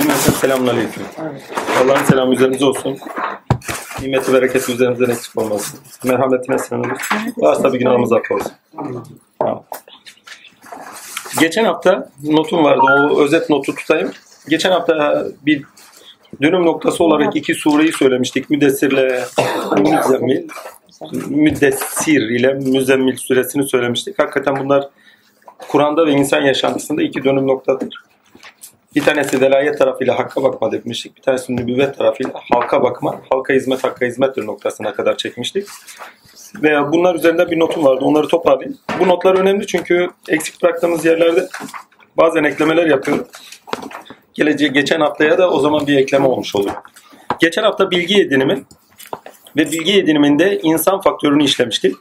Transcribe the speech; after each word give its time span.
Cümleten 0.00 0.32
selamun 0.32 0.66
aleyküm. 0.66 1.02
Allah'ın 1.84 2.04
selamı 2.04 2.34
üzerinize 2.34 2.64
olsun. 2.64 2.98
Nimeti 4.02 4.32
bereketi 4.32 4.72
üzerinizden 4.72 5.10
eksik 5.10 5.38
olmasın. 5.38 5.80
Merhametine 6.04 6.58
sığınırız. 6.58 6.98
Varsa 7.38 7.72
bir 7.72 7.78
günahımız 7.78 8.12
affolsun. 8.12 8.52
Geçen 11.40 11.64
hafta 11.64 12.10
notum 12.24 12.64
vardı. 12.64 13.10
O 13.12 13.20
özet 13.20 13.50
notu 13.50 13.74
tutayım. 13.74 14.10
Geçen 14.48 14.70
hafta 14.70 15.24
bir 15.46 15.62
dönüm 16.42 16.64
noktası 16.64 17.04
olarak 17.04 17.36
iki 17.36 17.54
sureyi 17.54 17.92
söylemiştik. 17.92 18.50
Müddessirle 18.50 19.24
Müzzemmil. 19.78 20.48
Müddessir 21.28 22.20
ile 22.20 22.54
Müzzemmil 22.54 23.16
suresini 23.16 23.68
söylemiştik. 23.68 24.18
Hakikaten 24.18 24.56
bunlar 24.64 24.88
Kur'an'da 25.68 26.06
ve 26.06 26.12
insan 26.12 26.40
yaşantısında 26.40 27.02
iki 27.02 27.24
dönüm 27.24 27.46
noktadır. 27.46 28.09
Bir 28.94 29.04
tanesi 29.04 29.40
velayet 29.40 29.78
tarafıyla 29.78 30.18
hakka 30.18 30.42
bakma 30.42 30.72
demiştik. 30.72 31.16
Bir 31.16 31.22
tanesi 31.22 31.56
nübüvvet 31.56 31.98
tarafıyla 31.98 32.32
halka 32.50 32.82
bakma, 32.82 33.20
halka 33.30 33.54
hizmet, 33.54 33.84
hakka 33.84 34.06
hizmettir 34.06 34.46
noktasına 34.46 34.94
kadar 34.94 35.16
çekmiştik. 35.16 35.66
Veya 36.62 36.92
bunlar 36.92 37.14
üzerinde 37.14 37.50
bir 37.50 37.58
notum 37.58 37.84
vardı. 37.84 38.04
Onları 38.04 38.28
toparlayayım. 38.28 38.78
Bu 39.00 39.08
notlar 39.08 39.34
önemli 39.34 39.66
çünkü 39.66 40.08
eksik 40.28 40.62
bıraktığımız 40.62 41.04
yerlerde 41.04 41.48
bazen 42.16 42.44
eklemeler 42.44 42.86
yapıyorum. 42.86 43.26
Geleceğe, 44.34 44.68
geçen 44.68 45.00
haftaya 45.00 45.38
da 45.38 45.50
o 45.50 45.60
zaman 45.60 45.86
bir 45.86 45.96
ekleme 45.96 46.26
olmuş 46.26 46.56
oluyor. 46.56 46.74
Geçen 47.40 47.62
hafta 47.62 47.90
bilgi 47.90 48.20
edinimi 48.20 48.64
ve 49.56 49.72
bilgi 49.72 49.98
ediniminde 49.98 50.58
insan 50.62 51.00
faktörünü 51.00 51.44
işlemiştik. 51.44 51.96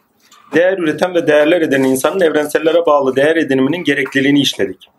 Değer 0.53 0.77
üreten 0.77 1.15
ve 1.15 1.27
değerler 1.27 1.61
eden 1.61 1.83
insanın 1.83 2.21
evrensellere 2.21 2.85
bağlı 2.85 3.15
değer 3.15 3.35
ediniminin 3.35 3.83
gerekliliğini 3.83 4.41
işledik 4.41 4.89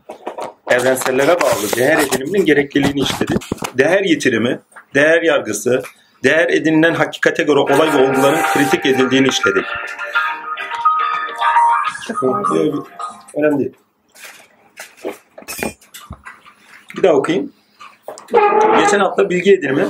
evrensellere 0.71 1.41
bağlı 1.41 1.77
değer 1.77 1.99
ediniminin 1.99 2.45
gerekliliğini 2.45 3.01
işledik. 3.01 3.43
Değer 3.79 4.05
yitirimi, 4.05 4.61
değer 4.95 5.23
yargısı, 5.23 5.83
değer 6.25 6.49
edinilen 6.49 6.95
hakikate 6.95 7.43
göre 7.43 7.59
olay 7.59 7.93
ve 7.93 8.09
olguların 8.09 8.43
kritik 8.43 8.87
edildiğini 8.87 9.29
işledik. 9.29 9.65
Önemli 13.35 13.59
değil. 13.59 13.73
Bir 16.97 17.03
daha 17.03 17.13
okuyayım. 17.13 17.53
Geçen 18.81 19.01
hafta 19.01 19.31
bilgi 19.31 19.53
edinimi 19.53 19.87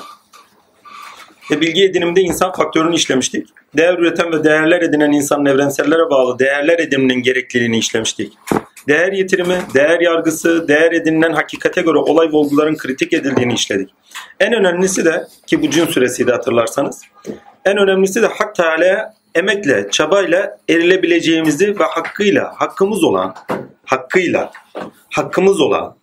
ve 1.51 1.61
bilgi 1.61 1.85
ediniminde 1.85 2.21
insan 2.21 2.53
faktörünü 2.53 2.95
işlemiştik. 2.95 3.49
Değer 3.77 3.99
üreten 3.99 4.33
ve 4.33 4.45
değerler 4.45 4.83
edinen 4.83 5.13
insanın 5.13 5.47
evrensellere 5.47 6.11
bağlı 6.11 6.39
değerler 6.39 6.79
ediniminin 6.79 7.23
gerekliliğini 7.23 7.79
işlemiştik 7.79 8.33
değer 8.89 9.13
yitirimi, 9.13 9.59
değer 9.75 10.01
yargısı, 10.01 10.69
değer 10.69 10.93
edinilen 10.93 11.33
hakikate 11.33 11.83
göre 11.83 11.99
olay 11.99 12.29
ve 12.29 12.37
olguların 12.37 12.77
kritik 12.77 13.13
edildiğini 13.13 13.55
işledik. 13.55 13.91
En 14.41 14.53
önemlisi 14.53 15.05
de 15.05 15.27
ki 15.47 15.63
bu 15.63 15.71
cin 15.71 15.87
süresiydi 15.87 16.31
hatırlarsanız. 16.31 17.03
En 17.65 17.77
önemlisi 17.77 18.23
de 18.23 18.27
Hak 18.27 18.55
Teala'ya 18.55 19.15
emekle, 19.35 19.91
çabayla 19.91 20.59
erilebileceğimizi 20.69 21.79
ve 21.79 21.85
hakkıyla, 21.85 22.53
hakkımız 22.57 23.05
olan, 23.05 23.35
hakkıyla, 23.85 24.53
hakkımız 25.11 25.61
olan, 25.61 25.97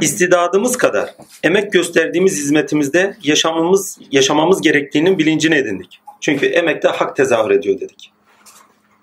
istidadımız 0.00 0.76
kadar 0.76 1.14
emek 1.42 1.72
gösterdiğimiz 1.72 2.36
hizmetimizde 2.36 3.16
yaşamamız, 3.22 3.98
yaşamamız 4.10 4.62
gerektiğinin 4.62 5.18
bilincini 5.18 5.54
edindik. 5.54 6.00
Çünkü 6.20 6.46
emekte 6.46 6.88
hak 6.88 7.16
tezahür 7.16 7.50
ediyor 7.50 7.80
dedik. 7.80 8.15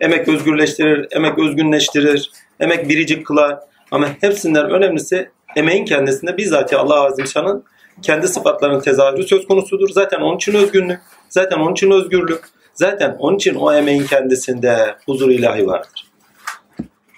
Emek 0.04 0.28
özgürleştirir, 0.28 1.08
emek 1.12 1.40
özgünleştirir, 1.40 2.32
emek 2.60 2.90
biricik 2.90 3.26
kılar. 3.26 3.60
Ama 3.92 4.10
hepsinden 4.22 4.70
önemlisi 4.70 5.30
emeğin 5.56 5.86
kendisinde 5.86 6.38
bizzat 6.38 6.74
Allah 6.74 7.04
Azimşan'ın 7.06 7.64
kendi 8.02 8.28
sıfatlarının 8.28 8.80
tezahürü 8.80 9.24
söz 9.24 9.48
konusudur. 9.48 9.90
Zaten 9.90 10.22
onun 10.22 10.36
için 10.36 10.54
özgünlük, 10.54 11.00
zaten 11.30 11.60
onun 11.60 11.72
için 11.72 11.92
özgürlük, 11.92 12.44
zaten 12.74 13.16
onun 13.20 13.36
için 13.36 13.56
o 13.56 13.74
emeğin 13.74 14.06
kendisinde 14.06 14.96
huzur 15.06 15.30
ilahi 15.30 15.68
vardır. 15.68 16.12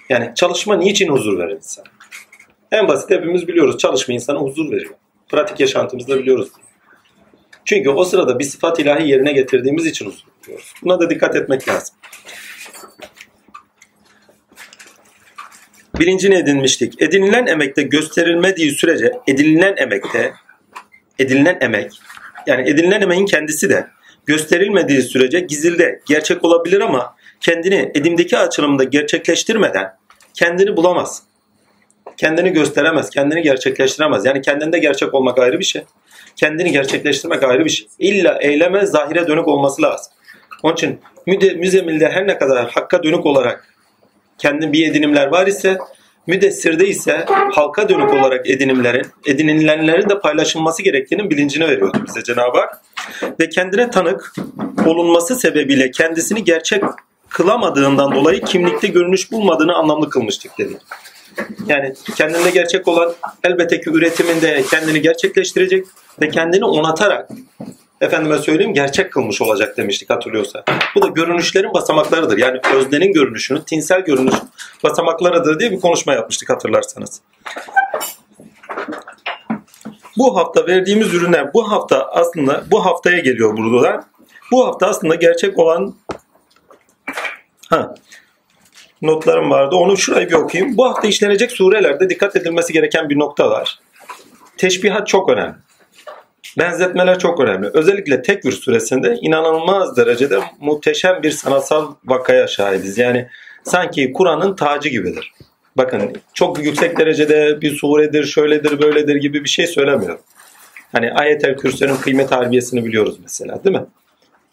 Yani 0.10 0.32
çalışma 0.36 0.78
niçin 0.78 1.10
huzur 1.10 1.40
verir 1.40 1.56
insan? 1.56 1.86
En 2.72 2.88
basit 2.88 3.10
hepimiz 3.10 3.48
biliyoruz. 3.48 3.78
Çalışma 3.78 4.14
insana 4.14 4.40
huzur 4.40 4.72
veriyor. 4.72 4.94
Pratik 5.30 5.60
yaşantımızda 5.60 6.20
biliyoruz. 6.20 6.50
Çünkü 7.66 7.90
o 7.90 8.06
sırada 8.06 8.40
bir 8.40 8.44
sıfat 8.44 8.80
ilahi 8.80 9.10
yerine 9.10 9.34
getirdiğimiz 9.34 9.86
için 9.86 10.06
huzur 10.06 10.24
veriyoruz. 10.44 10.74
Buna 10.84 11.00
da 11.00 11.10
dikkat 11.10 11.36
etmek 11.36 11.68
lazım. 11.68 11.96
Bilincini 16.00 16.36
edinmiştik. 16.36 17.02
Edinilen 17.02 17.46
emekte 17.46 17.82
gösterilmediği 17.82 18.72
sürece 18.72 19.12
edinilen 19.28 19.76
emekte 19.78 20.34
edinilen 21.20 21.58
emek 21.62 21.92
yani 22.48 22.70
edinilen 22.70 23.02
emeğin 23.02 23.26
kendisi 23.26 23.70
de 23.70 23.88
gösterilmediği 24.26 25.02
sürece 25.02 25.40
gizilde 25.40 26.00
gerçek 26.08 26.46
olabilir 26.46 26.82
ama 26.82 27.16
kendini 27.42 27.92
edimdeki 27.96 28.38
açılımda 28.38 28.84
gerçekleştirmeden 28.84 29.94
kendini 30.34 30.78
bulamaz. 30.78 31.24
Kendini 32.18 32.54
gösteremez, 32.54 33.10
kendini 33.10 33.42
gerçekleştiremez. 33.42 34.26
Yani 34.26 34.42
kendinde 34.42 34.80
gerçek 34.80 35.14
olmak 35.14 35.40
ayrı 35.40 35.60
bir 35.60 35.64
şey. 35.64 35.84
Kendini 36.36 36.72
gerçekleştirmek 36.72 37.44
ayrı 37.44 37.66
bir 37.66 37.70
şey. 37.70 37.88
İlla 38.00 38.38
eyleme 38.42 38.86
zahire 38.86 39.28
dönük 39.28 39.48
olması 39.48 39.82
lazım. 39.82 40.14
Onun 40.64 40.74
için 40.74 41.00
müzemilde 41.56 42.10
her 42.10 42.28
ne 42.28 42.38
kadar 42.38 42.72
hakka 42.72 43.04
dönük 43.04 43.26
olarak 43.26 43.75
kendi 44.38 44.74
bir 44.74 44.92
edinimler 44.92 45.28
var 45.28 45.48
ise 45.48 45.78
müdessirde 46.28 46.88
ise 46.88 47.26
halka 47.52 47.90
dönük 47.90 48.14
olarak 48.14 48.50
edinimlerin, 48.50 49.06
edinilenlerin 49.26 50.10
de 50.10 50.20
paylaşılması 50.20 50.84
gerektiğinin 50.84 51.30
bilincini 51.30 51.68
veriyordu 51.68 52.04
bize 52.08 52.24
Cenab-ı 52.24 52.58
Hak. 52.58 52.82
Ve 53.40 53.50
kendine 53.50 53.90
tanık 53.90 54.34
olunması 54.86 55.36
sebebiyle 55.36 55.92
kendisini 55.92 56.44
gerçek 56.44 56.84
kılamadığından 57.30 58.16
dolayı 58.16 58.42
kimlikte 58.42 58.88
görünüş 58.88 59.32
bulmadığını 59.32 59.76
anlamlı 59.76 60.10
kılmıştık 60.10 60.58
dedik. 60.58 60.78
Yani 61.68 61.94
kendinde 62.16 62.50
gerçek 62.50 62.88
olan 62.88 63.14
elbette 63.44 63.82
ki 63.82 63.90
üretiminde 63.90 64.64
kendini 64.72 65.02
gerçekleştirecek 65.02 65.86
ve 66.22 66.30
kendini 66.30 66.66
onatarak 66.66 67.30
efendime 68.02 68.38
söyleyeyim 68.38 68.74
gerçek 68.74 69.14
kılmış 69.14 69.42
olacak 69.42 69.78
demiştik 69.78 70.10
hatırlıyorsa. 70.10 70.64
Bu 70.96 71.02
da 71.02 71.08
görünüşlerin 71.08 71.74
basamaklarıdır. 71.74 72.38
Yani 72.38 72.60
öznenin 72.76 73.14
görünüşünü, 73.14 73.66
tinsel 73.66 74.02
görünüş 74.02 74.36
basamaklarıdır 74.84 75.60
diye 75.60 75.72
bir 75.72 75.80
konuşma 75.80 76.14
yapmıştık 76.14 76.50
hatırlarsanız. 76.50 77.22
Bu 80.18 80.38
hafta 80.38 80.68
verdiğimiz 80.68 81.14
ürünler 81.14 81.54
bu 81.54 81.72
hafta 81.72 82.10
aslında 82.12 82.64
bu 82.72 82.86
haftaya 82.86 83.20
geliyor 83.20 83.58
burada. 83.58 84.06
Bu 84.52 84.68
hafta 84.68 84.88
aslında 84.88 85.16
gerçek 85.16 85.60
olan 85.60 85.96
ha, 87.70 87.96
notlarım 89.02 89.50
vardı. 89.50 89.76
Onu 89.76 89.98
şurayı 89.98 90.30
bir 90.30 90.34
okuyayım. 90.34 90.78
Bu 90.78 90.86
hafta 90.86 91.08
işlenecek 91.08 91.52
surelerde 91.52 92.10
dikkat 92.10 92.36
edilmesi 92.36 92.74
gereken 92.74 93.10
bir 93.10 93.20
nokta 93.20 93.50
var. 93.50 93.80
Teşbihat 94.58 95.08
çok 95.08 95.30
önemli. 95.30 95.56
Benzetmeler 96.58 97.20
çok 97.20 97.40
önemli. 97.40 97.70
Özellikle 97.74 98.22
Tekvir 98.22 98.52
suresinde 98.52 99.18
inanılmaz 99.22 99.98
derecede 99.98 100.40
muhteşem 100.60 101.24
bir 101.24 101.32
sanatsal 101.32 101.96
vakaya 102.06 102.48
şahidiz. 102.48 102.98
Yani 102.98 103.28
sanki 103.64 104.14
Kur'an'ın 104.14 104.56
tacı 104.56 104.90
gibidir. 104.90 105.34
Bakın 105.78 106.14
çok 106.34 106.64
yüksek 106.64 107.00
derecede 107.00 107.62
bir 107.62 107.76
suredir, 107.76 108.26
şöyledir, 108.26 108.82
böyledir 108.82 109.16
gibi 109.16 109.44
bir 109.44 109.50
şey 109.50 109.68
söylemiyor. 109.68 110.20
Hani 110.92 111.12
ayet-el 111.14 111.58
kürsünün 111.58 111.96
kıymet 111.96 112.32
harbiyesini 112.32 112.86
biliyoruz 112.86 113.18
mesela 113.24 113.64
değil 113.64 113.76
mi? 113.76 113.86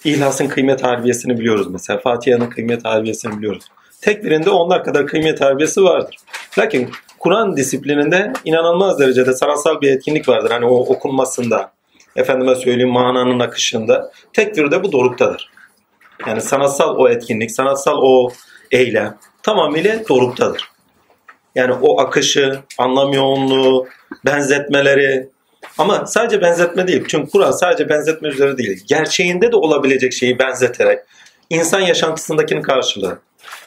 İhlas'ın 0.04 0.48
kıymet 0.48 0.84
harbiyesini 0.84 1.38
biliyoruz 1.38 1.66
mesela. 1.70 1.98
Fatiha'nın 1.98 2.50
kıymet 2.50 2.84
harbiyesini 2.84 3.38
biliyoruz. 3.38 3.64
Tekbirinde 4.00 4.50
onlar 4.50 4.84
kadar 4.84 5.06
kıymet 5.06 5.40
harbiyesi 5.40 5.82
vardır. 5.82 6.16
Lakin 6.58 6.90
Kur'an 7.18 7.56
disiplininde 7.56 8.32
inanılmaz 8.44 8.98
derecede 8.98 9.32
sanatsal 9.32 9.80
bir 9.80 9.90
etkinlik 9.90 10.28
vardır. 10.28 10.50
Hani 10.50 10.64
o 10.64 10.76
okunmasında, 10.76 11.72
efendime 12.16 12.54
söyleyeyim 12.54 12.90
mananın 12.90 13.40
akışında 13.40 14.12
tekvirde 14.32 14.82
bu 14.82 14.92
doruktadır. 14.92 15.50
Yani 16.26 16.40
sanatsal 16.40 16.96
o 16.96 17.08
etkinlik, 17.08 17.50
sanatsal 17.50 17.98
o 18.02 18.32
eylem 18.70 19.18
tamamıyla 19.42 20.08
doruktadır. 20.08 20.72
Yani 21.54 21.74
o 21.82 22.00
akışı, 22.00 22.60
anlam 22.78 23.12
yoğunluğu, 23.12 23.86
benzetmeleri 24.24 25.28
ama 25.78 26.06
sadece 26.06 26.40
benzetme 26.40 26.88
değil. 26.88 27.04
Çünkü 27.08 27.30
Kur'an 27.30 27.50
sadece 27.50 27.88
benzetme 27.88 28.28
üzere 28.28 28.58
değil. 28.58 28.84
Gerçeğinde 28.86 29.52
de 29.52 29.56
olabilecek 29.56 30.12
şeyi 30.12 30.38
benzeterek 30.38 30.98
insan 31.50 31.80
yaşantısındakinin 31.80 32.62
karşılığı, 32.62 33.18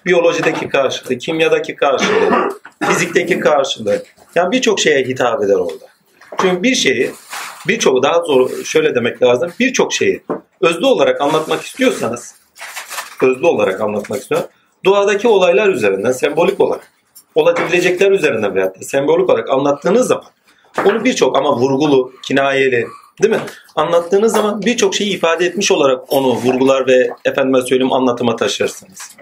biyolojideki 0.06 0.70
karşılığı, 0.70 1.18
kimyadaki 1.18 1.76
karşılığı, 1.76 2.60
fizikteki 2.84 3.40
karşılığı. 3.40 4.04
Yani 4.36 4.52
birçok 4.52 4.80
şeye 4.80 5.04
hitap 5.04 5.44
eder 5.44 5.56
orada. 5.56 5.86
Çünkü 6.42 6.64
bir 6.64 6.76
şeyi 6.76 7.12
birçok 7.68 8.04
daha 8.04 8.22
zor 8.22 8.64
şöyle 8.64 8.96
demek 8.96 9.24
lazım. 9.24 9.52
Birçok 9.60 9.94
şeyi 9.94 10.24
özlü 10.62 10.86
olarak 10.86 11.22
anlatmak 11.22 11.62
istiyorsanız 11.62 12.36
özlü 13.24 13.46
olarak 13.46 13.82
anlatmak 13.82 14.22
istiyorsanız 14.22 14.52
doğadaki 14.86 15.28
olaylar 15.28 15.70
üzerinden 15.70 16.12
sembolik 16.12 16.62
olarak 16.62 16.92
olabilecekler 17.36 18.12
üzerinden 18.12 18.56
veya 18.56 18.74
sembolik 18.82 19.30
olarak 19.30 19.50
anlattığınız 19.50 20.08
zaman 20.08 20.26
Onu 20.86 21.04
birçok 21.04 21.38
ama 21.38 21.58
vurgulu, 21.58 22.12
kinayeli, 22.24 22.88
değil 23.24 23.34
mi? 23.34 23.40
Anlattığınız 23.76 24.34
zaman 24.34 24.62
birçok 24.62 24.96
şeyi 24.96 25.16
ifade 25.16 25.46
etmiş 25.46 25.72
olarak 25.72 26.14
onu 26.14 26.28
vurgular 26.28 26.88
ve 26.88 27.10
efendime 27.26 27.62
söyleyeyim 27.62 27.94
anlatıma 27.94 28.36
taşırsınız. 28.36 29.18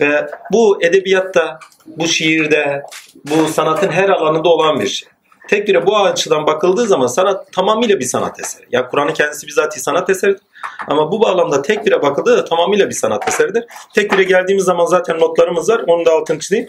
Ve 0.00 0.26
bu 0.52 0.82
edebiyatta, 0.82 1.58
bu 1.86 2.08
şiirde, 2.08 2.82
bu 3.24 3.48
sanatın 3.48 3.88
her 3.88 4.08
alanında 4.08 4.48
olan 4.48 4.80
bir 4.80 4.88
şey. 4.88 5.08
Tek 5.50 5.68
bir 5.68 5.86
bu 5.86 5.96
açıdan 5.96 6.46
bakıldığı 6.46 6.86
zaman 6.86 7.06
sanat 7.06 7.52
tamamıyla 7.52 7.98
bir 8.00 8.04
sanat 8.04 8.40
eseri. 8.40 8.66
Yani 8.72 8.86
Kur'an'ın 8.90 9.12
kendisi 9.12 9.46
bizatihi 9.46 9.82
sanat 9.82 10.10
eseridir. 10.10 10.40
Ama 10.88 11.12
bu 11.12 11.20
bağlamda 11.20 11.62
tek 11.62 11.86
bire 11.86 12.02
bakıldığı 12.02 12.38
da 12.38 12.44
tamamıyla 12.44 12.88
bir 12.88 12.94
sanat 12.94 13.28
eseridir. 13.28 13.64
Tek 13.94 14.12
bire 14.12 14.22
geldiğimiz 14.22 14.64
zaman 14.64 14.86
zaten 14.86 15.20
notlarımız 15.20 15.68
var. 15.68 15.84
Onu 15.86 16.06
da 16.06 16.12
altını 16.12 16.38
çizeyim. 16.38 16.68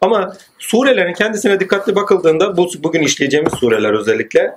Ama 0.00 0.36
surelerin 0.58 1.12
kendisine 1.14 1.60
dikkatli 1.60 1.94
bakıldığında 1.94 2.56
bu 2.56 2.68
bugün 2.78 3.02
işleyeceğimiz 3.02 3.52
sureler 3.52 3.92
özellikle 3.92 4.56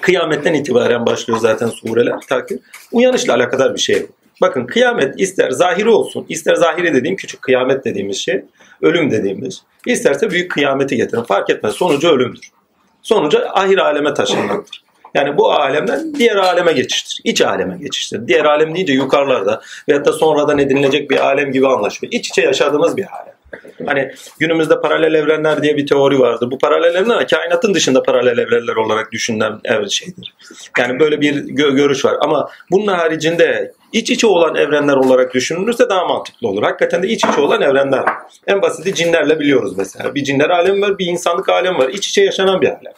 kıyametten 0.00 0.54
itibaren 0.54 1.06
başlıyor 1.06 1.40
zaten 1.40 1.68
sureler. 1.68 2.20
Ta 2.28 2.46
ki 2.46 2.58
uyanışla 2.92 3.34
alakadar 3.34 3.74
bir 3.74 3.80
şey. 3.80 4.06
Bakın 4.40 4.66
kıyamet 4.66 5.20
ister 5.20 5.50
zahiri 5.50 5.88
olsun, 5.88 6.26
ister 6.28 6.54
zahiri 6.54 6.94
dediğim 6.94 7.16
küçük 7.16 7.42
kıyamet 7.42 7.84
dediğimiz 7.84 8.16
şey, 8.16 8.44
ölüm 8.82 9.10
dediğimiz, 9.10 9.62
isterse 9.86 10.30
büyük 10.30 10.50
kıyameti 10.50 10.96
getirin. 10.96 11.22
Fark 11.22 11.50
etmez. 11.50 11.74
Sonucu 11.74 12.08
ölümdür. 12.08 12.57
Sonucu 13.08 13.44
ahir 13.52 13.78
aleme 13.78 14.14
taşınmaktır. 14.14 14.82
Yani 15.14 15.36
bu 15.36 15.52
alemden 15.52 16.14
diğer 16.14 16.36
aleme 16.36 16.72
geçiştir. 16.72 17.20
İç 17.24 17.40
aleme 17.40 17.78
geçiştir. 17.78 18.28
Diğer 18.28 18.44
alem 18.44 18.74
deyince 18.74 18.92
yukarılarda 18.92 19.60
veyahut 19.88 20.06
da 20.06 20.12
sonradan 20.12 20.58
edinilecek 20.58 21.10
bir 21.10 21.26
alem 21.26 21.52
gibi 21.52 21.68
anlaşıyor. 21.68 22.12
İç 22.12 22.28
içe 22.28 22.42
yaşadığımız 22.42 22.96
bir 22.96 23.06
alem. 23.12 23.27
Hani 23.86 24.12
günümüzde 24.38 24.80
paralel 24.80 25.14
evrenler 25.14 25.62
diye 25.62 25.76
bir 25.76 25.86
teori 25.86 26.18
vardır. 26.18 26.50
Bu 26.50 26.58
paralel 26.58 26.94
evrenler 26.94 27.28
kainatın 27.28 27.74
dışında 27.74 28.02
paralel 28.02 28.38
evrenler 28.38 28.76
olarak 28.76 29.12
düşünülen 29.12 29.60
evren 29.64 29.86
şeydir. 29.86 30.34
Yani 30.78 31.00
böyle 31.00 31.20
bir 31.20 31.34
gö- 31.34 31.76
görüş 31.76 32.04
var. 32.04 32.16
Ama 32.20 32.48
bunun 32.70 32.86
haricinde 32.86 33.72
iç 33.92 34.10
içe 34.10 34.26
olan 34.26 34.54
evrenler 34.54 34.96
olarak 34.96 35.34
düşünülürse 35.34 35.88
daha 35.88 36.04
mantıklı 36.04 36.48
olur. 36.48 36.62
Hakikaten 36.62 37.02
de 37.02 37.08
iç 37.08 37.24
içe 37.24 37.40
olan 37.40 37.62
evrenler. 37.62 38.04
En 38.46 38.62
basiti 38.62 38.94
cinlerle 38.94 39.40
biliyoruz 39.40 39.72
mesela. 39.76 40.14
Bir 40.14 40.24
cinler 40.24 40.50
alemi 40.50 40.80
var, 40.80 40.98
bir 40.98 41.06
insanlık 41.06 41.48
alemi 41.48 41.78
var. 41.78 41.88
İç 41.88 42.08
içe 42.08 42.22
yaşanan 42.24 42.60
bir 42.60 42.68
alem. 42.68 42.92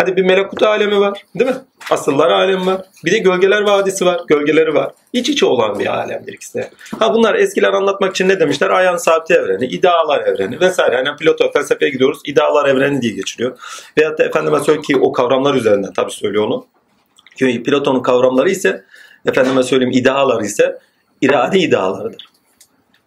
Hadi 0.00 0.16
bir 0.16 0.24
melekut 0.24 0.62
alemi 0.62 1.00
var 1.00 1.24
değil 1.34 1.50
mi? 1.50 1.56
Asıllar 1.90 2.30
alemi 2.30 2.66
var. 2.66 2.80
Bir 3.04 3.12
de 3.12 3.18
gölgeler 3.18 3.60
vadisi 3.60 4.06
var. 4.06 4.20
Gölgeleri 4.28 4.74
var. 4.74 4.92
İç 5.12 5.28
içe 5.28 5.46
olan 5.46 5.78
bir 5.78 5.86
alemdir 5.86 6.32
ikisi. 6.32 6.70
Ha 6.98 7.14
bunlar 7.14 7.34
eskiler 7.34 7.72
anlatmak 7.72 8.10
için 8.10 8.28
ne 8.28 8.40
demişler? 8.40 8.70
Ayağın 8.70 8.96
sabiti 8.96 9.34
evreni, 9.34 9.66
idealar 9.66 10.20
evreni 10.20 10.60
vesaire. 10.60 10.96
Yani 10.96 11.16
Plato 11.16 11.52
felsefeye 11.52 11.90
gidiyoruz. 11.90 12.18
idealar 12.24 12.68
evreni 12.68 13.02
diye 13.02 13.12
geçiliyor. 13.12 13.58
Veyahut 13.98 14.18
da 14.18 14.24
efendime 14.24 14.58
söyleyeyim 14.58 14.82
ki 14.82 14.96
o 14.96 15.12
kavramlar 15.12 15.54
üzerinden 15.54 15.92
tabii 15.92 16.12
söylüyor 16.12 16.44
onu. 16.44 16.66
Ki 17.38 17.62
Platon'un 17.62 18.02
kavramları 18.02 18.50
ise 18.50 18.84
efendime 19.26 19.62
söyleyeyim 19.62 19.92
idealar 19.92 20.42
ise 20.42 20.78
irade 21.20 21.58
idealarıdır. 21.58 22.29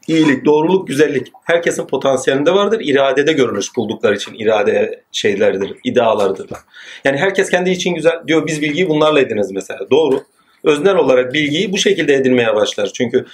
İyilik, 0.07 0.45
doğruluk, 0.45 0.87
güzellik 0.87 1.27
herkesin 1.43 1.87
potansiyelinde 1.87 2.53
vardır. 2.53 2.81
İradede 2.83 3.33
görünüş 3.33 3.75
buldukları 3.75 4.15
için 4.15 4.33
irade 4.33 5.03
şeyleridir, 5.11 5.75
idealarıdırlar. 5.83 6.59
Yani 7.05 7.17
herkes 7.17 7.49
kendi 7.49 7.69
için 7.69 7.95
güzel 7.95 8.21
diyor 8.27 8.47
biz 8.47 8.61
bilgiyi 8.61 8.89
bunlarla 8.89 9.19
ediniz 9.19 9.51
mesela. 9.51 9.89
Doğru. 9.91 10.23
Öznel 10.63 10.95
olarak 10.95 11.33
bilgiyi 11.33 11.73
bu 11.73 11.77
şekilde 11.77 12.13
edinmeye 12.13 12.55
başlar. 12.55 12.91
Çünkü 12.93 13.25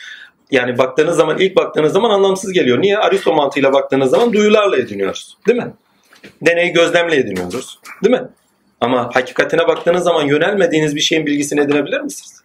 yani 0.51 0.77
baktığınız 0.77 1.15
zaman 1.15 1.37
ilk 1.39 1.55
baktığınız 1.55 1.93
zaman 1.93 2.09
anlamsız 2.09 2.53
geliyor. 2.53 2.81
Niye? 2.81 2.97
Aristo 2.97 3.33
mantığıyla 3.33 3.73
baktığınız 3.73 4.09
zaman 4.09 4.33
duyularla 4.33 4.77
ediniyoruz. 4.77 5.37
Değil 5.47 5.59
mi? 5.59 5.73
Deney 6.41 6.73
gözlemle 6.73 7.15
ediniyoruz. 7.15 7.79
Değil 8.03 8.15
mi? 8.15 8.27
Ama 8.81 9.09
hakikatine 9.13 9.67
baktığınız 9.67 10.03
zaman 10.03 10.25
yönelmediğiniz 10.25 10.95
bir 10.95 11.01
şeyin 11.01 11.25
bilgisini 11.25 11.61
edinebilir 11.61 12.01
misiniz? 12.01 12.41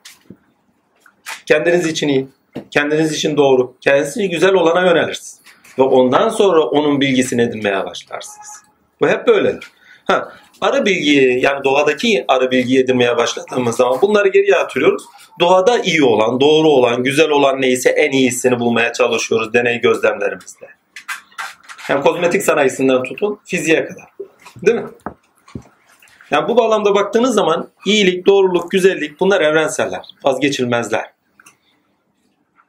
Kendiniz 1.46 1.86
için 1.86 2.08
iyi, 2.08 2.26
kendiniz 2.70 3.12
için 3.12 3.36
doğru, 3.36 3.74
kendiniz 3.80 4.16
için 4.16 4.30
güzel 4.30 4.54
olana 4.54 4.80
yönelirsiniz. 4.86 5.40
Ve 5.78 5.82
ondan 5.82 6.28
sonra 6.28 6.60
onun 6.60 7.00
bilgisini 7.00 7.42
edinmeye 7.42 7.84
başlarsınız. 7.84 8.48
Bu 9.00 9.08
hep 9.08 9.26
böyledir. 9.26 9.70
Ha, 10.04 10.32
arı 10.60 10.84
bilgiyi 10.84 11.44
yani 11.44 11.64
doğadaki 11.64 12.24
arı 12.28 12.50
bilgiyi 12.50 12.80
edinmeye 12.80 13.16
başladığımız 13.16 13.76
zaman 13.76 14.02
bunları 14.02 14.28
geriye 14.28 14.56
atıyoruz. 14.56 15.02
Doğada 15.40 15.78
iyi 15.78 16.04
olan, 16.04 16.40
doğru 16.40 16.68
olan, 16.68 17.02
güzel 17.02 17.30
olan 17.30 17.60
neyse 17.60 17.90
en 17.90 18.12
iyisini 18.12 18.60
bulmaya 18.60 18.92
çalışıyoruz 18.92 19.52
deney 19.52 19.80
gözlemlerimizle. 19.80 20.66
Yani 21.88 22.02
kozmetik 22.02 22.42
sanayisinden 22.42 23.02
tutun 23.02 23.40
fiziğe 23.44 23.86
kadar. 23.86 24.08
Değil 24.66 24.78
mi? 24.78 24.88
Yani 26.30 26.48
bu 26.48 26.56
bağlamda 26.56 26.94
baktığınız 26.94 27.34
zaman 27.34 27.68
iyilik, 27.86 28.26
doğruluk, 28.26 28.70
güzellik 28.70 29.20
bunlar 29.20 29.40
evrenseller, 29.40 30.02
vazgeçilmezler. 30.24 31.13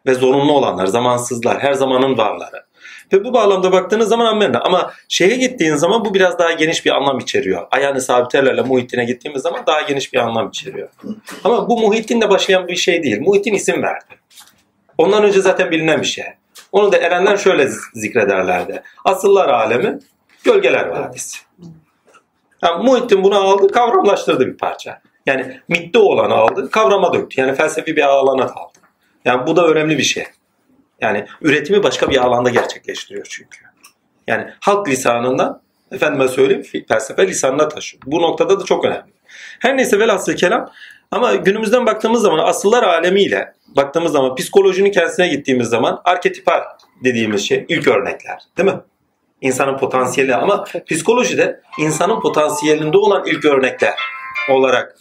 Ve 0.06 0.14
zorunlu 0.14 0.54
olanlar, 0.54 0.86
zamansızlar, 0.86 1.60
her 1.60 1.74
zamanın 1.74 2.18
varları. 2.18 2.66
Ve 3.14 3.24
bu 3.24 3.34
bağlamda 3.34 3.72
baktığınız 3.72 4.10
zaman 4.10 4.26
amenna. 4.26 4.60
Ama 4.60 4.92
şeye 5.10 5.36
gittiğin 5.36 5.76
zaman 5.76 6.06
bu 6.06 6.14
biraz 6.14 6.40
daha 6.40 6.52
geniş 6.52 6.86
bir 6.86 6.92
anlam 6.92 7.20
içeriyor. 7.20 7.68
Ayağını 7.72 8.02
sabiterlerle 8.02 8.62
Muhittin'e 8.62 9.06
gittiğimiz 9.06 9.42
zaman 9.42 9.64
daha 9.68 9.82
geniş 9.82 10.14
bir 10.14 10.18
anlam 10.20 10.50
içeriyor. 10.50 10.90
Ama 11.44 11.70
bu 11.70 11.80
Muhittin'le 11.80 12.30
başlayan 12.30 12.68
bir 12.68 12.76
şey 12.76 13.04
değil. 13.04 13.22
Muhittin 13.22 13.54
isim 13.54 13.84
verdi. 13.84 14.06
Ondan 14.98 15.24
önce 15.24 15.42
zaten 15.42 15.72
bilinen 15.72 16.02
bir 16.02 16.08
şey. 16.08 16.26
Onu 16.72 16.92
da 16.92 16.98
erenler 16.98 17.38
şöyle 17.38 17.68
zikrederlerdi. 17.94 18.84
Asıllar 19.06 19.50
alemi, 19.50 20.00
gölgeler 20.44 20.86
vadisi. 20.86 21.38
Yani 22.64 22.84
Muhittin 22.84 23.24
bunu 23.24 23.36
aldı, 23.36 23.68
kavramlaştırdı 23.68 24.48
bir 24.48 24.58
parça. 24.58 25.02
Yani 25.26 25.60
mitte 25.68 26.00
olanı 26.00 26.34
aldı, 26.34 26.72
kavrama 26.72 27.14
döktü. 27.14 27.42
Yani 27.42 27.56
felsefi 27.56 27.96
bir 27.96 28.02
alana 28.02 28.44
aldı. 28.44 28.75
Yani 29.26 29.48
bu 29.48 29.56
da 29.56 29.68
önemli 29.68 29.98
bir 29.98 30.04
şey. 30.04 30.26
Yani 31.02 31.26
üretimi 31.42 31.84
başka 31.84 32.10
bir 32.10 32.18
alanda 32.18 32.50
gerçekleştiriyor 32.50 33.28
çünkü. 33.30 33.58
Yani 34.28 34.48
halk 34.60 34.90
lisanından 34.90 35.62
efendime 35.92 36.28
söyleyeyim 36.28 36.86
felsefe 36.88 37.28
lisanına 37.28 37.68
taşıyor. 37.68 38.04
Bu 38.06 38.22
noktada 38.22 38.60
da 38.60 38.66
çok 38.66 38.86
önemli. 38.86 39.14
Her 39.60 39.78
neyse 39.78 40.00
velhasıl 40.00 40.34
kelam 40.34 40.72
ama 41.12 41.36
günümüzden 41.36 41.86
baktığımız 41.86 42.22
zaman 42.22 42.48
asıllar 42.48 42.84
alemiyle 42.84 43.54
baktığımız 43.68 44.12
zaman 44.12 44.36
psikolojinin 44.36 44.92
kendisine 44.92 45.28
gittiğimiz 45.28 45.68
zaman 45.68 46.02
arketipal 46.06 46.62
dediğimiz 47.04 47.48
şey 47.48 47.66
ilk 47.70 47.88
örnekler 47.88 48.40
değil 48.58 48.70
mi? 48.70 48.80
İnsanın 49.42 49.78
potansiyeli 49.78 50.36
ama 50.36 50.64
psikolojide 50.90 51.62
insanın 51.80 52.20
potansiyelinde 52.20 52.98
olan 52.98 53.26
ilk 53.26 53.46
örnekler 53.46 53.94
olarak 54.50 54.98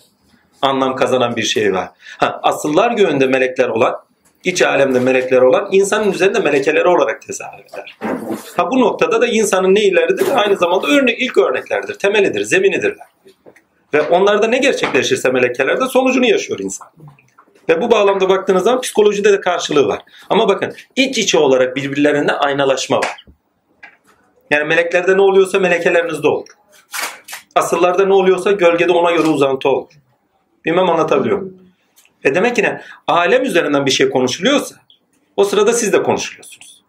anlam 0.62 0.97
kazanan 0.97 1.37
bir 1.37 1.43
şey 1.43 1.73
var. 1.73 1.88
Ha, 2.19 2.40
asıllar 2.43 2.93
göğünde 2.93 3.26
melekler 3.26 3.69
olan 3.69 4.03
iç 4.44 4.62
alemde 4.62 5.00
melekler 5.00 5.42
olan 5.42 5.68
insanın 5.72 6.12
üzerinde 6.12 6.38
melekeleri 6.38 6.88
olarak 6.88 7.22
tezahür 7.22 7.64
eder. 7.64 7.98
Ha 8.56 8.70
bu 8.70 8.80
noktada 8.80 9.20
da 9.20 9.26
insanın 9.26 9.74
neyleridir? 9.74 10.26
Aynı 10.34 10.56
zamanda 10.56 10.86
örnek, 10.86 11.20
ilk 11.20 11.38
örneklerdir, 11.38 11.94
temelidir, 11.94 12.40
zeminidirler. 12.40 13.06
Ve 13.94 14.02
onlarda 14.02 14.46
ne 14.46 14.58
gerçekleşirse 14.58 15.30
melekelerde 15.30 15.86
sonucunu 15.86 16.26
yaşıyor 16.26 16.58
insan. 16.58 16.88
Ve 17.68 17.82
bu 17.82 17.90
bağlamda 17.90 18.28
baktığınız 18.28 18.64
zaman 18.64 18.80
psikolojide 18.80 19.32
de 19.32 19.40
karşılığı 19.40 19.88
var. 19.88 20.02
Ama 20.30 20.48
bakın 20.48 20.72
iç 20.96 21.18
içe 21.18 21.38
olarak 21.38 21.76
birbirlerine 21.76 22.32
aynalaşma 22.32 22.96
var. 22.96 23.26
Yani 24.50 24.64
meleklerde 24.64 25.16
ne 25.16 25.22
oluyorsa 25.22 25.58
melekelerinizde 25.58 26.28
olur. 26.28 26.48
Asıllarda 27.54 28.06
ne 28.06 28.14
oluyorsa 28.14 28.52
gölgede 28.52 28.92
ona 28.92 29.10
göre 29.10 29.28
uzantı 29.28 29.68
olur. 29.68 29.92
Bilmem 30.64 30.88
anlatabiliyor 30.88 31.38
muyum? 31.38 31.63
E 32.25 32.35
demek 32.35 32.57
ki 32.57 32.62
ne? 32.62 32.81
Alem 33.07 33.43
üzerinden 33.43 33.87
bir 33.87 33.90
şey 33.90 34.11
konuşuluyorsa 34.11 34.75
o 35.37 35.45
sırada 35.45 35.73
siz 35.73 35.93
de 35.93 36.02
konuşuluyorsunuz. 36.02 36.83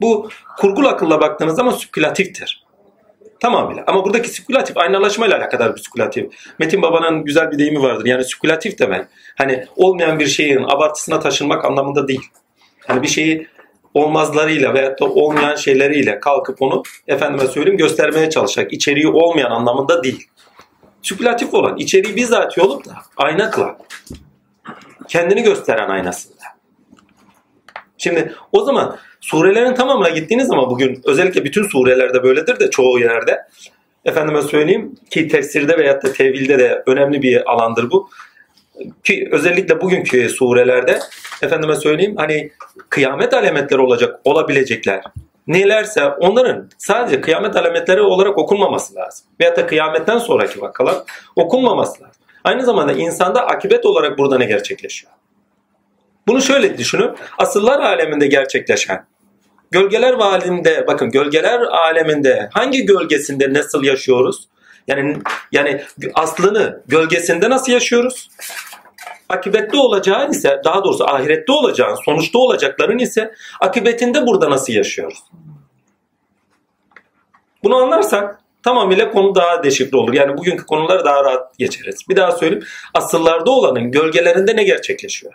Bu 0.00 0.28
kurgul 0.58 0.84
akılla 0.84 1.20
baktığınız 1.20 1.56
zaman 1.56 1.72
spekülatiftir. 1.72 2.62
Tamamıyla. 3.40 3.84
Ama 3.86 4.04
buradaki 4.04 4.28
spekülatif 4.28 4.76
aynalaşmayla 4.76 5.38
alakadar 5.38 5.76
bir 5.76 5.80
spekülatif. 5.80 6.32
Metin 6.58 6.82
Baba'nın 6.82 7.24
güzel 7.24 7.50
bir 7.50 7.58
deyimi 7.58 7.82
vardır. 7.82 8.06
Yani 8.06 8.24
spekülatif 8.24 8.78
demek. 8.78 9.06
Hani 9.38 9.66
olmayan 9.76 10.18
bir 10.18 10.26
şeyin 10.26 10.62
abartısına 10.62 11.20
taşınmak 11.20 11.64
anlamında 11.64 12.08
değil. 12.08 12.22
Hani 12.86 13.02
bir 13.02 13.08
şeyi 13.08 13.48
olmazlarıyla 13.94 14.74
veyahut 14.74 15.00
da 15.00 15.04
olmayan 15.04 15.56
şeyleriyle 15.56 16.20
kalkıp 16.20 16.62
onu 16.62 16.82
efendime 17.08 17.48
söyleyeyim 17.48 17.78
göstermeye 17.78 18.30
çalışacak. 18.30 18.72
İçeriği 18.72 19.08
olmayan 19.08 19.50
anlamında 19.50 20.02
değil. 20.02 20.28
Spekülatif 21.02 21.54
olan, 21.54 21.76
içeriği 21.76 22.16
bizzat 22.16 22.58
olup 22.58 22.84
da 22.84 22.92
ayna 23.16 23.50
kılan. 23.50 23.78
Kendini 25.08 25.42
gösteren 25.42 25.88
aynasında. 25.88 26.42
Şimdi 27.98 28.34
o 28.52 28.64
zaman 28.64 28.96
surelerin 29.20 29.74
tamamına 29.74 30.08
gittiğiniz 30.08 30.46
zaman 30.46 30.70
bugün 30.70 31.00
özellikle 31.04 31.44
bütün 31.44 31.68
surelerde 31.68 32.22
böyledir 32.22 32.60
de 32.60 32.70
çoğu 32.70 32.98
yerde 32.98 33.38
efendime 34.04 34.42
söyleyeyim 34.42 34.94
ki 35.10 35.28
tefsirde 35.28 35.78
veyahut 35.78 36.02
da 36.02 36.12
tevilde 36.12 36.58
de 36.58 36.82
önemli 36.86 37.22
bir 37.22 37.50
alandır 37.52 37.90
bu. 37.90 38.10
Ki 39.04 39.28
özellikle 39.32 39.80
bugünkü 39.80 40.28
surelerde 40.28 40.98
efendime 41.42 41.76
söyleyeyim 41.76 42.14
hani 42.16 42.50
kıyamet 42.88 43.34
alametleri 43.34 43.80
olacak 43.80 44.20
olabilecekler 44.24 45.02
nelerse 45.46 46.04
onların 46.06 46.70
sadece 46.78 47.20
kıyamet 47.20 47.56
alametleri 47.56 48.00
olarak 48.00 48.38
okunmaması 48.38 48.94
lazım. 48.94 49.26
Veyahut 49.40 49.58
da 49.58 49.66
kıyametten 49.66 50.18
sonraki 50.18 50.60
vakalar 50.60 50.96
okunmaması 51.36 52.02
lazım. 52.02 52.22
Aynı 52.44 52.64
zamanda 52.64 52.92
insanda 52.92 53.46
akibet 53.46 53.86
olarak 53.86 54.18
burada 54.18 54.38
ne 54.38 54.44
gerçekleşiyor? 54.44 55.12
Bunu 56.26 56.42
şöyle 56.42 56.78
düşünün. 56.78 57.10
Asıllar 57.38 57.80
aleminde 57.80 58.26
gerçekleşen 58.26 59.06
gölgeler 59.72 60.12
aleminde 60.12 60.86
bakın 60.86 61.10
gölgeler 61.10 61.60
aleminde 61.60 62.48
hangi 62.52 62.86
gölgesinde 62.86 63.52
nasıl 63.52 63.84
yaşıyoruz? 63.84 64.48
Yani 64.88 65.16
yani 65.52 65.82
aslını 66.14 66.82
gölgesinde 66.86 67.50
nasıl 67.50 67.72
yaşıyoruz? 67.72 68.28
Akibette 69.32 69.76
olacağın 69.76 70.30
ise 70.30 70.60
daha 70.64 70.84
doğrusu 70.84 71.04
ahirette 71.04 71.52
olacağın, 71.52 71.98
sonuçta 72.04 72.38
olacakların 72.38 72.98
ise 72.98 73.34
akibetinde 73.60 74.26
burada 74.26 74.50
nasıl 74.50 74.72
yaşıyoruz? 74.72 75.18
Bunu 77.64 77.76
anlarsak 77.76 78.40
tamamıyla 78.62 79.10
konu 79.10 79.34
daha 79.34 79.62
deşifre 79.62 79.96
olur. 79.96 80.14
Yani 80.14 80.38
bugünkü 80.38 80.66
konuları 80.66 81.04
daha 81.04 81.24
rahat 81.24 81.58
geçeriz. 81.58 82.00
Bir 82.08 82.16
daha 82.16 82.32
söyleyeyim. 82.32 82.64
Asıllarda 82.94 83.50
olanın 83.50 83.90
gölgelerinde 83.90 84.56
ne 84.56 84.64
gerçekleşiyor? 84.64 85.32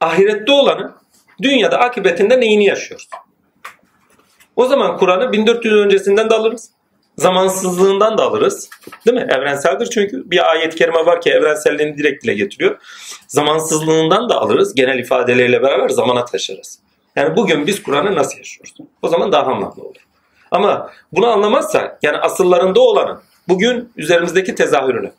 Ahirette 0.00 0.52
olanın 0.52 0.94
dünyada 1.42 1.78
akıbetinde 1.78 2.40
neyini 2.40 2.64
yaşıyoruz? 2.64 3.08
O 4.56 4.66
zaman 4.66 4.96
Kur'an'ı 4.96 5.32
1400 5.32 5.74
öncesinden 5.74 6.30
de 6.30 6.34
alırız. 6.34 6.70
Zamansızlığından 7.20 8.18
da 8.18 8.22
alırız. 8.22 8.70
Değil 9.06 9.16
mi? 9.16 9.26
Evrenseldir 9.30 9.86
çünkü. 9.86 10.30
Bir 10.30 10.50
ayet-i 10.50 10.76
kerime 10.76 11.06
var 11.06 11.20
ki 11.20 11.30
evrenselliğini 11.30 11.98
direkt 11.98 12.24
dile 12.24 12.34
getiriyor. 12.34 12.78
Zamansızlığından 13.28 14.28
da 14.28 14.40
alırız. 14.40 14.74
Genel 14.74 14.98
ifadeleriyle 14.98 15.62
beraber 15.62 15.88
zamana 15.88 16.24
taşırız. 16.24 16.78
Yani 17.16 17.36
bugün 17.36 17.66
biz 17.66 17.82
Kur'an'ı 17.82 18.14
nasıl 18.14 18.38
yaşıyoruz? 18.38 18.74
O 19.02 19.08
zaman 19.08 19.32
daha 19.32 19.52
anlamlı 19.52 19.82
olur. 19.82 19.96
Ama 20.50 20.90
bunu 21.12 21.26
anlamazsak 21.26 21.98
yani 22.02 22.16
asıllarında 22.16 22.80
olanın 22.80 23.20
bugün 23.48 23.92
üzerimizdeki 23.96 24.54
tezahürünü, 24.54 25.12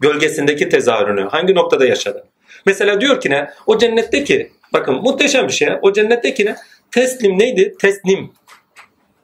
gölgesindeki 0.00 0.68
tezahürünü 0.68 1.28
hangi 1.28 1.54
noktada 1.54 1.86
yaşadı? 1.86 2.24
Mesela 2.66 3.00
diyor 3.00 3.20
ki 3.20 3.30
ne? 3.30 3.50
O 3.66 3.78
cennetteki 3.78 4.52
bakın 4.72 4.94
muhteşem 4.94 5.48
bir 5.48 5.52
şey. 5.52 5.68
O 5.82 5.92
cennetteki 5.92 6.44
ne? 6.44 6.56
Teslim 6.90 7.38
neydi? 7.38 7.74
Teslim 7.80 8.32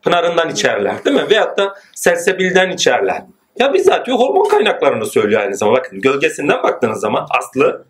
pınarından 0.07 0.51
içerler 0.51 1.05
değil 1.05 1.17
mi? 1.17 1.31
Veyahut 1.31 1.59
da 1.59 1.75
sersebilden 1.95 2.71
içerler. 2.71 3.23
Ya 3.59 3.75
bizzat 3.75 4.07
diyor 4.07 4.19
hormon 4.19 4.49
kaynaklarını 4.49 5.07
söylüyor 5.07 5.41
aynı 5.41 5.57
zamanda. 5.57 5.79
Bakın 5.79 6.01
gölgesinden 6.01 6.63
baktığınız 6.63 7.01
zaman 7.01 7.27
aslı 7.39 7.87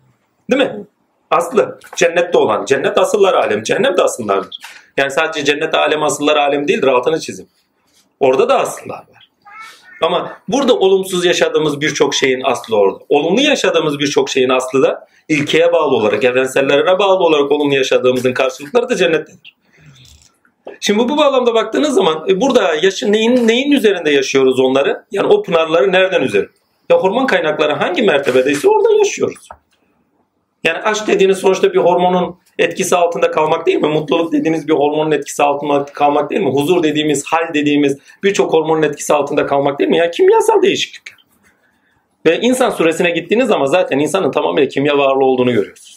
değil 0.51 0.63
mi? 0.63 0.85
Aslı 1.31 1.79
cennette 1.95 2.37
olan. 2.37 2.65
Cennet 2.65 2.97
asıllar 2.97 3.33
alem. 3.33 3.63
Cennet 3.63 3.97
de 3.97 4.03
asıllardır. 4.03 4.59
Yani 4.97 5.11
sadece 5.11 5.45
cennet 5.45 5.75
alem 5.75 6.03
asıllar 6.03 6.35
alem 6.35 6.67
değildir 6.67 6.87
altını 6.87 7.19
çizim. 7.19 7.47
Orada 8.19 8.49
da 8.49 8.59
asıllar 8.59 8.97
var. 8.97 9.29
Ama 10.01 10.37
burada 10.47 10.73
olumsuz 10.73 11.25
yaşadığımız 11.25 11.81
birçok 11.81 12.15
şeyin 12.15 12.41
aslı 12.45 12.77
orada. 12.77 12.99
Olumlu 13.09 13.41
yaşadığımız 13.41 13.99
birçok 13.99 14.29
şeyin 14.29 14.49
aslı 14.49 14.83
da 14.83 15.07
ilkeye 15.27 15.73
bağlı 15.73 15.95
olarak, 15.95 16.23
evrensellere 16.23 16.99
bağlı 16.99 17.23
olarak 17.23 17.51
olumlu 17.51 17.75
yaşadığımızın 17.75 18.33
karşılıkları 18.33 18.89
da 18.89 18.95
cennettedir. 18.95 19.55
Şimdi 20.79 20.99
bu 20.99 21.17
bağlamda 21.17 21.53
baktığınız 21.53 21.93
zaman 21.93 22.25
e, 22.29 22.41
burada 22.41 22.75
yaşı, 22.75 23.11
neyin, 23.11 23.47
neyin 23.47 23.71
üzerinde 23.71 24.11
yaşıyoruz 24.11 24.59
onları? 24.59 25.03
Yani 25.11 25.27
o 25.27 25.41
pınarları 25.43 25.91
nereden 25.91 26.21
üzeri? 26.21 26.47
Ya 26.89 26.97
hormon 26.97 27.25
kaynakları 27.25 27.73
hangi 27.73 28.01
mertebedeyse 28.01 28.69
orada 28.69 28.97
yaşıyoruz. 28.97 29.47
Yani 30.63 30.77
aşk 30.77 31.07
dediğiniz 31.07 31.37
sonuçta 31.37 31.73
bir 31.73 31.77
hormonun 31.77 32.35
etkisi 32.59 32.95
altında 32.95 33.31
kalmak 33.31 33.65
değil 33.65 33.77
mi? 33.77 33.87
Mutluluk 33.87 34.33
dediğimiz 34.33 34.67
bir 34.67 34.73
hormonun 34.73 35.11
etkisi 35.11 35.43
altında 35.43 35.83
kalmak 35.83 36.29
değil 36.29 36.41
mi? 36.41 36.51
Huzur 36.51 36.83
dediğimiz, 36.83 37.25
hal 37.25 37.53
dediğimiz 37.53 37.97
birçok 38.23 38.53
hormonun 38.53 38.81
etkisi 38.81 39.13
altında 39.13 39.45
kalmak 39.45 39.79
değil 39.79 39.89
mi? 39.89 39.97
Yani 39.97 40.11
kimyasal 40.11 40.61
değişiklikler. 40.61 41.17
Ve 42.25 42.39
insan 42.39 42.69
suresine 42.69 43.09
gittiğiniz 43.09 43.47
zaman 43.47 43.65
zaten 43.65 43.99
insanın 43.99 44.31
tamamıyla 44.31 44.69
kimya 44.69 44.97
varlığı 44.97 45.25
olduğunu 45.25 45.53
görüyorsunuz. 45.53 45.96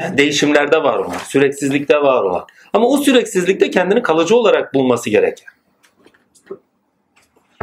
Yani 0.00 0.18
değişimlerde 0.18 0.82
var 0.82 0.98
olan, 0.98 1.18
süreksizlikte 1.28 2.02
var 2.02 2.22
olan. 2.22 2.46
Ama 2.72 2.86
o 2.86 2.96
süreksizlikte 2.96 3.70
kendini 3.70 4.02
kalıcı 4.02 4.36
olarak 4.36 4.74
bulması 4.74 5.10
gereken. 5.10 5.48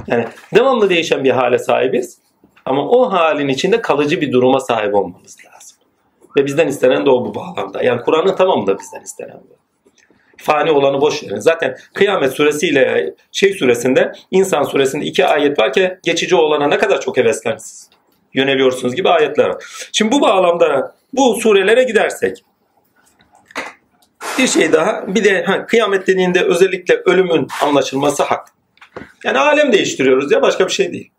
Yani 0.08 0.26
devamlı 0.56 0.90
değişen 0.90 1.24
bir 1.24 1.32
hale 1.32 1.60
sahibiz. 1.60 2.18
Ama 2.66 2.90
o 2.90 3.12
halin 3.12 3.48
içinde 3.48 3.82
kalıcı 3.82 4.22
bir 4.22 4.32
duruma 4.32 4.60
sahip 4.60 4.96
olmamız 4.96 5.38
lazım. 5.46 5.78
Ve 6.38 6.46
bizden 6.46 6.68
istenen 6.68 7.06
de 7.06 7.10
o 7.10 7.26
bu 7.26 7.36
bağlamda. 7.36 7.84
Yani 7.84 8.02
Kur'an'ın 8.02 8.36
tamamı 8.36 8.68
da 8.68 8.80
bizden 8.80 9.02
istenen 9.02 9.42
bu. 9.50 9.58
Fani 10.38 10.72
olanı 10.72 11.02
boş 11.02 11.24
verin. 11.24 11.40
Zaten 11.40 11.78
kıyamet 11.94 12.34
suresiyle 12.34 13.14
şey 13.32 13.54
suresinde, 13.54 14.12
insan 14.32 14.64
suresinde 14.64 15.06
iki 15.06 15.26
ayet 15.26 15.60
var 15.60 15.74
ki 15.74 15.98
geçici 16.04 16.36
olana 16.36 16.68
ne 16.68 16.78
kadar 16.78 17.02
çok 17.02 17.18
heveslensiz 17.18 17.90
yöneliyorsunuz 18.34 18.96
gibi 18.96 19.10
ayetler 19.10 19.48
var. 19.50 19.64
Şimdi 19.92 20.12
bu 20.12 20.22
bağlamda 20.22 20.97
bu 21.14 21.36
surelere 21.42 21.84
gidersek 21.84 22.44
bir 24.38 24.48
şey 24.48 24.74
daha 24.74 25.04
bir 25.08 25.24
de 25.24 25.44
ha, 25.44 25.66
kıyamet 25.66 26.08
dediğinde 26.08 26.44
özellikle 26.44 27.02
ölümün 27.06 27.48
anlaşılması 27.62 28.24
hak. 28.24 28.48
Yani 29.24 29.40
alem 29.40 29.72
değiştiriyoruz 29.72 30.32
ya 30.32 30.42
başka 30.42 30.68
bir 30.68 30.72
şey 30.72 30.94
değil. 30.94 31.12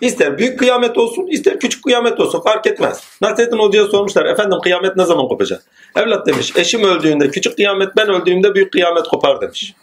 İster 0.00 0.38
büyük 0.38 0.58
kıyamet 0.58 0.98
olsun, 0.98 1.26
ister 1.26 1.60
küçük 1.60 1.84
kıyamet 1.84 2.20
olsun 2.20 2.40
fark 2.40 2.66
etmez. 2.66 3.04
Nasrettin 3.20 3.58
Hoca'ya 3.58 3.86
sormuşlar, 3.86 4.24
efendim 4.24 4.58
kıyamet 4.62 4.96
ne 4.96 5.04
zaman 5.04 5.28
kopacak? 5.28 5.62
Evlat 5.96 6.26
demiş, 6.26 6.52
eşim 6.56 6.84
öldüğünde 6.84 7.30
küçük 7.30 7.56
kıyamet, 7.56 7.96
ben 7.96 8.08
öldüğümde 8.08 8.54
büyük 8.54 8.72
kıyamet 8.72 9.08
kopar 9.08 9.40
demiş. 9.40 9.74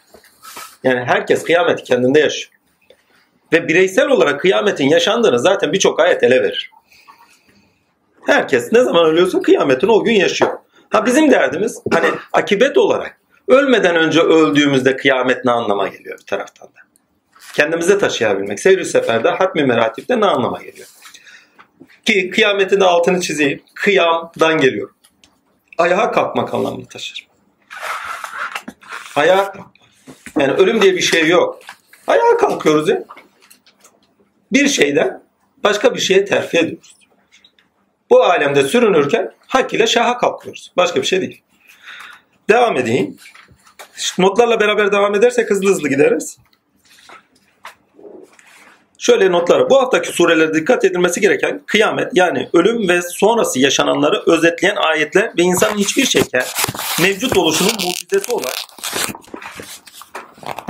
Yani 0.84 1.00
herkes 1.04 1.42
kıyameti 1.44 1.82
kendinde 1.82 2.20
yaşıyor. 2.20 2.52
Ve 3.52 3.68
bireysel 3.68 4.08
olarak 4.08 4.40
kıyametin 4.40 4.88
yaşandığını 4.88 5.38
zaten 5.38 5.72
birçok 5.72 6.00
ayet 6.00 6.22
ele 6.22 6.42
verir. 6.42 6.70
Herkes 8.28 8.72
ne 8.72 8.82
zaman 8.84 9.06
ölüyorsa 9.06 9.42
kıyametin 9.42 9.88
o 9.88 10.04
gün 10.04 10.12
yaşıyor. 10.12 10.50
Ha 10.90 11.06
bizim 11.06 11.30
derdimiz 11.30 11.82
hani 11.92 12.06
akibet 12.32 12.78
olarak 12.78 13.20
ölmeden 13.48 13.96
önce 13.96 14.20
öldüğümüzde 14.20 14.96
kıyamet 14.96 15.44
ne 15.44 15.50
anlama 15.50 15.88
geliyor 15.88 16.18
bir 16.18 16.26
taraftan 16.26 16.68
da 16.68 16.78
kendimize 17.54 17.98
taşıyabilmek. 17.98 18.60
Seyir 18.60 18.84
seferde 18.84 19.28
hatmi 19.28 19.64
meratipte 19.64 20.20
ne 20.20 20.26
anlama 20.26 20.62
geliyor? 20.62 20.88
Ki 22.04 22.30
kıyametin 22.30 22.80
de 22.80 22.84
altını 22.84 23.20
çizeyim. 23.20 23.62
Kıyamdan 23.74 24.60
geliyor. 24.60 24.90
Ayağa 25.78 26.10
kalkmak 26.10 26.54
anlamını 26.54 26.86
taşır. 26.86 27.28
Ayağa 29.16 29.44
kalkmak. 29.44 29.66
Yani 30.38 30.52
ölüm 30.52 30.82
diye 30.82 30.94
bir 30.94 31.00
şey 31.00 31.28
yok. 31.28 31.60
Ayağa 32.06 32.36
kalkıyoruz 32.36 32.88
ya. 32.88 33.04
Bir 34.52 34.68
şeyden 34.68 35.22
başka 35.64 35.94
bir 35.94 36.00
şeye 36.00 36.24
terfi 36.24 36.58
ediyoruz. 36.58 36.97
Bu 38.10 38.22
alemde 38.22 38.62
sürünürken 38.62 39.32
hak 39.46 39.74
ile 39.74 39.86
şaha 39.86 40.18
kalkıyoruz. 40.18 40.72
Başka 40.76 41.02
bir 41.02 41.06
şey 41.06 41.20
değil. 41.20 41.42
Devam 42.50 42.76
edeyim. 42.76 43.16
Notlarla 44.18 44.60
beraber 44.60 44.92
devam 44.92 45.14
edersek 45.14 45.50
hızlı 45.50 45.70
hızlı 45.70 45.88
gideriz. 45.88 46.38
Şöyle 48.98 49.32
notlar. 49.32 49.70
Bu 49.70 49.80
haftaki 49.80 50.08
surelere 50.08 50.54
dikkat 50.54 50.84
edilmesi 50.84 51.20
gereken 51.20 51.62
kıyamet 51.66 52.10
yani 52.14 52.48
ölüm 52.52 52.88
ve 52.88 53.02
sonrası 53.02 53.60
yaşananları 53.60 54.22
özetleyen 54.26 54.76
ayetler 54.76 55.32
ve 55.38 55.42
insanın 55.42 55.78
hiçbir 55.78 56.06
şekilde 56.06 56.44
mevcut 57.00 57.36
oluşunun 57.36 57.72
mucizesi 57.72 58.32
olan 58.32 58.52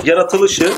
yaratılışı 0.04 0.72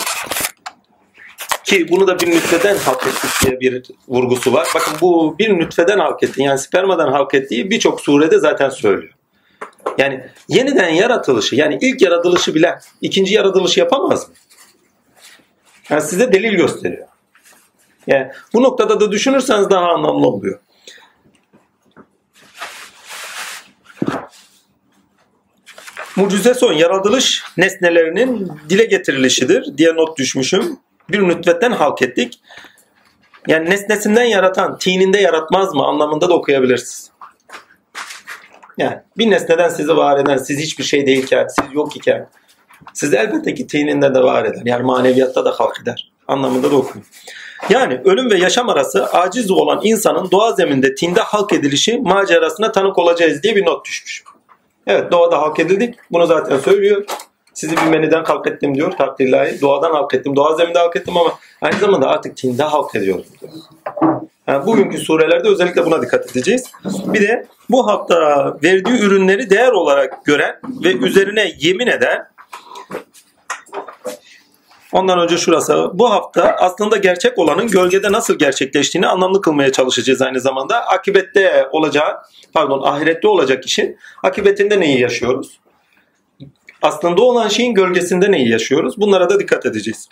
ki 1.71 1.89
bunu 1.91 2.07
da 2.07 2.21
bir 2.21 2.31
nütfeden 2.31 2.77
halk 2.77 3.07
ettik 3.07 3.31
diye 3.43 3.61
bir 3.61 3.83
vurgusu 4.09 4.53
var. 4.53 4.69
Bakın 4.75 4.95
bu 5.00 5.39
bir 5.39 5.59
nütfeden 5.59 5.99
halk 5.99 6.23
ettiği 6.23 6.43
yani 6.43 6.59
spermadan 6.59 7.12
halk 7.12 7.35
ettiği 7.35 7.71
birçok 7.71 8.00
surede 8.00 8.39
zaten 8.39 8.69
söylüyor. 8.69 9.15
Yani 9.99 10.27
yeniden 10.49 10.89
yaratılışı 10.89 11.57
yani 11.57 11.79
ilk 11.81 12.03
yaratılışı 12.03 12.55
bile 12.55 12.79
ikinci 13.00 13.35
yaratılışı 13.35 13.81
yapamaz 13.81 14.29
mı? 14.29 14.35
Yani 15.91 16.03
size 16.03 16.33
delil 16.33 16.53
gösteriyor. 16.53 17.09
Yani 18.07 18.31
bu 18.55 18.62
noktada 18.62 19.00
da 19.00 19.12
düşünürseniz 19.12 19.71
daha 19.71 19.87
anlamlı 19.87 20.27
oluyor. 20.27 20.61
Mucize 26.17 26.55
son 26.55 26.73
yaratılış 26.73 27.43
nesnelerinin 27.57 28.53
dile 28.69 28.85
getirilişidir 28.85 29.79
diye 29.79 29.95
not 29.95 30.19
düşmüşüm. 30.19 30.79
Bir 31.12 31.29
nütvetten 31.29 31.73
halk 31.73 32.02
ettik. 32.02 32.40
Yani 33.49 33.71
nesnesinden 33.71 34.25
yaratan, 34.25 34.79
tininde 34.79 35.19
yaratmaz 35.19 35.75
mı 35.75 35.85
anlamında 35.85 36.29
da 36.29 36.35
okuyabilirsiniz. 36.35 37.11
Yani 38.79 38.99
bir 39.19 39.31
nesneden 39.31 39.69
sizi 39.69 39.97
var 39.97 40.19
eden, 40.19 40.37
siz 40.37 40.59
hiçbir 40.59 40.85
şey 40.85 41.07
değilken, 41.07 41.47
siz 41.47 41.75
yok 41.75 41.97
iken, 41.97 42.29
siz 42.95 43.14
elbette 43.14 43.55
ki 43.55 43.67
tininde 43.67 44.14
de 44.14 44.23
var 44.23 44.45
eder. 44.45 44.62
Yani 44.64 44.83
maneviyatta 44.83 45.45
da 45.45 45.50
halk 45.50 45.81
eder. 45.83 46.12
Anlamında 46.29 46.71
da 46.71 46.76
okuyun. 46.76 47.07
Yani 47.71 48.00
ölüm 48.05 48.31
ve 48.31 48.38
yaşam 48.38 48.69
arası 48.69 49.07
aciz 49.07 49.50
olan 49.50 49.81
insanın 49.83 50.31
doğa 50.31 50.52
zeminde 50.52 50.95
tinde 50.95 51.21
halk 51.21 51.52
edilişi 51.52 51.99
macerasına 51.99 52.73
tanık 52.73 52.99
olacağız 52.99 53.43
diye 53.43 53.57
bir 53.57 53.67
not 53.67 53.87
düşmüş. 53.87 54.25
Evet 54.87 55.12
doğada 55.12 55.38
halk 55.38 55.61
edildik. 55.61 55.95
Bunu 56.11 56.26
zaten 56.26 56.59
söylüyor. 56.59 57.05
Sizi 57.61 57.76
bir 57.76 57.83
meniden 57.83 58.25
halk 58.25 58.47
ettim 58.47 58.75
diyor 58.75 58.93
takdirlahi. 58.93 59.61
Doğadan 59.61 59.90
halk 59.90 60.14
ettim. 60.14 60.37
Doğa 60.37 60.55
zeminde 60.55 60.79
halk 60.79 60.97
ettim 60.97 61.17
ama 61.17 61.38
aynı 61.61 61.79
zamanda 61.79 62.09
artık 62.09 62.37
tinde 62.37 62.62
halk 62.62 62.95
ediyorum 62.95 63.25
diyor. 63.40 63.52
Yani 64.47 64.67
bugünkü 64.67 64.99
surelerde 64.99 65.49
özellikle 65.49 65.87
buna 65.87 66.02
dikkat 66.02 66.31
edeceğiz. 66.31 66.73
Bir 66.85 67.21
de 67.21 67.47
bu 67.71 67.88
hafta 67.88 68.17
verdiği 68.62 69.00
ürünleri 69.00 69.50
değer 69.50 69.73
olarak 69.73 70.25
gören 70.25 70.61
ve 70.85 70.93
üzerine 70.93 71.52
yemin 71.59 71.87
eden 71.87 72.31
Ondan 74.93 75.19
önce 75.19 75.38
şurası. 75.38 75.90
Bu 75.95 76.11
hafta 76.11 76.57
aslında 76.59 76.97
gerçek 76.97 77.38
olanın 77.38 77.69
gölgede 77.69 78.12
nasıl 78.12 78.38
gerçekleştiğini 78.38 79.07
anlamlı 79.07 79.40
kılmaya 79.40 79.73
çalışacağız 79.73 80.23
aynı 80.23 80.40
zamanda. 80.40 80.87
Akibette 80.87 81.69
olacağı, 81.73 82.19
pardon 82.52 82.83
ahirette 82.83 83.29
olacak 83.29 83.67
işin 83.67 83.99
akibetinde 84.23 84.81
neyi 84.81 85.00
yaşıyoruz? 85.00 85.61
Aslında 86.83 87.23
olan 87.23 87.49
şeyin 87.49 87.75
gölgesinde 87.75 88.33
neyi 88.33 88.49
yaşıyoruz? 88.49 88.95
Bunlara 88.99 89.31
da 89.31 89.41
dikkat 89.41 89.67
edeceğiz. 89.67 90.09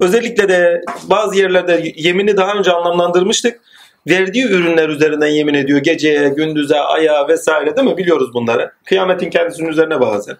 Özellikle 0.00 0.48
de 0.48 0.82
bazı 1.04 1.38
yerlerde 1.38 1.92
yemini 1.96 2.36
daha 2.36 2.52
önce 2.52 2.72
anlamlandırmıştık. 2.72 3.60
Verdiği 4.08 4.44
ürünler 4.44 4.88
üzerinden 4.88 5.26
yemin 5.26 5.54
ediyor. 5.54 5.78
Geceye, 5.78 6.28
gündüze, 6.28 6.80
aya 6.80 7.28
vesaire 7.28 7.76
değil 7.76 7.88
mi? 7.88 7.96
Biliyoruz 7.96 8.34
bunları. 8.34 8.72
Kıyametin 8.84 9.30
kendisinin 9.30 9.68
üzerine 9.68 10.00
bazen. 10.00 10.36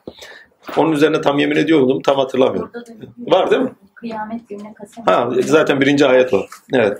Onun 0.77 0.93
üzerine 0.93 1.21
tam 1.21 1.39
yemin 1.39 1.57
ediyordum. 1.57 2.03
Tam 2.03 2.17
hatırlamıyorum. 2.17 2.71
Var 3.19 3.51
değil 3.51 3.63
mi? 3.63 3.71
Kıyamet 3.95 4.49
gününe 4.49 4.75
kasem. 4.75 5.05
Ha, 5.05 5.31
zaten 5.45 5.81
birinci 5.81 6.07
ayet 6.07 6.35
o. 6.35 6.47
Evet. 6.73 6.99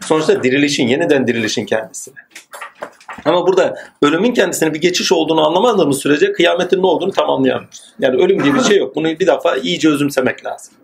Sonuçta 0.00 0.42
dirilişin, 0.42 0.88
yeniden 0.88 1.26
dirilişin 1.26 1.66
kendisi. 1.66 2.12
Ama 3.24 3.46
burada 3.46 3.76
ölümün 4.02 4.34
kendisine 4.34 4.74
bir 4.74 4.80
geçiş 4.80 5.12
olduğunu 5.12 5.46
anlamadığımız 5.46 5.98
sürece 5.98 6.32
kıyametin 6.32 6.82
ne 6.82 6.86
olduğunu 6.86 7.12
tam 7.12 7.30
anlayamıyoruz. 7.30 7.94
Yani 7.98 8.16
ölüm 8.16 8.44
diye 8.44 8.54
bir 8.54 8.60
şey 8.60 8.78
yok. 8.78 8.96
Bunu 8.96 9.06
bir 9.06 9.26
defa 9.26 9.56
iyice 9.56 9.88
özümsemek 9.88 10.46
lazım. 10.46 10.74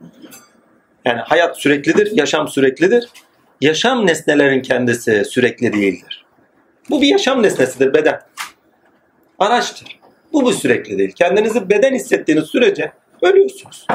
Yani 1.04 1.20
hayat 1.20 1.58
süreklidir, 1.58 2.16
yaşam 2.16 2.48
süreklidir. 2.48 3.08
Yaşam 3.60 4.06
nesnelerin 4.06 4.62
kendisi 4.62 5.24
sürekli 5.24 5.72
değildir. 5.72 6.24
Bu 6.90 7.02
bir 7.02 7.06
yaşam 7.06 7.42
nesnesidir 7.42 7.94
beden. 7.94 8.20
Araçtır. 9.38 10.00
Bu 10.32 10.44
bu 10.44 10.52
sürekli 10.52 10.98
değil. 10.98 11.12
Kendinizi 11.12 11.70
beden 11.70 11.94
hissettiğiniz 11.94 12.44
sürece 12.44 12.92
ölüyorsunuz. 13.22 13.86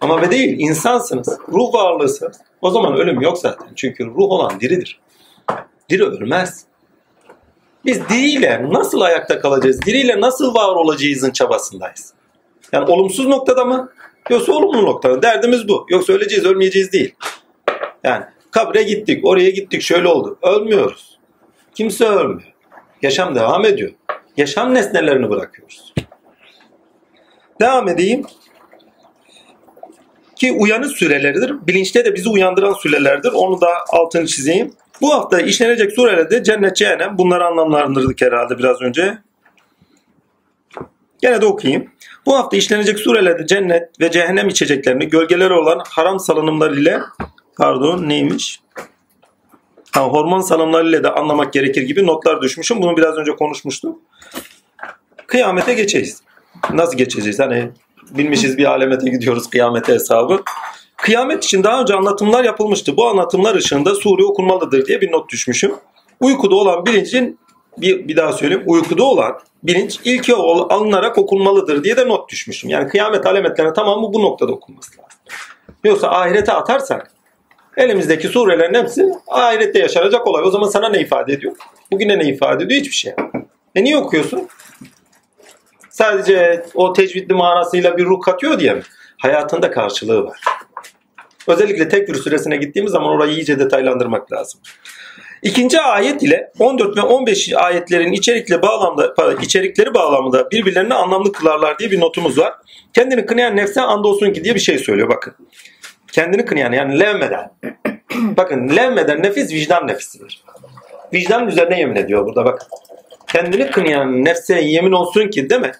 Ama 0.00 0.22
be 0.22 0.30
değil, 0.30 0.56
insansınız. 0.58 1.38
Ruh 1.48 1.74
varlığısınız. 1.74 2.36
O 2.62 2.70
zaman 2.70 2.96
ölüm 2.96 3.20
yok 3.20 3.38
zaten. 3.38 3.68
Çünkü 3.76 4.06
ruh 4.06 4.30
olan 4.30 4.60
diridir. 4.60 5.00
Diri 5.90 6.04
ölmez. 6.04 6.67
Biz 7.88 8.08
diriyle 8.08 8.66
nasıl 8.70 9.00
ayakta 9.00 9.40
kalacağız? 9.40 9.82
Diriyle 9.82 10.20
nasıl 10.20 10.54
var 10.54 10.74
olacağızın 10.74 11.30
çabasındayız. 11.30 12.14
Yani 12.72 12.90
olumsuz 12.90 13.26
noktada 13.26 13.64
mı? 13.64 13.92
Yoksa 14.30 14.52
olumlu 14.52 14.86
noktada. 14.86 15.22
Derdimiz 15.22 15.68
bu. 15.68 15.86
Yoksa 15.90 16.12
öleceğiz, 16.12 16.44
ölmeyeceğiz 16.44 16.92
değil. 16.92 17.14
Yani 18.04 18.24
kabre 18.50 18.82
gittik, 18.82 19.26
oraya 19.26 19.50
gittik, 19.50 19.82
şöyle 19.82 20.08
oldu. 20.08 20.38
Ölmüyoruz. 20.42 21.18
Kimse 21.74 22.04
ölmüyor. 22.04 22.52
Yaşam 23.02 23.34
devam 23.34 23.64
ediyor. 23.64 23.90
Yaşam 24.36 24.74
nesnelerini 24.74 25.30
bırakıyoruz. 25.30 25.94
Devam 27.60 27.88
edeyim 27.88 28.26
ki 30.36 30.52
uyanış 30.52 30.92
süreleridir. 30.92 31.66
Bilinçte 31.66 32.04
de 32.04 32.14
bizi 32.14 32.28
uyandıran 32.28 32.72
sürelerdir. 32.72 33.32
Onu 33.32 33.60
da 33.60 33.68
altını 33.88 34.26
çizeyim. 34.26 34.74
Bu 35.00 35.14
hafta 35.14 35.40
işlenecek 35.40 35.92
surelerde 35.92 36.44
cennet, 36.44 36.76
cehennem 36.76 37.18
bunları 37.18 37.46
anlamlandırdık 37.46 38.22
herhalde 38.22 38.58
biraz 38.58 38.82
önce. 38.82 39.18
Gene 41.22 41.40
de 41.40 41.46
okuyayım. 41.46 41.90
Bu 42.26 42.36
hafta 42.36 42.56
işlenecek 42.56 42.98
surelerde 42.98 43.46
cennet 43.46 44.00
ve 44.00 44.10
cehennem 44.10 44.48
içeceklerini 44.48 45.08
gölgeleri 45.08 45.52
olan 45.52 45.82
haram 45.88 46.20
salınımlar 46.20 46.70
ile 46.70 47.00
pardon 47.56 48.08
neymiş? 48.08 48.60
Ha, 49.92 50.00
hormon 50.00 50.40
salınımları 50.40 50.88
ile 50.88 51.04
de 51.04 51.10
anlamak 51.10 51.52
gerekir 51.52 51.82
gibi 51.82 52.06
notlar 52.06 52.42
düşmüşüm. 52.42 52.82
Bunu 52.82 52.96
biraz 52.96 53.16
önce 53.16 53.32
konuşmuştum. 53.36 53.98
Kıyamete 55.26 55.74
geçeceğiz. 55.74 56.22
Nasıl 56.72 56.96
geçeceğiz? 56.96 57.38
Hani 57.38 57.70
bilmişiz 58.10 58.58
bir 58.58 58.64
alemete 58.64 59.10
gidiyoruz 59.10 59.50
kıyamete 59.50 59.94
hesabı. 59.94 60.42
Kıyamet 61.02 61.44
için 61.44 61.64
daha 61.64 61.80
önce 61.80 61.94
anlatımlar 61.94 62.44
yapılmıştı. 62.44 62.96
Bu 62.96 63.08
anlatımlar 63.08 63.54
ışığında 63.54 63.94
sure 63.94 64.24
okunmalıdır 64.24 64.86
diye 64.86 65.00
bir 65.00 65.12
not 65.12 65.30
düşmüşüm. 65.30 65.74
Uykuda 66.20 66.54
olan 66.54 66.86
bilincin 66.86 67.38
bir, 67.78 68.08
bir 68.08 68.16
daha 68.16 68.32
söyleyeyim. 68.32 68.62
Uykuda 68.66 69.04
olan 69.04 69.38
bilinç 69.62 70.00
ilki 70.04 70.34
ol- 70.34 70.70
alınarak 70.70 71.18
okunmalıdır 71.18 71.84
diye 71.84 71.96
de 71.96 72.08
not 72.08 72.28
düşmüşüm. 72.30 72.70
Yani 72.70 72.88
kıyamet 72.88 73.26
alametlerinin 73.26 73.72
tamamı 73.74 74.12
bu 74.12 74.22
noktada 74.22 74.52
okunması 74.52 74.90
lazım. 74.92 75.18
Yoksa 75.84 76.08
ahirete 76.10 76.52
atarsak 76.52 77.10
elimizdeki 77.76 78.28
surelerin 78.28 78.74
hepsi 78.74 79.12
ahirette 79.28 79.78
yaşanacak 79.78 80.26
olay. 80.26 80.42
O 80.44 80.50
zaman 80.50 80.68
sana 80.68 80.88
ne 80.88 81.00
ifade 81.00 81.32
ediyor? 81.32 81.56
Bugüne 81.92 82.18
ne 82.18 82.24
ifade 82.28 82.64
ediyor? 82.64 82.80
Hiçbir 82.80 82.96
şey. 82.96 83.12
E 83.74 83.84
niye 83.84 83.96
okuyorsun? 83.96 84.48
Sadece 85.90 86.66
o 86.74 86.92
tecvidli 86.92 87.34
manasıyla 87.34 87.96
bir 87.96 88.04
ruh 88.04 88.20
katıyor 88.20 88.60
diye 88.60 88.74
mi? 88.74 88.82
Hayatında 89.18 89.70
karşılığı 89.70 90.24
var. 90.24 90.40
Özellikle 91.48 91.88
tekbir 91.88 92.14
süresine 92.14 92.56
gittiğimiz 92.56 92.92
zaman 92.92 93.08
orayı 93.10 93.32
iyice 93.32 93.58
detaylandırmak 93.58 94.32
lazım. 94.32 94.60
İkinci 95.42 95.80
ayet 95.80 96.22
ile 96.22 96.52
14 96.58 96.96
ve 96.96 97.00
15 97.00 97.52
ayetlerin 97.54 98.12
içerikle 98.12 98.62
bağlamda, 98.62 99.14
içerikleri 99.42 99.94
bağlamında 99.94 100.50
birbirlerini 100.50 100.94
anlamlı 100.94 101.32
kılarlar 101.32 101.78
diye 101.78 101.90
bir 101.90 102.00
notumuz 102.00 102.38
var. 102.38 102.54
Kendini 102.94 103.26
kınayan 103.26 103.56
nefse 103.56 103.80
andolsun 103.80 104.32
ki 104.32 104.44
diye 104.44 104.54
bir 104.54 104.60
şey 104.60 104.78
söylüyor 104.78 105.08
bakın. 105.08 105.34
Kendini 106.12 106.44
kınayan 106.44 106.72
yani 106.72 107.00
levmeden. 107.00 107.50
bakın 108.36 108.76
levmeden 108.76 109.22
nefis 109.22 109.52
vicdan 109.52 109.86
nefisidir. 109.86 110.44
Vicdan 111.14 111.48
üzerine 111.48 111.78
yemin 111.80 111.96
ediyor 111.96 112.26
burada 112.26 112.44
bakın. 112.44 112.68
Kendini 113.26 113.70
kınayan 113.70 114.24
nefse 114.24 114.60
yemin 114.60 114.92
olsun 114.92 115.28
ki 115.28 115.50
değil 115.50 115.60
mi? 115.60 115.72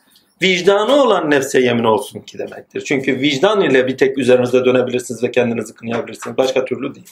Vicdanı 0.42 1.02
olan 1.02 1.30
nefse 1.30 1.60
yemin 1.60 1.84
olsun 1.84 2.20
ki 2.20 2.38
demektir. 2.38 2.80
Çünkü 2.80 3.20
vicdan 3.20 3.60
ile 3.60 3.86
bir 3.86 3.96
tek 3.96 4.18
üzerinize 4.18 4.64
dönebilirsiniz 4.64 5.22
ve 5.22 5.30
kendinizi 5.30 5.74
kınayabilirsiniz. 5.74 6.36
Başka 6.36 6.64
türlü 6.64 6.94
değil. 6.94 7.10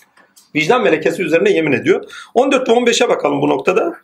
Vicdan 0.54 0.82
melekesi 0.82 1.22
üzerine 1.22 1.50
yemin 1.50 1.72
ediyor. 1.72 2.04
14 2.34 2.68
ve 2.68 2.72
15'e 2.72 3.08
bakalım 3.08 3.42
bu 3.42 3.48
noktada. 3.48 3.96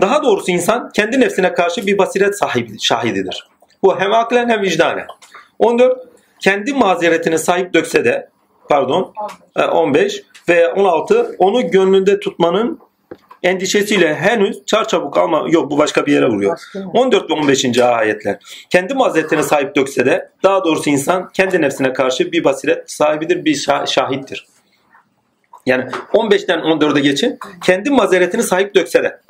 Daha 0.00 0.22
doğrusu 0.22 0.50
insan 0.50 0.90
kendi 0.90 1.20
nefsine 1.20 1.52
karşı 1.52 1.86
bir 1.86 1.98
basiret 1.98 2.38
sahibi, 2.38 2.80
şahididir. 2.80 3.48
Bu 3.82 4.00
hem 4.00 4.12
aklen 4.12 4.48
hem 4.48 4.62
vicdanen. 4.62 5.06
14 5.58 5.98
kendi 6.40 6.72
mazeretine 6.72 7.38
sahip 7.38 7.74
dökse 7.74 8.04
de 8.04 8.28
pardon 8.68 9.14
e, 9.56 9.64
15 9.64 10.22
ve 10.48 10.68
16 10.68 11.36
onu 11.38 11.70
gönlünde 11.70 12.20
tutmanın 12.20 12.80
endişesiyle 13.44 14.14
henüz 14.14 14.66
çarçabuk 14.66 15.16
alma 15.18 15.46
yok 15.48 15.70
bu 15.70 15.78
başka 15.78 16.06
bir 16.06 16.12
yere 16.12 16.26
vuruyor. 16.26 16.52
Başka 16.52 16.78
mı? 16.78 16.90
14 16.94 17.30
ve 17.30 17.34
15. 17.34 17.78
ayetler. 17.78 18.38
Kendi 18.70 18.94
mazeretine 18.94 19.42
sahip 19.42 19.76
dökse 19.76 20.06
de 20.06 20.30
daha 20.42 20.64
doğrusu 20.64 20.90
insan 20.90 21.28
kendi 21.28 21.60
nefsine 21.60 21.92
karşı 21.92 22.32
bir 22.32 22.44
basiret 22.44 22.90
sahibidir, 22.90 23.44
bir 23.44 23.54
şah- 23.54 23.86
şahittir. 23.86 24.46
Yani 25.66 25.84
15'ten 26.12 26.58
14'e 26.58 27.00
geçin. 27.00 27.38
Kendi 27.64 27.90
mazeretini 27.90 28.42
sahip 28.42 28.74
dökse 28.74 29.02
de. 29.02 29.20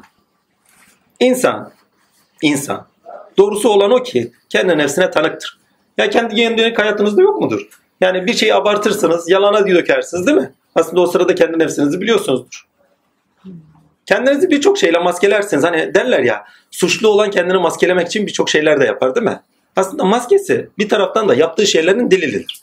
İnsan, 1.20 1.72
insan. 2.42 2.86
Doğrusu 3.38 3.68
olan 3.68 3.90
o 3.90 4.02
ki 4.02 4.32
kendi 4.48 4.78
nefsine 4.78 5.10
tanıktır. 5.10 5.58
Ya 5.98 6.10
kendi 6.10 6.34
gündelik 6.34 6.78
hayatınızda 6.78 7.22
yok 7.22 7.40
mudur? 7.40 7.68
Yani 8.00 8.26
bir 8.26 8.34
şeyi 8.34 8.54
abartırsınız, 8.54 9.30
yalana 9.30 9.66
dökersiniz 9.66 10.26
değil 10.26 10.38
mi? 10.38 10.52
Aslında 10.74 11.00
o 11.00 11.06
sırada 11.06 11.34
kendi 11.34 11.58
nefsinizi 11.58 12.00
biliyorsunuzdur. 12.00 12.73
Kendinizi 14.06 14.50
birçok 14.50 14.78
şeyle 14.78 14.98
maskelersiniz. 14.98 15.64
Hani 15.64 15.94
derler 15.94 16.20
ya 16.20 16.44
suçlu 16.70 17.08
olan 17.08 17.30
kendini 17.30 17.58
maskelemek 17.58 18.06
için 18.06 18.26
birçok 18.26 18.50
şeyler 18.50 18.80
de 18.80 18.84
yapar 18.84 19.14
değil 19.14 19.26
mi? 19.26 19.40
Aslında 19.76 20.04
maskesi 20.04 20.68
bir 20.78 20.88
taraftan 20.88 21.28
da 21.28 21.34
yaptığı 21.34 21.66
şeylerin 21.66 22.10
delilidir. 22.10 22.60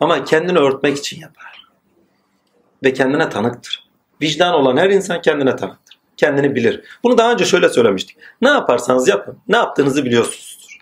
Ama 0.00 0.24
kendini 0.24 0.58
örtmek 0.58 0.98
için 0.98 1.20
yapar. 1.20 1.66
Ve 2.84 2.92
kendine 2.92 3.28
tanıktır. 3.28 3.88
Vicdan 4.22 4.54
olan 4.54 4.76
her 4.76 4.90
insan 4.90 5.22
kendine 5.22 5.56
tanıktır. 5.56 5.98
Kendini 6.16 6.54
bilir. 6.54 6.84
Bunu 7.02 7.18
daha 7.18 7.32
önce 7.32 7.44
şöyle 7.44 7.68
söylemiştik. 7.68 8.16
Ne 8.42 8.48
yaparsanız 8.48 9.08
yapın. 9.08 9.38
Ne 9.48 9.56
yaptığınızı 9.56 10.04
biliyorsunuzdur. 10.04 10.78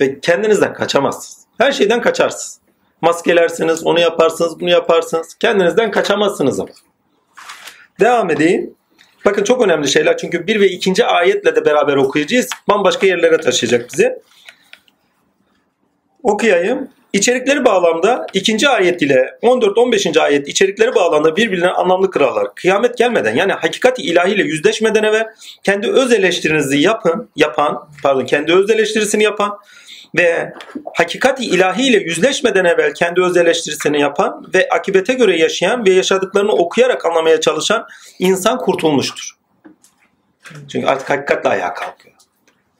Ve 0.00 0.20
kendinizden 0.20 0.74
kaçamazsınız. 0.74 1.46
Her 1.58 1.72
şeyden 1.72 2.02
kaçarsınız. 2.02 2.60
Maskelersiniz, 3.00 3.86
onu 3.86 4.00
yaparsınız, 4.00 4.60
bunu 4.60 4.70
yaparsınız. 4.70 5.34
Kendinizden 5.34 5.90
kaçamazsınız 5.90 6.60
ama. 6.60 6.70
Devam 8.00 8.30
edeyim. 8.30 8.74
Bakın 9.24 9.44
çok 9.44 9.62
önemli 9.62 9.88
şeyler 9.88 10.16
çünkü 10.16 10.46
bir 10.46 10.60
ve 10.60 10.68
ikinci 10.68 11.04
ayetle 11.04 11.56
de 11.56 11.64
beraber 11.64 11.96
okuyacağız. 11.96 12.48
Bambaşka 12.68 13.06
yerlere 13.06 13.38
taşıyacak 13.38 13.90
bizi. 13.92 14.18
Okuyayım. 16.22 16.88
İçerikleri 17.12 17.64
bağlamda 17.64 18.26
ikinci 18.32 18.68
ayet 18.68 19.02
ile 19.02 19.38
14-15. 19.42 20.20
ayet 20.20 20.48
içerikleri 20.48 20.94
bağlamda 20.94 21.36
birbirine 21.36 21.68
anlamlı 21.68 22.10
kırarlar. 22.10 22.54
Kıyamet 22.54 22.98
gelmeden 22.98 23.34
yani 23.34 23.52
hakikati 23.52 24.02
ilahiyle 24.02 24.42
yüzleşmeden 24.42 25.02
evvel 25.02 25.26
kendi 25.62 25.90
öz 25.90 26.12
eleştirinizi 26.12 26.78
yapın, 26.78 27.28
yapan, 27.36 27.88
pardon 28.02 28.24
kendi 28.24 28.52
öz 28.52 28.70
eleştirisini 28.70 29.22
yapan 29.22 29.58
ve 30.14 30.52
hakikati 30.94 31.44
ilahiyle 31.44 31.96
yüzleşmeden 31.96 32.64
evvel 32.64 32.94
kendi 32.94 33.22
öz 33.22 33.36
eleştirisini 33.36 34.00
yapan 34.00 34.50
ve 34.54 34.68
akibete 34.68 35.14
göre 35.14 35.38
yaşayan 35.38 35.86
ve 35.86 35.90
yaşadıklarını 35.90 36.52
okuyarak 36.52 37.06
anlamaya 37.06 37.40
çalışan 37.40 37.86
insan 38.18 38.58
kurtulmuştur. 38.58 39.30
Çünkü 40.68 40.86
artık 40.86 41.10
hakikatle 41.10 41.48
ayağa 41.48 41.74
kalkıyor. 41.74 42.14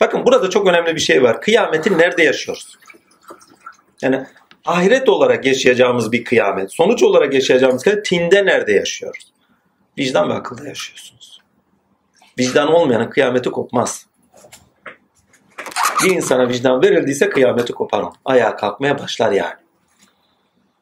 Bakın 0.01 0.27
burada 0.27 0.51
çok 0.51 0.67
önemli 0.67 0.95
bir 0.95 1.01
şey 1.01 1.23
var. 1.23 1.41
Kıyameti 1.41 1.99
nerede 1.99 2.23
yaşıyoruz? 2.23 2.79
Yani 4.03 4.27
ahiret 4.65 5.09
olarak 5.09 5.47
yaşayacağımız 5.47 6.13
bir 6.13 6.25
kıyamet, 6.25 6.75
sonuç 6.75 7.03
olarak 7.03 7.35
yaşayacağımız 7.35 7.83
kıyamet, 7.83 8.05
tinde 8.05 8.47
nerede 8.47 8.73
yaşıyoruz? 8.73 9.33
Vicdan 9.99 10.29
ve 10.29 10.35
akılda 10.35 10.69
yaşıyorsunuz. 10.69 11.41
Vicdan 12.39 12.73
olmayanın 12.73 13.11
kıyameti 13.11 13.51
kopmaz. 13.51 14.07
Bir 16.05 16.11
insana 16.11 16.49
vicdan 16.49 16.83
verildiyse 16.83 17.29
kıyameti 17.29 17.73
kopar. 17.73 18.05
Ayağa 18.25 18.57
kalkmaya 18.57 18.99
başlar 18.99 19.33
yani. 19.33 19.55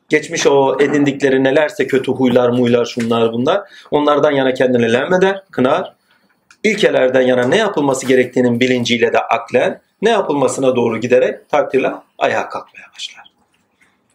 Geçmiş 0.08 0.46
o 0.46 0.76
edindikleri 0.80 1.44
nelerse 1.44 1.86
kötü 1.86 2.12
huylar, 2.12 2.48
muylar, 2.48 2.84
şunlar 2.84 3.32
bunlar. 3.32 3.62
Onlardan 3.90 4.30
yana 4.30 4.54
kendini 4.54 4.92
lehmeder, 4.92 5.42
kınar. 5.50 5.94
İlkelerden 6.64 7.20
yana 7.20 7.42
ne 7.42 7.56
yapılması 7.56 8.06
gerektiğinin 8.06 8.60
bilinciyle 8.60 9.12
de 9.12 9.18
aklen 9.18 9.80
ne 10.02 10.10
yapılmasına 10.10 10.76
doğru 10.76 10.98
giderek 11.00 11.48
takdirle 11.48 11.92
ayağa 12.18 12.48
kalkmaya 12.48 12.86
başlar. 12.94 13.32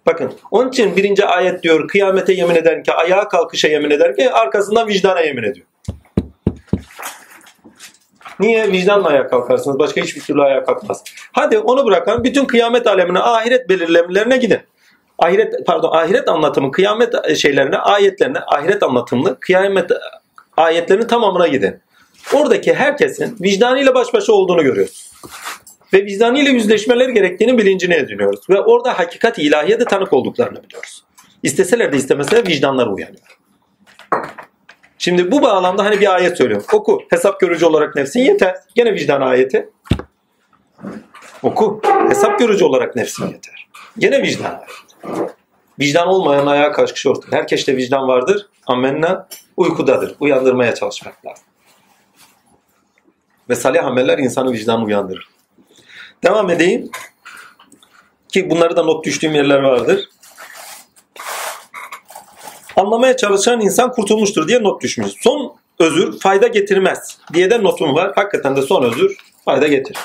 Bakın 0.05 0.33
onun 0.51 0.69
için 0.69 0.95
birinci 0.95 1.25
ayet 1.25 1.63
diyor 1.63 1.87
kıyamete 1.87 2.33
yemin 2.33 2.55
eder 2.55 2.83
ki 2.83 2.93
ayağa 2.93 3.27
kalkışa 3.27 3.67
yemin 3.67 3.91
eder 3.91 4.15
ki 4.15 4.31
arkasından 4.31 4.87
vicdana 4.87 5.21
yemin 5.21 5.43
ediyor. 5.43 5.67
Niye? 8.39 8.71
Vicdanla 8.71 9.07
ayağa 9.07 9.27
kalkarsınız. 9.27 9.79
Başka 9.79 10.01
hiçbir 10.01 10.21
türlü 10.21 10.41
ayağa 10.41 10.63
kalkmaz. 10.63 11.03
Hadi 11.31 11.59
onu 11.59 11.85
bırakan 11.85 12.23
bütün 12.23 12.45
kıyamet 12.45 12.87
alemine 12.87 13.19
ahiret 13.19 13.69
belirlemelerine 13.69 14.37
gidin. 14.37 14.59
Ahiret 15.19 15.65
pardon 15.65 15.91
ahiret 15.91 16.29
anlatımı 16.29 16.71
kıyamet 16.71 17.37
şeylerine 17.37 17.77
ayetlerine 17.77 18.39
ahiret 18.39 18.83
anlatımlı 18.83 19.39
kıyamet 19.39 19.91
ayetlerinin 20.57 21.07
tamamına 21.07 21.47
gidin. 21.47 21.79
Oradaki 22.33 22.73
herkesin 22.73 23.37
vicdanıyla 23.41 23.95
baş 23.95 24.13
başa 24.13 24.33
olduğunu 24.33 24.63
görüyoruz. 24.63 25.11
Ve 25.93 26.05
vicdanıyla 26.05 26.51
yüzleşmeleri 26.51 27.13
gerektiğini 27.13 27.57
bilincini 27.57 27.93
ediniyoruz. 27.93 28.49
Ve 28.49 28.61
orada 28.61 28.99
hakikat 28.99 29.39
ilahiye 29.39 29.79
de 29.79 29.85
tanık 29.85 30.13
olduklarını 30.13 30.63
biliyoruz. 30.63 31.03
İsteseler 31.43 31.91
de 31.91 31.97
istemeseler 31.97 32.47
vicdanları 32.47 32.89
uyanıyor. 32.89 33.37
Şimdi 34.97 35.31
bu 35.31 35.41
bağlamda 35.41 35.85
hani 35.85 36.01
bir 36.01 36.15
ayet 36.15 36.37
söylüyorum. 36.37 36.65
Oku. 36.73 37.01
Hesap 37.09 37.39
görücü 37.39 37.65
olarak 37.65 37.95
nefsin 37.95 38.19
yeter. 38.19 38.55
Gene 38.75 38.93
vicdan 38.93 39.21
ayeti. 39.21 39.69
Oku. 41.43 41.81
Hesap 42.09 42.39
görücü 42.39 42.65
olarak 42.65 42.95
nefsin 42.95 43.27
yeter. 43.27 43.67
Gene 43.97 44.21
vicdan 44.21 44.45
ayeti. 44.45 45.33
Vicdan 45.79 46.07
olmayan 46.07 46.47
ayağa 46.47 46.71
kalkış 46.71 47.05
ortada. 47.07 47.35
Herkeste 47.35 47.77
vicdan 47.77 48.07
vardır. 48.07 48.47
Amenna 48.67 49.27
uykudadır. 49.57 50.15
Uyandırmaya 50.19 50.75
çalışmak 50.75 51.25
lazım. 51.25 51.45
Ve 53.49 53.55
salih 53.55 53.85
ameller 53.85 54.17
insanı 54.17 54.51
vicdan 54.51 54.85
uyandırır. 54.85 55.29
Devam 56.23 56.49
edeyim. 56.49 56.89
Ki 58.29 58.49
bunları 58.49 58.75
da 58.75 58.83
not 58.83 59.05
düştüğüm 59.05 59.35
yerler 59.35 59.59
vardır. 59.59 60.09
Anlamaya 62.77 63.17
çalışan 63.17 63.61
insan 63.61 63.91
kurtulmuştur 63.91 64.47
diye 64.47 64.63
not 64.63 64.81
düşmüş. 64.81 65.11
Son 65.19 65.55
özür 65.79 66.19
fayda 66.19 66.47
getirmez 66.47 67.17
diye 67.33 67.49
de 67.49 67.63
notum 67.63 67.95
var. 67.95 68.11
Hakikaten 68.15 68.55
de 68.55 68.61
son 68.61 68.83
özür 68.83 69.17
fayda 69.45 69.67
getirir. 69.67 69.99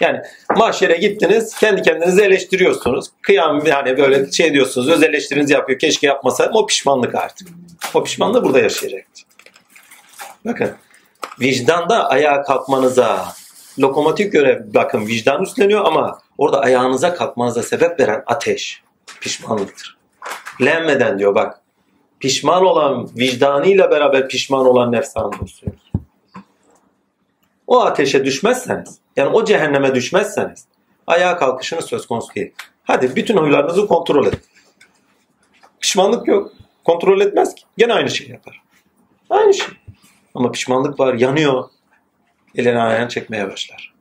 Yani 0.00 0.20
mahşere 0.56 0.96
gittiniz 0.96 1.56
kendi 1.56 1.82
kendinizi 1.82 2.22
eleştiriyorsunuz. 2.22 3.06
Kıyam 3.22 3.66
yani 3.66 3.98
böyle 3.98 4.32
şey 4.32 4.52
diyorsunuz 4.52 4.88
öz 4.88 5.02
eleştirinizi 5.02 5.52
yapıyor 5.52 5.78
keşke 5.78 6.06
yapmasa 6.06 6.50
o 6.54 6.66
pişmanlık 6.66 7.14
artık. 7.14 7.48
O 7.94 8.04
pişmanlığı 8.04 8.44
burada 8.44 8.60
yaşayacaktır. 8.60 9.24
Bakın 10.44 10.70
vicdanda 11.40 12.08
ayağa 12.08 12.42
kalkmanıza 12.42 13.26
lokomotif 13.78 14.32
görev 14.32 14.60
bakın 14.74 15.06
vicdan 15.06 15.42
üstleniyor 15.42 15.84
ama 15.84 16.18
orada 16.38 16.60
ayağınıza 16.60 17.14
kalkmanıza 17.14 17.62
sebep 17.62 18.00
veren 18.00 18.22
ateş 18.26 18.82
pişmanlıktır. 19.20 19.98
Lenmeden 20.62 21.18
diyor 21.18 21.34
bak 21.34 21.60
pişman 22.20 22.64
olan 22.64 23.10
vicdanıyla 23.18 23.90
beraber 23.90 24.28
pişman 24.28 24.66
olan 24.66 24.92
nefsan 24.92 25.32
dostuyor. 25.40 25.74
O 27.66 27.80
ateşe 27.80 28.24
düşmezseniz 28.24 28.98
yani 29.16 29.28
o 29.28 29.44
cehenneme 29.44 29.94
düşmezseniz 29.94 30.64
ayağa 31.06 31.36
kalkışınız 31.36 31.84
söz 31.84 32.06
konusu 32.06 32.34
değil. 32.34 32.52
Hadi 32.84 33.16
bütün 33.16 33.36
huylarınızı 33.36 33.86
kontrol 33.86 34.26
edin. 34.26 34.40
Pişmanlık 35.80 36.28
yok. 36.28 36.52
Kontrol 36.84 37.20
etmez 37.20 37.54
ki. 37.54 37.62
Gene 37.78 37.92
aynı 37.92 38.10
şeyi 38.10 38.30
yapar. 38.30 38.62
Aynı 39.30 39.54
şey. 39.54 39.68
Ama 40.34 40.52
pişmanlık 40.52 41.00
var, 41.00 41.14
yanıyor. 41.14 41.64
Elini 42.54 42.80
ayağını 42.80 43.08
çekmeye 43.08 43.50
başlar. 43.50 43.94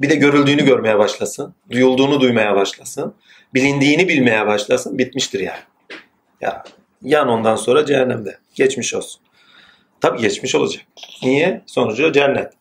Bir 0.00 0.10
de 0.10 0.14
görüldüğünü 0.14 0.64
görmeye 0.64 0.98
başlasın. 0.98 1.54
Duyulduğunu 1.70 2.20
duymaya 2.20 2.56
başlasın. 2.56 3.14
Bilindiğini 3.54 4.08
bilmeye 4.08 4.46
başlasın. 4.46 4.98
Bitmiştir 4.98 5.40
yani. 5.40 5.60
Ya 6.42 6.62
yan 7.02 7.28
ondan 7.28 7.56
sonra 7.56 7.86
cehennemde. 7.86 8.38
Geçmiş 8.54 8.94
olsun. 8.94 9.22
Tabi 10.00 10.20
geçmiş 10.20 10.54
olacak. 10.54 10.84
Niye? 11.22 11.62
Sonucu 11.66 12.12
cennet. 12.12 12.52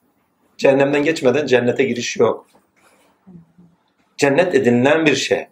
Cehennemden 0.57 1.03
geçmeden 1.03 1.45
cennete 1.45 1.83
giriş 1.83 2.17
yok. 2.17 2.47
Cennet 4.17 4.55
edinilen 4.55 5.05
bir 5.05 5.15
şey. 5.15 5.47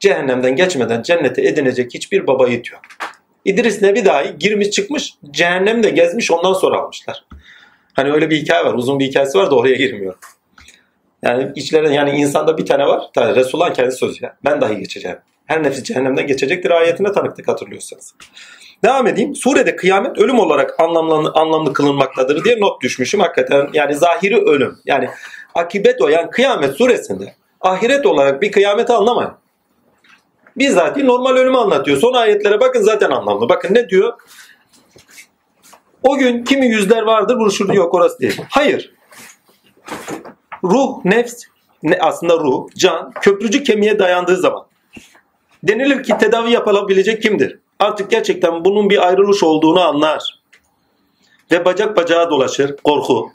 Cehennemden 0.00 0.56
geçmeden 0.56 1.02
cennete 1.02 1.42
edinecek 1.42 1.94
hiçbir 1.94 2.26
baba 2.26 2.48
yiğit 2.48 2.72
yok. 2.72 2.80
İdris 3.44 3.82
Nebi 3.82 4.04
dahi 4.04 4.38
girmiş 4.38 4.70
çıkmış 4.70 5.14
cehennemde 5.30 5.90
gezmiş 5.90 6.30
ondan 6.30 6.52
sonra 6.52 6.80
almışlar. 6.80 7.24
Hani 7.92 8.12
öyle 8.12 8.30
bir 8.30 8.36
hikaye 8.36 8.64
var. 8.64 8.74
Uzun 8.74 8.98
bir 8.98 9.06
hikayesi 9.06 9.38
var 9.38 9.50
da 9.50 9.54
oraya 9.54 9.74
girmiyor. 9.74 10.14
Yani 11.22 11.52
içlerinde 11.56 11.94
yani 11.94 12.10
insanda 12.10 12.58
bir 12.58 12.66
tane 12.66 12.86
var. 12.86 13.02
Tabii 13.14 13.34
Resulullah'ın 13.40 13.72
kendi 13.72 13.92
sözü 13.92 14.24
ya. 14.24 14.36
Ben 14.44 14.60
dahi 14.60 14.78
geçeceğim. 14.78 15.18
Her 15.46 15.62
nefis 15.62 15.82
cehennemden 15.82 16.26
geçecektir 16.26 16.70
ayetine 16.70 17.12
tanıktık 17.12 17.48
hatırlıyorsanız. 17.48 18.14
Devam 18.84 19.06
edeyim. 19.06 19.34
Surede 19.34 19.76
kıyamet 19.76 20.18
ölüm 20.18 20.38
olarak 20.38 20.80
anlamlı, 20.80 21.32
anlamlı 21.34 21.72
kılınmaktadır 21.72 22.44
diye 22.44 22.60
not 22.60 22.82
düşmüşüm. 22.82 23.20
Hakikaten 23.20 23.68
yani 23.72 23.94
zahiri 23.94 24.36
ölüm. 24.36 24.78
Yani 24.84 25.08
akibet 25.54 26.02
o 26.02 26.08
yani 26.08 26.30
kıyamet 26.30 26.76
suresinde 26.76 27.34
ahiret 27.60 28.06
olarak 28.06 28.42
bir 28.42 28.52
kıyameti 28.52 28.92
anlamayın. 28.92 29.32
Bizzat 30.56 30.96
normal 30.96 31.36
ölümü 31.36 31.56
anlatıyor. 31.56 31.98
Son 31.98 32.12
ayetlere 32.12 32.60
bakın 32.60 32.82
zaten 32.82 33.10
anlamlı. 33.10 33.48
Bakın 33.48 33.74
ne 33.74 33.88
diyor? 33.88 34.12
O 36.02 36.16
gün 36.16 36.44
kimi 36.44 36.66
yüzler 36.66 37.02
vardır 37.02 37.36
bunu 37.38 37.50
şurada 37.50 37.74
yok 37.74 37.94
orası 37.94 38.18
değil. 38.20 38.40
Hayır. 38.50 38.94
Ruh, 40.64 41.04
nefs, 41.04 41.42
ne, 41.82 41.98
aslında 42.00 42.34
ruh, 42.34 42.68
can, 42.76 43.12
köprücü 43.20 43.62
kemiğe 43.62 43.98
dayandığı 43.98 44.36
zaman 44.36 44.66
denilir 45.62 46.02
ki 46.02 46.18
tedavi 46.18 46.50
yapılabilecek 46.50 47.22
kimdir? 47.22 47.58
Artık 47.78 48.10
gerçekten 48.10 48.64
bunun 48.64 48.90
bir 48.90 49.06
ayrılış 49.06 49.42
olduğunu 49.42 49.80
anlar. 49.80 50.42
Ve 51.52 51.64
bacak 51.64 51.96
bacağa 51.96 52.30
dolaşır. 52.30 52.76
Korku. 52.76 53.30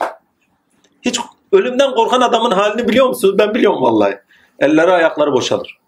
Hiç 1.02 1.20
ölümden 1.52 1.94
korkan 1.94 2.20
adamın 2.20 2.50
halini 2.50 2.88
biliyor 2.88 3.06
musunuz? 3.08 3.38
Ben 3.38 3.54
biliyorum 3.54 3.82
vallahi. 3.82 4.18
Elleri 4.58 4.90
ayakları 4.90 5.32
boşalır. 5.32 5.78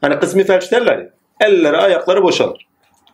Hani 0.00 0.18
kısmi 0.18 0.44
felç 0.44 0.72
derler 0.72 0.98
ya. 0.98 1.10
Elleri 1.40 1.76
ayakları 1.76 2.22
boşalır. 2.22 2.66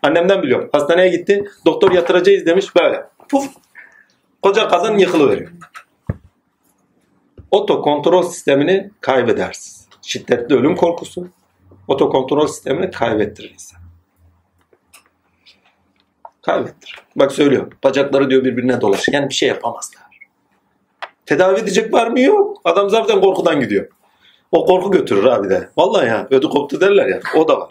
Annemden 0.02 0.42
biliyorum. 0.42 0.68
Hastaneye 0.72 1.08
gitti. 1.08 1.44
Doktor 1.66 1.92
yatıracağız 1.92 2.46
demiş 2.46 2.76
böyle. 2.76 3.06
Puf. 3.28 3.48
Koca 4.42 4.68
kazan 4.68 4.98
yıkılıveriyor. 4.98 5.50
Oto 7.50 7.82
kontrol 7.82 8.22
sistemini 8.22 8.90
kaybedersiniz. 9.00 9.88
Şiddetli 10.02 10.54
ölüm 10.54 10.76
korkusu 10.76 11.28
oto 11.88 12.10
kontrol 12.10 12.46
sistemini 12.46 12.90
kaybettirir 12.90 13.50
insan. 13.50 13.80
Kaybettir. 16.42 16.96
Bak 17.16 17.32
söylüyor. 17.32 17.72
Bacakları 17.84 18.30
diyor 18.30 18.44
birbirine 18.44 18.80
dolaşır. 18.80 19.12
Yani 19.12 19.28
bir 19.28 19.34
şey 19.34 19.48
yapamazlar. 19.48 20.02
Tedavi 21.26 21.60
edecek 21.60 21.92
var 21.92 22.06
mı? 22.06 22.20
Yok. 22.20 22.60
Adam 22.64 22.90
zaten 22.90 23.20
korkudan 23.20 23.60
gidiyor. 23.60 23.88
O 24.52 24.66
korku 24.66 24.90
götürür 24.90 25.24
abi 25.24 25.50
de. 25.50 25.68
Vallahi 25.76 26.06
ya 26.06 26.26
ödü 26.30 26.48
koptu 26.48 26.80
derler 26.80 27.06
ya. 27.06 27.20
O 27.36 27.48
da 27.48 27.60
var. 27.60 27.70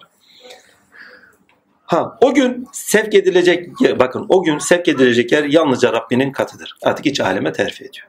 Ha 1.86 2.18
o 2.22 2.34
gün 2.34 2.68
sevk 2.72 3.16
edilecek 3.16 3.70
bakın 4.00 4.26
o 4.30 4.44
gün 4.44 4.58
sevk 4.58 4.88
edilecek 4.88 5.32
yer 5.32 5.44
yalnızca 5.44 5.94
Rabbinin 5.94 6.32
katıdır. 6.32 6.78
Artık 6.84 7.06
iç 7.06 7.20
aleme 7.20 7.54
terfi 7.54 7.84
ediyor. 7.84 8.08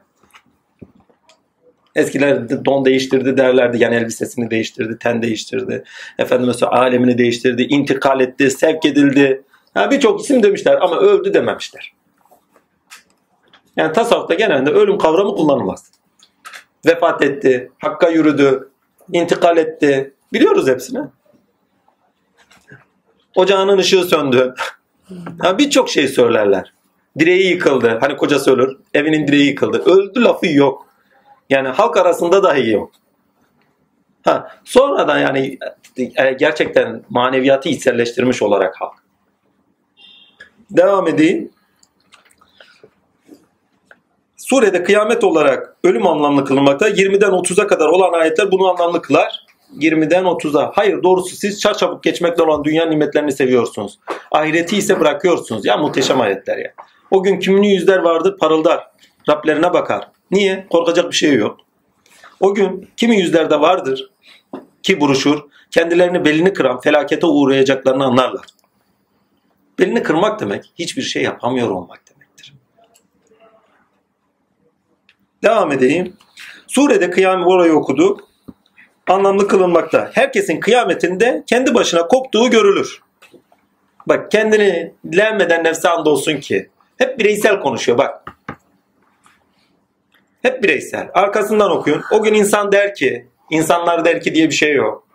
Eskiler 1.95 2.65
don 2.65 2.85
değiştirdi 2.85 3.37
derlerdi. 3.37 3.83
Yani 3.83 3.95
elbisesini 3.95 4.51
değiştirdi, 4.51 4.97
ten 4.99 5.21
değiştirdi. 5.21 5.83
Efendim 6.19 6.47
mesela 6.47 6.71
alemini 6.71 7.17
değiştirdi, 7.17 7.61
intikal 7.63 8.21
etti, 8.21 8.51
sevk 8.51 8.85
edildi. 8.85 9.43
Yani 9.75 9.91
Birçok 9.91 10.21
isim 10.21 10.43
demişler 10.43 10.77
ama 10.81 10.99
öldü 10.99 11.33
dememişler. 11.33 11.93
Yani 13.75 13.93
tasavvufta 13.93 14.33
genelde 14.33 14.69
ölüm 14.69 14.97
kavramı 14.97 15.35
kullanılmaz. 15.35 15.91
Vefat 16.85 17.21
etti, 17.21 17.71
hakka 17.79 18.09
yürüdü, 18.09 18.69
intikal 19.13 19.57
etti. 19.57 20.13
Biliyoruz 20.33 20.67
hepsini. 20.67 20.99
Ocağının 23.35 23.77
ışığı 23.77 24.03
söndü. 24.03 24.53
Yani 25.43 25.57
Birçok 25.57 25.89
şey 25.89 26.07
söylerler. 26.07 26.73
Direği 27.19 27.49
yıkıldı. 27.49 27.97
Hani 28.01 28.17
kocası 28.17 28.51
ölür. 28.53 28.77
Evinin 28.93 29.27
direği 29.27 29.47
yıkıldı. 29.47 29.83
Öldü 29.85 30.23
lafı 30.23 30.47
yok. 30.47 30.88
Yani 31.49 31.67
halk 31.67 31.97
arasında 31.97 32.43
dahi 32.43 32.69
yok. 32.69 32.91
Ha, 34.23 34.51
sonradan 34.63 35.19
yani 35.19 35.57
e, 35.97 36.31
gerçekten 36.31 37.03
maneviyatı 37.09 37.69
içselleştirmiş 37.69 38.41
olarak 38.41 38.81
halk. 38.81 38.93
Devam 40.71 41.07
edeyim. 41.07 41.51
Surede 44.37 44.83
kıyamet 44.83 45.23
olarak 45.23 45.75
ölüm 45.83 46.07
anlamlı 46.07 46.45
kılınmakta. 46.45 46.89
20'den 46.89 47.31
30'a 47.31 47.67
kadar 47.67 47.87
olan 47.87 48.19
ayetler 48.19 48.51
bunu 48.51 48.69
anlamlı 48.69 49.01
kılar. 49.01 49.45
20'den 49.77 50.23
30'a. 50.23 50.71
Hayır 50.75 51.03
doğrusu 51.03 51.35
siz 51.35 51.59
çarçabuk 51.59 52.03
geçmekte 52.03 52.43
olan 52.43 52.63
dünya 52.63 52.85
nimetlerini 52.85 53.31
seviyorsunuz. 53.31 53.99
Ahireti 54.31 54.77
ise 54.77 54.99
bırakıyorsunuz. 54.99 55.65
Ya 55.65 55.77
muhteşem 55.77 56.21
ayetler 56.21 56.57
ya. 56.57 56.73
O 57.11 57.23
gün 57.23 57.39
kimli 57.39 57.67
yüzler 57.67 57.97
vardır 57.97 58.37
parıldar. 58.37 58.87
Rablerine 59.29 59.73
bakar. 59.73 60.07
Niye? 60.31 60.67
Korkacak 60.69 61.11
bir 61.11 61.15
şey 61.15 61.33
yok. 61.33 61.59
O 62.39 62.53
gün 62.53 62.89
kimi 62.97 63.19
yüzlerde 63.19 63.59
vardır 63.59 64.11
ki 64.83 65.01
buruşur. 65.01 65.39
Kendilerini 65.71 66.25
belini 66.25 66.53
kıran 66.53 66.81
felakete 66.81 67.25
uğrayacaklarını 67.25 68.03
anlarlar. 68.03 68.45
Belini 69.79 70.03
kırmak 70.03 70.39
demek 70.39 70.71
hiçbir 70.75 71.01
şey 71.01 71.23
yapamıyor 71.23 71.69
olmak 71.69 72.01
demektir. 72.09 72.53
Devam 75.43 75.71
edeyim. 75.71 76.13
Surede 76.67 77.09
kıyamet 77.09 77.47
orayı 77.47 77.73
okuduk. 77.73 78.29
Anlamlı 79.07 79.47
kılınmakta. 79.47 80.11
Herkesin 80.13 80.59
kıyametinde 80.59 81.43
kendi 81.47 81.73
başına 81.73 82.07
koptuğu 82.07 82.49
görülür. 82.49 83.01
Bak 84.07 84.31
kendini 84.31 84.93
dilenmeden 85.11 85.63
nefse 85.63 85.89
andolsun 85.89 86.37
ki. 86.37 86.69
Hep 86.97 87.19
bireysel 87.19 87.59
konuşuyor 87.59 87.97
bak. 87.97 88.28
Hep 90.41 90.63
bireysel. 90.63 91.09
Arkasından 91.13 91.71
okuyun. 91.71 92.01
O 92.11 92.23
gün 92.23 92.33
insan 92.33 92.71
der 92.71 92.95
ki, 92.95 93.27
insanlar 93.49 94.05
der 94.05 94.21
ki 94.21 94.35
diye 94.35 94.47
bir 94.47 94.53
şey 94.53 94.73
yok. 94.73 95.07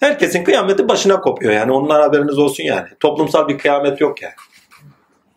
Herkesin 0.00 0.44
kıyameti 0.44 0.88
başına 0.88 1.20
kopuyor 1.20 1.52
yani. 1.52 1.72
Ondan 1.72 2.00
haberiniz 2.00 2.38
olsun 2.38 2.64
yani. 2.64 2.88
Toplumsal 3.00 3.48
bir 3.48 3.58
kıyamet 3.58 4.00
yok 4.00 4.22
yani. 4.22 4.34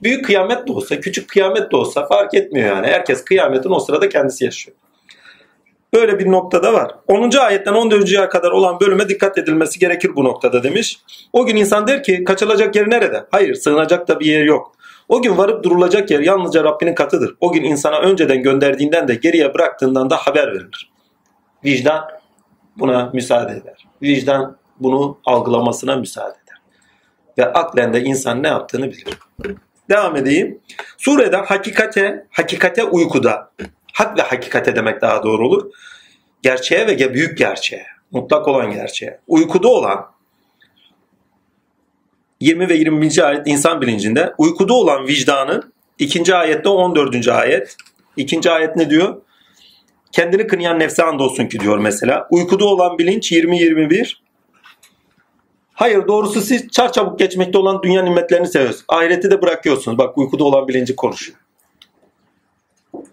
Büyük 0.04 0.26
kıyamet 0.26 0.68
de 0.68 0.72
olsa, 0.72 1.00
küçük 1.00 1.30
kıyamet 1.30 1.72
de 1.72 1.76
olsa 1.76 2.08
fark 2.08 2.34
etmiyor 2.34 2.76
yani. 2.76 2.88
Herkes 2.88 3.26
kıyametin 3.26 3.70
o 3.70 3.80
sırada 3.80 4.10
kendisi 4.10 4.46
yaşıyor. 4.46 4.78
Böyle 5.94 6.20
bir 6.20 6.32
noktada 6.32 6.74
var. 6.74 6.92
10. 7.08 7.32
ayetten 7.38 7.74
14. 7.74 8.30
kadar 8.30 8.52
olan 8.52 8.80
bölüme 8.80 9.10
dikkat 9.10 9.38
edilmesi 9.38 9.80
gerekir 9.80 10.12
bu 10.16 10.24
noktada 10.24 10.64
demiş. 10.64 11.00
O 11.34 11.46
gün 11.46 11.56
insan 11.56 11.88
der 11.88 12.04
ki 12.04 12.24
kaçılacak 12.24 12.76
yer 12.76 12.90
nerede? 12.90 13.26
Hayır 13.32 13.56
sığınacak 13.56 14.08
da 14.08 14.20
bir 14.20 14.26
yer 14.26 14.44
yok. 14.44 14.76
O 15.10 15.22
gün 15.22 15.38
varıp 15.38 15.64
durulacak 15.64 16.12
yer 16.12 16.20
yalnızca 16.20 16.64
Rabbinin 16.64 16.96
katıdır. 16.96 17.36
O 17.40 17.52
gün 17.52 17.64
insana 17.64 18.00
önceden 18.00 18.44
gönderdiğinden 18.44 19.08
de 19.08 19.16
geriye 19.16 19.54
bıraktığından 19.54 20.10
da 20.10 20.18
haber 20.18 20.48
verilir. 20.48 20.92
Vicdan 21.66 22.08
buna 22.78 23.10
müsaade 23.14 23.52
eder. 23.52 23.88
Vicdan 24.02 24.58
bunu 24.80 25.18
algılamasına 25.26 25.96
müsaade 25.96 26.38
eder. 26.44 26.62
Ve 27.38 27.54
aklen 27.54 27.94
de 27.94 28.04
insan 28.04 28.44
ne 28.44 28.48
yaptığını 28.48 28.92
bilir. 28.92 29.18
Devam 29.90 30.16
edeyim. 30.16 30.60
Surede 30.98 31.38
hakikate, 31.38 32.28
hakikate 32.32 32.84
uykuda, 32.84 33.52
hak 33.94 34.18
ve 34.18 34.22
hakikate 34.22 34.76
demek 34.76 35.02
daha 35.02 35.24
doğru 35.24 35.48
olur. 35.48 35.72
Gerçeğe 36.42 36.88
ve 36.88 37.14
büyük 37.14 37.38
gerçeğe, 37.38 37.86
mutlak 38.12 38.48
olan 38.48 38.72
gerçeğe, 38.72 39.20
uykuda 39.28 39.68
olan 39.68 40.15
20 42.46 42.70
ve 42.70 42.76
21. 42.76 43.28
ayet 43.28 43.48
insan 43.48 43.82
bilincinde 43.82 44.34
uykuda 44.38 44.74
olan 44.74 45.08
vicdanın 45.08 45.74
ikinci 46.00 46.36
ayette 46.36 46.70
14. 46.70 47.28
ayet. 47.28 47.76
İkinci 48.18 48.52
ayet 48.52 48.76
ne 48.76 48.90
diyor? 48.90 49.22
Kendini 50.12 50.48
kınayan 50.48 50.80
nefse 50.80 51.04
andolsun 51.04 51.46
ki 51.46 51.60
diyor 51.60 51.78
mesela. 51.78 52.28
Uykuda 52.32 52.66
olan 52.66 52.98
bilinç 52.98 53.32
20-21. 53.32 54.14
Hayır 55.74 56.08
doğrusu 56.08 56.42
siz 56.42 56.68
çarçabuk 56.68 57.20
geçmekte 57.20 57.58
olan 57.58 57.84
dünya 57.84 58.04
nimetlerini 58.04 58.48
seviyorsunuz. 58.48 58.86
Ahireti 58.88 59.32
de 59.32 59.42
bırakıyorsunuz. 59.42 59.98
Bak 59.98 60.18
uykuda 60.18 60.44
olan 60.44 60.68
bilinci 60.68 60.96
konuşuyor. 60.96 61.38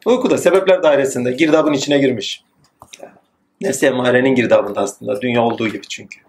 Uykuda 0.07 0.39
sebepler 0.39 0.83
dairesinde 0.83 1.33
girdabın 1.33 1.73
içine 1.73 1.99
girmiş. 1.99 2.45
Nefsi 3.61 3.87
emarenin 3.87 4.35
girdabında 4.35 4.81
aslında. 4.81 5.21
Dünya 5.21 5.43
olduğu 5.43 5.69
gibi 5.69 5.89
çünkü 5.89 6.21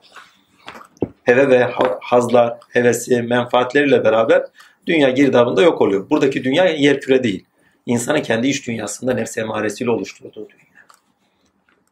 heve 1.23 1.49
ve 1.49 1.67
hazlar, 2.01 2.57
hevesi, 2.69 3.21
menfaatleriyle 3.21 4.03
beraber 4.03 4.43
dünya 4.87 5.09
girdabında 5.09 5.61
yok 5.61 5.81
oluyor. 5.81 6.09
Buradaki 6.09 6.43
dünya 6.43 6.65
yer 6.65 7.01
küre 7.01 7.23
değil. 7.23 7.45
İnsanın 7.85 8.21
kendi 8.21 8.47
iç 8.47 8.67
dünyasında 8.67 9.13
nefs 9.13 9.37
emaresiyle 9.37 9.91
oluşturduğu 9.91 10.49
dünya. 10.49 10.63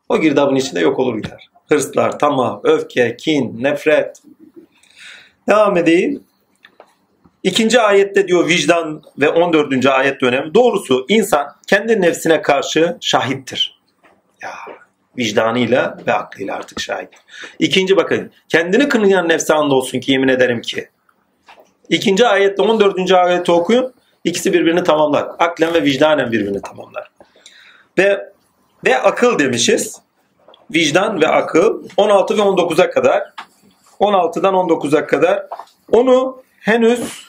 O 0.10 0.22
girdabın 0.22 0.56
içinde 0.56 0.80
yok 0.80 1.00
olur 1.00 1.18
gider. 1.18 1.50
Hırslar, 1.70 2.20
tamah, 2.20 2.60
öfke, 2.64 3.18
kin, 3.18 3.64
nefret. 3.64 4.22
Devam 5.50 5.78
edeyim. 5.78 6.24
İkinci 7.44 7.82
ayette 7.82 8.28
diyor 8.28 8.48
vicdan 8.48 9.04
ve 9.18 9.30
14. 9.30 9.86
ayet 9.86 10.22
dönem. 10.22 10.54
Doğrusu 10.54 11.06
insan 11.10 11.48
kendi 11.68 12.02
nefsine 12.02 12.42
karşı 12.42 12.98
şahittir. 13.02 13.82
Ya 14.42 14.52
vicdanıyla 15.18 15.98
ve 16.08 16.14
aklıyla 16.14 16.56
artık 16.56 16.80
şahit. 16.80 17.10
İkinci 17.60 17.98
bakın 17.98 18.32
kendini 18.50 18.90
kınayan 18.90 19.30
nefse 19.30 19.54
olsun 19.54 20.00
ki 20.00 20.12
yemin 20.12 20.28
ederim 20.28 20.62
ki. 20.62 20.90
İkinci 21.90 22.28
ayette 22.28 22.62
14. 22.62 23.12
ayeti 23.12 23.52
okuyun. 23.52 23.94
İkisi 24.24 24.54
birbirini 24.54 24.84
tamamlar. 24.84 25.28
Aklen 25.40 25.74
ve 25.74 25.84
vicdanen 25.84 26.32
birbirini 26.32 26.62
tamamlar. 26.62 27.12
Ve 27.98 28.32
ve 28.86 28.98
akıl 28.98 29.40
demişiz. 29.40 30.02
Vicdan 30.74 31.22
ve 31.22 31.28
akıl 31.28 31.84
16 31.98 32.38
ve 32.38 32.42
19'a 32.42 32.90
kadar 32.90 33.24
16'dan 34.00 34.54
19'a 34.54 35.08
kadar 35.08 35.48
onu 35.92 36.44
henüz 36.60 37.28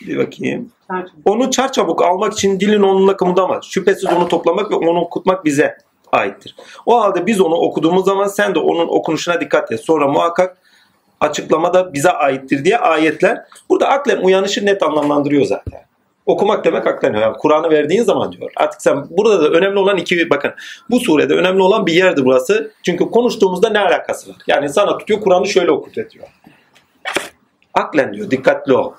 bir 0.00 0.18
bakayım. 0.18 0.72
Onu 1.24 1.50
çarçabuk 1.50 2.02
almak 2.02 2.32
için 2.32 2.60
dilin 2.60 2.82
onunla 2.82 3.16
kımıldamaz. 3.16 3.64
Şüphesiz 3.64 4.04
onu 4.04 4.28
toplamak 4.28 4.70
ve 4.70 4.74
onu 4.74 5.00
okutmak 5.00 5.44
bize 5.44 5.76
aittir. 6.12 6.56
O 6.86 7.00
halde 7.00 7.26
biz 7.26 7.40
onu 7.40 7.54
okuduğumuz 7.54 8.04
zaman 8.04 8.26
sen 8.26 8.54
de 8.54 8.58
onun 8.58 8.88
okunuşuna 8.88 9.40
dikkat 9.40 9.72
et. 9.72 9.80
Sonra 9.80 10.08
muhakkak 10.08 10.56
açıklamada 11.20 11.94
bize 11.94 12.10
aittir 12.10 12.64
diye 12.64 12.78
ayetler 12.78 13.42
burada 13.70 13.88
aklen 13.88 14.16
uyanışı 14.16 14.66
net 14.66 14.82
anlamlandırıyor 14.82 15.44
zaten. 15.44 15.86
Okumak 16.26 16.64
demek 16.64 16.86
aklen 16.86 17.14
yani 17.14 17.36
Kur'an'ı 17.36 17.70
verdiğin 17.70 18.02
zaman 18.02 18.32
diyor. 18.32 18.52
Artık 18.56 18.82
sen 18.82 19.06
burada 19.10 19.42
da 19.42 19.48
önemli 19.48 19.78
olan 19.78 19.96
iki 19.96 20.30
bakın. 20.30 20.52
Bu 20.90 21.00
surede 21.00 21.34
önemli 21.34 21.62
olan 21.62 21.86
bir 21.86 21.92
yerdi 21.92 22.24
burası. 22.24 22.72
Çünkü 22.82 23.10
konuştuğumuzda 23.10 23.68
ne 23.68 23.78
alakası 23.78 24.30
var? 24.30 24.36
Yani 24.46 24.68
sana 24.68 24.98
tutuyor 24.98 25.20
Kur'an'ı 25.20 25.46
şöyle 25.46 25.70
okut 25.70 25.94
diyor. 25.94 26.26
Aklen 27.74 28.12
diyor 28.12 28.30
dikkatli 28.30 28.72
ol. 28.72 28.92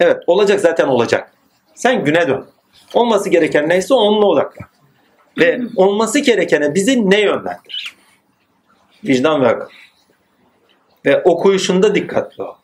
Evet 0.00 0.22
olacak 0.26 0.60
zaten 0.60 0.88
olacak. 0.88 1.32
Sen 1.74 2.04
güne 2.04 2.28
dön. 2.28 2.46
Olması 2.94 3.30
gereken 3.30 3.68
neyse 3.68 3.94
onunla 3.94 4.26
odaklan. 4.26 4.68
Ve 5.38 5.60
olması 5.76 6.18
gerekene 6.18 6.74
bizi 6.74 7.10
ne 7.10 7.20
yönlendirir? 7.20 7.96
Vicdan 9.04 9.42
ve 9.42 9.48
akıl. 9.48 9.68
Ve 11.06 11.22
okuyuşunda 11.22 11.94
dikkatli 11.94 12.42
ol. 12.42 12.54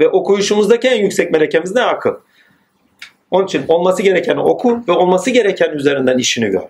Ve 0.00 0.08
okuyuşumuzdaki 0.08 0.88
en 0.88 1.02
yüksek 1.02 1.30
melekemiz 1.30 1.74
ne? 1.74 1.82
Akıl. 1.82 2.14
Onun 3.30 3.44
için 3.44 3.64
olması 3.68 4.02
gerekeni 4.02 4.40
oku 4.40 4.84
ve 4.88 4.92
olması 4.92 5.30
gereken 5.30 5.70
üzerinden 5.70 6.18
işini 6.18 6.46
gör. 6.46 6.62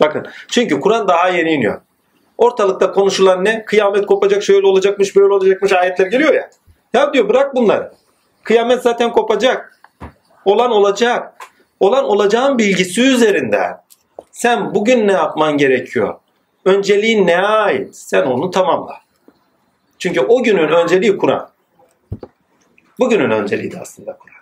Bakın 0.00 0.26
çünkü 0.48 0.80
Kur'an 0.80 1.08
daha 1.08 1.28
yeni 1.28 1.52
iniyor. 1.52 1.80
Ortalıkta 2.38 2.92
konuşulan 2.92 3.44
ne? 3.44 3.64
Kıyamet 3.64 4.06
kopacak, 4.06 4.42
şöyle 4.42 4.66
olacakmış, 4.66 5.16
böyle 5.16 5.34
olacakmış 5.34 5.72
ayetler 5.72 6.06
geliyor 6.06 6.34
ya. 6.34 6.50
Ya 6.92 7.12
diyor 7.12 7.28
bırak 7.28 7.56
bunları. 7.56 7.92
Kıyamet 8.42 8.82
zaten 8.82 9.12
kopacak. 9.12 9.80
Olan 10.44 10.70
olacak 10.70 11.34
olan 11.80 12.04
olacağın 12.04 12.58
bilgisi 12.58 13.00
üzerinden 13.00 13.80
sen 14.32 14.74
bugün 14.74 15.08
ne 15.08 15.12
yapman 15.12 15.58
gerekiyor? 15.58 16.14
Önceliğin 16.64 17.26
neye 17.26 17.46
ait? 17.46 17.96
Sen 17.96 18.22
onu 18.22 18.50
tamamla. 18.50 19.00
Çünkü 19.98 20.20
o 20.20 20.42
günün 20.42 20.68
önceliği 20.68 21.18
Kur'an. 21.18 21.50
Bugünün 22.98 23.30
önceliği 23.30 23.72
de 23.72 23.80
aslında 23.80 24.18
Kur'an. 24.18 24.40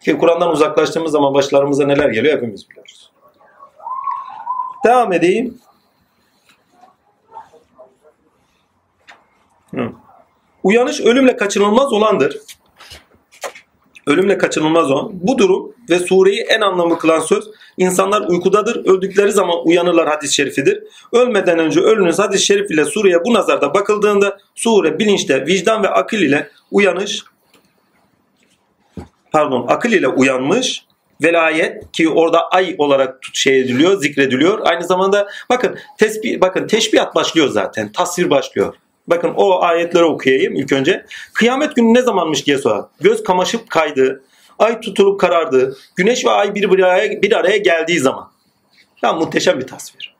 Ki 0.00 0.18
Kur'an'dan 0.18 0.50
uzaklaştığımız 0.50 1.12
zaman 1.12 1.34
başlarımıza 1.34 1.86
neler 1.86 2.08
geliyor 2.08 2.36
hepimiz 2.36 2.70
biliyoruz. 2.70 3.12
Devam 4.84 5.12
edeyim. 5.12 5.58
Hı. 9.74 9.92
Uyanış 10.62 11.00
ölümle 11.00 11.36
kaçınılmaz 11.36 11.92
olandır. 11.92 12.40
Ölümle 14.06 14.38
kaçınılmaz 14.38 14.90
olan. 14.90 15.10
Bu 15.12 15.38
durum 15.38 15.72
ve 15.90 15.98
sureyi 15.98 16.40
en 16.40 16.60
anlamlı 16.60 16.98
kılan 16.98 17.20
söz 17.20 17.44
insanlar 17.76 18.28
uykudadır. 18.28 18.86
Öldükleri 18.86 19.32
zaman 19.32 19.66
uyanırlar 19.66 20.08
hadis-i 20.08 20.34
şerifidir. 20.34 20.82
Ölmeden 21.12 21.58
önce 21.58 21.80
ölünüz 21.80 22.18
hadis-i 22.18 22.44
şerif 22.44 22.70
ile 22.70 22.84
sureye 22.84 23.24
bu 23.24 23.34
nazarda 23.34 23.74
bakıldığında 23.74 24.38
sure 24.54 24.98
bilinçte, 24.98 25.46
vicdan 25.46 25.82
ve 25.82 25.88
akıl 25.88 26.18
ile 26.18 26.48
uyanış 26.70 27.24
pardon 29.32 29.66
akıl 29.68 29.92
ile 29.92 30.08
uyanmış 30.08 30.84
velayet 31.22 31.92
ki 31.92 32.08
orada 32.08 32.48
ay 32.48 32.74
olarak 32.78 33.20
şey 33.32 33.60
ediliyor, 33.60 33.98
zikrediliyor. 33.98 34.58
Aynı 34.64 34.84
zamanda 34.84 35.28
bakın 35.50 35.78
tesbih 35.98 36.40
bakın 36.40 36.66
teşbihat 36.66 37.14
başlıyor 37.14 37.48
zaten. 37.48 37.92
Tasvir 37.92 38.30
başlıyor. 38.30 38.74
Bakın 39.06 39.32
o 39.36 39.62
ayetleri 39.62 40.04
okuyayım 40.04 40.56
ilk 40.56 40.72
önce. 40.72 41.06
Kıyamet 41.34 41.76
günü 41.76 41.94
ne 41.94 42.02
zamanmış 42.02 42.46
diye 42.46 42.58
sorar. 42.58 42.84
Göz 43.00 43.22
kamaşıp 43.22 43.70
kaydı, 43.70 44.24
ay 44.58 44.80
tutulup 44.80 45.20
karardı, 45.20 45.76
güneş 45.96 46.24
ve 46.24 46.30
ay 46.30 46.54
bir, 46.54 46.70
bir, 46.70 46.82
araya, 46.82 47.22
bir 47.22 47.32
araya 47.32 47.56
geldiği 47.56 48.00
zaman. 48.00 48.32
Ya 49.02 49.12
muhteşem 49.12 49.60
bir 49.60 49.66
tasvir. 49.66 50.14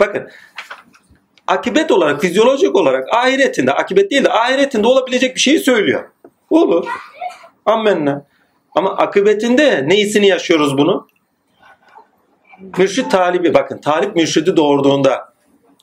Bakın 0.00 0.28
akibet 1.46 1.90
olarak, 1.90 2.20
fizyolojik 2.20 2.76
olarak 2.76 3.14
ahiretinde, 3.14 3.72
akibet 3.72 4.10
değil 4.10 4.24
de 4.24 4.32
ahiretinde 4.32 4.86
olabilecek 4.86 5.34
bir 5.34 5.40
şeyi 5.40 5.60
söylüyor. 5.60 6.10
Olur. 6.50 6.86
Ammenna. 7.66 8.26
Ama 8.74 8.96
akıbetinde 8.96 9.88
neyisini 9.88 10.28
yaşıyoruz 10.28 10.78
bunu? 10.78 11.08
Mürşit 12.78 13.10
talibi 13.10 13.54
bakın 13.54 13.78
talip 13.78 14.16
mürşidi 14.16 14.56
doğurduğunda 14.56 15.32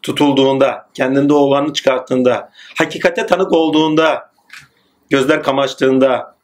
tutulduğunda, 0.05 0.89
kendinde 0.93 1.33
olanı 1.33 1.73
çıkarttığında, 1.73 2.51
hakikate 2.77 3.25
tanık 3.25 3.51
olduğunda, 3.51 4.31
gözler 5.09 5.43
kamaştığında, 5.43 6.35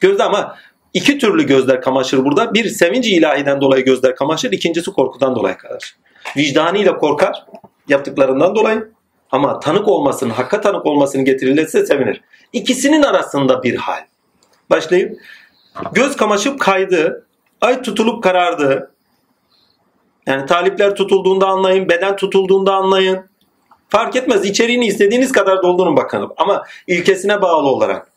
gözde 0.00 0.22
ama 0.22 0.56
iki 0.94 1.18
türlü 1.18 1.46
gözler 1.46 1.80
kamaşır 1.80 2.24
burada. 2.24 2.54
Bir 2.54 2.68
sevinci 2.68 3.10
ilahiden 3.10 3.60
dolayı 3.60 3.84
gözler 3.84 4.16
kamaşır, 4.16 4.52
ikincisi 4.52 4.92
korkudan 4.92 5.36
dolayı 5.36 5.56
kamaşır. 5.56 5.96
Vicdanıyla 6.36 6.98
korkar 6.98 7.46
yaptıklarından 7.88 8.54
dolayı 8.54 8.88
ama 9.30 9.60
tanık 9.60 9.88
olmasını, 9.88 10.32
hakka 10.32 10.60
tanık 10.60 10.86
olmasını 10.86 11.24
getirilirse 11.24 11.86
sevinir. 11.86 12.20
İkisinin 12.52 13.02
arasında 13.02 13.62
bir 13.62 13.76
hal. 13.76 14.00
Başlayayım. 14.70 15.18
Göz 15.92 16.16
kamaşıp 16.16 16.60
kaydı, 16.60 17.26
ay 17.60 17.82
tutulup 17.82 18.22
karardı, 18.22 18.92
yani 20.26 20.46
talipler 20.46 20.94
tutulduğunda 20.94 21.46
anlayın, 21.46 21.88
beden 21.88 22.16
tutulduğunda 22.16 22.74
anlayın. 22.74 23.32
Fark 23.88 24.16
etmez. 24.16 24.44
İçeriğini 24.44 24.86
istediğiniz 24.86 25.32
kadar 25.32 25.62
doldurun 25.62 25.96
bakalım. 25.96 26.32
Ama 26.36 26.64
ilkesine 26.86 27.42
bağlı 27.42 27.68
olarak. 27.68 28.12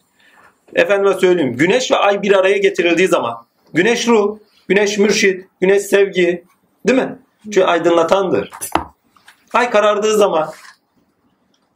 Efendime 0.75 1.13
söyleyeyim. 1.13 1.57
Güneş 1.57 1.91
ve 1.91 1.95
ay 1.95 2.21
bir 2.21 2.31
araya 2.31 2.57
getirildiği 2.57 3.07
zaman. 3.07 3.45
Güneş 3.73 4.07
ruh, 4.07 4.37
güneş 4.67 4.97
mürşit, 4.97 5.45
güneş 5.61 5.81
sevgi. 5.81 6.43
Değil 6.87 6.99
mi? 6.99 7.19
Çünkü 7.43 7.63
aydınlatandır. 7.63 8.49
Ay 9.53 9.69
karardığı 9.69 10.17
zaman 10.17 10.49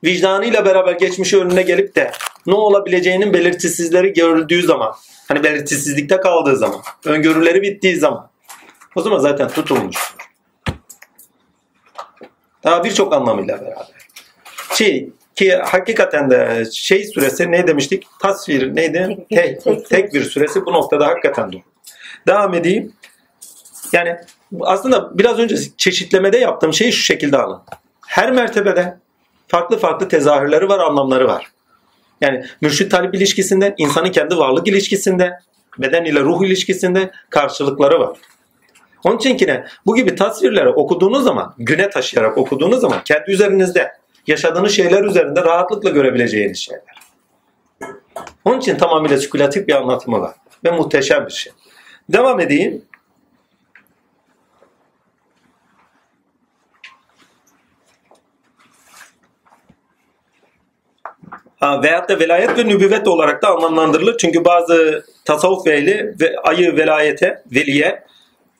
vicdanıyla 0.03 0.65
beraber 0.65 0.93
geçmişi 0.93 1.37
önüne 1.39 1.61
gelip 1.61 1.95
de 1.95 2.11
ne 2.45 2.53
olabileceğinin 2.53 3.33
belirtisizleri 3.33 4.13
görüldüğü 4.13 4.61
zaman 4.61 4.93
hani 5.27 5.43
belirtisizlikte 5.43 6.17
kaldığı 6.17 6.55
zaman 6.55 6.79
öngörüleri 7.05 7.61
bittiği 7.61 7.95
zaman 7.95 8.29
o 8.95 9.01
zaman 9.01 9.19
zaten 9.19 9.47
tutulmuş. 9.49 9.97
Daha 12.63 12.83
birçok 12.83 13.13
anlamıyla 13.13 13.61
beraber. 13.61 13.87
Şey, 14.75 15.09
ki 15.35 15.55
hakikaten 15.55 16.29
de 16.29 16.65
şey 16.73 17.03
süresi 17.03 17.51
ne 17.51 17.67
demiştik? 17.67 18.03
Tasvir 18.21 18.75
neydi? 18.75 19.25
Tek, 19.29 19.63
tek, 19.63 19.89
tek 19.89 20.13
bir 20.13 20.23
süresi 20.23 20.65
bu 20.65 20.73
noktada 20.73 21.07
hakikaten 21.07 21.53
doğru. 21.53 21.61
Devam 22.27 22.53
edeyim. 22.53 22.93
Yani 23.93 24.15
aslında 24.61 25.17
biraz 25.17 25.39
önce 25.39 25.55
çeşitlemede 25.77 26.37
yaptığım 26.37 26.73
şeyi 26.73 26.93
şu 26.93 27.03
şekilde 27.03 27.37
alın. 27.37 27.61
Her 28.07 28.31
mertebede 28.31 28.97
farklı 29.47 29.79
farklı 29.79 30.07
tezahürleri 30.07 30.69
var, 30.69 30.79
anlamları 30.79 31.27
var. 31.27 31.51
Yani 32.21 32.45
mürşit 32.61 32.91
talip 32.91 33.15
ilişkisinde, 33.15 33.75
insanın 33.77 34.11
kendi 34.11 34.37
varlık 34.37 34.67
ilişkisinde, 34.67 35.39
beden 35.77 36.05
ile 36.05 36.19
ruh 36.19 36.45
ilişkisinde 36.45 37.11
karşılıkları 37.29 37.99
var. 37.99 38.17
Onun 39.03 39.17
için 39.17 39.37
ki 39.37 39.63
bu 39.85 39.95
gibi 39.95 40.15
tasvirleri 40.15 40.69
okuduğunuz 40.69 41.23
zaman, 41.23 41.55
güne 41.57 41.89
taşıyarak 41.89 42.37
okuduğunuz 42.37 42.81
zaman 42.81 43.03
kendi 43.05 43.31
üzerinizde 43.31 43.91
yaşadığınız 44.27 44.71
şeyler 44.71 45.03
üzerinde 45.03 45.43
rahatlıkla 45.43 45.89
görebileceğiniz 45.89 46.57
şeyler. 46.57 46.99
Onun 48.45 48.59
için 48.59 48.77
tamamıyla 48.77 49.17
spekülatif 49.17 49.67
bir 49.67 49.73
anlatımı 49.73 50.21
var. 50.21 50.35
Ve 50.65 50.71
muhteşem 50.71 51.25
bir 51.25 51.31
şey. 51.31 51.53
Devam 52.09 52.39
edeyim. 52.39 52.85
Ha, 61.59 61.83
veyahut 61.83 62.09
da 62.09 62.19
velayet 62.19 62.57
ve 62.57 62.67
nübüvvet 62.67 63.07
olarak 63.07 63.41
da 63.41 63.47
anlamlandırılır. 63.47 64.17
Çünkü 64.17 64.45
bazı 64.45 65.05
tasavvuf 65.25 65.67
ve 65.67 66.35
ayı 66.43 66.77
velayete, 66.77 67.43
veliye 67.51 68.03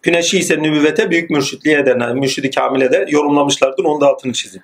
Güneşi 0.02 0.40
ise 0.40 0.64
nübüvvete 0.64 1.12
büyük 1.12 1.30
mürşitliğe 1.30 1.86
denen, 1.86 2.16
mürşidi 2.16 2.50
kamile 2.50 2.92
de 2.92 3.06
yorumlamışlardır. 3.10 3.84
Onu 3.84 4.02
da 4.02 4.08
altını 4.08 4.34
çizeyim. 4.34 4.64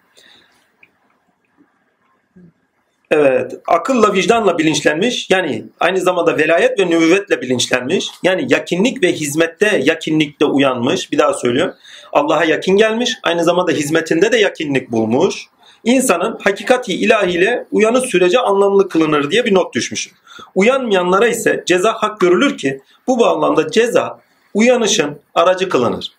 Evet, 3.12 3.52
akılla 3.68 4.14
vicdanla 4.14 4.58
bilinçlenmiş. 4.58 5.30
Yani 5.30 5.66
aynı 5.80 6.00
zamanda 6.00 6.38
velayet 6.38 6.80
ve 6.80 6.86
nübüvvetle 6.86 7.42
bilinçlenmiş. 7.42 8.08
Yani 8.24 8.46
yakinlik 8.50 9.04
ve 9.04 9.12
hizmette 9.12 9.82
yakinlikte 9.84 10.46
uyanmış. 10.46 11.12
Bir 11.12 11.18
daha 11.18 11.34
söylüyorum. 11.34 11.76
Allah'a 12.14 12.44
yakin 12.44 12.78
gelmiş. 12.78 13.12
Aynı 13.24 13.44
zamanda 13.44 13.72
hizmetinde 13.72 14.32
de 14.32 14.38
yakinlik 14.38 14.92
bulmuş. 14.92 15.36
İnsanın 15.84 16.40
hakikati 16.44 16.94
ilahiyle 16.94 17.66
uyanı 17.72 18.02
sürece 18.02 18.40
anlamlı 18.40 18.90
kılınır 18.90 19.32
diye 19.32 19.46
bir 19.46 19.54
not 19.54 19.74
düşmüşüm. 19.74 20.14
Uyanmayanlara 20.56 21.28
ise 21.28 21.64
ceza 21.66 21.94
hak 21.94 22.20
görülür 22.20 22.58
ki 22.58 22.82
bu 23.08 23.20
bağlamda 23.20 23.72
ceza 23.72 24.20
uyanışın 24.56 25.20
aracı 25.36 25.70
kılınır. 25.70 26.12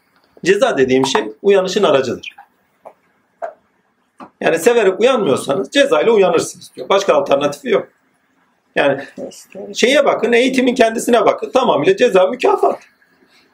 Ceza 0.45 0.79
dediğim 0.79 1.07
şey 1.07 1.25
uyanışın 1.43 1.83
aracıdır. 1.83 2.37
Yani 4.41 4.59
severek 4.59 5.01
uyanmıyorsanız 5.01 5.71
cezayla 5.71 6.13
uyanırsınız 6.13 6.73
diyor. 6.77 6.89
Başka 6.89 7.15
alternatifi 7.15 7.69
yok. 7.69 7.89
Yani 8.75 9.03
şeye 9.75 10.05
bakın, 10.05 10.33
eğitimin 10.33 10.75
kendisine 10.75 11.25
bakın. 11.25 11.51
Tamamıyla 11.51 11.97
ceza 11.97 12.27
mükafat. 12.27 12.79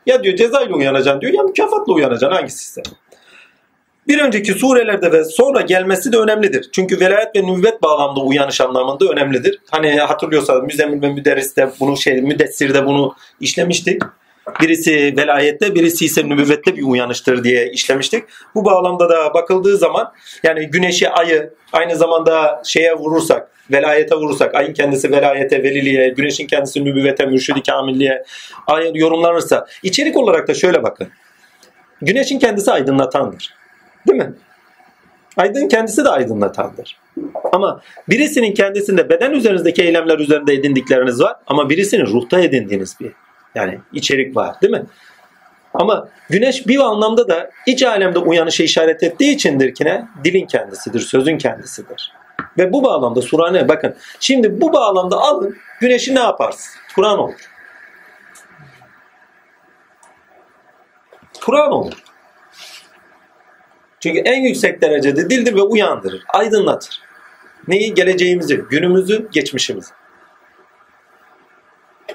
Ya 0.07 0.23
diyor 0.23 0.37
cezayla 0.37 0.75
uyanacaksın 0.75 1.21
diyor 1.21 1.33
ya 1.33 1.43
mükafatla 1.43 1.93
uyanacaksın 1.93 2.37
hangisi 2.37 2.63
ise. 2.63 2.83
Bir 4.09 4.21
önceki 4.21 4.53
surelerde 4.53 5.13
ve 5.13 5.25
sonra 5.25 5.61
gelmesi 5.61 6.13
de 6.13 6.17
önemlidir. 6.17 6.71
Çünkü 6.73 7.01
velayet 7.01 7.37
ve 7.37 7.47
nüvvet 7.47 7.83
bağlamda 7.83 8.21
uyanış 8.21 8.61
anlamında 8.61 9.05
önemlidir. 9.05 9.61
Hani 9.71 10.01
hatırlıyorsanız 10.01 10.63
Müzemmil 10.63 11.03
ve 11.03 11.13
Müderris'te 11.13 11.71
bunu 11.81 11.97
şey 11.97 12.23
Müdessir'de 12.23 12.87
bunu 12.87 13.15
işlemiştik. 13.41 14.03
Birisi 14.61 15.15
velayette, 15.17 15.75
birisi 15.75 16.05
ise 16.05 16.29
nübüvvette 16.29 16.77
bir 16.77 16.83
uyanıştır 16.83 17.45
diye 17.45 17.71
işlemiştik. 17.71 18.25
Bu 18.55 18.65
bağlamda 18.65 19.09
da 19.09 19.35
bakıldığı 19.35 19.77
zaman 19.77 20.13
yani 20.43 20.67
güneşi, 20.67 21.11
ayı 21.11 21.55
aynı 21.73 21.97
zamanda 21.97 22.63
şeye 22.65 22.95
vurursak, 22.95 23.51
velayete 23.71 24.15
vurursak, 24.15 24.55
ayın 24.55 24.73
kendisi 24.73 25.11
velayete, 25.11 25.63
veliliğe, 25.63 26.09
güneşin 26.09 26.47
kendisi 26.47 26.85
nübüvvete, 26.85 27.27
mürşidi 27.27 27.63
kamilliğe 27.63 28.25
yorumlanırsa 28.95 29.67
içerik 29.83 30.17
olarak 30.17 30.49
da 30.49 30.55
şöyle 30.55 30.83
bakın. 30.83 31.09
Güneşin 32.03 32.39
kendisi 32.39 32.73
aydınlatandır. 32.73 33.55
Değil 34.09 34.19
mi? 34.19 34.33
Aydın 35.37 35.69
kendisi 35.69 36.05
de 36.05 36.09
aydınlatandır. 36.09 36.99
Ama 37.53 37.83
birisinin 38.09 38.55
kendisinde 38.55 39.09
beden 39.09 39.31
üzerinizdeki 39.31 39.83
eylemler 39.83 40.19
üzerinde 40.19 40.55
edindikleriniz 40.55 41.21
var 41.21 41.37
ama 41.47 41.71
birisinin 41.71 42.07
ruhta 42.07 42.41
edindiğiniz 42.41 42.97
bir 43.01 43.13
yani 43.55 43.81
içerik 43.93 44.37
var 44.37 44.61
değil 44.63 44.73
mi? 44.73 44.83
Ama 45.75 46.09
güneş 46.31 46.67
bir 46.67 46.79
anlamda 46.79 47.29
da 47.29 47.51
iç 47.67 47.83
alemde 47.83 48.19
uyanışa 48.19 48.65
işaret 48.65 49.03
ettiği 49.03 49.35
içindir 49.35 49.75
ki 49.75 49.85
ne? 49.85 50.09
Dilin 50.25 50.47
kendisidir, 50.47 51.01
sözün 51.01 51.39
kendisidir. 51.39 52.13
Ve 52.59 52.73
bu 52.73 52.85
bağlamda 52.85 53.23
surane 53.23 53.69
bakın. 53.69 53.97
Şimdi 54.21 54.61
bu 54.61 54.73
bağlamda 54.73 55.17
alın 55.17 55.57
güneşi 55.81 56.15
ne 56.15 56.21
yaparsın? 56.21 56.81
Kur'an 56.95 57.19
olur. 57.19 57.51
Kur'an 61.41 61.73
olur. 61.73 61.93
Çünkü 64.01 64.19
en 64.19 64.41
yüksek 64.41 64.83
derecede 64.83 65.31
dildir 65.31 65.55
ve 65.55 65.63
uyandırır, 65.63 66.23
aydınlatır. 66.29 67.01
Neyi? 67.69 67.95
Geleceğimizi, 67.95 68.57
günümüzü, 68.57 69.29
geçmişimizi. 69.33 69.93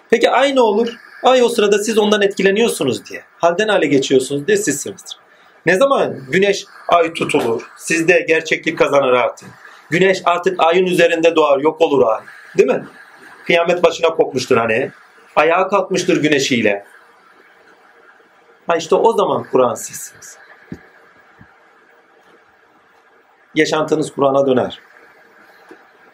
Peki 0.09 0.29
aynı 0.29 0.61
olur 0.61 0.97
Ay 1.28 1.43
o 1.43 1.49
sırada 1.49 1.78
siz 1.84 1.97
ondan 1.97 2.21
etkileniyorsunuz 2.21 3.05
diye. 3.05 3.23
Halden 3.38 3.67
hale 3.67 3.86
geçiyorsunuz 3.86 4.47
diye 4.47 4.57
sizsinizdir. 4.57 5.17
Ne 5.65 5.75
zaman 5.75 6.19
güneş 6.32 6.65
ay 6.88 7.13
tutulur, 7.13 7.71
sizde 7.78 8.25
gerçeklik 8.28 8.78
kazanır 8.78 9.13
artık. 9.13 9.49
Güneş 9.89 10.21
artık 10.25 10.63
ayın 10.63 10.86
üzerinde 10.86 11.36
doğar, 11.36 11.59
yok 11.59 11.82
olur 11.82 12.07
ay. 12.07 12.21
Değil 12.57 12.69
mi? 12.69 12.88
Kıyamet 13.45 13.84
başına 13.84 14.09
kopmuştur 14.09 14.57
hani. 14.57 14.91
Ayağa 15.36 15.67
kalkmıştır 15.67 16.21
güneşiyle. 16.21 16.86
Ha 18.67 18.78
işte 18.78 18.95
o 18.95 19.13
zaman 19.13 19.45
Kur'an 19.51 19.75
sizsiniz. 19.75 20.38
Yaşantınız 23.55 24.11
Kur'an'a 24.11 24.47
döner. 24.47 24.80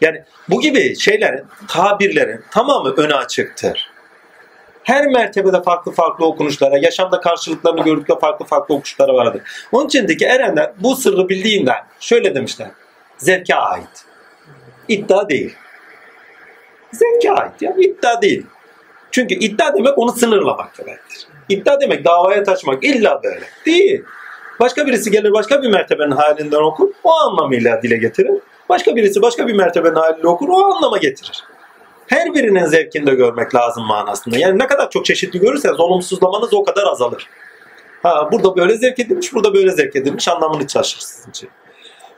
Yani 0.02 0.24
bu 0.50 0.62
gibi 0.62 0.96
şeylerin, 1.00 1.46
tabirlerin 1.68 2.44
tamamı 2.52 2.90
öne 2.90 3.14
açıktır. 3.14 3.93
Her 4.84 5.08
mertebede 5.08 5.64
farklı 5.64 5.92
farklı 5.92 6.26
okunuşlara, 6.26 6.78
yaşamda 6.78 7.22
karşılıklarını 7.22 7.84
gördükçe 7.84 8.20
farklı 8.20 8.46
farklı 8.46 8.76
okunuşlara 8.76 9.14
vardır. 9.14 9.42
Onun 9.72 9.86
içindeki 9.86 10.26
erenler 10.26 10.72
bu 10.80 10.96
sırrı 10.96 11.30
bildiğinden 11.30 11.86
şöyle 12.00 12.36
demişler. 12.36 12.68
Zevke 13.18 13.56
ait. 13.56 14.06
İddia 14.88 15.30
değil. 15.30 15.56
Zevke 16.92 17.32
ait. 17.32 17.62
Ya 17.62 17.76
iddia 17.80 18.22
değil. 18.22 18.46
Çünkü 19.12 19.36
iddia 19.36 19.74
demek 19.74 19.98
onu 19.98 20.12
sınırlamak 20.12 20.78
demektir. 20.78 21.28
İddia 21.50 21.82
demek 21.82 22.06
davaya 22.06 22.44
taşmak 22.44 22.84
illa 22.84 23.22
böyle. 23.24 23.46
Değil. 23.66 24.04
Başka 24.60 24.88
birisi 24.88 25.12
gelir 25.12 25.34
başka 25.34 25.64
bir 25.64 25.70
mertebenin 25.70 26.12
halinden 26.12 26.62
okur. 26.62 26.90
O 27.04 27.12
anlamıyla 27.14 27.82
dile 27.82 27.98
getirir. 27.98 28.40
Başka 28.70 28.96
birisi 28.96 29.22
başka 29.22 29.48
bir 29.48 29.54
mertebenin 29.54 29.96
haliyle 29.96 30.28
okur. 30.28 30.50
O 30.50 30.64
anlama 30.64 30.98
getirir. 30.98 31.44
Her 32.08 32.34
birinin 32.34 32.66
zevkini 32.66 33.08
de 33.08 33.16
görmek 33.16 33.56
lazım 33.56 33.86
manasında. 33.86 34.38
Yani 34.38 34.60
ne 34.60 34.68
kadar 34.68 34.90
çok 34.90 35.06
çeşitli 35.06 35.40
görürseniz 35.40 35.80
olumsuzlamanız 35.80 36.54
o 36.54 36.64
kadar 36.64 36.88
azalır. 36.88 37.28
Ha, 38.04 38.30
burada 38.32 38.56
böyle 38.56 38.78
zevk 38.78 39.00
edilmiş, 39.00 39.34
burada 39.34 39.54
böyle 39.54 39.72
zevk 39.72 39.96
edilmiş 39.96 40.28
anlamını 40.28 40.68
çalışır 40.68 41.00
sizin 41.00 41.30
için. 41.30 41.50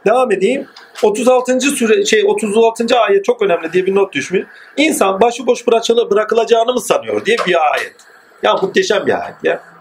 Devam 0.07 0.31
edeyim. 0.31 0.67
36. 1.03 1.59
süre 1.59 2.05
şey 2.05 2.23
36. 2.27 2.99
ayet 2.99 3.25
çok 3.25 3.41
önemli 3.41 3.73
diye 3.73 3.85
bir 3.85 3.95
not 3.95 4.13
düşmüş. 4.13 4.45
İnsan 4.77 5.21
başıboş 5.21 5.67
bırakılacağını 5.67 6.73
mı 6.73 6.81
sanıyor 6.81 7.25
diye 7.25 7.37
bir 7.47 7.71
ayet. 7.73 7.95
Ya 8.43 8.53
muhteşem 8.53 9.05
bir 9.07 9.23
ayet 9.23 9.35
ya. 9.43 9.74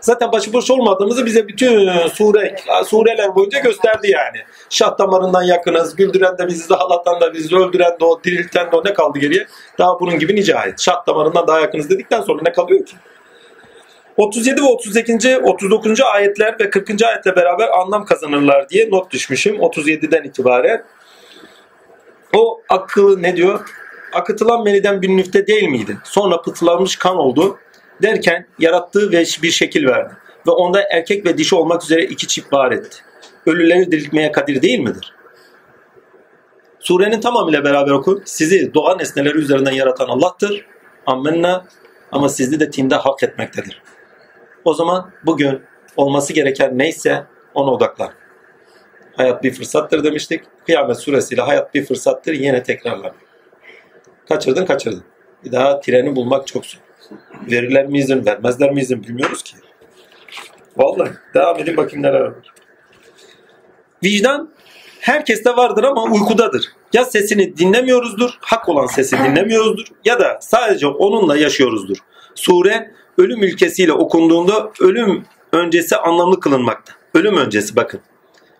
Zaten 0.00 0.32
başıboş 0.32 0.70
olmadığımızı 0.70 1.26
bize 1.26 1.48
bütün 1.48 1.90
sure, 2.08 2.56
sureler 2.86 3.34
boyunca 3.34 3.58
gösterdi 3.58 4.10
yani. 4.10 4.38
Şah 4.70 4.98
damarından 4.98 5.42
yakınız, 5.42 5.96
güldüren 5.96 6.38
de 6.38 6.46
bizi, 6.46 6.74
ağlatan 6.74 7.20
da 7.20 7.34
bizi, 7.34 7.56
öldüren 7.56 8.00
de 8.00 8.04
o, 8.04 8.24
dirilten 8.24 8.72
de 8.72 8.76
o 8.76 8.84
ne 8.84 8.94
kaldı 8.94 9.18
geriye? 9.18 9.46
Daha 9.78 10.00
bunun 10.00 10.18
gibi 10.18 10.36
nice 10.36 10.58
ayet. 10.58 10.80
Şah 10.80 11.06
damarından 11.06 11.46
daha 11.46 11.60
yakınız 11.60 11.90
dedikten 11.90 12.20
sonra 12.20 12.42
ne 12.42 12.52
kalıyor 12.52 12.86
ki? 12.86 12.96
37 14.16 14.62
ve 14.62 14.66
38. 14.66 15.26
39. 15.44 16.00
ayetler 16.00 16.56
ve 16.60 16.70
40. 16.70 17.02
ayetle 17.02 17.36
beraber 17.36 17.68
anlam 17.68 18.04
kazanırlar 18.04 18.68
diye 18.68 18.90
not 18.90 19.10
düşmüşüm 19.10 19.56
37'den 19.56 20.22
itibaren. 20.22 20.84
O 22.36 22.62
akıllı 22.68 23.22
ne 23.22 23.36
diyor? 23.36 23.60
Akıtılan 24.12 24.64
meniden 24.64 25.02
bir 25.02 25.08
nüfte 25.08 25.46
değil 25.46 25.68
miydi? 25.68 25.98
Sonra 26.04 26.42
pıtılanmış 26.42 26.96
kan 26.96 27.16
oldu 27.16 27.58
derken 28.02 28.46
yarattığı 28.58 29.12
ve 29.12 29.24
bir 29.42 29.50
şekil 29.50 29.86
verdi. 29.86 30.14
Ve 30.46 30.50
onda 30.50 30.82
erkek 30.92 31.26
ve 31.26 31.38
dişi 31.38 31.54
olmak 31.54 31.82
üzere 31.82 32.04
iki 32.04 32.26
çift 32.26 32.52
var 32.52 32.72
etti. 32.72 32.96
Ölüleri 33.46 33.92
diriltmeye 33.92 34.32
kadir 34.32 34.62
değil 34.62 34.78
midir? 34.78 35.14
Surenin 36.80 37.20
tamamıyla 37.20 37.64
beraber 37.64 37.90
oku. 37.90 38.22
Sizi 38.24 38.74
doğa 38.74 38.96
nesneleri 38.96 39.38
üzerinden 39.38 39.72
yaratan 39.72 40.08
Allah'tır. 40.08 40.66
Ammenna 41.06 41.64
ama 42.12 42.28
sizi 42.28 42.60
de 42.60 42.70
tinde 42.70 42.94
hak 42.94 43.22
etmektedir. 43.22 43.82
O 44.64 44.74
zaman 44.74 45.10
bugün 45.26 45.62
olması 45.96 46.32
gereken 46.32 46.78
neyse 46.78 47.24
ona 47.54 47.70
odaklan. 47.70 48.10
Hayat 49.16 49.42
bir 49.44 49.52
fırsattır 49.52 50.04
demiştik. 50.04 50.44
Kıyamet 50.66 50.98
suresiyle 50.98 51.42
hayat 51.42 51.74
bir 51.74 51.84
fırsattır 51.84 52.32
yine 52.32 52.62
tekrarlanıyor. 52.62 53.14
Kaçırdın 54.28 54.66
kaçırdın. 54.66 55.04
Bir 55.44 55.52
daha 55.52 55.80
treni 55.80 56.16
bulmak 56.16 56.46
çok 56.46 56.66
zor. 56.66 56.89
Verirler 57.50 57.86
mi 57.86 57.98
izin, 57.98 58.26
vermezler 58.26 58.70
mi 58.72 58.80
izin 58.80 59.02
bilmiyoruz 59.02 59.42
ki. 59.42 59.56
Vallahi 60.76 61.10
devam 61.34 61.58
edin 61.58 61.76
bakayım 61.76 62.02
neler 62.02 62.20
var. 62.20 62.34
Vicdan 64.04 64.50
herkeste 65.00 65.50
vardır 65.50 65.84
ama 65.84 66.02
uykudadır. 66.02 66.64
Ya 66.92 67.04
sesini 67.04 67.56
dinlemiyoruzdur, 67.56 68.30
hak 68.40 68.68
olan 68.68 68.86
sesi 68.86 69.18
dinlemiyoruzdur 69.18 69.86
ya 70.04 70.20
da 70.20 70.38
sadece 70.40 70.86
onunla 70.86 71.36
yaşıyoruzdur. 71.36 71.96
Sure 72.34 72.90
ölüm 73.18 73.42
ülkesiyle 73.42 73.92
okunduğunda 73.92 74.70
ölüm 74.80 75.24
öncesi 75.52 75.96
anlamlı 75.96 76.40
kılınmakta. 76.40 76.92
Ölüm 77.14 77.36
öncesi 77.36 77.76
bakın. 77.76 78.00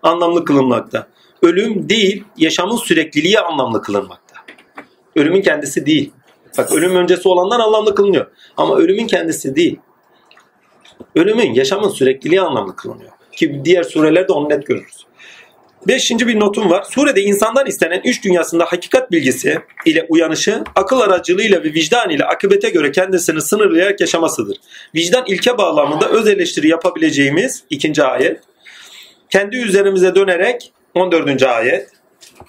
Anlamlı 0.02 0.44
kılınmakta. 0.44 1.06
Ölüm 1.42 1.88
değil, 1.88 2.24
yaşamın 2.36 2.76
sürekliliği 2.76 3.40
anlamlı 3.40 3.82
kılınmakta. 3.82 4.36
Ölümün 5.16 5.42
kendisi 5.42 5.86
değil. 5.86 6.12
Bak 6.58 6.72
ölüm 6.72 6.96
öncesi 6.96 7.28
olanlar 7.28 7.60
anlamlı 7.60 7.94
kılınıyor. 7.94 8.26
Ama 8.56 8.76
ölümün 8.76 9.06
kendisi 9.06 9.56
değil. 9.56 9.78
Ölümün, 11.14 11.54
yaşamın 11.54 11.88
sürekliliği 11.88 12.40
anlamlı 12.40 12.76
kılınıyor. 12.76 13.10
Ki 13.32 13.60
diğer 13.64 13.82
surelerde 13.82 14.32
onu 14.32 14.48
net 14.48 14.66
görürüz. 14.66 15.06
Beşinci 15.88 16.26
bir 16.26 16.40
notum 16.40 16.70
var. 16.70 16.82
Surede 16.90 17.22
insandan 17.22 17.66
istenen 17.66 18.00
üç 18.04 18.24
dünyasında 18.24 18.64
hakikat 18.64 19.10
bilgisi 19.10 19.58
ile 19.86 20.06
uyanışı, 20.08 20.64
akıl 20.74 21.00
aracılığıyla 21.00 21.64
ve 21.64 21.64
vicdan 21.64 22.10
ile 22.10 22.24
akıbete 22.24 22.70
göre 22.70 22.92
kendisini 22.92 23.40
sınırlayarak 23.40 24.00
yaşamasıdır. 24.00 24.56
Vicdan 24.94 25.24
ilke 25.26 25.58
bağlamında 25.58 26.08
öz 26.08 26.28
eleştiri 26.28 26.68
yapabileceğimiz 26.68 27.64
ikinci 27.70 28.02
ayet. 28.02 28.40
Kendi 29.30 29.56
üzerimize 29.56 30.14
dönerek 30.14 30.72
14. 30.94 31.42
ayet. 31.42 31.88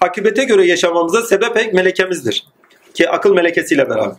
Akıbete 0.00 0.44
göre 0.44 0.66
yaşamamıza 0.66 1.22
sebep 1.22 1.74
melekemizdir. 1.74 2.44
Ki 2.94 3.10
akıl 3.10 3.34
melekesiyle 3.34 3.90
beraber. 3.90 4.16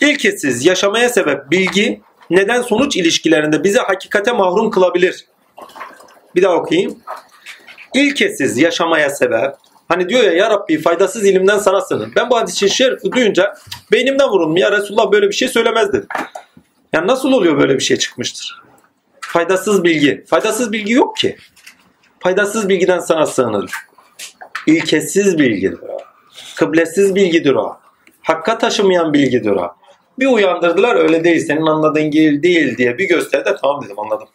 İlkesiz 0.00 0.66
yaşamaya 0.66 1.08
sebep 1.08 1.50
bilgi 1.50 2.00
neden 2.30 2.62
sonuç 2.62 2.96
ilişkilerinde 2.96 3.64
bizi 3.64 3.78
hakikate 3.78 4.32
mahrum 4.32 4.70
kılabilir. 4.70 5.26
Bir 6.34 6.42
daha 6.42 6.54
okuyayım 6.54 7.02
ilkesiz 7.94 8.58
yaşamaya 8.58 9.10
sebep. 9.10 9.54
Hani 9.88 10.08
diyor 10.08 10.24
ya 10.24 10.32
ya 10.32 10.50
Rabbi 10.50 10.78
faydasız 10.78 11.26
ilimden 11.26 11.58
sana 11.58 11.80
sığınır. 11.80 12.08
Ben 12.16 12.30
bu 12.30 12.36
hadis-i 12.36 12.70
şerifi 12.70 13.12
duyunca 13.12 13.54
beynimden 13.92 14.28
vurun 14.28 14.56
ya 14.56 14.72
Resulullah 14.72 15.12
böyle 15.12 15.28
bir 15.28 15.34
şey 15.34 15.48
söylemez 15.48 15.92
dedim. 15.92 16.08
Yani 16.92 17.06
nasıl 17.06 17.32
oluyor 17.32 17.58
böyle 17.58 17.74
bir 17.74 17.82
şey 17.82 17.96
çıkmıştır? 17.96 18.62
Faydasız 19.20 19.84
bilgi. 19.84 20.24
Faydasız 20.26 20.72
bilgi 20.72 20.92
yok 20.92 21.16
ki. 21.16 21.36
Faydasız 22.20 22.68
bilgiden 22.68 22.98
sana 22.98 23.26
sığınır. 23.26 23.70
İlkesiz 24.66 25.38
bilgidir 25.38 25.78
o. 25.88 25.98
Kıblesiz 26.56 27.14
bilgidir 27.14 27.54
o. 27.54 27.79
Hakka 28.30 28.58
taşımayan 28.58 29.12
bilgidir 29.12 29.50
o. 29.50 29.74
Bir 30.18 30.26
uyandırdılar 30.26 30.96
öyle 30.96 31.24
değil 31.24 31.46
senin 31.46 31.66
anladığın 31.66 32.12
değil, 32.12 32.42
değil 32.42 32.76
diye 32.76 32.98
bir 32.98 33.08
gösterdi 33.08 33.56
tamam 33.62 33.84
dedim 33.84 33.98
anladım. 33.98 34.28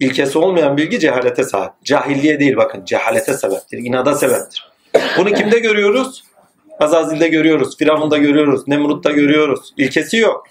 İlkesi 0.00 0.38
olmayan 0.38 0.76
bilgi 0.76 1.00
cehalete 1.00 1.44
sahip. 1.44 1.72
Cahilliğe 1.84 2.40
değil 2.40 2.56
bakın 2.56 2.84
cehalete 2.84 3.34
sebeptir. 3.34 3.78
inada 3.78 4.14
sebeptir. 4.14 4.72
Bunu 5.18 5.32
kimde 5.32 5.58
görüyoruz? 5.58 6.24
Azazil'de 6.80 7.28
görüyoruz. 7.28 7.76
Firavun'da 7.78 8.18
görüyoruz. 8.18 8.68
Nemrut'ta 8.68 9.10
görüyoruz. 9.10 9.74
İlkesi 9.76 10.16
yok. 10.16 10.46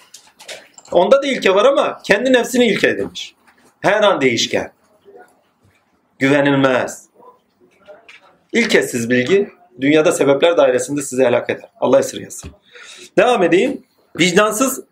Onda 0.92 1.22
da 1.24 1.28
ilke 1.28 1.56
var 1.56 1.66
ama 1.66 2.02
kendi 2.04 2.34
nefsini 2.34 2.68
ilke 2.68 2.88
edilmiş. 2.88 3.36
Her 3.82 4.04
an 4.04 4.22
değişken. 4.22 4.72
Güvenilmez. 6.20 7.06
İlkesiz 8.54 9.10
bilgi 9.10 9.57
dünyada 9.82 10.12
sebepler 10.12 10.58
dairesinde 10.58 11.02
sizi 11.02 11.24
helak 11.24 11.50
eder. 11.50 11.70
Allah 11.80 12.00
esirgesin. 12.00 12.52
Devam 13.18 13.44
edeyim. 13.44 13.84
Vicdansız 14.20 14.84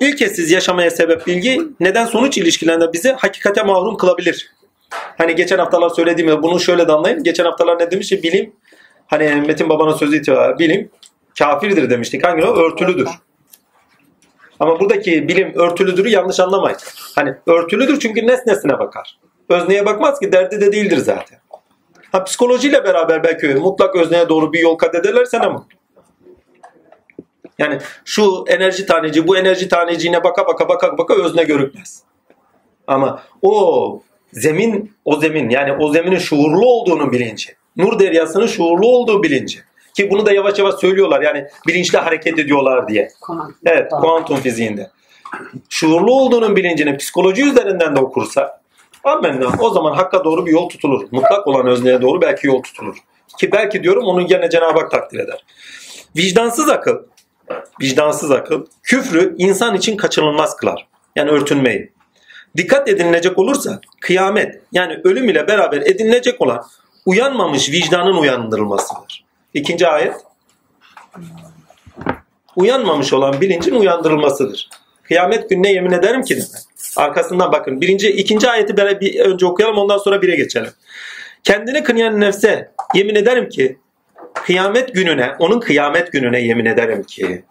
İlkesiz 0.00 0.50
yaşamaya 0.50 0.90
sebep 0.90 1.26
bilgi 1.26 1.62
neden 1.80 2.06
sonuç 2.06 2.38
ilişkilerinde 2.38 2.92
bizi 2.92 3.12
hakikate 3.12 3.62
mahrum 3.62 3.96
kılabilir. 3.96 4.52
Hani 4.90 5.34
geçen 5.34 5.58
haftalar 5.58 5.88
söylediğim 5.88 6.42
bunu 6.42 6.60
şöyle 6.60 6.88
de 6.88 6.92
anlayın. 6.92 7.22
Geçen 7.22 7.44
haftalar 7.44 7.78
ne 7.78 7.90
demiş? 7.90 8.12
Bilim 8.12 8.52
hani 9.06 9.42
Metin 9.46 9.68
Baba'nın 9.68 9.96
sözü 9.96 10.16
itibar 10.16 10.58
bilim 10.58 10.90
kafirdir 11.38 11.90
demiştik. 11.90 12.26
Hangi 12.26 12.44
o? 12.44 12.56
Örtülüdür. 12.56 13.08
Ama 14.60 14.80
buradaki 14.80 15.28
bilim 15.28 15.54
örtülüdürü 15.54 16.08
yanlış 16.08 16.40
anlamayın. 16.40 16.78
Hani 17.14 17.34
örtülüdür 17.46 18.00
çünkü 18.00 18.26
nesnesine 18.26 18.78
bakar. 18.78 19.18
Özneye 19.48 19.86
bakmaz 19.86 20.20
ki 20.20 20.32
derdi 20.32 20.60
de 20.60 20.72
değildir 20.72 20.96
zaten. 20.96 21.38
Ha 22.16 22.24
psikolojiyle 22.24 22.84
beraber 22.84 23.24
belki 23.24 23.46
mutlak 23.46 23.96
özneye 23.96 24.28
doğru 24.28 24.52
bir 24.52 24.58
yol 24.58 24.78
kat 24.78 24.94
ederlerse 24.94 25.40
ne 25.40 25.46
mutlu. 25.46 25.78
Yani 27.58 27.78
şu 28.04 28.44
enerji 28.48 28.86
taneci 28.86 29.28
bu 29.28 29.36
enerji 29.36 29.68
taneciğine 29.68 30.24
baka 30.24 30.46
baka 30.46 30.68
baka 30.68 30.98
baka 30.98 31.14
özne 31.14 31.44
görükmez. 31.44 32.02
Ama 32.86 33.22
o 33.42 34.02
zemin 34.32 34.92
o 35.04 35.16
zemin 35.16 35.50
yani 35.50 35.72
o 35.72 35.92
zeminin 35.92 36.18
şuurlu 36.18 36.66
olduğunu 36.66 37.12
bilinci. 37.12 37.56
Nur 37.76 37.98
deryasının 37.98 38.46
şuurlu 38.46 38.86
olduğu 38.86 39.22
bilinci. 39.22 39.58
Ki 39.96 40.10
bunu 40.10 40.26
da 40.26 40.32
yavaş 40.32 40.58
yavaş 40.58 40.74
söylüyorlar 40.74 41.20
yani 41.20 41.46
bilinçli 41.66 41.98
hareket 41.98 42.38
ediyorlar 42.38 42.88
diye. 42.88 43.08
Evet 43.66 43.90
kuantum 43.90 44.36
fiziğinde. 44.36 44.90
Şuurlu 45.68 46.12
olduğunun 46.12 46.56
bilincini 46.56 46.96
psikoloji 46.96 47.44
üzerinden 47.44 47.96
de 47.96 48.00
okursa 48.00 48.60
amenna 49.06 49.46
o 49.60 49.70
zaman 49.70 49.94
hakka 49.94 50.24
doğru 50.24 50.46
bir 50.46 50.52
yol 50.52 50.68
tutulur. 50.68 51.08
Mutlak 51.10 51.46
olan 51.46 51.66
özlüğe 51.66 52.02
doğru 52.02 52.20
belki 52.20 52.46
yol 52.46 52.62
tutulur. 52.62 52.96
Ki 53.38 53.52
belki 53.52 53.82
diyorum 53.82 54.04
onu 54.04 54.26
gene 54.26 54.50
Cenab-ı 54.50 54.80
Hak 54.80 54.90
takdir 54.90 55.18
eder. 55.18 55.44
Vicdansız 56.16 56.68
akıl, 56.68 56.98
vicdansız 57.80 58.30
akıl 58.30 58.66
küfrü 58.82 59.34
insan 59.38 59.76
için 59.76 59.96
kaçınılmaz 59.96 60.56
kılar. 60.56 60.86
Yani 61.16 61.30
örtünmeyi. 61.30 61.92
Dikkat 62.56 62.88
edinilecek 62.88 63.38
olursa 63.38 63.80
kıyamet 64.00 64.62
yani 64.72 65.00
ölüm 65.04 65.28
ile 65.28 65.48
beraber 65.48 65.80
edinilecek 65.80 66.40
olan 66.40 66.64
uyanmamış 67.06 67.70
vicdanın 67.70 68.16
uyandırılmasıdır. 68.16 69.24
İkinci 69.54 69.88
ayet 69.88 70.14
uyanmamış 72.56 73.12
olan 73.12 73.40
bilincin 73.40 73.74
uyandırılmasıdır. 73.74 74.68
Kıyamet 75.02 75.50
gününe 75.50 75.72
yemin 75.72 75.92
ederim 75.92 76.22
ki 76.22 76.36
demek. 76.36 76.65
Arkasından 76.96 77.52
bakın. 77.52 77.80
Birinci, 77.80 78.10
ikinci 78.10 78.50
ayeti 78.50 78.76
bir 78.76 79.20
önce 79.20 79.46
okuyalım 79.46 79.78
ondan 79.78 79.98
sonra 79.98 80.22
bire 80.22 80.36
geçelim. 80.36 80.70
Kendini 81.44 81.82
kınayan 81.82 82.20
nefse 82.20 82.70
yemin 82.94 83.14
ederim 83.14 83.48
ki 83.48 83.78
kıyamet 84.34 84.94
gününe, 84.94 85.32
onun 85.38 85.60
kıyamet 85.60 86.12
gününe 86.12 86.40
yemin 86.40 86.64
ederim 86.64 87.02
ki. 87.02 87.44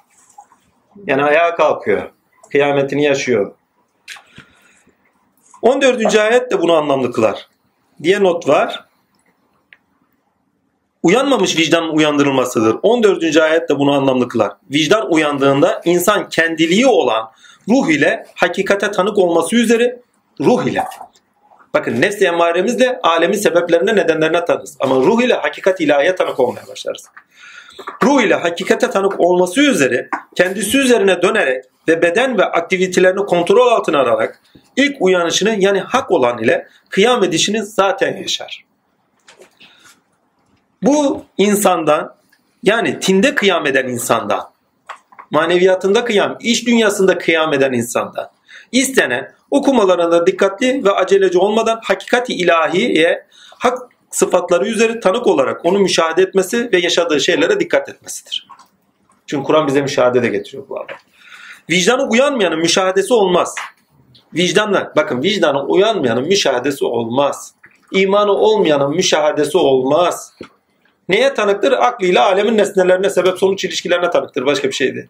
Yani 1.08 1.24
ayağa 1.24 1.56
kalkıyor. 1.56 2.12
Kıyametini 2.52 3.04
yaşıyor. 3.04 3.56
14. 5.62 6.16
ayet 6.16 6.52
de 6.52 6.62
bunu 6.62 6.74
anlamlı 6.74 7.12
kılar. 7.12 7.48
Diye 8.04 8.24
not 8.24 8.48
var. 8.48 8.86
Uyanmamış 11.04 11.58
vicdanın 11.58 11.89
uyandırılmasıdır. 11.89 12.78
14. 12.84 13.38
ayet 13.38 13.70
de 13.70 13.80
bunu 13.80 13.91
anlamlı 13.91 14.28
kılar. 14.28 14.52
Vicdan 14.72 15.14
uyandığında 15.14 15.82
insan 15.86 16.30
kendiliği 16.30 16.88
olan 16.88 17.32
ruh 17.70 17.89
ile 17.89 18.26
hakikate 18.36 18.91
tanık 18.91 19.18
olması 19.18 19.55
üzere 19.55 19.99
ruh 20.41 20.66
ile. 20.66 20.84
Bakın 21.74 22.01
nefs-i 22.01 22.26
emmaremizle 22.26 22.99
alemin 23.03 23.38
sebeplerine 23.38 23.95
nedenlerine 23.95 24.45
tanırız. 24.45 24.78
Ama 24.80 24.95
ruh 24.95 25.22
ile 25.22 25.34
hakikat 25.34 25.82
ilahiye 25.82 26.16
tanık 26.16 26.39
olmaya 26.39 26.68
başlarız. 26.68 27.05
Ruh 28.03 28.22
ile 28.22 28.36
hakikate 28.36 28.89
tanık 28.89 29.20
olması 29.20 29.61
üzere 29.61 30.09
kendisi 30.36 30.78
üzerine 30.78 31.22
dönerek 31.22 31.66
ve 31.88 32.01
beden 32.01 32.38
ve 32.38 32.45
aktivitelerini 32.45 33.26
kontrol 33.26 33.68
altına 33.68 33.99
alarak 33.99 34.39
ilk 34.76 35.01
uyanışını 35.01 35.55
yani 35.59 35.80
hak 35.80 36.11
olan 36.11 36.38
ile 36.38 36.68
kıyam 36.89 37.24
edişini 37.24 37.63
zaten 37.63 38.18
yaşar. 38.18 38.66
Bu 40.84 41.26
insandan 41.38 42.16
yani 42.63 42.99
tinde 42.99 43.36
kıyam 43.36 43.66
eden 43.66 43.88
insandan, 43.88 44.49
maneviyatında 45.32 46.06
kıyam, 46.06 46.38
iş 46.40 46.68
dünyasında 46.68 47.18
kıyam 47.18 47.54
eden 47.54 47.74
insandan 47.74 48.30
istenen 48.72 49.36
okumalarında 49.52 50.28
dikkatli 50.28 50.84
ve 50.84 50.92
aceleci 50.92 51.38
olmadan 51.38 51.80
hakikati 51.84 52.34
ilahiye 52.34 53.28
hak 53.60 53.78
sıfatları 54.12 54.68
üzeri 54.68 55.00
tanık 55.00 55.28
olarak 55.28 55.66
onu 55.66 55.80
müşahede 55.80 56.22
etmesi 56.22 56.72
ve 56.72 56.78
yaşadığı 56.80 57.20
şeylere 57.20 57.60
dikkat 57.60 57.90
etmesidir. 57.90 58.48
Çünkü 59.28 59.44
Kur'an 59.44 59.68
bize 59.68 59.82
müşahede 59.82 60.24
de 60.24 60.28
getiriyor 60.28 60.70
bu 60.70 60.80
arada. 60.80 60.94
Vicdanı 61.70 62.10
uyanmayanın 62.10 62.60
müşahedesi 62.60 63.14
olmaz. 63.14 63.56
Vicdanla, 64.34 64.94
bakın 64.96 65.24
vicdanı 65.24 65.64
uyanmayanın 65.64 66.28
müşahedesi 66.28 66.86
olmaz. 66.86 67.54
İmanı 67.92 68.32
olmayanın 68.32 68.96
müşahedesi 68.96 69.58
olmaz. 69.58 70.34
Neye 71.10 71.34
tanıktır? 71.34 71.72
Aklıyla 71.72 72.26
alemin 72.26 72.58
nesnelerine, 72.58 73.10
sebep 73.10 73.39
sonuç 73.39 73.66
ilişkilerine 73.66 74.10
tanıktır. 74.10 74.45
Başka 74.45 74.68
bir 74.68 74.74
şey 74.74 74.95
değil. 74.95 75.08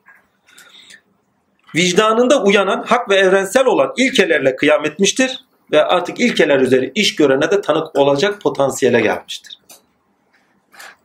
Vicdanında 1.76 2.44
uyanan, 2.44 2.84
hak 2.84 3.10
ve 3.10 3.16
evrensel 3.16 3.66
olan 3.66 3.94
ilkelerle 3.98 4.56
kıyam 4.56 4.86
etmiştir 4.86 5.46
ve 5.72 5.84
artık 5.84 6.20
ilkeler 6.20 6.60
üzeri 6.60 6.92
iş 6.96 7.16
görene 7.16 7.52
de 7.52 7.62
tanık 7.62 7.96
olacak 8.00 8.42
potansiyele 8.42 9.02
gelmiştir. 9.02 9.60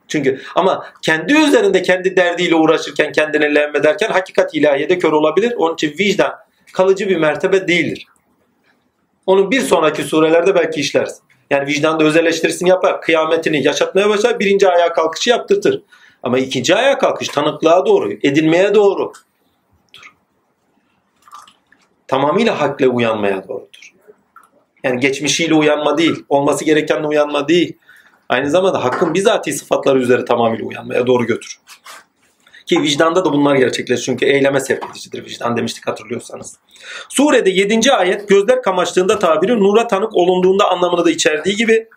Çünkü 0.08 0.40
ama 0.54 0.86
kendi 1.02 1.34
üzerinde 1.34 1.82
kendi 1.82 2.16
derdiyle 2.16 2.54
uğraşırken 2.54 3.12
kendini 3.12 3.54
lehmederken 3.54 4.10
hakikat 4.10 4.54
ilahiyede 4.54 4.98
kör 4.98 5.12
olabilir. 5.12 5.54
Onun 5.56 5.74
için 5.74 5.94
vicdan 5.98 6.32
kalıcı 6.72 7.08
bir 7.08 7.16
mertebe 7.16 7.68
değildir. 7.68 8.06
Onun 9.26 9.50
bir 9.50 9.60
sonraki 9.60 10.02
surelerde 10.02 10.54
belki 10.54 10.80
işleriz. 10.80 11.20
Yani 11.50 11.66
vicdanda 11.66 12.04
öz 12.04 12.16
eleştirisini 12.16 12.68
yapar. 12.68 13.00
Kıyametini 13.00 13.66
yaşatmaya 13.66 14.08
başlar. 14.08 14.40
Birinci 14.40 14.68
ayağa 14.68 14.92
kalkışı 14.92 15.30
yaptırtır. 15.30 15.82
Ama 16.22 16.38
ikinci 16.38 16.74
ayağa 16.74 16.98
kalkış 16.98 17.28
tanıklığa 17.28 17.86
doğru, 17.86 18.12
edinmeye 18.12 18.74
doğru. 18.74 19.12
Tamamıyla 22.08 22.60
hakle 22.60 22.88
uyanmaya 22.88 23.48
doğrudur. 23.48 23.92
Yani 24.84 25.00
geçmişiyle 25.00 25.54
uyanma 25.54 25.98
değil, 25.98 26.24
olması 26.28 26.64
gerekenle 26.64 27.06
uyanma 27.06 27.48
değil. 27.48 27.76
Aynı 28.28 28.50
zamanda 28.50 28.84
hakkın 28.84 29.14
bizatihi 29.14 29.56
sıfatları 29.56 29.98
üzere 29.98 30.24
tamamıyla 30.24 30.66
uyanmaya 30.66 31.06
doğru 31.06 31.26
götür. 31.26 31.60
Ki 32.70 32.82
vicdanda 32.82 33.24
da 33.24 33.32
bunlar 33.32 33.56
gerçekleşir. 33.56 34.04
Çünkü 34.04 34.26
eyleme 34.26 34.60
sevk 34.60 34.84
edicidir 34.90 35.24
vicdan 35.24 35.56
demiştik 35.56 35.86
hatırlıyorsanız. 35.86 36.58
Surede 37.08 37.50
7. 37.50 37.92
ayet 37.92 38.28
gözler 38.28 38.62
kamaştığında 38.62 39.18
tabiri 39.18 39.60
nura 39.60 39.88
tanık 39.88 40.16
olunduğunda 40.16 40.70
anlamını 40.70 41.04
da 41.04 41.10
içerdiği 41.10 41.56
gibi 41.56 41.88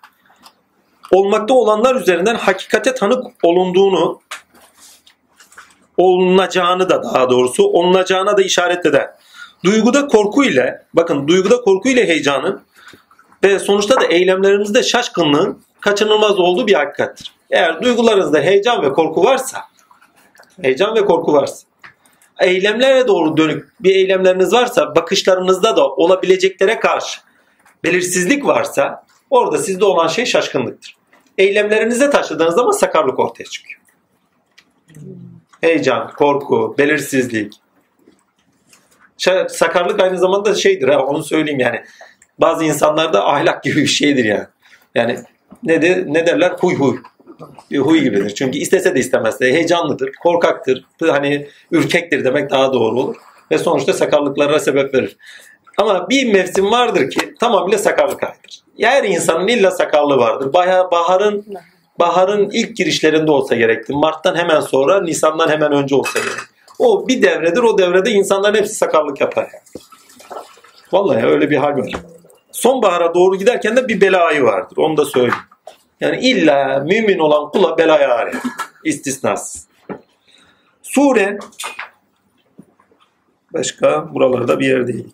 olmakta 1.12 1.54
olanlar 1.54 1.96
üzerinden 1.96 2.36
hakikate 2.36 2.94
tanık 2.94 3.24
olunduğunu 3.44 4.22
olunacağını 5.98 6.90
da 6.90 7.04
daha 7.04 7.30
doğrusu 7.30 7.64
olunacağına 7.64 8.38
da 8.38 8.42
işaret 8.42 8.86
eder. 8.86 9.10
Duyguda 9.66 10.08
korku 10.08 10.44
ile 10.44 10.86
bakın 10.94 11.28
duyguda 11.28 11.62
korku 11.62 11.90
ile 11.90 12.08
heyecanın 12.08 12.62
ve 13.44 13.60
sonuçta 13.60 14.02
da 14.02 14.06
eylemlerimizde 14.06 14.84
şaşkınlığın 14.84 15.64
kaçınılmaz 15.82 16.40
olduğu 16.40 16.68
bir 16.68 16.74
hakikattir. 16.74 17.32
Eğer 17.52 17.82
duygularınızda 17.84 18.40
heyecan 18.40 18.82
ve 18.82 18.94
korku 18.94 19.24
varsa 19.24 19.73
heyecan 20.62 20.96
ve 20.96 21.06
korku 21.06 21.34
varsa 21.34 21.68
eylemlere 22.40 23.08
doğru 23.08 23.38
dönük 23.38 23.74
bir 23.80 23.96
eylemleriniz 23.96 24.54
varsa 24.54 24.96
bakışlarınızda 24.96 25.78
da 25.78 25.88
olabileceklere 25.88 26.80
karşı 26.80 27.20
belirsizlik 27.84 28.46
varsa 28.46 29.06
orada 29.30 29.58
sizde 29.58 29.86
olan 29.86 30.08
şey 30.08 30.26
şaşkınlıktır. 30.26 30.96
Eylemlerinize 31.38 32.10
taşıdığınız 32.10 32.56
zaman 32.56 32.72
sakarlık 32.72 33.20
ortaya 33.20 33.46
çıkıyor. 33.46 33.82
Heyecan, 35.62 36.12
korku, 36.14 36.76
belirsizlik. 36.78 37.54
Sakarlık 39.50 40.00
aynı 40.00 40.18
zamanda 40.18 40.56
şeydir 40.56 40.88
ha 40.88 41.06
onu 41.06 41.24
söyleyeyim 41.24 41.60
yani. 41.60 41.84
Bazı 42.40 42.64
insanlarda 42.64 43.28
ahlak 43.28 43.64
gibi 43.64 43.82
bir 43.82 43.88
şeydir 43.88 44.26
yani. 44.26 44.46
Yani 44.96 45.20
ne 45.64 45.82
de 45.82 46.04
ne 46.08 46.26
derler 46.28 46.52
huy 46.52 46.76
huy 46.76 46.98
bir 47.72 47.80
huy 47.80 48.00
gibidir. 48.00 48.36
Çünkü 48.36 48.58
istese 48.58 48.96
de 48.96 49.00
istemez 49.00 49.40
de 49.40 49.54
heyecanlıdır, 49.54 50.12
korkaktır, 50.24 50.86
hani 51.00 51.48
ürkektir 51.72 52.26
demek 52.26 52.50
daha 52.52 52.74
doğru 52.74 53.00
olur. 53.00 53.16
Ve 53.52 53.58
sonuçta 53.58 53.94
sakarlıklara 53.94 54.60
sebep 54.60 54.94
verir. 54.94 55.18
Ama 55.78 56.10
bir 56.10 56.34
mevsim 56.34 56.72
vardır 56.72 57.10
ki 57.10 57.34
tamamıyla 57.40 57.78
sakarlık 57.78 58.24
ayıdır. 58.24 58.64
Her 58.80 59.04
insanın 59.04 59.48
illa 59.48 59.72
sakarlığı 59.72 60.18
vardır. 60.18 60.54
Baharın 60.92 61.46
baharın 62.00 62.50
ilk 62.50 62.78
girişlerinde 62.78 63.32
olsa 63.32 63.56
gerekti. 63.56 63.94
Mart'tan 63.94 64.36
hemen 64.36 64.60
sonra, 64.60 65.02
Nisan'dan 65.02 65.50
hemen 65.50 65.72
önce 65.72 65.96
olsa 65.96 66.20
gerek. 66.20 66.40
O 66.80 67.08
bir 67.08 67.22
devredir. 67.22 67.64
O 67.64 67.78
devrede 67.78 68.12
insanların 68.12 68.56
hepsi 68.56 68.76
sakarlık 68.76 69.22
yapar. 69.22 69.48
Vallahi 70.92 71.26
öyle 71.26 71.50
bir 71.50 71.58
hal 71.58 71.78
var. 71.78 71.92
Sonbahara 72.52 73.14
doğru 73.14 73.36
giderken 73.36 73.76
de 73.76 73.88
bir 73.88 74.02
belayı 74.02 74.44
vardır. 74.44 74.78
Onu 74.78 74.98
da 74.98 75.06
söyleyeyim. 75.06 75.34
Yani 76.04 76.20
illa 76.20 76.80
mümin 76.80 77.20
olan 77.20 77.52
kula 77.52 77.78
belaya 77.78 78.14
arıyor. 78.14 78.42
İstisnas. 78.84 79.66
Sure 80.82 81.40
başka 83.54 84.14
buralarda 84.14 84.60
bir 84.60 84.68
yer 84.68 84.88
değil. 84.88 85.14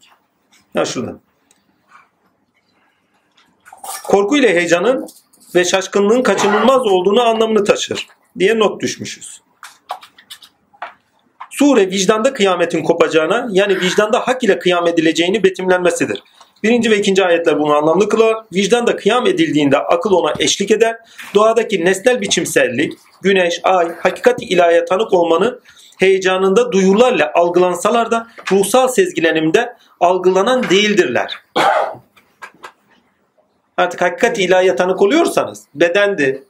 Ha 0.74 0.86
şurada. 0.86 1.20
Korku 4.04 4.38
ile 4.38 4.56
heyecanın 4.56 5.08
ve 5.56 5.66
şaşkınlığın 5.66 6.24
kaçınılmaz 6.24 6.82
olduğunu 6.88 7.22
anlamını 7.22 7.64
taşır 7.64 8.08
diye 8.40 8.60
not 8.60 8.82
düşmüşüz. 8.82 9.42
Sure 11.50 11.90
vicdanda 11.90 12.34
kıyametin 12.34 12.84
kopacağına 12.84 13.48
yani 13.52 13.82
vicdanda 13.82 14.20
hak 14.20 14.44
ile 14.44 14.60
kıyam 14.60 14.88
edileceğini 14.88 15.44
betimlenmesidir. 15.44 16.24
Birinci 16.64 16.92
ve 16.92 16.98
ikinci 16.98 17.26
ayetler 17.26 17.60
bunu 17.60 17.74
anlamlı 17.74 18.10
kılar. 18.10 18.38
Vicdan 18.54 18.86
kıyam 18.86 19.28
edildiğinde 19.28 19.78
akıl 19.78 20.12
ona 20.12 20.34
eşlik 20.40 20.72
eder. 20.72 20.98
Doğadaki 21.36 21.86
nesnel 21.86 22.22
biçimsellik, 22.22 22.94
güneş, 23.22 23.60
ay, 23.64 23.96
hakikati 24.00 24.46
ilahiye 24.46 24.86
tanık 24.86 25.14
olmanın 25.14 25.62
heyecanında 26.00 26.72
duyularla 26.72 27.32
algılansalar 27.36 28.12
da 28.12 28.28
ruhsal 28.52 28.88
sezgilenimde 28.88 29.76
algılanan 30.00 30.70
değildirler. 30.70 31.34
Artık 33.78 34.02
hakikati 34.02 34.44
ilahiye 34.44 34.76
tanık 34.76 35.02
oluyorsanız 35.02 35.66
bedendi, 35.76 36.44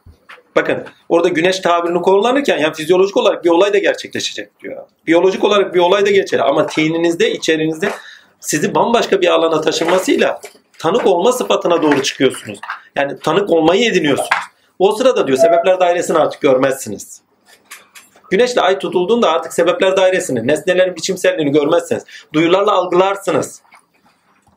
Bakın 0.55 0.84
orada 1.10 1.28
güneş 1.28 1.60
tabirini 1.60 2.01
kullanırken 2.01 2.57
yani 2.57 2.74
fizyolojik 2.74 3.18
olarak 3.18 3.45
bir 3.45 3.49
olay 3.49 3.74
da 3.74 3.78
gerçekleşecek 3.78 4.60
diyor. 4.60 4.84
Biyolojik 5.07 5.43
olarak 5.43 5.76
bir 5.76 5.80
olay 5.80 6.05
da 6.05 6.12
geçer 6.12 6.39
ama 6.39 6.68
teyninizde, 6.68 7.32
içerinizde 7.32 7.89
sizi 8.39 8.75
bambaşka 8.75 9.21
bir 9.21 9.27
alana 9.27 9.61
taşınmasıyla 9.61 10.41
tanık 10.79 11.07
olma 11.07 11.31
sıfatına 11.31 11.81
doğru 11.81 12.03
çıkıyorsunuz. 12.03 12.59
Yani 12.95 13.19
tanık 13.19 13.49
olmayı 13.49 13.91
ediniyorsunuz. 13.91 14.29
O 14.79 14.91
sırada 14.91 15.27
diyor 15.27 15.37
sebepler 15.37 15.79
dairesini 15.79 16.17
artık 16.17 16.41
görmezsiniz. 16.41 17.21
Güneşle 18.31 18.61
ay 18.61 18.79
tutulduğunda 18.79 19.31
artık 19.31 19.53
sebepler 19.53 19.97
dairesini, 19.97 20.47
nesnelerin 20.47 20.95
biçimselliğini 20.95 21.51
görmezsiniz. 21.51 22.03
Duyularla 22.33 22.71
algılarsınız. 22.71 23.61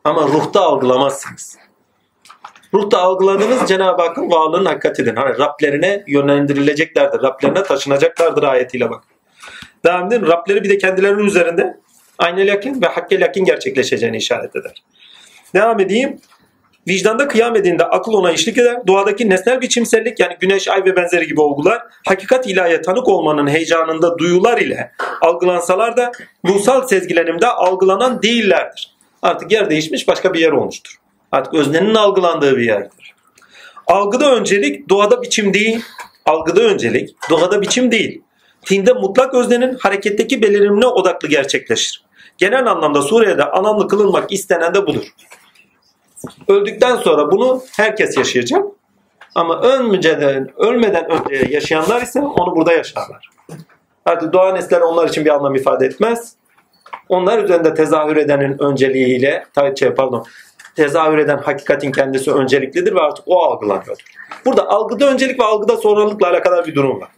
Ama 0.03 0.21
ruhta 0.21 0.61
algılamazsınız. 0.61 1.57
Ruhta 2.73 2.97
algıladığınız 2.97 3.67
Cenab-ı 3.67 4.01
Hakk'ın 4.01 4.31
varlığının 4.31 4.65
hakikatidir. 4.65 5.15
Hani 5.15 5.39
Rablerine 5.39 6.03
yönlendirileceklerdir. 6.07 7.21
Rablerine 7.21 7.63
taşınacaklardır 7.63 8.43
ayetiyle 8.43 8.89
bak. 8.89 9.03
Devam 9.85 10.07
edin. 10.07 10.27
Rableri 10.27 10.63
bir 10.63 10.69
de 10.69 10.77
kendilerinin 10.77 11.23
üzerinde 11.23 11.77
aynı 12.23 12.47
lakin 12.47 12.81
ve 12.81 12.85
hakkel 12.85 13.23
lakin 13.23 13.45
gerçekleşeceğini 13.45 14.17
işaret 14.17 14.55
eder. 14.55 14.83
Devam 15.55 15.79
edeyim. 15.79 16.19
Vicdanda 16.87 17.27
kıyam 17.27 17.55
edinde 17.55 17.83
akıl 17.83 18.13
ona 18.13 18.31
işlik 18.31 18.57
eder. 18.57 18.87
Doğadaki 18.87 19.29
nesnel 19.29 19.61
biçimsellik 19.61 20.19
yani 20.19 20.37
güneş, 20.39 20.67
ay 20.67 20.85
ve 20.85 20.95
benzeri 20.95 21.27
gibi 21.27 21.41
olgular 21.41 21.81
hakikat 22.07 22.47
ilahiye 22.47 22.81
tanık 22.81 23.07
olmanın 23.07 23.47
heyecanında 23.47 24.17
duyular 24.17 24.57
ile 24.57 24.91
algılansalar 25.21 25.97
da 25.97 26.11
ruhsal 26.45 26.87
sezgilenimde 26.87 27.47
algılanan 27.47 28.21
değillerdir. 28.21 28.95
Artık 29.21 29.51
yer 29.51 29.69
değişmiş 29.69 30.07
başka 30.07 30.33
bir 30.33 30.39
yer 30.39 30.51
olmuştur. 30.51 30.95
Artık 31.31 31.53
öznenin 31.53 31.95
algılandığı 31.95 32.57
bir 32.57 32.63
yerdir. 32.63 33.13
Algıda 33.87 34.35
öncelik 34.35 34.89
doğada 34.89 35.21
biçim 35.21 35.53
değil. 35.53 35.81
Algıda 36.25 36.61
öncelik 36.61 37.15
doğada 37.29 37.61
biçim 37.61 37.91
değil. 37.91 38.21
Tinde 38.65 38.93
mutlak 38.93 39.33
öznenin 39.33 39.77
hareketteki 39.79 40.41
belirimine 40.41 40.87
odaklı 40.87 41.27
gerçekleşir. 41.27 42.02
Genel 42.37 42.67
anlamda 42.67 43.01
Suriye'de 43.01 43.43
anlamlı 43.43 43.87
kılınmak 43.87 44.31
istenen 44.31 44.73
de 44.73 44.87
budur. 44.87 45.13
Öldükten 46.47 46.95
sonra 46.95 47.31
bunu 47.31 47.61
herkes 47.77 48.17
yaşayacak. 48.17 48.65
Ama 49.35 49.61
ölmeden, 49.61 50.51
ölmeden 50.57 51.11
önce 51.11 51.47
yaşayanlar 51.49 52.01
ise 52.01 52.21
onu 52.21 52.55
burada 52.55 52.71
yaşarlar. 52.71 53.29
Artık 54.05 54.33
doğa 54.33 54.51
nesler 54.53 54.81
onlar 54.81 55.09
için 55.09 55.25
bir 55.25 55.29
anlam 55.29 55.55
ifade 55.55 55.85
etmez. 55.85 56.35
Onlar 57.09 57.43
üzerinde 57.43 57.73
tezahür 57.73 58.17
edenin 58.17 58.63
önceliğiyle, 58.63 59.45
şey, 59.79 59.89
pardon, 59.89 60.25
tezahür 60.75 61.17
eden 61.17 61.37
hakikatin 61.37 61.91
kendisi 61.91 62.31
önceliklidir 62.31 62.95
ve 62.95 62.99
artık 62.99 63.23
o 63.27 63.43
algılanıyordur. 63.43 64.03
Burada 64.45 64.69
algıda 64.69 65.11
öncelik 65.11 65.39
ve 65.39 65.43
algıda 65.43 65.77
sonralıkla 65.77 66.29
alakalı 66.29 66.65
bir 66.65 66.75
durum 66.75 67.01
var. 67.01 67.09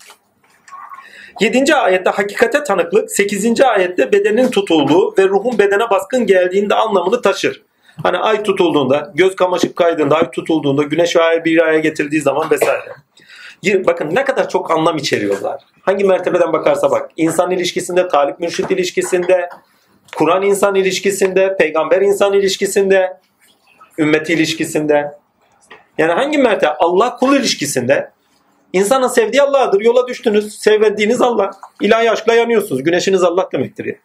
7. 1.39 1.75
ayette 1.75 2.09
hakikate 2.09 2.63
tanıklık, 2.63 3.11
8. 3.11 3.61
ayette 3.61 4.11
bedenin 4.11 4.51
tutulduğu 4.51 5.17
ve 5.17 5.23
ruhun 5.23 5.59
bedene 5.59 5.89
baskın 5.89 6.25
geldiğinde 6.25 6.75
anlamını 6.75 7.21
taşır. 7.21 7.61
Hani 8.03 8.17
ay 8.17 8.43
tutulduğunda, 8.43 9.11
göz 9.15 9.35
kamaşıp 9.35 9.75
kaydığında, 9.75 10.15
ay 10.15 10.31
tutulduğunda, 10.31 10.83
güneş 10.83 11.15
ay 11.15 11.45
bir 11.45 11.61
araya 11.61 11.79
getirdiği 11.79 12.21
zaman 12.21 12.51
vesaire. 12.51 12.93
Bakın 13.85 14.15
ne 14.15 14.25
kadar 14.25 14.49
çok 14.49 14.71
anlam 14.71 14.97
içeriyorlar. 14.97 15.61
Hangi 15.81 16.03
mertebeden 16.03 16.53
bakarsa 16.53 16.91
bak. 16.91 17.11
İnsan 17.17 17.51
ilişkisinde, 17.51 18.07
talip 18.07 18.39
mürşit 18.39 18.71
ilişkisinde, 18.71 19.49
Kur'an 20.15 20.41
insan 20.41 20.75
ilişkisinde, 20.75 21.57
peygamber 21.57 22.01
insan 22.01 22.33
ilişkisinde, 22.33 23.17
ümmeti 23.97 24.33
ilişkisinde. 24.33 25.11
Yani 25.97 26.11
hangi 26.11 26.37
mertebe? 26.37 26.73
Allah 26.79 27.15
kul 27.15 27.35
ilişkisinde. 27.35 28.11
İnsanın 28.75 29.07
sevdiği 29.07 29.41
Allah'dır. 29.41 29.81
Yola 29.81 30.07
düştünüz. 30.07 30.59
Sevdiğiniz 30.59 31.21
Allah. 31.21 31.51
İlahi 31.81 32.11
aşkla 32.11 32.33
yanıyorsunuz. 32.33 32.83
Güneşiniz 32.83 33.23
Allah 33.23 33.49
demektir. 33.53 33.85
Ya. 33.85 33.95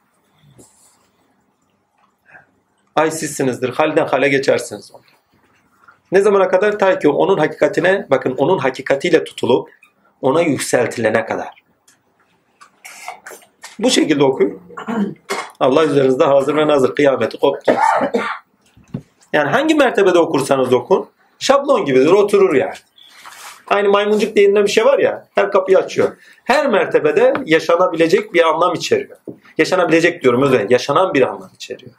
Ay 2.96 3.10
sizsinizdir. 3.10 3.68
Halden 3.68 4.06
hale 4.06 4.28
geçersiniz. 4.28 4.92
Ne 6.12 6.20
zamana 6.20 6.48
kadar? 6.48 6.78
Ta 6.78 6.98
ki 6.98 7.08
onun 7.08 7.38
hakikatine, 7.38 8.06
bakın 8.10 8.34
onun 8.38 8.58
hakikatiyle 8.58 9.24
tutulup 9.24 9.70
ona 10.22 10.40
yükseltilene 10.40 11.26
kadar. 11.26 11.62
Bu 13.78 13.90
şekilde 13.90 14.24
okuyun. 14.24 14.60
Allah 15.60 15.84
üzerinizde 15.84 16.24
hazır 16.24 16.56
ve 16.56 16.66
nazır 16.66 16.94
kıyameti 16.94 17.38
koptu. 17.38 17.72
Yani 19.32 19.50
hangi 19.50 19.74
mertebede 19.74 20.18
okursanız 20.18 20.72
okun 20.72 21.08
şablon 21.38 21.84
gibidir 21.84 22.10
oturur 22.10 22.54
yani. 22.54 22.74
Aynı 23.70 23.88
maymuncuk 23.88 24.36
denilen 24.36 24.64
bir 24.64 24.70
şey 24.70 24.84
var 24.84 24.98
ya 24.98 25.28
her 25.34 25.50
kapıyı 25.50 25.78
açıyor. 25.78 26.08
Her 26.44 26.68
mertebede 26.68 27.32
yaşanabilecek 27.44 28.34
bir 28.34 28.48
anlam 28.48 28.74
içeriyor. 28.74 29.16
Yaşanabilecek 29.58 30.22
diyorum 30.22 30.42
özellikle 30.42 30.74
yaşanan 30.74 31.14
bir 31.14 31.22
anlam 31.22 31.50
içeriyor. 31.54 31.92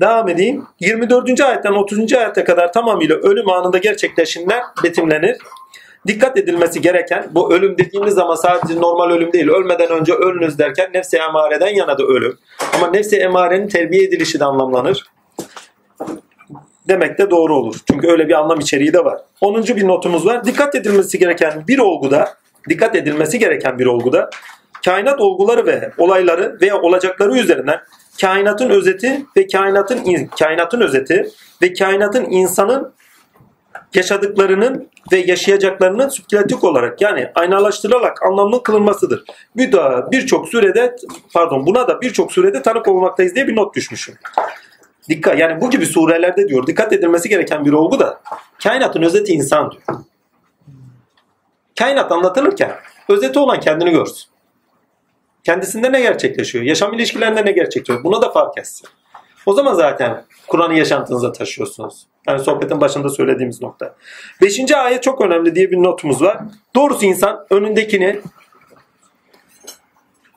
Devam 0.00 0.28
edeyim. 0.28 0.66
24. 0.80 1.40
ayetten 1.40 1.72
30. 1.72 2.12
ayete 2.12 2.44
kadar 2.44 2.72
tamamıyla 2.72 3.16
ölüm 3.16 3.50
anında 3.50 3.78
gerçekleşenler 3.78 4.62
betimlenir. 4.84 5.36
Dikkat 6.06 6.36
edilmesi 6.36 6.80
gereken 6.80 7.28
bu 7.30 7.54
ölüm 7.54 7.78
dediğimiz 7.78 8.14
zaman 8.14 8.34
sadece 8.34 8.80
normal 8.80 9.10
ölüm 9.10 9.32
değil. 9.32 9.48
Ölmeden 9.48 9.90
önce 9.90 10.12
ölünüz 10.12 10.58
derken 10.58 10.90
nefsi 10.94 11.16
emareden 11.16 11.74
yana 11.74 11.98
da 11.98 12.02
ölüm. 12.02 12.38
Ama 12.74 12.90
nefsi 12.90 13.16
emarenin 13.16 13.68
terbiye 13.68 14.04
edilişi 14.04 14.40
de 14.40 14.44
anlamlanır 14.44 15.04
demek 16.88 17.18
de 17.18 17.30
doğru 17.30 17.56
olur. 17.56 17.76
Çünkü 17.90 18.08
öyle 18.08 18.28
bir 18.28 18.34
anlam 18.34 18.60
içeriği 18.60 18.92
de 18.92 19.04
var. 19.04 19.18
10. 19.40 19.62
bir 19.62 19.88
notumuz 19.88 20.26
var. 20.26 20.44
Dikkat 20.44 20.74
edilmesi 20.74 21.18
gereken 21.18 21.64
bir 21.68 21.78
olguda, 21.78 22.34
dikkat 22.68 22.96
edilmesi 22.96 23.38
gereken 23.38 23.78
bir 23.78 23.86
olguda 23.86 24.30
kainat 24.84 25.20
olguları 25.20 25.66
ve 25.66 25.92
olayları 25.98 26.58
veya 26.60 26.80
olacakları 26.80 27.38
üzerinden 27.38 27.80
kainatın 28.20 28.70
özeti 28.70 29.24
ve 29.36 29.46
kainatın 29.46 30.28
kainatın 30.38 30.80
özeti 30.80 31.30
ve 31.62 31.72
kainatın 31.72 32.24
insanın 32.30 32.92
yaşadıklarının 33.94 34.88
ve 35.12 35.16
yaşayacaklarının 35.16 36.08
sübjektif 36.08 36.64
olarak 36.64 37.00
yani 37.00 37.30
aynalaştırılarak 37.34 38.26
anlamlı 38.26 38.62
kılınmasıdır. 38.62 39.24
Bir 39.56 39.72
daha 39.72 40.12
birçok 40.12 40.48
surede 40.48 40.96
pardon 41.34 41.66
buna 41.66 41.88
da 41.88 42.00
birçok 42.00 42.32
surede 42.32 42.62
tanık 42.62 42.88
olmaktayız 42.88 43.34
diye 43.34 43.48
bir 43.48 43.56
not 43.56 43.76
düşmüşüm. 43.76 44.14
Dikkat 45.10 45.38
yani 45.38 45.60
bu 45.60 45.70
gibi 45.70 45.86
surelerde 45.86 46.48
diyor 46.48 46.66
dikkat 46.66 46.92
edilmesi 46.92 47.28
gereken 47.28 47.64
bir 47.64 47.72
olgu 47.72 47.98
da 47.98 48.20
kainatın 48.62 49.02
özeti 49.02 49.32
insan 49.32 49.70
diyor. 49.70 49.82
Kainat 51.78 52.12
anlatılırken 52.12 52.72
özeti 53.08 53.38
olan 53.38 53.60
kendini 53.60 53.90
görsün. 53.90 54.30
Kendisinde 55.44 55.92
ne 55.92 56.00
gerçekleşiyor? 56.00 56.64
Yaşam 56.64 56.94
ilişkilerinde 56.94 57.44
ne 57.44 57.52
gerçekleşiyor? 57.52 58.04
Buna 58.04 58.22
da 58.22 58.32
fark 58.32 58.58
etsin. 58.58 58.88
O 59.46 59.52
zaman 59.52 59.74
zaten 59.74 60.24
Kur'an'ı 60.46 60.74
yaşantınıza 60.74 61.32
taşıyorsunuz. 61.32 62.06
Yani 62.28 62.40
sohbetin 62.40 62.80
başında 62.80 63.08
söylediğimiz 63.08 63.62
nokta. 63.62 63.94
Beşinci 64.42 64.76
ayet 64.76 65.02
çok 65.02 65.20
önemli 65.20 65.54
diye 65.54 65.70
bir 65.70 65.76
notumuz 65.76 66.22
var. 66.22 66.38
Doğrusu 66.74 67.04
insan 67.04 67.46
önündekini 67.50 68.20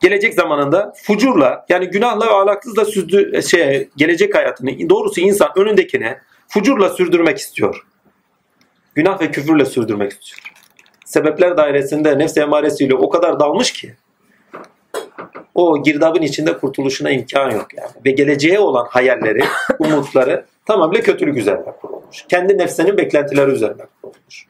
gelecek 0.03 0.33
zamanında 0.33 0.93
fucurla 1.03 1.65
yani 1.69 1.87
günahla 1.87 2.27
ve 2.27 2.31
ahlaksızla 2.31 2.85
sürdü, 2.85 3.43
şey, 3.43 3.89
gelecek 3.97 4.35
hayatını 4.35 4.89
doğrusu 4.89 5.21
insan 5.21 5.49
önündekine 5.55 6.19
fucurla 6.47 6.89
sürdürmek 6.89 7.37
istiyor. 7.37 7.85
Günah 8.95 9.21
ve 9.21 9.31
küfürle 9.31 9.65
sürdürmek 9.65 10.11
istiyor. 10.11 10.39
Sebepler 11.05 11.57
dairesinde 11.57 12.17
nefs 12.17 12.37
emaresiyle 12.37 12.95
o 12.95 13.09
kadar 13.09 13.39
dalmış 13.39 13.71
ki 13.71 13.95
o 15.55 15.83
girdabın 15.83 16.21
içinde 16.21 16.57
kurtuluşuna 16.57 17.09
imkan 17.09 17.51
yok 17.51 17.67
yani. 17.77 17.91
Ve 18.05 18.11
geleceğe 18.11 18.59
olan 18.59 18.85
hayalleri, 18.89 19.43
umutları 19.79 20.45
tamamıyla 20.65 21.03
kötülük 21.03 21.37
üzerine 21.37 21.71
kurulmuş. 21.81 22.25
Kendi 22.29 22.57
nefsinin 22.57 22.97
beklentileri 22.97 23.51
üzerine 23.51 23.83
kurulmuş. 24.01 24.45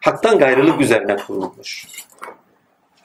Haktan 0.00 0.38
gayrılık 0.38 0.80
üzerine 0.80 1.16
kurulmuş. 1.16 1.86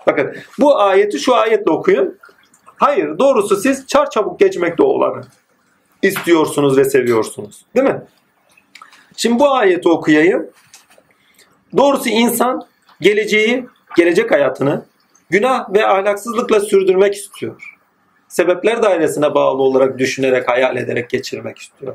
Bakın 0.08 0.36
bu 0.60 0.80
ayeti 0.80 1.20
şu 1.20 1.36
ayetle 1.36 1.72
okuyun. 1.72 2.18
Hayır 2.66 3.20
doğrusu 3.20 3.56
siz 3.56 3.88
çar 3.88 4.10
çabuk 4.10 4.40
geçmekte 4.40 4.84
olanı 4.84 5.22
istiyorsunuz 6.02 6.78
ve 6.78 6.86
seviyorsunuz. 6.86 7.66
Değil 7.76 7.88
mi? 7.88 8.02
Şimdi 9.18 9.40
bu 9.40 9.52
ayeti 9.54 9.90
okuyayım. 9.90 10.48
Doğrusu 11.78 12.10
insan 12.10 12.68
geleceği, 13.02 13.66
gelecek 13.98 14.32
hayatını 14.32 14.86
günah 15.30 15.74
ve 15.74 15.88
ahlaksızlıkla 15.88 16.60
sürdürmek 16.60 17.16
istiyor. 17.16 17.78
Sebepler 18.28 18.84
dairesine 18.84 19.36
bağlı 19.36 19.62
olarak 19.62 20.00
düşünerek, 20.00 20.50
hayal 20.50 20.78
ederek 20.78 21.10
geçirmek 21.10 21.58
istiyor. 21.58 21.94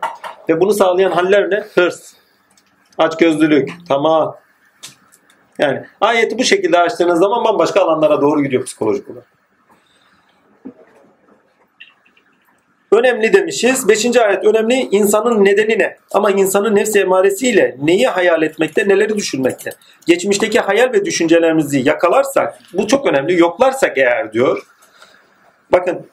Ve 0.48 0.60
bunu 0.60 0.74
sağlayan 0.74 1.10
haller 1.10 1.50
ne? 1.50 1.64
Hırs, 1.74 2.12
açgözlülük, 2.98 3.70
tamah, 3.88 4.34
yani 5.62 5.82
ayeti 6.00 6.38
bu 6.38 6.44
şekilde 6.44 6.78
açtığınız 6.78 7.18
zaman 7.18 7.44
bambaşka 7.44 7.80
alanlara 7.80 8.20
doğru 8.20 8.42
gidiyor 8.42 8.64
psikolojik 8.64 9.10
olarak. 9.10 9.26
Önemli 12.92 13.32
demişiz. 13.32 13.88
Beşinci 13.88 14.22
ayet 14.22 14.44
önemli. 14.44 14.74
İnsanın 14.74 15.44
nedeni 15.44 15.78
ne? 15.78 15.96
Ama 16.12 16.30
insanın 16.30 16.76
nefsi 16.76 17.00
emaresiyle 17.00 17.76
neyi 17.82 18.06
hayal 18.06 18.42
etmekte, 18.42 18.88
neleri 18.88 19.16
düşünmekte? 19.16 19.70
Geçmişteki 20.06 20.60
hayal 20.60 20.92
ve 20.92 21.04
düşüncelerimizi 21.04 21.88
yakalarsak, 21.88 22.58
bu 22.72 22.86
çok 22.86 23.06
önemli. 23.06 23.40
Yoklarsak 23.40 23.98
eğer 23.98 24.32
diyor. 24.32 24.62
Bakın 25.72 26.06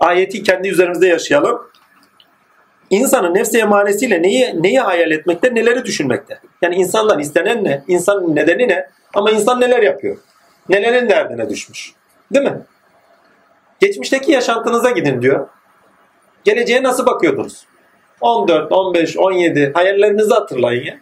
ayeti 0.00 0.42
kendi 0.42 0.68
üzerimizde 0.68 1.06
yaşayalım. 1.06 1.70
İnsanın 2.90 3.34
nefsi 3.34 3.58
emaresiyle 3.58 4.22
neyi, 4.22 4.62
neyi 4.62 4.80
hayal 4.80 5.10
etmekte, 5.10 5.54
neleri 5.54 5.84
düşünmekte? 5.84 6.40
Yani 6.62 6.74
insandan 6.74 7.18
istenen 7.18 7.64
ne? 7.64 7.84
İnsanın 7.88 8.36
nedeni 8.36 8.68
ne? 8.68 8.88
Ama 9.14 9.30
insan 9.30 9.60
neler 9.60 9.82
yapıyor? 9.82 10.16
Nelerin 10.68 11.08
derdine 11.08 11.48
düşmüş? 11.48 11.92
Değil 12.34 12.44
mi? 12.44 12.60
Geçmişteki 13.80 14.32
yaşantınıza 14.32 14.90
gidin 14.90 15.22
diyor. 15.22 15.48
Geleceğe 16.44 16.82
nasıl 16.82 17.06
bakıyordunuz? 17.06 17.66
14, 18.20 18.72
15, 18.72 19.16
17 19.16 19.72
hayallerinizi 19.74 20.34
hatırlayın 20.34 20.84
ya. 20.84 20.98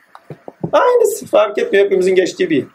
Aynısı 0.72 1.26
fark 1.26 1.58
etmiyor 1.58 1.84
hepimizin 1.84 2.14
geçtiği 2.14 2.50
bir. 2.50 2.66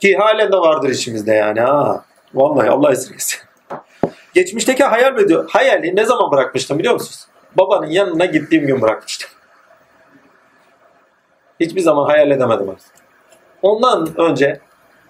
Ki 0.00 0.16
halen 0.16 0.52
de 0.52 0.56
vardır 0.56 0.88
içimizde 0.88 1.32
yani 1.32 1.60
ha. 1.60 2.04
Vallahi 2.34 2.70
Allah 2.70 2.92
esirgesin. 2.92 3.47
Geçmişteki 4.34 4.84
hayal 4.84 5.16
ve 5.16 5.28
diyor. 5.28 5.50
Hayali 5.50 5.96
ne 5.96 6.04
zaman 6.04 6.30
bırakmıştım 6.30 6.78
biliyor 6.78 6.94
musunuz? 6.94 7.26
Babanın 7.58 7.86
yanına 7.86 8.24
gittiğim 8.24 8.66
gün 8.66 8.82
bırakmıştım. 8.82 9.30
Hiçbir 11.60 11.80
zaman 11.80 12.06
hayal 12.06 12.30
edemedim 12.30 12.70
artık. 12.70 12.92
Ondan 13.62 14.20
önce 14.20 14.60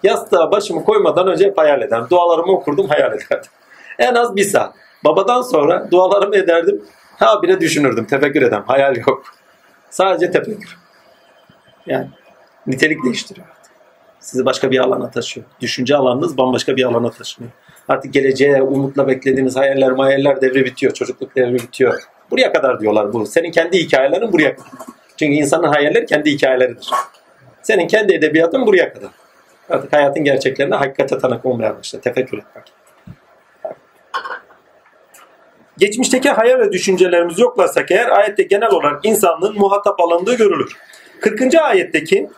yastığa 0.03 0.51
başımı 0.51 0.83
koymadan 0.83 1.27
önce 1.27 1.45
hep 1.45 1.57
hayal 1.57 1.81
ederdim. 1.81 2.07
Dualarımı 2.09 2.51
okurdum 2.51 2.87
hayal 2.87 3.13
ederdim. 3.13 3.51
En 3.99 4.15
az 4.15 4.35
bir 4.35 4.43
saat. 4.43 4.75
Babadan 5.05 5.41
sonra 5.41 5.91
dualarımı 5.91 6.35
ederdim. 6.35 6.85
Ha 7.17 7.41
bile 7.41 7.59
düşünürdüm. 7.59 8.05
Tefekkür 8.05 8.41
edem. 8.41 8.63
Hayal 8.67 8.95
yok. 8.95 9.23
Sadece 9.89 10.31
tefekkür. 10.31 10.77
Yani 11.85 12.09
nitelik 12.67 13.03
değiştiriyor. 13.03 13.47
Sizi 14.19 14.45
başka 14.45 14.71
bir 14.71 14.79
alana 14.79 15.11
taşıyor. 15.11 15.45
Düşünce 15.61 15.95
alanınız 15.95 16.37
bambaşka 16.37 16.77
bir 16.77 16.83
alana 16.83 17.11
taşınıyor. 17.11 17.51
Artık 17.89 18.13
geleceğe 18.13 18.61
umutla 18.61 19.07
beklediğiniz 19.07 19.55
hayaller 19.55 19.91
mayaller 19.91 20.41
devri 20.41 20.65
bitiyor. 20.65 20.93
Çocukluk 20.93 21.35
devri 21.35 21.53
bitiyor. 21.53 22.01
Buraya 22.31 22.53
kadar 22.53 22.79
diyorlar 22.79 23.13
bu. 23.13 23.25
Senin 23.25 23.51
kendi 23.51 23.77
hikayelerin 23.77 24.33
buraya 24.33 24.55
kadar. 24.55 24.71
Çünkü 25.17 25.33
insanın 25.33 25.67
hayalleri 25.67 26.05
kendi 26.05 26.31
hikayeleridir. 26.31 26.89
Senin 27.61 27.87
kendi 27.87 28.13
edebiyatın 28.13 28.65
buraya 28.65 28.93
kadar. 28.93 29.09
Artık 29.69 29.93
hayatın 29.93 30.23
gerçeklerine 30.23 30.75
hakikate 30.75 31.17
tanık 31.17 31.45
olmaya 31.45 31.77
başla. 31.77 32.01
Tefekkür 32.01 32.37
etmek. 32.37 32.63
Geçmişteki 35.77 36.29
hayal 36.29 36.59
ve 36.59 36.71
düşüncelerimizi 36.71 37.41
yoklarsak 37.41 37.91
eğer 37.91 38.09
ayette 38.09 38.43
genel 38.43 38.71
olarak 38.71 39.05
insanlığın 39.05 39.55
muhatap 39.57 39.99
alındığı 39.99 40.37
görülür. 40.37 40.77
40. 41.21 41.55
ayetteki 41.55 42.29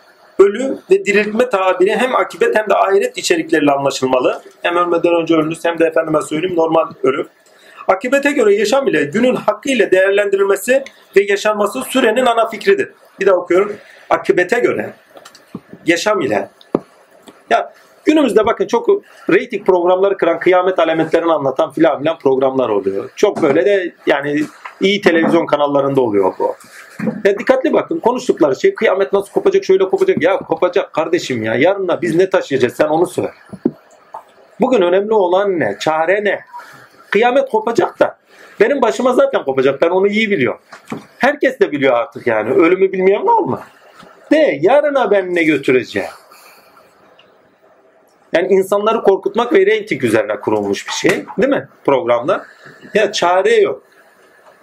ölü 0.41 0.77
ve 0.91 1.05
diriltme 1.05 1.49
tabiri 1.49 1.95
hem 1.95 2.15
akibet 2.15 2.55
hem 2.55 2.69
de 2.69 2.73
ahiret 2.73 3.17
içerikleriyle 3.17 3.71
anlaşılmalı. 3.71 4.41
Hem 4.61 4.75
ölmeden 4.75 5.15
önce 5.21 5.35
ölünüz 5.35 5.65
hem 5.65 5.79
de 5.79 5.85
efendime 5.85 6.21
söyleyeyim 6.21 6.55
normal 6.55 6.87
ölü. 7.03 7.27
Akibete 7.87 8.31
göre 8.31 8.55
yaşam 8.55 8.87
ile 8.87 9.03
günün 9.03 9.35
hakkı 9.35 9.69
ile 9.69 9.91
değerlendirilmesi 9.91 10.83
ve 11.17 11.21
yaşanması 11.21 11.81
sürenin 11.81 12.25
ana 12.25 12.47
fikridir. 12.47 12.89
Bir 13.19 13.25
daha 13.25 13.35
okuyorum. 13.35 13.75
Akibete 14.09 14.59
göre 14.59 14.93
yaşam 15.85 16.21
ile 16.21 16.49
ya 17.49 17.73
günümüzde 18.05 18.45
bakın 18.45 18.67
çok 18.67 18.89
reyting 19.29 19.65
programları 19.65 20.17
kıran 20.17 20.39
kıyamet 20.39 20.79
alametlerini 20.79 21.31
anlatan 21.31 21.71
filan 21.71 21.99
filan 21.99 22.19
programlar 22.19 22.69
oluyor. 22.69 23.09
Çok 23.15 23.41
böyle 23.41 23.65
de 23.65 23.93
yani 24.07 24.43
iyi 24.82 25.01
televizyon 25.01 25.45
kanallarında 25.45 26.01
oluyor 26.01 26.34
bu. 26.39 26.55
Ya 27.25 27.39
dikkatli 27.39 27.73
bakın 27.73 27.99
konuştukları 27.99 28.55
şey 28.55 28.75
kıyamet 28.75 29.13
nasıl 29.13 29.32
kopacak 29.32 29.65
şöyle 29.65 29.89
kopacak. 29.89 30.21
Ya 30.21 30.38
kopacak 30.38 30.93
kardeşim 30.93 31.43
ya 31.43 31.55
yarına 31.55 32.01
biz 32.01 32.15
ne 32.15 32.29
taşıyacağız 32.29 32.73
sen 32.73 32.88
onu 32.88 33.07
söyle. 33.07 33.32
Bugün 34.61 34.82
önemli 34.82 35.13
olan 35.13 35.59
ne? 35.59 35.77
Çare 35.79 36.23
ne? 36.23 36.39
Kıyamet 37.09 37.49
kopacak 37.49 37.99
da 37.99 38.17
benim 38.59 38.82
başıma 38.82 39.13
zaten 39.13 39.43
kopacak 39.43 39.82
ben 39.82 39.89
onu 39.89 40.07
iyi 40.07 40.32
biliyorum. 40.32 40.61
Herkes 41.17 41.59
de 41.59 41.71
biliyor 41.71 41.93
artık 41.93 42.27
yani 42.27 42.49
ölümü 42.49 42.91
bilmeyen 42.91 43.27
var 43.27 43.39
mı? 43.39 43.59
De 44.32 44.59
yarına 44.61 45.11
ben 45.11 45.36
ne 45.36 45.43
götüreceğim? 45.43 46.09
Yani 48.34 48.47
insanları 48.47 49.03
korkutmak 49.03 49.53
ve 49.53 49.65
reyting 49.65 50.03
üzerine 50.03 50.39
kurulmuş 50.39 50.88
bir 50.88 50.93
şey. 50.93 51.25
Değil 51.38 51.49
mi? 51.49 51.67
Programda. 51.86 52.45
Ya 52.93 53.11
çare 53.11 53.55
yok. 53.55 53.84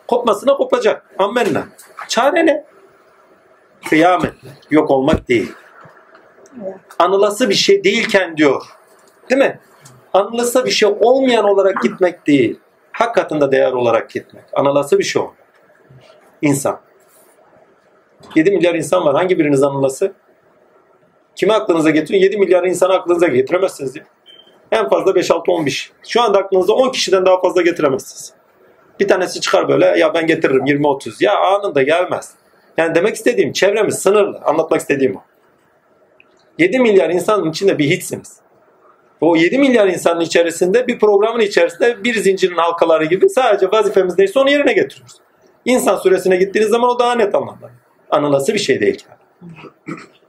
Kopmasına 0.09 0.57
kopacak. 0.57 1.07
Ammenna. 1.19 1.69
Çare 2.09 2.47
ne? 2.47 2.65
Kıyamet. 3.89 4.35
Yok 4.71 4.91
olmak 4.91 5.29
değil. 5.29 5.53
Anılası 6.99 7.49
bir 7.49 7.55
şey 7.55 7.85
değilken 7.85 8.37
diyor. 8.37 8.63
Değil 9.31 9.41
mi? 9.41 9.61
Anılası 10.13 10.65
bir 10.65 10.71
şey 10.71 10.89
olmayan 11.01 11.45
olarak 11.45 11.83
gitmek 11.83 12.27
değil. 12.27 12.61
Hak 12.93 13.15
katında 13.15 13.53
değer 13.53 13.73
olarak 13.73 14.11
gitmek. 14.11 14.45
Anılası 14.53 14.99
bir 14.99 15.05
şey 15.05 15.23
olmak. 15.23 15.37
İnsan. 16.43 16.81
7 18.35 18.51
milyar 18.51 18.75
insan 18.75 19.05
var. 19.05 19.15
Hangi 19.15 19.39
biriniz 19.39 19.63
anılası? 19.63 20.13
Kimi 21.37 21.53
aklınıza 21.53 21.91
getirin? 21.91 22.19
7 22.19 22.37
milyar 22.37 22.65
insanı 22.65 22.93
aklınıza 22.93 23.27
getiremezsiniz 23.27 23.95
diye. 23.95 24.05
En 24.73 24.89
fazla 24.89 25.11
5-6-15. 25.11 25.91
Şu 26.09 26.23
anda 26.23 26.39
aklınızda 26.39 26.73
10 26.73 26.91
kişiden 26.91 27.27
daha 27.27 27.41
fazla 27.41 27.63
getiremezsiniz. 27.63 28.38
Bir 29.01 29.09
tanesi 29.09 29.41
çıkar 29.41 29.69
böyle 29.69 29.87
ya 29.87 30.15
ben 30.15 30.27
getiririm 30.27 30.67
20-30. 30.67 31.25
Ya 31.25 31.39
anında 31.39 31.83
gelmez. 31.83 32.31
Yani 32.77 32.95
demek 32.95 33.15
istediğim 33.15 33.53
çevremiz 33.53 33.99
sınırlı. 33.99 34.41
Anlatmak 34.45 34.81
istediğim 34.81 35.17
o. 35.17 35.23
7 36.59 36.79
milyar 36.79 37.11
insanın 37.11 37.51
içinde 37.51 37.79
bir 37.79 37.91
hiçsiniz. 37.91 38.37
O 39.21 39.37
7 39.37 39.59
milyar 39.59 39.87
insanın 39.87 40.21
içerisinde 40.21 40.87
bir 40.87 40.99
programın 40.99 41.41
içerisinde 41.41 42.05
bir 42.05 42.15
zincirin 42.15 42.57
halkaları 42.57 43.05
gibi 43.05 43.29
sadece 43.29 43.71
vazifemiz 43.73 44.19
neyse 44.19 44.39
onu 44.39 44.51
yerine 44.51 44.73
getiriyoruz. 44.73 45.17
İnsan 45.65 45.97
süresine 45.97 46.37
gittiğiniz 46.37 46.71
zaman 46.71 46.91
o 46.91 46.99
daha 46.99 47.15
net 47.15 47.35
anlamda. 47.35 47.71
Anılası 48.11 48.55
bir 48.55 48.59
şey 48.59 48.81
değil. 48.81 49.05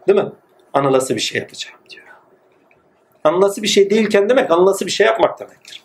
Değil 0.08 0.20
mi? 0.20 0.32
Anılası 0.74 1.16
bir 1.16 1.20
şey 1.20 1.42
yapacağım 1.42 1.78
diyor. 1.90 2.06
Anılası 3.24 3.64
bir 3.64 3.68
şey 3.68 3.90
değilken 3.90 4.30
demek 4.30 4.52
anılası 4.52 4.86
bir 4.86 4.92
şey 4.92 5.08
yapmak 5.08 5.40
demektir. 5.40 5.84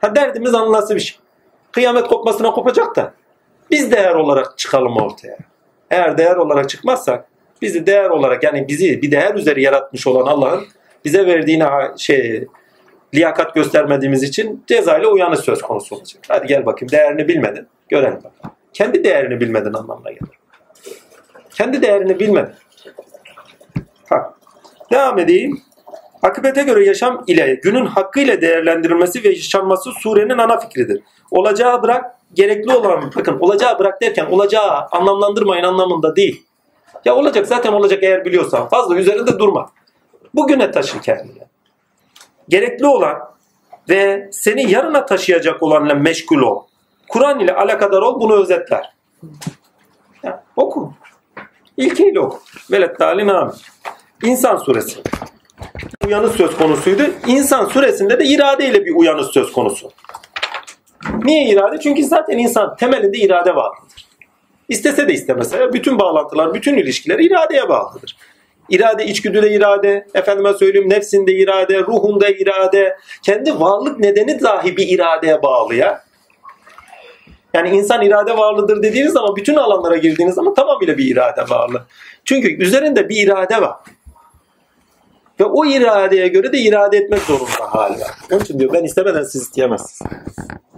Ha 0.00 0.16
derdimiz 0.16 0.54
anılası 0.54 0.94
bir 0.94 1.00
şey. 1.00 1.18
Kıyamet 1.76 2.06
kopmasına 2.06 2.50
kopacak 2.50 2.96
da 2.96 3.12
biz 3.70 3.92
değer 3.92 4.14
olarak 4.14 4.58
çıkalım 4.58 4.96
ortaya. 4.96 5.38
Eğer 5.90 6.18
değer 6.18 6.36
olarak 6.36 6.68
çıkmazsak 6.68 7.24
bizi 7.62 7.86
değer 7.86 8.10
olarak 8.10 8.42
yani 8.42 8.68
bizi 8.68 9.02
bir 9.02 9.10
değer 9.10 9.34
üzeri 9.34 9.62
yaratmış 9.62 10.06
olan 10.06 10.26
Allah'ın 10.26 10.64
bize 11.04 11.26
verdiğine 11.26 11.68
şey 11.98 12.46
liyakat 13.14 13.54
göstermediğimiz 13.54 14.22
için 14.22 14.64
cezayla 14.66 15.08
uyanış 15.08 15.40
söz 15.40 15.62
konusu 15.62 15.96
olacak. 15.96 16.22
Hadi 16.28 16.46
gel 16.46 16.66
bakayım 16.66 16.92
değerini 16.92 17.28
bilmedin. 17.28 17.66
Görelim 17.88 18.16
bakalım. 18.16 18.56
Kendi 18.72 19.04
değerini 19.04 19.40
bilmedin 19.40 19.72
anlamına 19.72 20.10
gelir. 20.10 20.38
Kendi 21.54 21.82
değerini 21.82 22.20
bilmedin. 22.20 22.54
Ha. 24.08 24.34
Devam 24.92 25.18
edeyim. 25.18 25.60
Akıbete 26.22 26.62
göre 26.62 26.84
yaşam 26.84 27.24
ile 27.26 27.60
günün 27.62 27.86
hakkıyla 27.86 28.40
değerlendirilmesi 28.40 29.24
ve 29.24 29.28
yaşanması 29.28 29.90
surenin 29.90 30.38
ana 30.38 30.58
fikridir. 30.60 31.02
Olacağı 31.30 31.82
bırak, 31.82 32.04
gerekli 32.34 32.72
olan, 32.72 33.12
bakın 33.16 33.38
olacağı 33.40 33.78
bırak 33.78 34.02
derken 34.02 34.26
olacağı 34.26 34.86
anlamlandırmayın 34.92 35.64
anlamında 35.64 36.16
değil. 36.16 36.46
Ya 37.04 37.16
olacak 37.16 37.46
zaten 37.46 37.72
olacak 37.72 38.02
eğer 38.02 38.24
biliyorsan. 38.24 38.68
Fazla 38.68 38.96
üzerinde 38.96 39.38
durma. 39.38 39.70
Bugüne 40.34 40.70
taşı 40.70 41.00
kendini. 41.00 41.42
Gerekli 42.48 42.86
olan 42.86 43.18
ve 43.88 44.28
seni 44.32 44.70
yarına 44.70 45.06
taşıyacak 45.06 45.62
olanla 45.62 45.94
meşgul 45.94 46.42
ol. 46.42 46.62
Kur'an 47.08 47.40
ile 47.40 47.54
alakadar 47.54 48.02
ol 48.02 48.20
bunu 48.20 48.34
özetler. 48.34 48.92
Ya, 50.22 50.44
oku. 50.56 50.92
İlkeyle 51.76 52.20
oku. 52.20 52.40
Velet 52.70 52.98
talin 52.98 53.28
amin. 53.28 53.54
İnsan 54.22 54.56
suresi. 54.56 55.00
Uyanış 56.06 56.32
söz 56.32 56.56
konusuydu. 56.56 57.02
İnsan 57.26 57.64
suresinde 57.64 58.18
de 58.18 58.24
iradeyle 58.24 58.84
bir 58.84 58.94
uyanış 58.94 59.26
söz 59.26 59.52
konusu. 59.52 59.90
Niye 61.24 61.48
irade? 61.48 61.80
Çünkü 61.80 62.04
zaten 62.04 62.38
insan 62.38 62.76
temelinde 62.76 63.18
irade 63.18 63.54
vardır. 63.54 64.06
İstese 64.68 65.08
de 65.08 65.12
istemese 65.12 65.72
bütün 65.72 65.98
bağlantılar, 65.98 66.54
bütün 66.54 66.76
ilişkiler 66.76 67.18
iradeye 67.18 67.68
bağlıdır. 67.68 68.16
İrade 68.68 69.06
içgüdüde 69.06 69.50
irade, 69.52 70.06
efendime 70.14 70.54
söyleyeyim 70.54 70.90
nefsinde 70.90 71.32
irade, 71.32 71.80
ruhunda 71.80 72.28
irade, 72.28 72.96
kendi 73.22 73.60
varlık 73.60 73.98
nedeni 73.98 74.40
dahi 74.40 74.76
bir 74.76 74.88
iradeye 74.88 75.42
bağlı 75.42 75.74
ya. 75.74 76.04
Yani 77.54 77.68
insan 77.68 78.02
irade 78.02 78.36
varlıdır 78.36 78.82
dediğiniz 78.82 79.12
zaman 79.12 79.36
bütün 79.36 79.56
alanlara 79.56 79.96
girdiğiniz 79.96 80.34
zaman 80.34 80.54
tamamıyla 80.54 80.98
bir 80.98 81.10
irade 81.12 81.44
varlı. 81.50 81.86
Çünkü 82.24 82.62
üzerinde 82.62 83.08
bir 83.08 83.26
irade 83.26 83.62
var. 83.62 83.76
Ve 85.40 85.44
o 85.44 85.64
iradeye 85.66 86.28
göre 86.28 86.52
de 86.52 86.58
irade 86.58 86.96
etmek 86.96 87.20
zorunda 87.20 87.74
hali 87.74 88.00
var. 88.00 88.10
Onun 88.32 88.40
için 88.40 88.58
diyor 88.58 88.72
ben 88.72 88.84
istemeden 88.84 89.22
siz 89.22 89.42
isteyemezsiniz. 89.42 90.12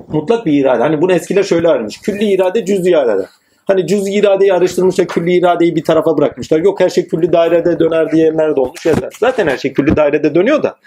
Mutlak 0.09 0.47
bir 0.47 0.53
irade. 0.53 0.83
Hani 0.83 1.01
bunu 1.01 1.13
eskiler 1.13 1.43
şöyle 1.43 1.69
ayrılmış. 1.69 2.01
Külli 2.01 2.25
irade, 2.25 2.65
cüz'i 2.65 2.91
irade. 2.91 3.27
Hani 3.67 3.87
cüz'i 3.87 4.13
iradeyi 4.13 4.53
araştırmışlar, 4.53 5.07
külli 5.07 5.33
iradeyi 5.33 5.77
bir 5.77 5.85
tarafa 5.85 6.19
bırakmışlar. 6.19 6.61
Yok 6.61 6.81
her 6.81 6.89
şey 6.89 7.09
külli 7.09 7.33
dairede 7.33 7.79
döner 7.79 8.13
diyenler 8.13 8.57
de 8.57 8.61
olmuş. 8.61 8.87
Yeter. 8.87 9.11
Zaten 9.19 9.47
her 9.47 9.57
şey 9.57 9.73
külli 9.73 9.97
dairede 9.97 10.35
dönüyor 10.35 10.63
da. 10.63 10.79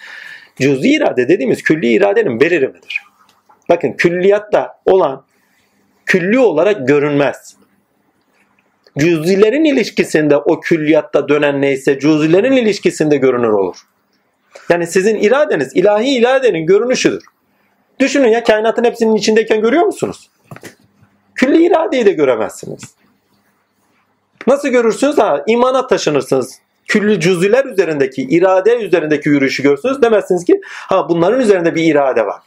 Cüz'i 0.55 0.89
irade 0.89 1.27
dediğimiz 1.27 1.63
külli 1.63 1.87
iradenin 1.87 2.39
belirimidir. 2.39 3.01
Bakın 3.69 3.93
külliyatta 3.93 4.79
olan 4.85 5.25
külli 6.05 6.39
olarak 6.39 6.87
görünmez. 6.87 7.55
Cüz'ilerin 8.99 9.65
ilişkisinde 9.65 10.37
o 10.37 10.59
külliyatta 10.59 11.29
dönen 11.29 11.61
neyse 11.61 11.99
cüz'ilerin 11.99 12.51
ilişkisinde 12.51 13.17
görünür 13.17 13.49
olur. 13.49 13.77
Yani 14.69 14.87
sizin 14.87 15.15
iradeniz 15.15 15.75
ilahi 15.75 16.09
iradenin 16.09 16.65
görünüşüdür. 16.65 17.23
Düşünün 18.01 18.27
ya 18.27 18.43
kainatın 18.43 18.83
hepsinin 18.83 19.15
içindeyken 19.15 19.61
görüyor 19.61 19.83
musunuz? 19.83 20.29
Külli 21.35 21.65
iradeyi 21.65 22.05
de 22.05 22.11
göremezsiniz. 22.11 22.81
Nasıl 24.47 24.69
görürsünüz? 24.69 25.17
Ha, 25.17 25.43
imana 25.47 25.87
taşınırsınız. 25.87 26.59
Külli 26.87 27.19
cüzüler 27.19 27.65
üzerindeki, 27.65 28.21
irade 28.21 28.77
üzerindeki 28.77 29.29
yürüyüşü 29.29 29.63
görürsünüz. 29.63 30.01
Demezsiniz 30.01 30.45
ki 30.45 30.61
ha 30.63 31.09
bunların 31.09 31.39
üzerinde 31.39 31.75
bir 31.75 31.83
irade 31.83 32.25
var. 32.25 32.41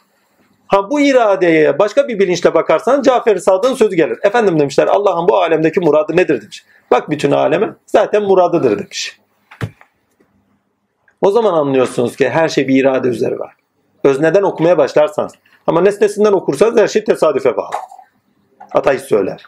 Ha 0.67 0.91
bu 0.91 1.01
iradeye 1.01 1.79
başka 1.79 2.09
bir 2.09 2.19
bilinçle 2.19 2.55
bakarsan 2.55 3.03
Cafer-i 3.03 3.41
Sadık'ın 3.41 3.75
sözü 3.75 3.97
gelir. 3.97 4.19
Efendim 4.23 4.59
demişler 4.59 4.87
Allah'ın 4.87 5.29
bu 5.29 5.37
alemdeki 5.37 5.81
muradı 5.81 6.17
nedir 6.17 6.43
demiş. 6.43 6.65
Bak 6.91 7.11
bütün 7.11 7.31
aleme 7.31 7.75
zaten 7.87 8.23
muradıdır 8.23 8.79
demiş. 8.79 9.21
O 11.21 11.31
zaman 11.31 11.53
anlıyorsunuz 11.53 12.17
ki 12.17 12.29
her 12.29 12.49
şey 12.49 12.69
bir 12.69 12.81
irade 12.81 13.09
üzeri 13.09 13.39
var. 13.39 13.55
Özneden 14.05 14.43
okumaya 14.43 14.79
başlarsanız. 14.79 15.33
Ama 15.67 15.81
nesnesinden 15.81 16.33
okursanız 16.33 16.77
her 16.77 16.89
şey 16.89 17.05
tesadüfe 17.05 17.57
bağlı. 17.57 17.77
Atay 18.73 18.99
söyler. 18.99 19.45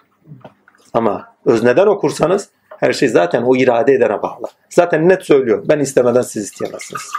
Ama 0.94 1.34
özneden 1.44 1.86
okursanız 1.86 2.48
her 2.80 2.92
şey 2.92 3.08
zaten 3.08 3.42
o 3.42 3.56
irade 3.56 3.92
edene 3.92 4.22
bağlı. 4.22 4.46
Zaten 4.70 5.08
net 5.08 5.22
söylüyor. 5.22 5.64
Ben 5.68 5.78
istemeden 5.78 6.22
siz 6.22 6.44
isteyemezsiniz. 6.44 7.12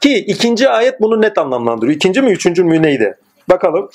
Ki 0.00 0.18
ikinci 0.18 0.68
ayet 0.68 1.00
bunu 1.00 1.20
net 1.20 1.38
anlamlandırıyor. 1.38 1.96
İkinci 1.96 2.22
mi 2.22 2.30
üçüncü 2.30 2.64
mü 2.64 2.82
neydi? 2.82 3.18
Bakalım. 3.48 3.90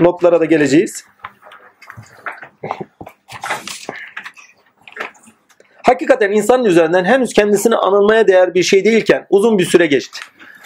Notlara 0.00 0.40
da 0.40 0.44
geleceğiz. 0.44 1.04
Hakikaten 5.86 6.30
insanın 6.30 6.64
üzerinden 6.64 7.04
henüz 7.04 7.32
kendisini 7.32 7.76
anılmaya 7.76 8.26
değer 8.28 8.54
bir 8.54 8.62
şey 8.62 8.84
değilken 8.84 9.26
uzun 9.30 9.58
bir 9.58 9.64
süre 9.64 9.86
geçti. 9.86 10.20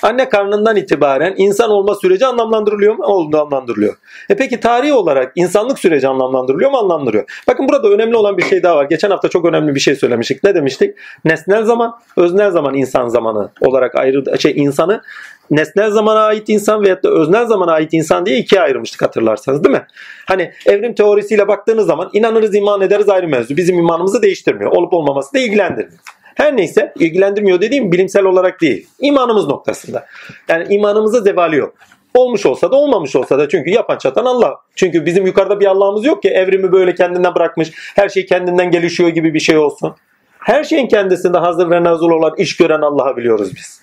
Anne 0.04 0.28
karnından 0.28 0.76
itibaren 0.76 1.34
insan 1.36 1.70
olma 1.70 1.94
süreci 1.94 2.26
anlamlandırılıyor 2.26 2.94
mu? 2.94 3.04
Oldu 3.04 3.36
anlamlandırılıyor. 3.36 3.94
E 4.30 4.36
peki 4.36 4.60
tarihi 4.60 4.92
olarak 4.92 5.32
insanlık 5.34 5.78
süreci 5.78 6.08
anlamlandırılıyor 6.08 6.70
mu? 6.70 6.76
Anlamlandırıyor. 6.76 7.24
Bakın 7.48 7.68
burada 7.68 7.88
önemli 7.88 8.16
olan 8.16 8.38
bir 8.38 8.42
şey 8.42 8.62
daha 8.62 8.76
var. 8.76 8.84
Geçen 8.84 9.10
hafta 9.10 9.28
çok 9.28 9.44
önemli 9.44 9.74
bir 9.74 9.80
şey 9.80 9.96
söylemiştik. 9.96 10.44
Ne 10.44 10.54
demiştik? 10.54 10.94
Nesnel 11.24 11.64
zaman, 11.64 11.98
öznel 12.16 12.50
zaman 12.50 12.74
insan 12.74 13.08
zamanı 13.08 13.50
olarak 13.60 13.94
ayrı 13.94 14.38
şey 14.40 14.52
insanı 14.56 15.02
nesnel 15.50 15.90
zamana 15.90 16.20
ait 16.20 16.48
insan 16.48 16.82
veyahut 16.82 17.04
da 17.04 17.10
öznel 17.10 17.46
zamana 17.46 17.72
ait 17.72 17.94
insan 17.94 18.26
diye 18.26 18.38
ikiye 18.38 18.60
ayırmıştık 18.60 19.02
hatırlarsanız 19.02 19.64
değil 19.64 19.76
mi? 19.76 19.86
Hani 20.26 20.52
evrim 20.66 20.94
teorisiyle 20.94 21.48
baktığınız 21.48 21.86
zaman 21.86 22.10
inanırız 22.12 22.54
iman 22.54 22.80
ederiz 22.80 23.08
ayrı 23.08 23.28
mevzu. 23.28 23.56
Bizim 23.56 23.78
imanımızı 23.78 24.22
değiştirmiyor. 24.22 24.72
Olup 24.72 24.92
olmaması 24.92 25.34
da 25.34 25.38
ilgilendirmiyor. 25.38 26.00
Her 26.34 26.56
neyse 26.56 26.92
ilgilendirmiyor 26.98 27.60
dediğim 27.60 27.92
bilimsel 27.92 28.24
olarak 28.24 28.60
değil. 28.60 28.88
İmanımız 29.00 29.46
noktasında. 29.46 30.06
Yani 30.48 30.74
imanımıza 30.74 31.20
zevali 31.20 31.56
yok. 31.56 31.74
Olmuş 32.14 32.46
olsa 32.46 32.70
da 32.70 32.76
olmamış 32.76 33.16
olsa 33.16 33.38
da 33.38 33.48
çünkü 33.48 33.70
yapan 33.70 33.98
çatan 33.98 34.24
Allah. 34.24 34.56
Çünkü 34.74 35.06
bizim 35.06 35.26
yukarıda 35.26 35.60
bir 35.60 35.66
Allah'ımız 35.66 36.04
yok 36.04 36.22
ki 36.22 36.28
evrimi 36.28 36.72
böyle 36.72 36.94
kendinden 36.94 37.34
bırakmış. 37.34 37.70
Her 37.74 38.08
şey 38.08 38.26
kendinden 38.26 38.70
gelişiyor 38.70 39.08
gibi 39.08 39.34
bir 39.34 39.40
şey 39.40 39.58
olsun. 39.58 39.94
Her 40.38 40.64
şeyin 40.64 40.88
kendisinde 40.88 41.38
hazır 41.38 41.70
ve 41.70 41.84
nazır 41.84 42.10
olan 42.10 42.34
iş 42.38 42.56
gören 42.56 42.80
Allah'ı 42.80 43.16
biliyoruz 43.16 43.50
biz. 43.56 43.82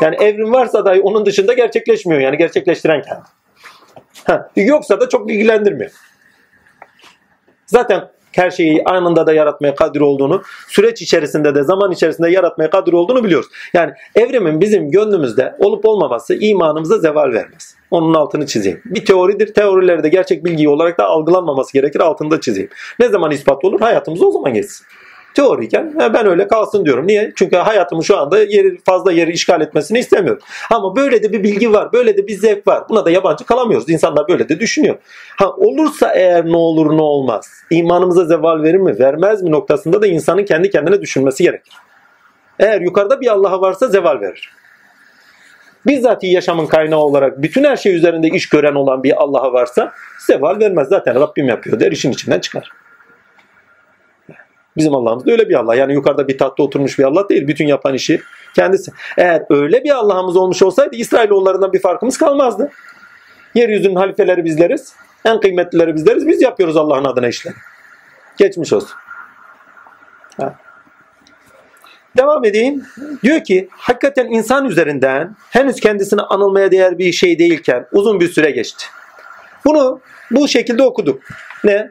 Yani 0.00 0.16
evrim 0.16 0.52
varsa 0.52 0.84
dahi 0.84 1.00
onun 1.00 1.26
dışında 1.26 1.52
gerçekleşmiyor. 1.52 2.20
Yani 2.20 2.36
gerçekleştiren 2.36 3.02
kendi. 3.02 3.22
Ha, 4.24 4.50
yoksa 4.56 5.00
da 5.00 5.08
çok 5.08 5.30
ilgilendirmiyor. 5.30 5.90
Zaten 7.66 8.11
her 8.32 8.50
şeyi 8.50 8.84
anında 8.84 9.26
da 9.26 9.32
yaratmaya 9.32 9.74
kadir 9.74 10.00
olduğunu, 10.00 10.42
süreç 10.68 11.02
içerisinde 11.02 11.54
de 11.54 11.62
zaman 11.62 11.92
içerisinde 11.92 12.30
yaratmaya 12.30 12.70
kadir 12.70 12.92
olduğunu 12.92 13.24
biliyoruz. 13.24 13.48
Yani 13.74 13.92
evrimin 14.14 14.60
bizim 14.60 14.90
gönlümüzde 14.90 15.54
olup 15.58 15.84
olmaması 15.84 16.34
imanımıza 16.34 16.98
zeval 16.98 17.32
vermez. 17.32 17.76
Onun 17.90 18.14
altını 18.14 18.46
çizeyim. 18.46 18.82
Bir 18.84 19.04
teoridir. 19.04 19.54
Teorileri 19.54 20.02
de 20.02 20.08
gerçek 20.08 20.44
bilgi 20.44 20.68
olarak 20.68 20.98
da 20.98 21.04
algılanmaması 21.04 21.72
gerekir. 21.72 22.00
Altında 22.00 22.40
çizeyim. 22.40 22.70
Ne 22.98 23.08
zaman 23.08 23.30
ispat 23.30 23.64
olur? 23.64 23.80
Hayatımız 23.80 24.22
o 24.22 24.30
zaman 24.30 24.54
geçsin. 24.54 24.86
Teoriyken 25.34 25.94
ben 25.98 26.26
öyle 26.26 26.48
kalsın 26.48 26.84
diyorum. 26.84 27.06
Niye? 27.06 27.32
Çünkü 27.36 27.56
hayatımın 27.56 28.02
şu 28.02 28.18
anda 28.18 28.38
yeri 28.38 28.78
fazla 28.84 29.12
yeri 29.12 29.32
işgal 29.32 29.60
etmesini 29.60 29.98
istemiyorum. 29.98 30.42
Ama 30.70 30.96
böyle 30.96 31.22
de 31.22 31.32
bir 31.32 31.42
bilgi 31.42 31.72
var. 31.72 31.92
Böyle 31.92 32.16
de 32.16 32.26
bir 32.26 32.34
zevk 32.34 32.66
var. 32.66 32.84
Buna 32.88 33.04
da 33.04 33.10
yabancı 33.10 33.44
kalamıyoruz. 33.46 33.90
İnsanlar 33.90 34.28
böyle 34.28 34.48
de 34.48 34.60
düşünüyor. 34.60 34.96
Ha 35.38 35.50
olursa 35.50 36.14
eğer 36.14 36.46
ne 36.46 36.56
olur 36.56 36.96
ne 36.96 37.02
olmaz. 37.02 37.50
İmanımıza 37.70 38.24
zeval 38.24 38.62
verir 38.62 38.78
mi? 38.78 38.98
Vermez 38.98 39.42
mi 39.42 39.50
noktasında 39.50 40.02
da 40.02 40.06
insanın 40.06 40.44
kendi 40.44 40.70
kendine 40.70 41.00
düşünmesi 41.00 41.42
gerekir. 41.42 41.74
Eğer 42.58 42.80
yukarıda 42.80 43.20
bir 43.20 43.26
Allah'a 43.26 43.60
varsa 43.60 43.86
zeval 43.86 44.20
verir. 44.20 44.52
Bizzat 45.86 46.24
yaşamın 46.24 46.66
kaynağı 46.66 47.00
olarak 47.00 47.42
bütün 47.42 47.64
her 47.64 47.76
şey 47.76 47.94
üzerinde 47.94 48.28
iş 48.28 48.48
gören 48.48 48.74
olan 48.74 49.02
bir 49.02 49.22
Allah'a 49.22 49.52
varsa 49.52 49.92
zeval 50.26 50.58
vermez. 50.60 50.88
Zaten 50.88 51.14
Rabbim 51.14 51.48
yapıyor 51.48 51.80
der 51.80 51.92
işin 51.92 52.12
içinden 52.12 52.40
çıkar. 52.40 52.70
Bizim 54.76 54.94
Allah'ımız 54.94 55.26
da 55.26 55.32
öyle 55.32 55.48
bir 55.48 55.54
Allah. 55.54 55.74
Yani 55.74 55.92
yukarıda 55.92 56.28
bir 56.28 56.38
tahtta 56.38 56.62
oturmuş 56.62 56.98
bir 56.98 57.04
Allah 57.04 57.28
değil. 57.28 57.46
Bütün 57.46 57.66
yapan 57.66 57.94
işi 57.94 58.20
kendisi. 58.54 58.92
Eğer 59.18 59.42
öyle 59.50 59.84
bir 59.84 59.90
Allah'ımız 59.90 60.36
olmuş 60.36 60.62
olsaydı 60.62 60.96
İsrailoğullarından 60.96 61.72
bir 61.72 61.80
farkımız 61.80 62.18
kalmazdı. 62.18 62.70
Yeryüzünün 63.54 63.96
halifeleri 63.96 64.44
bizleriz. 64.44 64.94
En 65.24 65.40
kıymetlileri 65.40 65.94
bizleriz. 65.94 66.26
Biz 66.26 66.42
yapıyoruz 66.42 66.76
Allah'ın 66.76 67.04
adına 67.04 67.28
işleri. 67.28 67.54
Geçmiş 68.38 68.72
olsun. 68.72 68.96
Ha. 70.36 70.54
Devam 72.16 72.44
edeyim. 72.44 72.84
Diyor 73.22 73.44
ki 73.44 73.68
hakikaten 73.70 74.26
insan 74.26 74.64
üzerinden 74.64 75.36
henüz 75.50 75.80
kendisine 75.80 76.20
anılmaya 76.20 76.70
değer 76.70 76.98
bir 76.98 77.12
şey 77.12 77.38
değilken 77.38 77.86
uzun 77.92 78.20
bir 78.20 78.28
süre 78.28 78.50
geçti. 78.50 78.84
Bunu 79.64 80.00
bu 80.30 80.48
şekilde 80.48 80.82
okuduk. 80.82 81.22
Ne? 81.64 81.90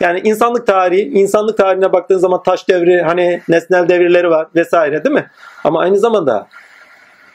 Yani 0.00 0.20
insanlık 0.24 0.66
tarihi, 0.66 1.02
insanlık 1.02 1.56
tarihine 1.56 1.92
baktığın 1.92 2.18
zaman 2.18 2.42
taş 2.42 2.68
devri, 2.68 3.02
hani 3.02 3.42
nesnel 3.48 3.88
devirleri 3.88 4.30
var 4.30 4.48
vesaire 4.54 5.04
değil 5.04 5.14
mi? 5.14 5.26
Ama 5.64 5.80
aynı 5.80 5.98
zamanda 5.98 6.46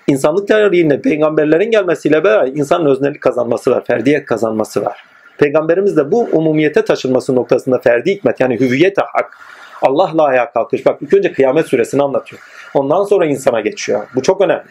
insanlık 0.08 0.48
tarihinde 0.48 1.02
peygamberlerin 1.02 1.72
gelmesiyle 1.72 2.24
beraber 2.24 2.48
insanın 2.48 2.86
öznellik 2.86 3.22
kazanması 3.22 3.72
var, 3.72 3.86
ferdiyet 3.86 4.26
kazanması 4.26 4.86
var. 4.86 5.04
Peygamberimiz 5.38 5.98
de 5.98 6.12
bu 6.12 6.28
umumiyete 6.32 6.86
taşınması 6.86 7.36
noktasında 7.36 7.80
ferdi 7.80 8.12
hikmet 8.12 8.40
yani 8.40 8.60
hüviyete 8.60 9.02
hak, 9.02 9.38
Allah'la 9.82 10.24
ayağa 10.24 10.52
kalkış. 10.52 10.86
Bak 10.86 11.02
ilk 11.02 11.14
önce 11.14 11.34
kıyamet 11.34 11.66
suresini 11.66 12.04
anlatıyor. 12.04 12.42
Ondan 12.74 13.04
sonra 13.04 13.26
insana 13.26 13.62
geçiyor. 13.62 14.08
Bu 14.16 14.22
çok 14.22 14.42
önemli. 14.42 14.64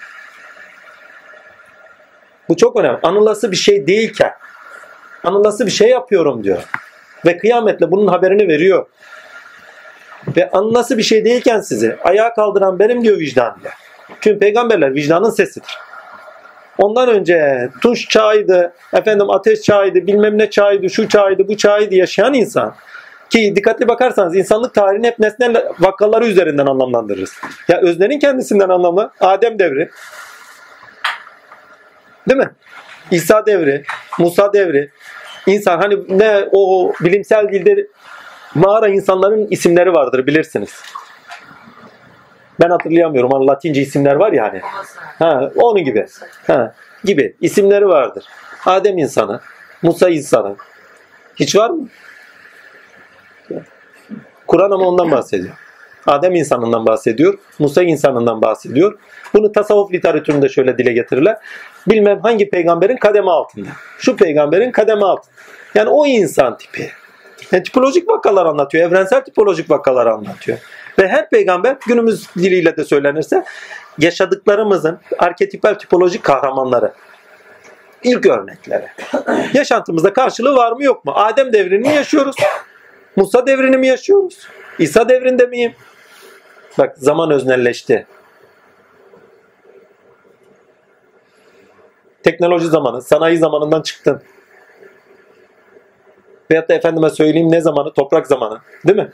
Bu 2.49 2.57
çok 2.57 2.77
önemli. 2.77 2.99
Anılası 3.03 3.51
bir 3.51 3.57
şey 3.57 3.87
değilken 3.87 4.33
anılası 5.25 5.67
bir 5.67 5.71
şey 5.71 5.89
yapıyorum 5.89 6.45
diyor. 6.45 6.63
Ve 7.27 7.39
kıyametle 7.39 7.91
bunun 7.91 8.07
haberini 8.07 8.49
veriyor. 8.49 8.87
Ve 10.37 10.51
anlası 10.51 10.99
bir 10.99 11.03
şey 11.03 11.25
değilken 11.25 11.61
sizi 11.61 11.97
ayağa 12.05 12.35
kaldıran 12.35 12.79
benim 12.79 13.05
diyor 13.05 13.18
vicdan 13.18 13.57
diye. 13.62 13.72
Çünkü 14.20 14.39
peygamberler 14.39 14.95
vicdanın 14.95 15.31
sesidir. 15.31 15.79
Ondan 16.79 17.09
önce 17.09 17.68
tuş 17.83 18.09
çağıydı, 18.09 18.72
efendim 18.93 19.31
ateş 19.31 19.61
çağıydı, 19.62 20.07
bilmem 20.07 20.39
ne 20.39 20.51
çağıydı, 20.51 20.91
şu 20.91 21.09
çağıydı, 21.09 21.49
bu 21.49 21.57
çağıydı 21.57 21.95
yaşayan 21.95 22.35
insan. 22.35 22.75
Ki 23.31 23.53
dikkatli 23.57 23.89
bakarsanız 23.89 24.37
insanlık 24.37 24.75
tarihini 24.75 25.07
hep 25.07 25.18
nesnel 25.18 25.64
vakaları 25.81 26.27
üzerinden 26.27 26.66
anlamlandırırız. 26.66 27.33
Ya 27.68 27.81
öznenin 27.81 28.18
kendisinden 28.18 28.68
anlamı 28.68 29.11
Adem 29.20 29.59
devri. 29.59 29.91
Değil 32.29 32.41
mi? 32.41 32.51
İsa 33.11 33.47
devri, 33.47 33.85
Musa 34.18 34.53
devri, 34.53 34.91
insan 35.47 35.79
hani 35.79 36.19
ne 36.19 36.49
o 36.53 36.93
bilimsel 37.01 37.49
dilde 37.53 37.87
mağara 38.55 38.89
insanların 38.89 39.47
isimleri 39.51 39.93
vardır 39.93 40.27
bilirsiniz. 40.27 40.83
Ben 42.61 42.71
hatırlayamıyorum. 42.71 43.31
Hani 43.33 43.47
Latince 43.47 43.81
isimler 43.81 44.15
var 44.15 44.33
ya 44.33 44.45
hani. 44.45 44.61
Ha, 45.19 45.51
onun 45.57 45.85
gibi. 45.85 46.07
Ha, 46.47 46.75
gibi 47.05 47.37
isimleri 47.41 47.89
vardır. 47.89 48.25
Adem 48.67 48.99
insanı, 48.99 49.41
Musa 49.83 50.09
insanı. 50.09 50.57
Hiç 51.37 51.57
var 51.57 51.71
mı? 51.71 51.89
Kur'an 54.47 54.71
ama 54.71 54.85
ondan 54.85 55.11
bahsediyor. 55.11 55.55
Adem 56.07 56.35
insanından 56.35 56.87
bahsediyor. 56.87 57.39
Musa 57.59 57.83
insanından 57.83 58.43
bahsediyor. 58.43 58.99
Bunu 59.35 59.53
tasavvuf 59.53 59.93
literatüründe 59.93 60.49
şöyle 60.49 60.79
dile 60.79 60.93
getirirler. 60.93 61.37
Bilmem 61.87 62.20
hangi 62.20 62.51
peygamberin 62.51 62.97
kademe 62.97 63.30
altında. 63.30 63.68
Şu 63.99 64.16
peygamberin 64.16 64.72
kademe 64.72 65.05
altında. 65.05 65.35
Yani 65.74 65.89
o 65.89 66.07
insan 66.07 66.59
tipi. 66.59 66.91
Yani 67.53 67.62
tipolojik 67.62 68.09
vakalar 68.09 68.47
anlatıyor. 68.47 68.89
Evrensel 68.89 69.24
tipolojik 69.24 69.70
vakalar 69.70 70.07
anlatıyor. 70.07 70.59
Ve 70.99 71.09
her 71.09 71.30
peygamber 71.30 71.76
günümüz 71.87 72.28
diliyle 72.37 72.76
de 72.76 72.85
söylenirse 72.85 73.45
yaşadıklarımızın 73.99 74.99
arketipal 75.18 75.74
tipolojik 75.74 76.22
kahramanları. 76.22 76.93
İlk 78.03 78.26
örnekleri. 78.26 78.87
Yaşantımızda 79.55 80.12
karşılığı 80.12 80.57
var 80.57 80.72
mı 80.72 80.85
yok 80.85 81.05
mu? 81.05 81.12
Adem 81.14 81.53
devrini 81.53 81.95
yaşıyoruz? 81.95 82.37
Musa 83.16 83.47
devrini 83.47 83.76
mi 83.76 83.87
yaşıyoruz? 83.87 84.49
İsa 84.78 85.09
devrinde 85.09 85.47
miyim? 85.47 85.74
Bak 86.78 86.99
zaman 86.99 87.30
öznelleşti. 87.30 88.07
Teknoloji 92.25 92.66
zamanı, 92.66 93.03
sanayi 93.03 93.39
zamanından 93.39 93.83
çıktın. 93.83 94.22
Veyahut 96.51 96.68
da 96.68 96.75
efendime 96.75 97.11
söyleyeyim 97.11 97.53
ne 97.53 97.61
zamanı? 97.61 97.93
Toprak 97.93 98.27
zamanı. 98.27 98.59
Değil 98.87 98.99
mi? 98.99 99.12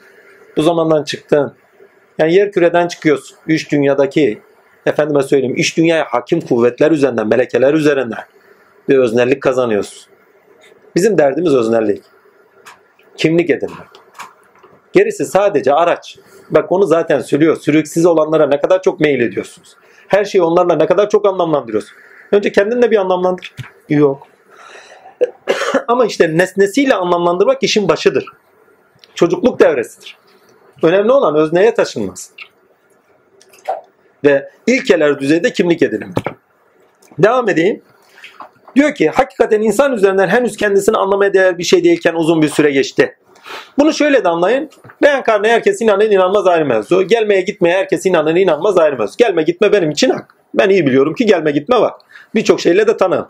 Bu 0.56 0.62
zamandan 0.62 1.04
çıktın. 1.04 1.54
Yani 2.18 2.34
yer 2.34 2.52
küreden 2.52 2.88
çıkıyorsun. 2.88 3.38
Üç 3.46 3.72
dünyadaki 3.72 4.42
efendime 4.86 5.22
söyleyeyim 5.22 5.56
iç 5.56 5.76
dünyaya 5.76 6.04
hakim 6.04 6.40
kuvvetler 6.40 6.90
üzerinden, 6.90 7.28
melekeler 7.28 7.74
üzerinden 7.74 8.24
bir 8.88 8.98
öznellik 8.98 9.42
kazanıyorsun. 9.42 10.12
Bizim 10.96 11.18
derdimiz 11.18 11.54
öznellik. 11.54 12.02
Kimlik 13.16 13.50
edinmek. 13.50 13.88
Gerisi 14.92 15.24
sadece 15.24 15.72
araç. 15.74 16.18
Bak 16.50 16.72
onu 16.72 16.86
zaten 16.86 17.20
söylüyor. 17.20 17.56
Sürüksüz 17.56 18.06
olanlara 18.06 18.46
ne 18.46 18.60
kadar 18.60 18.82
çok 18.82 19.00
meyil 19.00 19.20
ediyorsunuz. 19.20 19.76
Her 20.08 20.24
şeyi 20.24 20.42
onlarla 20.42 20.76
ne 20.76 20.86
kadar 20.86 21.10
çok 21.10 21.26
anlamlandırıyorsun. 21.26 21.96
Önce 22.32 22.52
kendinle 22.52 22.90
bir 22.90 22.96
anlamlandır. 22.96 23.54
Yok. 23.88 24.26
Ama 25.88 26.06
işte 26.06 26.38
nesnesiyle 26.38 26.94
anlamlandırmak 26.94 27.62
işin 27.62 27.88
başıdır. 27.88 28.26
Çocukluk 29.14 29.60
devresidir. 29.60 30.18
Önemli 30.82 31.12
olan 31.12 31.34
özneye 31.34 31.74
taşınmasıdır. 31.74 32.50
Ve 34.24 34.50
ilkeler 34.66 35.20
düzeyde 35.20 35.52
kimlik 35.52 35.82
edinimidir. 35.82 36.24
Devam 37.18 37.48
edeyim. 37.48 37.82
Diyor 38.76 38.94
ki 38.94 39.08
hakikaten 39.08 39.60
insan 39.60 39.92
üzerinden 39.92 40.28
henüz 40.28 40.56
kendisini 40.56 40.96
anlamaya 40.96 41.34
değer 41.34 41.58
bir 41.58 41.64
şey 41.64 41.84
değilken 41.84 42.14
uzun 42.14 42.42
bir 42.42 42.48
süre 42.48 42.70
geçti. 42.70 43.16
Bunu 43.78 43.92
şöyle 43.92 44.24
de 44.24 44.28
anlayın. 44.28 44.70
Reenkarnı 45.04 45.48
herkes 45.48 45.80
inanır 45.80 46.10
inanmaz 46.10 46.46
ayrı 46.46 46.66
mevzu. 46.66 47.02
Gelmeye 47.02 47.40
gitmeye 47.40 47.76
herkes 47.76 48.06
inanır 48.06 48.34
inanmaz 48.34 48.78
ayrı 48.78 48.98
mevzu. 48.98 49.16
Gelme 49.16 49.42
gitme 49.42 49.72
benim 49.72 49.90
için 49.90 50.10
hak. 50.10 50.39
Ben 50.54 50.70
iyi 50.70 50.86
biliyorum 50.86 51.14
ki 51.14 51.26
gelme 51.26 51.50
gitme 51.50 51.80
var. 51.80 51.92
Birçok 52.34 52.60
şeyle 52.60 52.86
de 52.86 52.96
tanığım. 52.96 53.28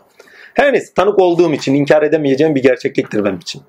Her 0.53 0.73
neyse 0.73 0.93
tanık 0.95 1.19
olduğum 1.19 1.53
için 1.53 1.73
inkar 1.73 2.03
edemeyeceğim 2.03 2.55
bir 2.55 2.63
gerçekliktir 2.63 3.25
benim 3.25 3.37
için. 3.37 3.61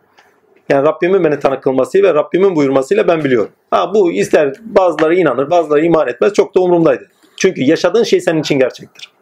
Yani 0.68 0.86
Rabbimin 0.86 1.24
beni 1.24 1.38
tanık 1.38 1.62
kılması 1.62 2.02
ve 2.02 2.14
Rabbimin 2.14 2.56
buyurmasıyla 2.56 3.08
ben 3.08 3.24
biliyorum. 3.24 3.52
Ha 3.70 3.94
bu 3.94 4.12
ister 4.12 4.52
bazıları 4.60 5.14
inanır 5.14 5.50
bazıları 5.50 5.84
iman 5.84 6.08
etmez 6.08 6.32
çok 6.32 6.54
da 6.54 6.60
umurumdaydı. 6.60 7.08
Çünkü 7.36 7.62
yaşadığın 7.62 8.02
şey 8.02 8.20
senin 8.20 8.40
için 8.40 8.58
gerçektir. 8.58 9.12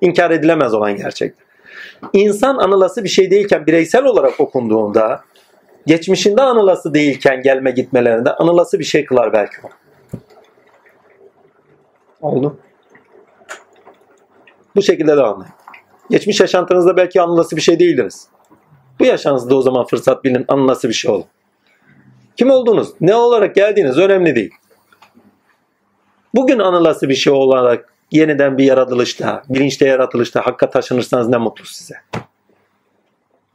İnkar 0.00 0.30
edilemez 0.30 0.74
olan 0.74 0.96
gerçektir. 0.96 1.46
İnsan 2.12 2.56
anılası 2.56 3.04
bir 3.04 3.08
şey 3.08 3.30
değilken 3.30 3.66
bireysel 3.66 4.04
olarak 4.04 4.40
okunduğunda 4.40 5.20
geçmişinde 5.86 6.42
anılası 6.42 6.94
değilken 6.94 7.42
gelme 7.42 7.70
gitmelerinde 7.70 8.30
anılası 8.30 8.78
bir 8.78 8.84
şey 8.84 9.04
kılar 9.04 9.32
belki 9.32 9.56
o. 9.64 9.68
Oldu. 12.20 12.58
Bu 14.76 14.82
şekilde 14.82 15.16
devam 15.16 15.42
edin. 15.42 15.52
Geçmiş 16.10 16.40
yaşantınızda 16.40 16.96
belki 16.96 17.22
anılası 17.22 17.56
bir 17.56 17.60
şey 17.60 17.78
değildiniz. 17.78 18.28
Bu 19.00 19.04
yaşantınızda 19.04 19.56
o 19.56 19.62
zaman 19.62 19.86
fırsat 19.86 20.24
bilin 20.24 20.44
anılası 20.48 20.88
bir 20.88 20.94
şey 20.94 21.10
olun. 21.10 21.24
Kim 22.36 22.50
oldunuz? 22.50 22.88
Ne 23.00 23.14
olarak 23.14 23.54
geldiğiniz 23.54 23.98
önemli 23.98 24.34
değil. 24.34 24.50
Bugün 26.34 26.58
anılası 26.58 27.08
bir 27.08 27.14
şey 27.14 27.32
olarak 27.32 27.92
yeniden 28.10 28.58
bir 28.58 28.64
yaratılışta, 28.64 29.42
bilinçte 29.48 29.88
yaratılışta 29.88 30.46
hakka 30.46 30.70
taşınırsanız 30.70 31.28
ne 31.28 31.36
mutlu 31.36 31.64
size. 31.64 31.94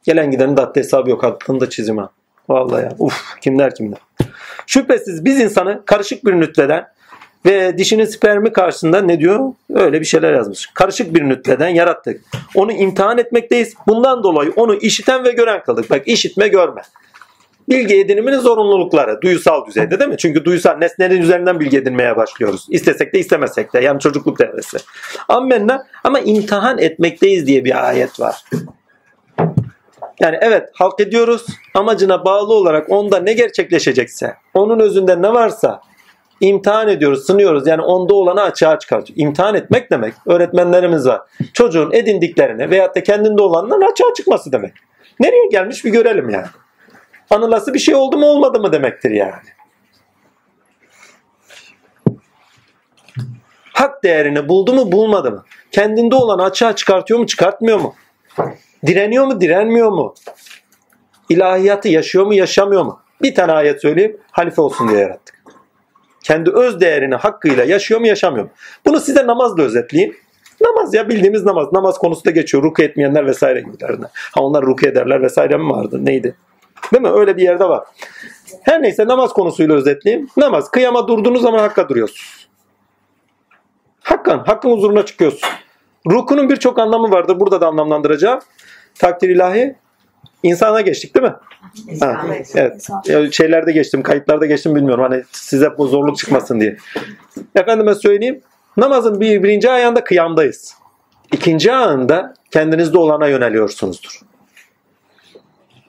Gelen 0.04 0.32
gidenin 0.32 0.58
de 0.58 0.62
hesabı 0.76 1.10
yok. 1.10 1.24
Hakkını 1.24 1.60
da 1.60 1.70
çizim 1.70 1.98
ha. 1.98 2.10
Vallahi 2.50 2.84
ya. 2.84 2.92
Uf 3.00 3.40
kimler 3.42 3.76
kimler. 3.76 4.00
Şüphesiz 4.68 5.26
biz 5.26 5.40
insanı 5.40 5.86
karışık 5.86 6.26
bir 6.26 6.34
nütveden 6.34 6.88
ve 7.46 7.78
dişinin 7.78 8.06
spermi 8.06 8.54
karşısında 8.54 9.02
ne 9.02 9.20
diyor? 9.20 9.54
Öyle 9.74 10.00
bir 10.00 10.06
şeyler 10.06 10.34
yazmış. 10.34 10.68
Karışık 10.74 11.14
bir 11.16 11.30
nütveden 11.30 11.70
yarattık. 11.70 12.22
Onu 12.56 12.72
imtihan 12.72 13.18
etmekteyiz. 13.18 13.74
Bundan 13.88 14.24
dolayı 14.24 14.54
onu 14.56 14.76
işiten 14.76 15.24
ve 15.26 15.32
gören 15.32 15.64
kıldık. 15.64 15.90
Bak 15.90 16.08
işitme 16.08 16.48
görme. 16.48 16.82
Bilgi 17.70 18.00
ediniminin 18.00 18.40
zorunlulukları 18.40 19.22
duyusal 19.22 19.66
düzeyde 19.66 20.00
değil 20.00 20.10
mi? 20.10 20.18
Çünkü 20.18 20.46
duyusal 20.46 20.78
nesnenin 20.78 21.22
üzerinden 21.22 21.60
bilgi 21.60 21.78
edinmeye 21.78 22.16
başlıyoruz. 22.16 22.66
İstesek 22.70 23.14
de 23.14 23.20
istemesek 23.20 23.74
de 23.74 23.80
yani 23.80 24.00
çocukluk 24.00 24.40
devresi. 24.40 24.78
Ammenna 25.30 25.88
ama 26.04 26.20
imtihan 26.20 26.78
etmekteyiz 26.78 27.48
diye 27.48 27.66
bir 27.66 27.88
ayet 27.88 28.20
var. 28.20 28.44
Yani 30.20 30.38
evet 30.42 30.70
halk 30.74 31.00
ediyoruz 31.00 31.46
amacına 31.74 32.26
bağlı 32.26 32.54
olarak 32.54 32.92
onda 32.92 33.20
ne 33.20 33.34
gerçekleşecekse 33.34 34.36
onun 34.54 34.80
özünde 34.80 35.22
ne 35.22 35.34
varsa 35.34 35.82
imtihan 36.42 36.88
ediyoruz, 36.88 37.26
sınıyoruz. 37.26 37.68
Yani 37.68 37.82
onda 37.82 38.14
olanı 38.14 38.42
açığa 38.42 38.80
çıkartıyor. 38.80 39.20
İmtihan 39.20 39.56
etmek 39.56 39.92
demek. 39.92 40.14
Öğretmenlerimiz 40.26 41.08
var. 41.08 41.22
Çocuğun 41.54 41.92
edindiklerini 41.92 42.70
veyahut 42.70 42.96
da 42.96 43.04
kendinde 43.04 43.42
olanların 43.42 43.92
açığa 43.92 44.14
çıkması 44.14 44.52
demek. 44.52 44.74
Nereye 45.20 45.48
gelmiş 45.52 45.86
bir 45.86 45.90
görelim 45.90 46.30
yani. 46.30 46.48
Anılası 47.30 47.74
bir 47.74 47.80
şey 47.80 47.96
oldu 47.96 48.18
mu 48.18 48.26
olmadı 48.26 48.60
mı 48.60 48.72
demektir 48.72 49.12
yani. 49.12 49.34
Hak 53.74 54.04
değerini 54.04 54.50
buldu 54.50 54.74
mu 54.74 54.92
bulmadı 54.92 55.32
mı? 55.32 55.46
Kendinde 55.72 56.16
olanı 56.16 56.44
açığa 56.44 56.76
çıkartıyor 56.76 57.20
mu 57.20 57.28
çıkartmıyor 57.28 57.80
mu? 57.80 57.96
Direniyor 58.86 59.26
mu 59.26 59.42
direnmiyor 59.42 59.92
mu? 59.92 60.14
İlahiyatı 61.30 61.90
yaşıyor 61.90 62.26
mu 62.26 62.34
yaşamıyor 62.34 62.84
mu? 62.84 63.00
Bir 63.22 63.36
tane 63.36 63.52
ayet 63.52 63.82
söyleyeyim 63.82 64.18
halife 64.32 64.62
olsun 64.62 64.90
diye 64.90 65.00
yarattık. 65.00 65.41
Kendi 66.24 66.52
öz 66.52 66.82
değerini 66.82 67.16
hakkıyla 67.16 67.64
yaşıyor 67.64 68.00
mu 68.00 68.08
yaşamıyor 68.08 68.46
mu? 68.46 68.52
Bunu 68.86 69.00
size 69.00 69.28
namazla 69.28 69.64
özetleyeyim. 69.64 70.16
Namaz 70.62 70.94
ya 70.94 71.10
bildiğimiz 71.10 71.46
namaz. 71.46 71.74
Namaz 71.74 71.98
konusu 71.98 72.26
da 72.26 72.32
geçiyor. 72.32 72.64
Ruku 72.64 72.84
etmeyenler 72.84 73.26
vesaire 73.26 73.62
gibilerine. 73.62 74.06
Ha 74.14 74.42
onlar 74.42 74.66
ruku 74.66 74.88
ederler 74.88 75.22
vesaire 75.22 75.58
mi 75.58 75.70
vardı? 75.70 76.06
Neydi? 76.06 76.36
Değil 76.94 77.02
mi? 77.02 77.10
Öyle 77.10 77.38
bir 77.38 77.42
yerde 77.42 77.70
var. 77.70 77.84
Her 78.62 78.82
neyse 78.82 79.08
namaz 79.08 79.34
konusuyla 79.34 79.76
özetleyeyim. 79.76 80.28
Namaz. 80.38 80.72
Kıyama 80.72 81.08
durduğunuz 81.08 81.42
zaman 81.42 81.60
hakka 81.60 81.90
duruyorsunuz. 81.90 82.48
Hakkan. 84.02 84.40
Hakkın 84.40 84.72
huzuruna 84.72 85.06
çıkıyorsun. 85.06 85.50
Rukunun 86.12 86.50
birçok 86.50 86.80
anlamı 86.80 87.12
vardır. 87.12 87.40
Burada 87.40 87.62
da 87.62 87.68
anlamlandıracağım. 87.68 88.40
Takdir 89.00 89.30
ilahi. 89.30 89.76
İnsana 90.44 90.82
geçtik 90.82 91.16
değil 91.16 91.26
mi? 91.26 91.36
Ha, 92.00 92.26
evet. 92.56 92.88
Ya 93.08 93.32
şeylerde 93.32 93.72
geçtim, 93.72 94.04
kayıtlarda 94.04 94.46
geçtim 94.46 94.76
bilmiyorum. 94.76 95.04
Hani 95.10 95.24
size 95.32 95.78
bu 95.78 95.88
zorluk 95.88 96.18
çıkmasın 96.18 96.60
diye. 96.60 96.78
Efendime 97.56 97.96
söyleyeyim. 97.96 98.42
Namazın 98.78 99.20
bir, 99.20 99.44
birinci 99.44 99.70
ayağında 99.70 100.04
kıyamdayız. 100.04 100.76
İkinci 101.32 101.74
ayağında 101.74 102.34
kendinizde 102.52 102.98
olana 102.98 103.28
yöneliyorsunuzdur. 103.28 104.20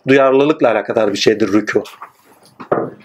Duyarlılıkla 0.09 0.71
alakadar 0.71 1.13
bir 1.13 1.19
şeydir 1.19 1.49
rükû. 1.49 1.85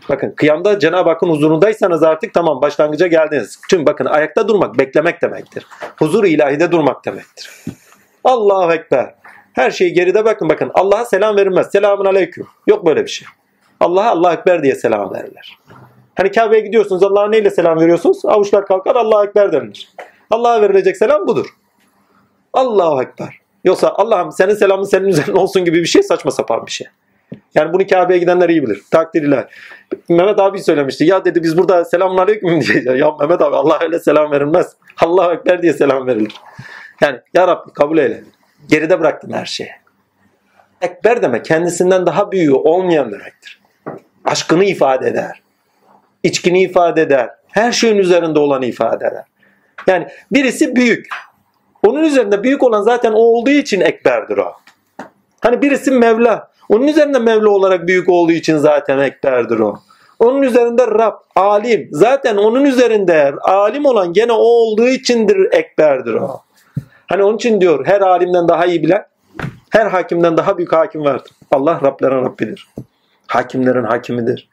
Bakın 0.10 0.34
kıyamda 0.36 0.80
Cenab-ı 0.80 1.10
Hakk'ın 1.10 1.30
huzurundaysanız 1.30 2.04
artık 2.04 2.34
tamam 2.34 2.62
başlangıca 2.62 3.08
geldiniz. 3.08 3.60
Çünkü 3.70 3.86
bakın 3.86 4.06
ayakta 4.06 4.48
durmak 4.48 4.78
beklemek 4.80 5.22
demektir. 5.22 5.66
Huzur 6.00 6.24
ilahide 6.24 6.72
durmak 6.72 7.06
demektir. 7.06 7.52
Allahu 8.24 8.74
Ekber. 8.74 9.16
Her 9.58 9.72
şeyi 9.72 9.94
geride 9.94 10.26
bakın 10.26 10.50
bakın. 10.50 10.72
Allah'a 10.74 11.06
selam 11.06 11.38
verilmez. 11.38 11.72
Selamun 11.72 12.06
aleyküm. 12.06 12.48
Yok 12.68 12.86
böyle 12.86 13.04
bir 13.04 13.10
şey. 13.10 13.28
Allah'a 13.80 14.10
Allah 14.10 14.34
Ekber 14.34 14.64
diye 14.64 14.76
selam 14.76 15.14
verirler. 15.14 15.58
Hani 16.16 16.32
Kabe'ye 16.32 16.62
gidiyorsunuz 16.62 17.04
Allah'a 17.04 17.30
neyle 17.30 17.50
selam 17.50 17.80
veriyorsunuz? 17.80 18.26
Avuçlar 18.26 18.66
kalkar 18.66 18.96
Allahu 18.96 19.28
Ekber 19.28 19.52
denilir. 19.52 19.90
Allah'a 20.30 20.62
verilecek 20.62 20.98
selam 20.98 21.28
budur. 21.28 21.46
Allahu 22.54 23.02
Ekber. 23.02 23.40
Yoksa 23.64 23.94
Allah'ım 23.96 24.32
senin 24.32 24.54
selamın 24.54 24.84
senin 24.84 25.08
üzerine 25.08 25.40
olsun 25.40 25.66
gibi 25.66 25.80
bir 25.80 25.86
şey 25.86 26.04
saçma 26.04 26.32
sapan 26.32 26.66
bir 26.66 26.72
şey. 26.72 26.88
Yani 27.56 27.74
bunu 27.74 27.88
Kabe'ye 27.88 28.20
gidenler 28.20 28.50
iyi 28.50 28.64
bilir. 28.64 28.82
Takdir 28.92 29.24
ilahi. 29.24 29.46
Mehmet 30.10 30.40
abi 30.40 30.60
söylemişti. 30.60 31.04
Ya 31.04 31.26
dedi 31.26 31.44
biz 31.44 31.58
burada 31.58 31.86
selamun 31.86 32.18
aleyküm 32.18 32.62
diye. 32.86 32.98
Ya 32.98 33.12
Mehmet 33.20 33.42
abi 33.42 33.56
Allah 33.56 33.80
öyle 33.82 34.00
selam 34.00 34.32
verilmez. 34.32 34.76
Allahu 35.02 35.32
Ekber 35.32 35.62
diye 35.62 35.74
selam 35.74 36.08
verilir. 36.08 36.34
Yani 37.02 37.20
ya 37.34 37.48
Rabbi 37.48 37.74
kabul 37.74 37.98
eyle. 37.98 38.24
Geride 38.70 39.00
bıraktın 39.00 39.34
her 39.34 39.46
şeyi. 39.46 39.72
Ekber 40.82 41.22
demek 41.22 41.46
kendisinden 41.46 42.06
daha 42.06 42.32
büyüğü 42.32 42.54
olmayan 42.54 43.12
demektir. 43.12 43.62
Aşkını 44.26 44.64
ifade 44.64 45.08
eder. 45.08 45.42
İçkini 46.24 46.62
ifade 46.62 47.02
eder. 47.02 47.30
Her 47.48 47.72
şeyin 47.72 47.98
üzerinde 47.98 48.40
olanı 48.40 48.66
ifade 48.66 49.08
eder. 49.08 49.24
Yani 49.88 50.08
birisi 50.32 50.76
büyük. 50.76 51.08
Onun 51.88 52.04
üzerinde 52.04 52.44
büyük 52.44 52.64
olan 52.64 52.82
zaten 52.82 53.12
o 53.12 53.18
olduğu 53.18 53.50
için 53.50 53.82
ekberdir 53.82 54.38
o. 54.38 54.54
Hani 55.42 55.62
birisi 55.62 55.92
Mevla. 55.92 56.52
Onun 56.70 56.88
üzerinde 56.88 57.20
Mevla 57.20 57.50
olarak 57.50 57.88
büyük 57.88 58.10
olduğu 58.10 58.32
için 58.32 58.58
zaten 58.58 58.98
ekberdir 58.98 59.60
o. 59.60 59.80
Onun 60.20 60.42
üzerinde 60.42 60.88
Rab, 60.88 61.14
alim. 61.36 61.90
Zaten 61.92 62.38
onun 62.38 62.66
üzerinde 62.66 63.34
alim 63.42 63.86
olan 63.86 64.14
gene 64.14 64.32
o 64.32 64.38
olduğu 64.38 64.88
içindir 64.88 65.52
ekberdir 65.52 66.14
o. 66.14 66.42
Hani 67.08 67.24
onun 67.24 67.36
için 67.36 67.62
diyor 67.62 67.86
her 67.86 68.02
alimden 68.02 68.48
daha 68.48 68.66
iyi 68.66 68.84
bilen, 68.84 69.06
her 69.70 69.86
hakimden 69.86 70.38
daha 70.38 70.58
büyük 70.58 70.74
hakim 70.74 71.04
vardır. 71.04 71.32
Allah 71.52 71.82
Rablerin 71.84 72.26
Rabbidir. 72.26 72.68
Hakimlerin 73.28 73.84
hakimidir. 73.84 74.50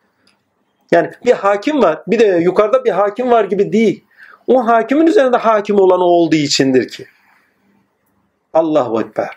Yani 0.92 1.10
bir 1.26 1.32
hakim 1.32 1.82
var, 1.82 2.02
bir 2.06 2.18
de 2.18 2.26
yukarıda 2.26 2.84
bir 2.84 2.90
hakim 2.90 3.30
var 3.30 3.44
gibi 3.44 3.72
değil. 3.72 4.04
O 4.46 4.66
hakimin 4.66 5.06
üzerinde 5.06 5.36
hakim 5.36 5.80
olan 5.80 6.00
o 6.00 6.04
olduğu 6.04 6.36
içindir 6.36 6.88
ki. 6.88 7.06
Allahu 8.52 9.00
Ekber. 9.00 9.30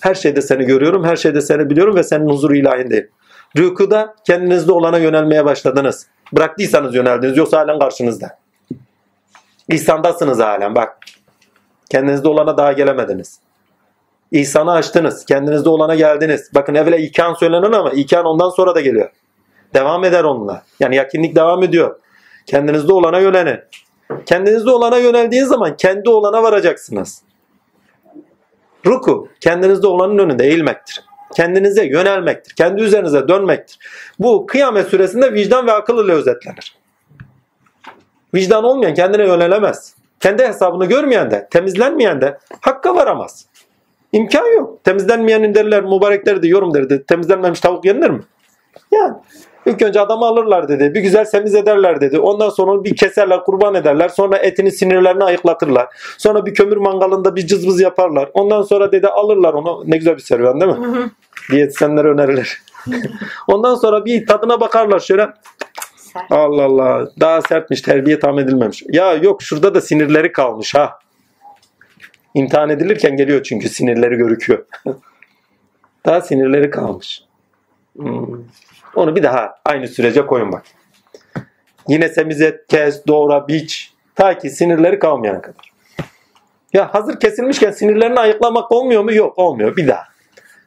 Her 0.00 0.14
şeyde 0.14 0.42
seni 0.42 0.64
görüyorum, 0.64 1.04
her 1.04 1.16
şeyde 1.16 1.40
seni 1.40 1.70
biliyorum 1.70 1.96
ve 1.96 2.02
senin 2.02 2.28
huzuru 2.28 2.56
ilahindeyim. 2.56 3.10
Rükuda 3.56 4.14
kendinizde 4.26 4.72
olana 4.72 4.98
yönelmeye 4.98 5.44
başladınız. 5.44 6.06
Bıraktıysanız 6.32 6.94
yöneldiniz 6.94 7.36
yoksa 7.36 7.58
halen 7.58 7.78
karşınızda. 7.78 8.38
İhsandasınız 9.68 10.38
halen 10.38 10.74
bak. 10.74 10.98
Kendinizde 11.92 12.28
olana 12.28 12.56
daha 12.56 12.72
gelemediniz. 12.72 13.40
İhsanı 14.30 14.72
açtınız. 14.72 15.24
Kendinizde 15.24 15.68
olana 15.68 15.94
geldiniz. 15.94 16.50
Bakın 16.54 16.74
evvela 16.74 16.96
ikan 16.96 17.34
söylenen 17.34 17.72
ama 17.72 17.90
ikan 17.90 18.24
ondan 18.24 18.50
sonra 18.50 18.74
da 18.74 18.80
geliyor. 18.80 19.10
Devam 19.74 20.04
eder 20.04 20.24
onunla. 20.24 20.62
Yani 20.80 20.96
yakinlik 20.96 21.36
devam 21.36 21.62
ediyor. 21.62 22.00
Kendinizde 22.46 22.92
olana 22.92 23.18
yönelin. 23.18 23.60
Kendinizde 24.26 24.70
olana 24.70 24.96
yöneldiğiniz 24.96 25.48
zaman 25.48 25.76
kendi 25.76 26.08
olana 26.08 26.42
varacaksınız. 26.42 27.22
Ruku 28.86 29.28
kendinizde 29.40 29.86
olanın 29.86 30.18
önünde 30.18 30.44
eğilmektir. 30.44 31.04
Kendinize 31.36 31.84
yönelmektir. 31.84 32.54
Kendi 32.54 32.82
üzerinize 32.82 33.28
dönmektir. 33.28 33.78
Bu 34.18 34.46
kıyamet 34.46 34.88
süresinde 34.88 35.32
vicdan 35.32 35.66
ve 35.66 35.72
akıl 35.72 36.04
ile 36.04 36.12
özetlenir. 36.12 36.76
Vicdan 38.34 38.64
olmayan 38.64 38.94
kendine 38.94 39.26
yönelemez. 39.26 40.01
Kendi 40.22 40.44
hesabını 40.44 40.86
görmeyen 40.86 41.30
de, 41.30 41.48
temizlenmeyen 41.50 42.20
de 42.20 42.38
hakka 42.60 42.94
varamaz. 42.94 43.46
İmkan 44.12 44.46
yok. 44.46 44.84
Temizlenmeyenin 44.84 45.54
derler, 45.54 45.84
mübarekleri 45.84 46.42
de 46.42 46.48
yorum 46.48 46.74
derdi. 46.74 47.04
Temizlenmemiş 47.06 47.60
tavuk 47.60 47.84
yenilir 47.84 48.10
mi? 48.10 48.20
Yani 48.92 49.14
ilk 49.66 49.82
önce 49.82 50.00
adamı 50.00 50.24
alırlar 50.24 50.68
dedi. 50.68 50.94
Bir 50.94 51.00
güzel 51.00 51.24
semiz 51.24 51.54
ederler 51.54 52.00
dedi. 52.00 52.18
Ondan 52.18 52.48
sonra 52.48 52.84
bir 52.84 52.96
keserler, 52.96 53.44
kurban 53.44 53.74
ederler. 53.74 54.08
Sonra 54.08 54.36
etini 54.36 54.72
sinirlerini 54.72 55.24
ayıklatırlar. 55.24 55.88
Sonra 56.18 56.46
bir 56.46 56.54
kömür 56.54 56.76
mangalında 56.76 57.36
bir 57.36 57.46
cızbız 57.46 57.80
yaparlar. 57.80 58.30
Ondan 58.34 58.62
sonra 58.62 58.92
dedi 58.92 59.08
alırlar 59.08 59.54
onu. 59.54 59.82
Ne 59.86 59.96
güzel 59.96 60.16
bir 60.16 60.22
serüven 60.22 60.60
değil 60.60 60.72
mi? 60.72 61.10
Diyetisyenlere 61.50 62.08
önerilir. 62.08 62.62
Ondan 63.48 63.74
sonra 63.74 64.04
bir 64.04 64.26
tadına 64.26 64.60
bakarlar 64.60 64.98
şöyle. 64.98 65.28
Sert. 66.12 66.32
Allah 66.32 66.64
Allah 66.64 67.10
daha 67.20 67.42
sertmiş 67.42 67.82
terbiye 67.82 68.18
tam 68.18 68.38
edilmemiş. 68.38 68.82
Ya 68.88 69.14
yok 69.14 69.42
şurada 69.42 69.74
da 69.74 69.80
sinirleri 69.80 70.32
kalmış 70.32 70.74
ha. 70.74 70.98
İmtihan 72.34 72.70
edilirken 72.70 73.16
geliyor 73.16 73.42
çünkü 73.42 73.68
sinirleri 73.68 74.16
görüküyor. 74.16 74.66
daha 76.06 76.20
sinirleri 76.20 76.70
kalmış. 76.70 77.22
Hmm. 77.96 78.26
Onu 78.94 79.16
bir 79.16 79.22
daha 79.22 79.54
aynı 79.64 79.88
sürece 79.88 80.26
koyun 80.26 80.52
bak. 80.52 80.62
Yine 81.88 82.08
semizet, 82.08 82.66
kes, 82.66 83.06
doğra, 83.06 83.48
biç. 83.48 83.92
Ta 84.14 84.38
ki 84.38 84.50
sinirleri 84.50 84.98
kalmayana 84.98 85.42
kadar. 85.42 85.72
Ya 86.72 86.94
hazır 86.94 87.20
kesilmişken 87.20 87.70
sinirlerini 87.70 88.20
ayıklamak 88.20 88.72
olmuyor 88.72 89.04
mu? 89.04 89.12
Yok 89.12 89.38
olmuyor. 89.38 89.76
Bir 89.76 89.88
daha. 89.88 90.04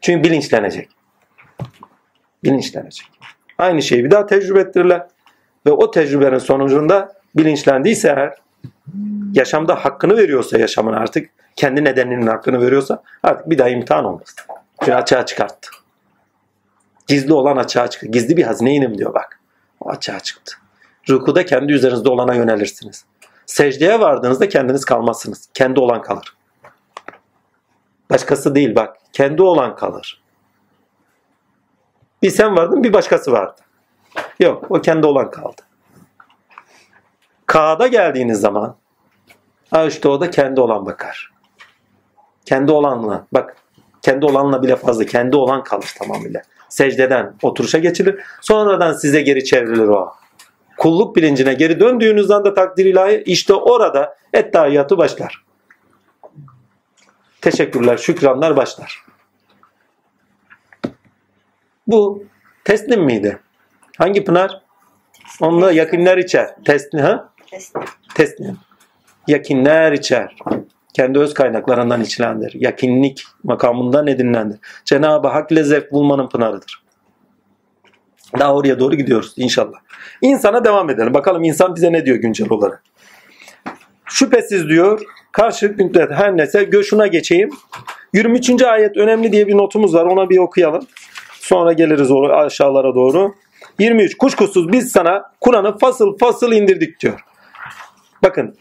Çünkü 0.02 0.30
bilinçlenecek. 0.30 0.90
Bilinçlenecek. 2.44 3.08
Aynı 3.58 3.82
şeyi 3.82 4.04
bir 4.04 4.12
daha 4.12 4.26
tecrübe 4.26 4.60
ettirirler. 4.60 5.08
Ve 5.66 5.72
o 5.72 5.92
tecrübenin 5.92 6.38
sonucunda 6.38 7.14
bilinçlendiyse 7.36 8.08
eğer 8.08 8.34
yaşamda 9.34 9.76
hakkını 9.86 10.18
veriyorsa 10.18 10.58
yaşamın 10.58 10.94
artık 10.94 11.30
kendi 11.56 11.84
nedeninin 11.84 12.28
hakkını 12.28 12.62
veriyorsa 12.62 13.04
artık 13.24 13.50
bir 13.50 13.58
daha 13.58 13.70
imtihan 13.70 14.06
olmaz. 14.06 14.36
Çünkü 14.80 14.94
açığa 14.94 15.26
çıkarttı. 15.26 15.70
Gizli 17.08 17.34
olan 17.34 17.58
açığa 17.58 17.90
çıktı. 17.90 18.08
Gizli 18.08 18.38
bir 18.38 18.44
hazineyim 18.44 18.98
diyor 18.98 19.14
bak. 19.14 19.40
O 19.80 19.90
açığa 19.90 20.20
çıktı. 20.20 20.56
Rükuda 21.10 21.46
kendi 21.46 21.74
üzerinizde 21.74 22.10
olana 22.10 22.36
yönelirsiniz. 22.36 23.06
Secdeye 23.46 24.00
vardığınızda 24.00 24.50
kendiniz 24.50 24.86
kalmazsınız. 24.86 25.50
Kendi 25.54 25.80
olan 25.80 26.02
kalır. 26.02 26.36
Başkası 28.10 28.56
değil 28.56 28.76
bak. 28.76 28.98
Kendi 29.14 29.42
olan 29.42 29.76
kalır. 29.76 30.22
Bir 32.22 32.30
sen 32.30 32.58
vardın 32.58 32.84
bir 32.84 32.94
başkası 32.94 33.32
vardı. 33.32 33.62
Yok 34.40 34.66
o 34.70 34.82
kendi 34.82 35.08
olan 35.08 35.32
kaldı. 35.32 35.62
Ka'da 37.46 37.88
geldiğiniz 37.88 38.40
zaman 38.40 38.76
işte 39.88 40.08
o 40.08 40.22
da 40.22 40.30
kendi 40.30 40.62
olan 40.62 40.86
bakar. 40.86 41.32
Kendi 42.46 42.72
olanla 42.72 43.28
bak 43.32 43.58
kendi 44.02 44.26
olanla 44.26 44.64
bile 44.64 44.76
fazla 44.76 45.06
kendi 45.06 45.36
olan 45.36 45.64
kalır 45.64 45.94
tamamıyla. 45.98 46.42
Secdeden 46.70 47.34
oturuşa 47.42 47.78
geçilir. 47.78 48.20
Sonradan 48.42 48.94
size 48.94 49.22
geri 49.22 49.44
çevrilir 49.44 49.88
o. 49.88 50.14
Kulluk 50.78 51.16
bilincine 51.16 51.54
geri 51.54 51.80
döndüğünüz 51.80 52.32
anda 52.32 52.54
takdir 52.54 52.86
ilahi 52.86 53.24
işte 53.26 53.54
orada 53.54 54.18
ettehiyyatı 54.34 54.98
başlar. 54.98 55.46
Teşekkürler, 57.42 57.98
şükranlar 57.98 58.56
başlar. 58.56 59.06
Bu 61.88 62.24
teslim 62.64 63.04
miydi? 63.04 63.40
Hangi 63.98 64.24
pınar? 64.24 64.62
Onunla 65.42 65.72
yakınlar 65.72 66.18
içer. 66.18 66.56
Teslim 66.66 67.02
ha? 67.02 67.30
Teslim. 67.52 67.82
Teslim. 68.16 68.58
Yakinler 69.28 69.92
içer. 69.92 70.36
Kendi 70.94 71.20
öz 71.20 71.34
kaynaklarından 71.34 72.02
içilendir. 72.02 72.54
Yakinlik 72.56 73.24
makamından 73.44 74.08
edinilendir. 74.08 74.60
Cenab-ı 74.86 75.28
Hak 75.28 75.52
ile 75.52 75.64
zevk 75.64 75.92
bulmanın 75.92 76.30
pınarıdır. 76.30 76.84
Daha 78.40 78.56
oraya 78.56 78.80
doğru 78.80 78.96
gidiyoruz 78.96 79.34
inşallah. 79.38 79.78
İnsana 80.22 80.66
devam 80.66 80.90
edelim. 80.90 81.14
Bakalım 81.14 81.44
insan 81.44 81.76
bize 81.76 81.94
ne 81.94 82.06
diyor 82.06 82.18
güncel 82.18 82.50
olarak. 82.50 82.84
Şüphesiz 84.06 84.70
diyor 84.70 85.02
karşılık 85.32 85.80
müddet 85.80 86.12
her 86.12 86.38
neyse 86.38 86.64
göşuna 86.64 87.08
geçeyim. 87.08 87.50
23. 88.14 88.62
ayet 88.62 88.98
önemli 88.98 89.32
diye 89.32 89.48
bir 89.48 89.58
notumuz 89.58 89.94
var. 89.94 90.06
Ona 90.06 90.30
bir 90.30 90.38
okuyalım. 90.38 90.88
Sonra 91.40 91.74
geliriz 91.74 92.12
aşağılara 92.32 92.96
doğru. 92.96 93.36
23. 93.80 94.18
Kuşkusuz 94.18 94.72
biz 94.72 94.92
sana 94.92 95.32
Kur'an'ı 95.42 95.78
fasıl 95.78 96.18
fasıl 96.18 96.52
indirdik 96.52 97.00
diyor. 97.00 97.20
Bakın 98.24 98.56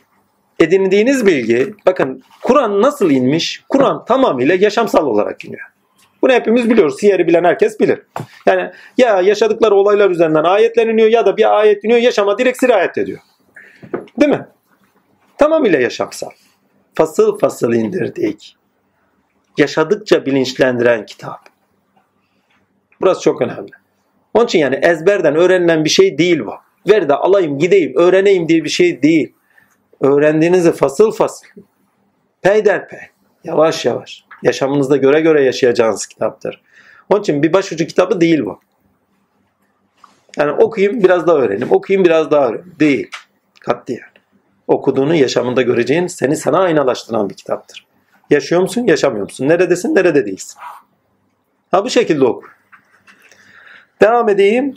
edindiğiniz 0.58 1.26
bilgi, 1.26 1.74
bakın 1.86 2.22
Kur'an 2.42 2.82
nasıl 2.82 3.10
inmiş? 3.10 3.64
Kur'an 3.68 4.04
tamamıyla 4.04 4.54
yaşamsal 4.54 5.06
olarak 5.06 5.44
iniyor. 5.44 5.74
Bunu 6.22 6.32
hepimiz 6.32 6.70
biliyoruz. 6.70 7.00
Siyeri 7.00 7.26
bilen 7.26 7.44
herkes 7.44 7.80
bilir. 7.80 8.02
Yani 8.46 8.70
ya 8.98 9.20
yaşadıkları 9.20 9.74
olaylar 9.74 10.10
üzerinden 10.10 10.44
ayetler 10.44 10.86
iniyor 10.86 11.08
ya 11.08 11.26
da 11.26 11.36
bir 11.36 11.58
ayet 11.58 11.84
iniyor 11.84 11.98
yaşama 11.98 12.38
direkt 12.38 12.58
sirayet 12.58 12.98
ediyor. 12.98 13.20
Değil 14.20 14.32
mi? 14.32 14.46
Tamamıyla 15.38 15.80
yaşamsal. 15.80 16.30
Fasıl 16.94 17.38
fasıl 17.38 17.72
indirdik. 17.72 18.56
Yaşadıkça 19.58 20.26
bilinçlendiren 20.26 21.06
kitap. 21.06 21.40
Burası 23.00 23.20
çok 23.20 23.42
önemli. 23.42 23.70
Onun 24.34 24.44
için 24.44 24.58
yani 24.58 24.78
ezberden 24.82 25.36
öğrenilen 25.36 25.84
bir 25.84 25.90
şey 25.90 26.18
değil 26.18 26.40
bu. 26.46 26.54
Ver 26.90 27.08
de 27.08 27.14
alayım 27.14 27.58
gideyim 27.58 27.92
öğreneyim 27.96 28.48
diye 28.48 28.64
bir 28.64 28.68
şey 28.68 29.02
değil. 29.02 29.32
Öğrendiğinizi 30.00 30.72
fasıl 30.72 31.12
fasıl 31.12 31.46
peyderpey 32.42 32.98
yavaş 33.44 33.84
yavaş 33.84 34.24
yaşamınızda 34.42 34.96
göre 34.96 35.20
göre 35.20 35.44
yaşayacağınız 35.44 36.06
kitaptır. 36.06 36.62
Onun 37.10 37.20
için 37.20 37.42
bir 37.42 37.52
başucu 37.52 37.86
kitabı 37.86 38.20
değil 38.20 38.44
bu. 38.44 38.60
Yani 40.38 40.52
okuyayım 40.52 41.04
biraz 41.04 41.26
daha 41.26 41.36
öğreneyim. 41.36 41.72
Okuyayım 41.72 42.04
biraz 42.04 42.30
daha 42.30 42.46
öğreneyim. 42.46 42.76
Değil. 42.80 43.10
Katliyen. 43.60 44.08
Okuduğunu 44.68 45.14
yaşamında 45.14 45.62
göreceğin 45.62 46.06
seni 46.06 46.36
sana 46.36 46.58
aynalaştıran 46.58 47.30
bir 47.30 47.34
kitaptır. 47.34 47.86
Yaşıyor 48.30 48.60
musun? 48.60 48.84
Yaşamıyor 48.86 49.24
musun? 49.24 49.48
Neredesin? 49.48 49.94
Nerede 49.94 50.26
değilsin? 50.26 50.58
Ha 51.70 51.84
bu 51.84 51.90
şekilde 51.90 52.24
oku. 52.24 52.53
Devam 54.02 54.28
edeyim. 54.28 54.74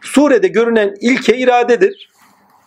Surede 0.00 0.48
görünen 0.48 0.94
ilke 1.00 1.36
iradedir. 1.36 2.08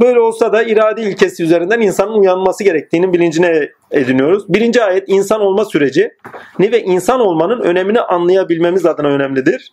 Böyle 0.02 0.20
olsa 0.20 0.54
da 0.54 0.64
irade 0.64 1.02
ilkesi 1.02 1.44
üzerinden 1.44 1.82
insanın 1.82 2.14
uyanması 2.14 2.64
gerektiğinin 2.64 3.14
bilincine 3.14 3.70
ediniyoruz. 3.92 4.54
Birinci 4.54 4.84
ayet 4.84 5.04
insan 5.08 5.42
olma 5.42 5.66
süreci 5.66 6.12
ve 6.60 6.82
insan 6.82 7.20
olmanın 7.20 7.62
önemini 7.62 8.02
anlayabilmemiz 8.02 8.86
adına 8.86 9.08
önemlidir. 9.08 9.72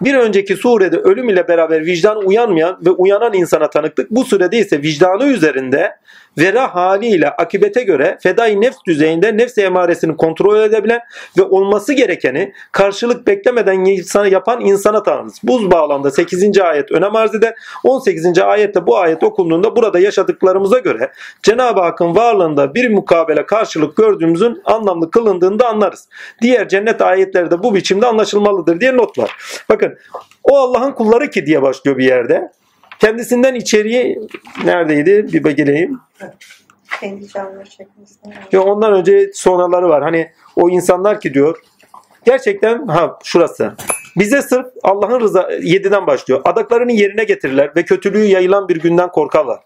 Bir 0.00 0.14
önceki 0.14 0.56
surede 0.56 0.96
ölüm 0.96 1.28
ile 1.28 1.48
beraber 1.48 1.86
vicdan 1.86 2.26
uyanmayan 2.26 2.78
ve 2.86 2.90
uyanan 2.90 3.34
insana 3.34 3.70
tanıklık. 3.70 4.10
Bu 4.10 4.24
surede 4.24 4.58
ise 4.58 4.82
vicdanı 4.82 5.24
üzerinde 5.24 5.96
vera 6.38 6.74
haliyle 6.74 7.30
akibete 7.30 7.82
göre 7.82 8.18
fedai 8.22 8.60
nefs 8.60 8.78
düzeyinde 8.86 9.36
nefs 9.36 9.58
emaresini 9.58 10.16
kontrol 10.16 10.60
edebilen 10.60 11.00
ve 11.38 11.42
olması 11.42 11.92
gerekeni 11.92 12.52
karşılık 12.72 13.26
beklemeden 13.26 13.84
insana 13.84 14.26
yapan 14.26 14.60
insana 14.60 15.02
tanırız. 15.02 15.40
Buz 15.42 15.70
bağlamda 15.70 16.10
8. 16.10 16.58
ayet 16.58 16.92
önem 16.92 17.16
arz 17.16 17.34
eder. 17.34 17.54
18. 17.84 18.38
ayette 18.38 18.86
bu 18.86 18.98
ayet 18.98 19.22
okunduğunda 19.22 19.76
burada 19.76 19.98
yaşadıklarımıza 19.98 20.78
göre 20.78 21.12
Cenab-ı 21.42 21.80
Hakk'ın 21.80 22.16
varlığında 22.16 22.74
bir 22.74 22.90
mukabele 22.90 23.46
karşılık 23.46 23.96
gördüğümüzün 23.96 24.62
anlamlı 24.64 25.10
kılındığını 25.10 25.58
da 25.58 25.68
anlarız. 25.68 26.08
Diğer 26.42 26.68
cennet 26.68 27.02
ayetleri 27.02 27.50
de 27.50 27.62
bu 27.62 27.74
biçimde 27.74 28.06
anlaşılmalıdır 28.06 28.80
diye 28.80 28.96
not 28.96 29.18
var. 29.18 29.36
Bakın 29.68 29.98
o 30.44 30.56
Allah'ın 30.56 30.92
kulları 30.92 31.30
ki 31.30 31.46
diye 31.46 31.62
başlıyor 31.62 31.96
bir 31.96 32.04
yerde. 32.04 32.50
Kendisinden 32.98 33.54
içeriye 33.54 34.18
neredeydi? 34.64 35.32
Bir 35.32 35.44
bakayım. 35.44 36.00
Kendi 37.00 37.28
canlı. 37.28 37.64
Ya 38.52 38.62
ondan 38.62 38.92
önce 38.92 39.30
sonraları 39.34 39.88
var. 39.88 40.02
Hani 40.02 40.30
o 40.56 40.70
insanlar 40.70 41.20
ki 41.20 41.34
diyor. 41.34 41.58
Gerçekten 42.24 42.86
ha 42.86 43.18
şurası. 43.24 43.74
Bize 44.16 44.42
sırf 44.42 44.66
Allah'ın 44.82 45.20
rıza 45.20 45.42
7'den 45.42 46.06
başlıyor. 46.06 46.40
Adaklarını 46.44 46.92
yerine 46.92 47.24
getirirler 47.24 47.70
ve 47.76 47.84
kötülüğü 47.84 48.24
yayılan 48.24 48.68
bir 48.68 48.76
günden 48.76 49.08
korkarlar. 49.08 49.60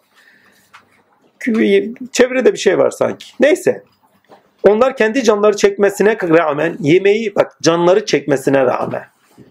Çevrede 2.13 2.53
bir 2.53 2.59
şey 2.59 2.79
var 2.79 2.91
sanki. 2.91 3.27
Neyse. 3.41 3.83
Onlar 4.69 4.97
kendi 4.97 5.25
canları 5.25 5.57
çekmesine 5.57 6.17
rağmen 6.23 6.77
yemeği 6.81 7.35
bak 7.35 7.57
canları 7.63 8.07
çekmesine 8.07 8.65
rağmen 8.65 9.05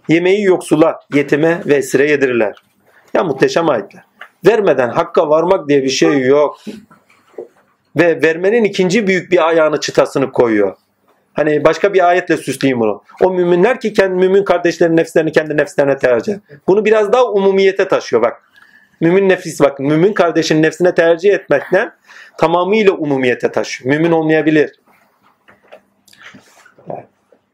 yemeği 0.08 0.44
yoksula, 0.44 1.00
yetime 1.14 1.62
ve 1.66 1.76
esire 1.76 2.10
yedirirler. 2.10 2.64
Ya 3.14 3.24
muhteşem 3.24 3.70
ayetler. 3.70 4.04
Vermeden 4.48 4.90
hakka 4.90 5.30
varmak 5.30 5.70
diye 5.70 5.84
bir 5.84 5.90
şey 5.90 6.22
yok. 6.22 6.58
Ve 7.96 8.22
vermenin 8.22 8.64
ikinci 8.64 9.08
büyük 9.08 9.32
bir 9.32 9.48
ayağını 9.48 9.80
çıtasını 9.80 10.32
koyuyor. 10.32 10.76
Hani 11.34 11.64
başka 11.64 11.94
bir 11.94 12.08
ayetle 12.08 12.38
süsleyeyim 12.38 12.80
bunu. 12.80 13.04
O 13.22 13.32
müminler 13.32 13.80
ki 13.80 13.94
kendi 13.94 14.16
mümin 14.16 14.44
kardeşlerin 14.44 14.98
nefslerini 14.98 15.32
kendi 15.32 15.58
nefslerine 15.58 15.98
tercih. 15.98 16.36
Bunu 16.68 16.86
biraz 16.86 17.14
daha 17.14 17.26
umumiyete 17.26 17.88
taşıyor 17.88 18.22
bak. 18.22 18.44
Mümin 19.02 19.30
nefis 19.30 19.62
bak. 19.62 19.80
Mümin 19.80 20.14
kardeşin 20.14 20.64
nefsine 20.64 20.96
tercih 20.96 21.34
etmekten 21.34 21.94
tamamıyla 22.38 22.94
umumiyete 22.94 23.52
taşıyor. 23.52 23.96
Mümin 23.96 24.12
olmayabilir. 24.12 24.80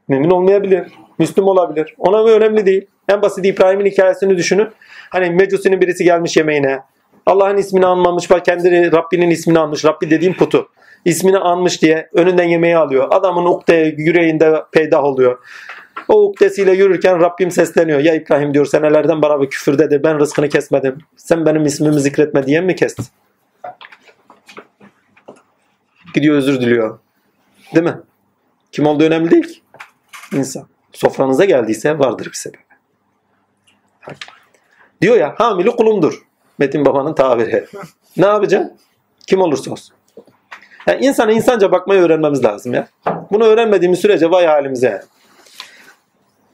Mümin 0.07 0.29
olmayabilir. 0.29 0.87
Müslüm 1.19 1.47
olabilir. 1.47 1.95
Ona 1.97 2.23
önemli 2.23 2.65
değil. 2.65 2.87
En 3.09 3.21
basit 3.21 3.45
İbrahim'in 3.45 3.85
hikayesini 3.85 4.37
düşünün. 4.37 4.69
Hani 5.09 5.29
Mecus'un 5.29 5.81
birisi 5.81 6.03
gelmiş 6.03 6.37
yemeğine. 6.37 6.79
Allah'ın 7.25 7.57
ismini 7.57 7.85
anmamış, 7.85 8.29
bak 8.29 8.45
kendi 8.45 8.91
Rabbinin 8.91 9.29
ismini 9.29 9.59
anmış. 9.59 9.85
Rabbi 9.85 10.09
dediğim 10.09 10.33
putu. 10.33 10.69
İsmini 11.05 11.37
anmış 11.37 11.81
diye 11.81 12.09
önünden 12.13 12.43
yemeği 12.43 12.77
alıyor. 12.77 13.07
Adamın 13.11 13.45
ukde 13.45 13.95
yüreğinde 13.97 14.63
peydah 14.71 15.03
oluyor. 15.03 15.39
O 16.07 16.23
ukdesiyle 16.23 16.71
yürürken 16.71 17.21
Rabbim 17.21 17.51
sesleniyor. 17.51 17.99
Ya 17.99 18.15
İbrahim 18.15 18.53
diyor 18.53 18.65
senelerden 18.65 19.21
bana 19.21 19.41
bir 19.41 19.49
küfürdedir. 19.49 20.03
Ben 20.03 20.19
rızkını 20.19 20.49
kesmedim. 20.49 20.97
Sen 21.17 21.45
benim 21.45 21.65
ismimi 21.65 21.99
zikretme 21.99 22.45
diye 22.45 22.61
mi 22.61 22.75
kestin? 22.75 23.05
Gidiyor 26.13 26.35
özür 26.35 26.61
diliyor. 26.61 26.99
Değil 27.75 27.85
mi? 27.85 27.97
Kim 28.71 28.85
olduğu 28.85 29.03
önemli 29.03 29.31
değil 29.31 29.43
ki. 29.43 29.61
İnsan. 30.33 30.67
Sofranıza 30.93 31.45
geldiyse 31.45 31.99
vardır 31.99 32.25
bir 32.25 32.33
sebebi. 32.33 32.61
Diyor 35.01 35.17
ya 35.17 35.35
hamili 35.37 35.69
kulumdur. 35.69 36.21
Metin 36.57 36.85
babanın 36.85 37.13
tabiri. 37.15 37.65
ne 38.17 38.25
yapacaksın? 38.25 38.77
Kim 39.27 39.41
olursa 39.41 39.71
olsun. 39.71 39.95
Yani 40.87 41.05
insana 41.05 41.31
insanca 41.31 41.71
bakmayı 41.71 42.01
öğrenmemiz 42.01 42.43
lazım 42.43 42.73
ya. 42.73 42.87
Bunu 43.31 43.45
öğrenmediğimiz 43.45 43.99
sürece 43.99 44.31
vay 44.31 44.45
halimize. 44.45 45.01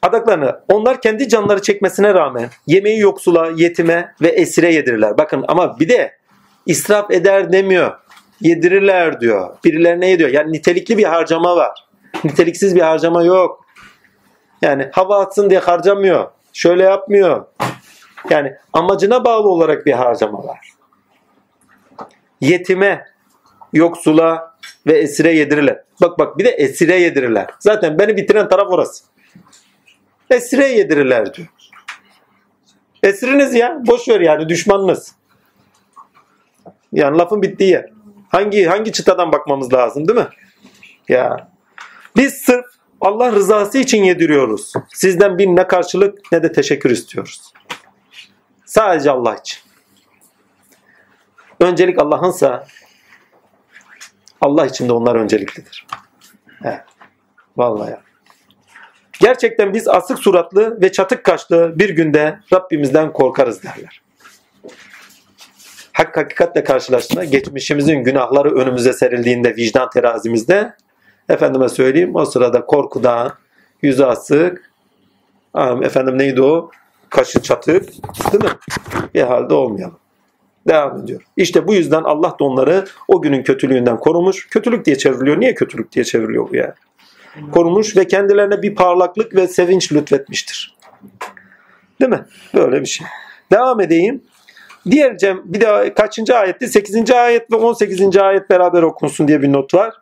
Adaklarını 0.01 0.59
onlar 0.67 1.01
kendi 1.01 1.29
canları 1.29 1.61
çekmesine 1.61 2.13
rağmen 2.13 2.49
yemeği 2.67 2.99
yoksula, 2.99 3.51
yetime 3.55 4.13
ve 4.21 4.27
esire 4.27 4.73
yedirirler. 4.73 5.17
Bakın 5.17 5.45
ama 5.47 5.79
bir 5.79 5.89
de 5.89 6.17
israf 6.65 7.11
eder 7.11 7.51
demiyor. 7.51 7.91
Yedirirler 8.41 9.21
diyor. 9.21 9.57
Birilerine 9.65 10.09
yediyor. 10.09 10.29
Yani 10.29 10.51
nitelikli 10.51 10.97
bir 10.97 11.03
harcama 11.03 11.55
var. 11.55 11.87
Niteliksiz 12.23 12.75
bir 12.75 12.81
harcama 12.81 13.23
yok. 13.23 13.65
Yani 14.61 14.89
hava 14.91 15.19
atsın 15.19 15.49
diye 15.49 15.59
harcamıyor. 15.59 16.27
Şöyle 16.53 16.83
yapmıyor. 16.83 17.45
Yani 18.33 18.53
amacına 18.73 19.25
bağlı 19.25 19.49
olarak 19.49 19.85
bir 19.85 19.91
harcama 19.91 20.43
var. 20.43 20.69
Yetime, 22.41 23.05
yoksula 23.73 24.57
ve 24.87 24.97
esire 24.97 25.35
yedirirler. 25.35 25.83
Bak 26.01 26.19
bak 26.19 26.37
bir 26.37 26.45
de 26.45 26.49
esire 26.49 26.99
yedirirler. 26.99 27.47
Zaten 27.59 27.99
beni 27.99 28.17
bitiren 28.17 28.49
taraf 28.49 28.67
orası. 28.69 29.03
Esire 30.29 30.67
yedirirler 30.67 31.33
diyor. 31.33 31.47
Esiriniz 33.03 33.55
ya. 33.55 33.81
Boş 33.87 34.09
ver 34.09 34.21
yani 34.21 34.49
düşmanınız. 34.49 35.15
Yani 36.91 37.17
lafın 37.17 37.41
bittiği 37.41 37.69
yer. 37.69 37.89
Hangi 38.29 38.65
hangi 38.65 38.91
çıtadan 38.91 39.31
bakmamız 39.31 39.73
lazım 39.73 40.07
değil 40.07 40.19
mi? 40.19 40.27
Ya. 41.09 41.51
Biz 42.17 42.33
sırf 42.33 42.65
Allah 43.01 43.31
rızası 43.31 43.77
için 43.77 44.03
yediriyoruz. 44.03 44.73
Sizden 44.93 45.37
bir 45.37 45.47
ne 45.47 45.67
karşılık 45.67 46.31
ne 46.31 46.43
de 46.43 46.51
teşekkür 46.51 46.89
istiyoruz. 46.89 47.53
Sadece 48.73 49.11
Allah 49.11 49.35
için. 49.35 49.59
Öncelik 51.59 52.01
Allah'ınsa 52.01 52.65
Allah 54.41 54.65
için 54.65 54.89
de 54.89 54.93
onlar 54.93 55.15
önceliklidir. 55.15 55.87
He. 56.63 56.83
Vallahi 57.57 57.91
ya. 57.91 58.01
Gerçekten 59.19 59.73
biz 59.73 59.87
asık 59.87 60.19
suratlı 60.19 60.81
ve 60.81 60.91
çatık 60.91 61.23
kaşlı 61.23 61.79
bir 61.79 61.89
günde 61.89 62.39
Rabbimizden 62.53 63.13
korkarız 63.13 63.63
derler. 63.63 64.01
Hak 65.93 66.17
hakikatle 66.17 66.63
karşılaştığında 66.63 67.23
geçmişimizin 67.23 68.03
günahları 68.03 68.55
önümüze 68.55 68.93
serildiğinde 68.93 69.55
vicdan 69.55 69.89
terazimizde 69.89 70.75
efendime 71.29 71.69
söyleyeyim 71.69 72.15
o 72.15 72.25
sırada 72.25 72.65
korkudan 72.65 73.33
yüzü 73.81 74.03
asık 74.03 74.71
efendim 75.81 76.17
neydi 76.17 76.41
o 76.41 76.71
kaşı 77.13 77.41
çatık 77.41 77.89
değil 78.31 78.43
mi? 78.43 78.49
Bir 79.13 79.21
halde 79.21 79.53
olmayalım. 79.53 79.99
Devam 80.67 81.03
ediyor. 81.03 81.21
İşte 81.37 81.67
bu 81.67 81.73
yüzden 81.73 82.03
Allah 82.03 82.35
da 82.39 82.43
onları 82.43 82.85
o 83.07 83.21
günün 83.21 83.43
kötülüğünden 83.43 83.97
korumuş. 83.97 84.47
Kötülük 84.49 84.85
diye 84.85 84.97
çevriliyor. 84.97 85.39
Niye 85.39 85.55
kötülük 85.55 85.91
diye 85.91 86.05
çevriliyor 86.05 86.49
bu 86.49 86.55
ya? 86.55 86.75
Korumuş 87.51 87.97
ve 87.97 88.07
kendilerine 88.07 88.61
bir 88.61 88.75
parlaklık 88.75 89.35
ve 89.35 89.47
sevinç 89.47 89.93
lütfetmiştir. 89.93 90.77
Değil 92.01 92.11
mi? 92.11 92.25
Böyle 92.53 92.81
bir 92.81 92.85
şey. 92.85 93.07
Devam 93.51 93.81
edeyim. 93.81 94.23
Diğer 94.91 95.17
Cem 95.17 95.41
bir 95.45 95.61
de 95.61 95.93
kaçıncı 95.93 96.35
ayetti? 96.35 96.67
8. 96.67 97.11
ayet 97.11 97.51
ve 97.51 97.55
18. 97.55 98.17
ayet 98.17 98.49
beraber 98.49 98.83
okunsun 98.83 99.27
diye 99.27 99.41
bir 99.41 99.53
not 99.53 99.73
var. 99.73 99.93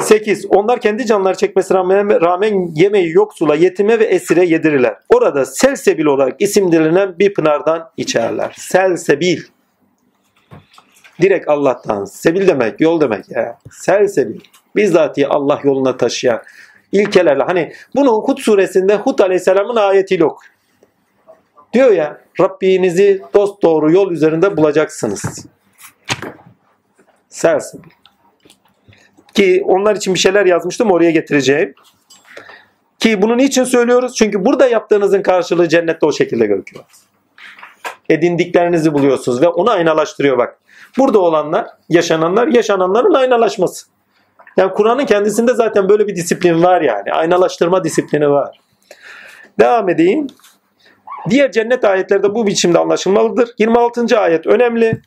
8. 0.00 0.46
Onlar 0.48 0.80
kendi 0.80 1.06
canları 1.06 1.36
çekmesine 1.36 1.78
rağmen, 2.20 2.70
yemeği 2.74 3.12
yoksula, 3.12 3.54
yetime 3.54 3.98
ve 3.98 4.04
esire 4.04 4.44
yedirirler. 4.44 4.96
Orada 5.08 5.44
selsebil 5.44 6.04
olarak 6.04 6.42
isimlerinden 6.42 7.18
bir 7.18 7.34
pınardan 7.34 7.90
içerler. 7.96 8.54
Selsebil. 8.58 9.40
Direkt 11.20 11.48
Allah'tan. 11.48 12.04
Sebil 12.04 12.48
demek, 12.48 12.80
yol 12.80 13.00
demek 13.00 13.30
ya. 13.30 13.58
Selsebil. 13.70 14.40
Bizzatihi 14.76 15.28
Allah 15.28 15.60
yoluna 15.64 15.96
taşıyan 15.96 16.42
ilkelerle. 16.92 17.42
Hani 17.42 17.72
bunu 17.94 18.10
Hud 18.10 18.38
suresinde 18.38 18.96
Hud 18.96 19.18
aleyhisselamın 19.18 19.76
ayetiyle 19.76 20.24
oku. 20.24 20.42
Diyor 21.72 21.90
ya 21.90 22.20
Rabbinizi 22.40 23.22
dost 23.34 23.62
doğru 23.62 23.92
yol 23.92 24.10
üzerinde 24.10 24.56
bulacaksınız. 24.56 25.46
Selsebil. 27.28 27.97
Ki 29.38 29.62
onlar 29.66 29.96
için 29.96 30.14
bir 30.14 30.18
şeyler 30.18 30.46
yazmıştım 30.46 30.90
oraya 30.90 31.10
getireceğim. 31.10 31.74
Ki 32.98 33.22
bunu 33.22 33.36
niçin 33.36 33.64
söylüyoruz? 33.64 34.14
Çünkü 34.14 34.44
burada 34.44 34.66
yaptığınızın 34.66 35.22
karşılığı 35.22 35.68
cennette 35.68 36.06
o 36.06 36.12
şekilde 36.12 36.46
gözüküyor. 36.46 36.84
Edindiklerinizi 38.08 38.94
buluyorsunuz 38.94 39.42
ve 39.42 39.48
onu 39.48 39.70
aynalaştırıyor 39.70 40.38
bak. 40.38 40.58
Burada 40.98 41.18
olanlar, 41.18 41.66
yaşananlar, 41.88 42.46
yaşananların 42.46 43.14
aynalaşması. 43.14 43.86
Yani 44.56 44.72
Kur'an'ın 44.72 45.06
kendisinde 45.06 45.54
zaten 45.54 45.88
böyle 45.88 46.06
bir 46.06 46.16
disiplin 46.16 46.62
var 46.62 46.80
yani. 46.80 47.12
Aynalaştırma 47.12 47.84
disiplini 47.84 48.30
var. 48.30 48.60
Devam 49.60 49.88
edeyim. 49.88 50.26
Diğer 51.30 51.52
cennet 51.52 51.84
ayetlerde 51.84 52.34
bu 52.34 52.46
biçimde 52.46 52.78
anlaşılmalıdır. 52.78 53.48
26. 53.58 54.18
ayet 54.20 54.46
önemli. 54.46 55.02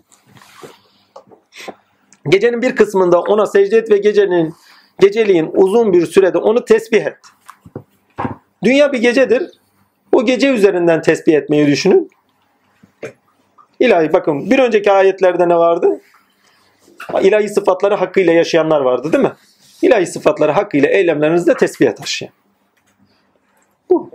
Gecenin 2.29 2.61
bir 2.61 2.75
kısmında 2.75 3.21
ona 3.21 3.45
secde 3.45 3.77
et 3.77 3.91
ve 3.91 3.97
gecenin 3.97 4.55
geceliğin 4.99 5.51
uzun 5.53 5.93
bir 5.93 6.05
sürede 6.05 6.37
onu 6.37 6.65
tesbih 6.65 7.05
et. 7.05 7.17
Dünya 8.63 8.93
bir 8.93 9.01
gecedir. 9.01 9.51
O 10.11 10.25
gece 10.25 10.49
üzerinden 10.49 11.01
tesbih 11.01 11.33
etmeyi 11.33 11.67
düşünün. 11.67 12.09
İlahi 13.79 14.13
bakın 14.13 14.51
bir 14.51 14.59
önceki 14.59 14.91
ayetlerde 14.91 15.49
ne 15.49 15.55
vardı? 15.55 16.01
İlahi 17.21 17.49
sıfatları 17.49 17.95
hakkıyla 17.95 18.33
yaşayanlar 18.33 18.81
vardı 18.81 19.13
değil 19.13 19.23
mi? 19.23 19.33
İlahi 19.81 20.05
sıfatları 20.05 20.51
hakkıyla 20.51 20.89
eylemlerinizde 20.89 21.53
tesbihe 21.53 21.95
taşıyan. 21.95 22.33
Bu. 23.89 24.11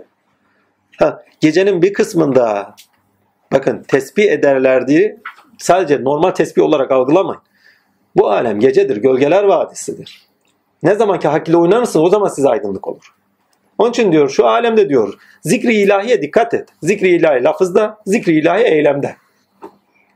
Ha, 0.97 1.23
gecenin 1.39 1.81
bir 1.81 1.93
kısmında 1.93 2.75
bakın 3.51 3.83
tesbih 3.87 4.31
ederler 4.31 4.87
diye 4.87 5.17
sadece 5.57 6.03
normal 6.03 6.31
tesbih 6.31 6.63
olarak 6.63 6.91
algılamayın. 6.91 7.41
Bu 8.17 8.31
alem 8.31 8.59
gecedir, 8.59 8.97
gölgeler 8.97 9.43
vadisidir. 9.43 10.27
Ne 10.83 10.95
zaman 10.95 11.19
ki 11.19 11.27
hak 11.27 11.49
ile 11.49 11.57
oynanırsın 11.57 12.01
o 12.01 12.09
zaman 12.09 12.27
size 12.27 12.49
aydınlık 12.49 12.87
olur. 12.87 13.13
Onun 13.77 13.89
için 13.89 14.11
diyor 14.11 14.29
şu 14.29 14.47
alemde 14.47 14.89
diyor 14.89 15.13
zikri 15.41 15.73
ilahiye 15.73 16.21
dikkat 16.21 16.53
et. 16.53 16.69
Zikri 16.83 17.09
ilahi 17.09 17.43
lafızda, 17.43 17.97
zikri 18.05 18.39
ilahi 18.39 18.63
eylemde. 18.63 19.15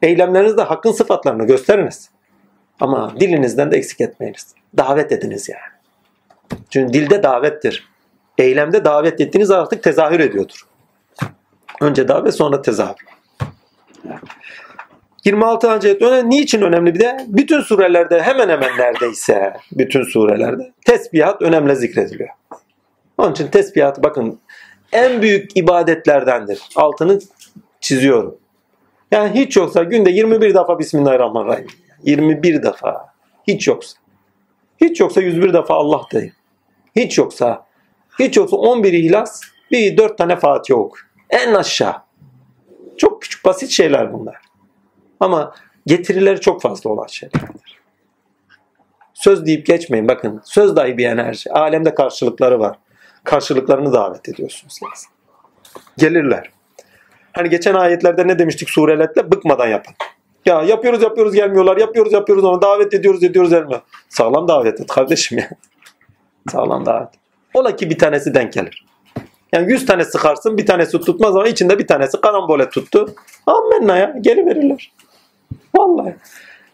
Eylemlerinizde 0.02 0.61
hakkın 0.61 0.91
sıfatlarını 0.91 1.48
gösteriniz. 1.48 2.10
Ama 2.80 3.14
dilinizden 3.19 3.72
de 3.72 3.78
eksik 3.78 4.02
etmeyiniz. 4.02 4.56
Davet 4.78 5.11
ediniz 5.11 5.49
yani. 5.49 5.61
Çünkü 6.69 6.94
dilde 6.94 7.23
davettir. 7.23 7.90
Eylemde 8.38 8.86
davet 8.86 9.22
ettiğiniz 9.22 9.52
artık 9.52 9.84
tezahür 9.84 10.19
ediyordur. 10.19 10.68
Önce 11.82 12.07
davet 12.07 12.36
sonra 12.36 12.61
tezahür. 12.61 13.06
26. 15.26 15.69
ayet 15.69 16.02
önemli. 16.02 16.30
Niçin 16.30 16.61
önemli 16.61 16.93
bir 16.95 16.99
de? 16.99 17.26
Bütün 17.27 17.61
surelerde 17.61 18.22
hemen 18.22 18.49
hemen 18.49 18.77
neredeyse 18.77 19.53
bütün 19.72 20.03
surelerde 20.03 20.72
tesbihat 20.85 21.41
önemli 21.41 21.76
zikrediliyor. 21.76 22.30
Onun 23.18 23.31
için 23.31 23.48
tesbihat 23.48 24.03
bakın 24.03 24.39
en 24.91 25.22
büyük 25.22 25.57
ibadetlerdendir. 25.57 26.61
Altını 26.76 27.19
çiziyorum. 27.80 28.38
Yani 29.11 29.39
hiç 29.39 29.57
yoksa 29.57 29.84
günde 29.84 30.10
21 30.10 30.53
defa 30.53 30.80
Bismillahirrahmanirrahim. 30.80 31.68
21 32.03 32.64
defa. 32.64 33.14
Hiç 33.48 33.68
yoksa. 33.68 33.98
Hiç 34.81 34.99
yoksa 34.99 35.22
101 35.22 35.53
defa 35.53 35.73
Allah 35.73 36.02
deyin. 36.14 36.34
Hiç 36.95 37.18
yoksa. 37.18 37.65
Hiç 38.19 38.38
yoksa 38.38 38.57
11 38.57 38.93
ihlas 38.93 39.41
bir 39.72 39.98
4 39.98 40.18
tane 40.18 40.35
Fatiha 40.35 40.80
oku. 40.80 40.98
En 41.30 41.53
aşağı. 41.53 41.95
Çok 42.98 43.22
küçük 43.22 43.45
basit 43.45 43.69
şeyler 43.69 44.14
bunlar. 44.14 44.51
Ama 45.22 45.53
getirileri 45.85 46.41
çok 46.41 46.61
fazla 46.61 46.89
olan 46.89 47.07
şeylerdir. 47.07 47.80
Söz 49.14 49.45
deyip 49.45 49.65
geçmeyin. 49.65 50.07
Bakın 50.07 50.41
söz 50.43 50.76
dahi 50.76 50.98
bir 50.98 51.06
enerji. 51.06 51.52
Alemde 51.52 51.95
karşılıkları 51.95 52.60
var. 52.60 52.77
Karşılıklarını 53.23 53.93
davet 53.93 54.30
ediyorsunuz. 54.30 54.80
Gelirler. 55.98 56.49
Hani 57.34 57.49
geçen 57.49 57.73
ayetlerde 57.73 58.27
ne 58.27 58.39
demiştik 58.39 58.69
sureletle? 58.69 59.31
Bıkmadan 59.31 59.68
yapın. 59.68 59.93
Ya 60.45 60.61
yapıyoruz 60.61 61.03
yapıyoruz 61.03 61.34
gelmiyorlar. 61.34 61.77
Yapıyoruz 61.77 62.14
yapıyoruz 62.14 62.45
ama 62.45 62.61
davet 62.61 62.93
ediyoruz 62.93 63.23
ediyoruz 63.23 63.49
gelmiyor. 63.52 63.81
Sağlam 64.10 64.48
davet 64.48 64.81
et 64.81 64.88
kardeşim 64.88 65.38
ya. 65.38 65.49
Sağlam 66.52 66.85
davet. 66.85 67.10
Ola 67.53 67.76
ki 67.76 67.89
bir 67.89 67.98
tanesi 67.98 68.34
denk 68.34 68.53
gelir. 68.53 68.85
Yani 69.53 69.72
100 69.72 69.85
tane 69.85 70.06
sıkarsın 70.06 70.57
bir 70.57 70.65
tanesi 70.65 70.99
tutmaz 70.99 71.35
ama 71.35 71.48
içinde 71.48 71.80
bir 71.80 71.88
tanesi 71.88 72.22
karambole 72.22 72.69
tuttu. 72.69 73.15
Amenna 73.48 73.98
ya 73.98 74.15
geri 74.22 74.45
verirler. 74.45 74.91
Vallahi. 75.78 76.15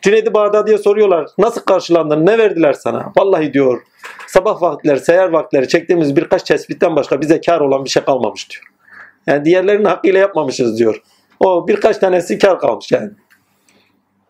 Cüneydi 0.01 0.33
Bağdadi'ye 0.33 0.77
soruyorlar. 0.77 1.27
Nasıl 1.37 1.61
karşılandın? 1.61 2.25
Ne 2.25 2.37
verdiler 2.37 2.73
sana? 2.73 3.11
Vallahi 3.17 3.53
diyor. 3.53 3.81
Sabah 4.27 4.61
vakitleri, 4.61 4.99
seher 4.99 5.29
vakitleri 5.29 5.67
çektiğimiz 5.67 6.15
birkaç 6.15 6.43
tespitten 6.43 6.95
başka 6.95 7.21
bize 7.21 7.41
kar 7.41 7.59
olan 7.59 7.85
bir 7.85 7.89
şey 7.89 8.03
kalmamış 8.03 8.49
diyor. 8.51 8.63
Yani 9.27 9.45
diğerlerini 9.45 9.87
hakkıyla 9.87 10.19
yapmamışız 10.19 10.79
diyor. 10.79 11.01
O 11.39 11.67
birkaç 11.67 11.97
tanesi 11.97 12.39
kar 12.39 12.59
kalmış 12.59 12.91
yani. 12.91 13.11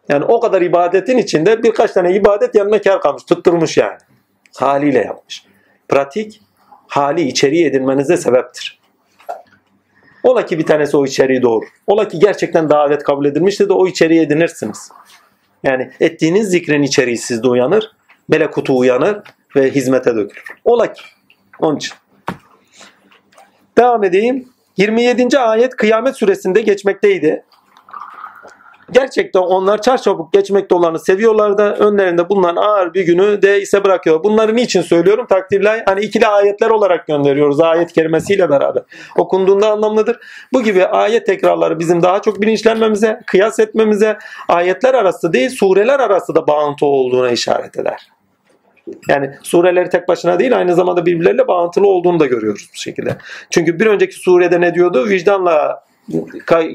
Yani 0.09 0.25
o 0.25 0.39
kadar 0.39 0.61
ibadetin 0.61 1.17
içinde 1.17 1.63
birkaç 1.63 1.91
tane 1.91 2.15
ibadet 2.15 2.55
yanına 2.55 2.81
kar 2.81 3.01
kalmış. 3.01 3.23
Tutturmuş 3.23 3.77
yani. 3.77 3.97
Haliyle 4.57 4.99
yapmış. 4.99 5.45
Pratik 5.87 6.41
hali 6.87 7.21
içeriği 7.21 7.65
edinmenize 7.65 8.17
sebeptir. 8.17 8.79
Ola 10.23 10.45
ki 10.45 10.59
bir 10.59 10.65
tanesi 10.65 10.97
o 10.97 11.05
içeriği 11.05 11.41
doğurur. 11.41 11.67
Ola 11.87 12.07
ki 12.07 12.19
gerçekten 12.19 12.69
davet 12.69 13.03
kabul 13.03 13.25
edilmiştir 13.25 13.69
de 13.69 13.73
o 13.73 13.87
içeriği 13.87 14.21
edinirsiniz. 14.21 14.91
Yani 15.63 15.91
ettiğiniz 15.99 16.49
zikrin 16.49 16.83
içeriği 16.83 17.17
sizde 17.17 17.47
uyanır, 17.47 17.91
melekutu 18.27 18.77
uyanır 18.77 19.21
ve 19.55 19.71
hizmete 19.71 20.15
dökülür. 20.15 20.43
Ola 20.65 20.93
ki. 20.93 21.01
Onun 21.59 21.77
için. 21.77 21.93
Devam 23.77 24.03
edeyim. 24.03 24.49
27. 24.77 25.39
ayet 25.39 25.75
kıyamet 25.75 26.17
süresinde 26.17 26.61
geçmekteydi. 26.61 27.43
Gerçekten 28.91 29.39
onlar 29.39 29.81
çarçabuk 29.81 30.33
geçmekte 30.33 30.75
olanı 30.75 30.99
seviyorlar 30.99 31.57
da 31.57 31.75
önlerinde 31.75 32.29
bulunan 32.29 32.55
ağır 32.55 32.93
bir 32.93 33.05
günü 33.05 33.41
de 33.41 33.61
ise 33.61 33.83
bırakıyor. 33.83 34.23
Bunları 34.23 34.55
niçin 34.55 34.81
söylüyorum? 34.81 35.25
Takdirler 35.29 35.83
hani 35.85 36.01
ikili 36.01 36.27
ayetler 36.27 36.69
olarak 36.69 37.07
gönderiyoruz 37.07 37.59
ayet 37.59 37.93
kelimesiyle 37.93 38.49
beraber. 38.49 38.83
Okunduğunda 39.17 39.71
anlamlıdır. 39.71 40.19
Bu 40.53 40.63
gibi 40.63 40.85
ayet 40.85 41.25
tekrarları 41.25 41.79
bizim 41.79 42.01
daha 42.01 42.21
çok 42.21 42.41
bilinçlenmemize, 42.41 43.19
kıyas 43.25 43.59
etmemize, 43.59 44.17
ayetler 44.49 44.93
arası 44.93 45.33
değil 45.33 45.49
sureler 45.49 45.99
arası 45.99 46.35
da 46.35 46.47
bağıntı 46.47 46.85
olduğuna 46.85 47.31
işaret 47.31 47.79
eder. 47.79 48.07
Yani 49.07 49.31
sureleri 49.43 49.89
tek 49.89 50.07
başına 50.07 50.39
değil 50.39 50.57
aynı 50.57 50.75
zamanda 50.75 51.05
birbirleriyle 51.05 51.47
bağıntılı 51.47 51.87
olduğunu 51.87 52.19
da 52.19 52.25
görüyoruz 52.25 52.69
bu 52.73 52.77
şekilde. 52.77 53.17
Çünkü 53.49 53.79
bir 53.79 53.85
önceki 53.85 54.15
surede 54.15 54.61
ne 54.61 54.73
diyordu? 54.73 55.09
Vicdanla 55.09 55.86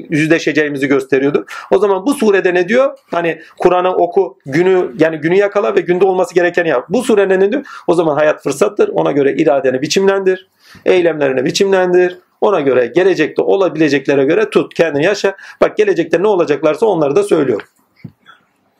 yüzleşeceğimizi 0.09 0.87
gösteriyordu. 0.87 1.45
O 1.71 1.77
zaman 1.77 2.05
bu 2.05 2.13
surede 2.13 2.53
ne 2.53 2.67
diyor? 2.67 2.97
Hani 3.11 3.41
Kur'an'ı 3.57 3.95
oku, 3.95 4.37
günü 4.45 4.91
yani 4.99 5.17
günü 5.17 5.35
yakala 5.35 5.75
ve 5.75 5.81
günde 5.81 6.05
olması 6.05 6.35
gerekeni 6.35 6.69
yap. 6.69 6.85
Bu 6.89 7.03
surede 7.03 7.39
ne 7.39 7.51
diyor? 7.51 7.65
O 7.87 7.93
zaman 7.93 8.15
hayat 8.15 8.43
fırsattır. 8.43 8.89
Ona 8.89 9.11
göre 9.11 9.33
iradeni 9.33 9.81
biçimlendir. 9.81 10.47
Eylemlerini 10.85 11.45
biçimlendir. 11.45 12.17
Ona 12.41 12.61
göre 12.61 12.85
gelecekte 12.85 13.41
olabileceklere 13.41 14.25
göre 14.25 14.49
tut. 14.49 14.73
Kendini 14.73 15.05
yaşa. 15.05 15.35
Bak 15.61 15.77
gelecekte 15.77 16.23
ne 16.23 16.27
olacaklarsa 16.27 16.85
onları 16.85 17.15
da 17.15 17.23
söylüyor. 17.23 17.61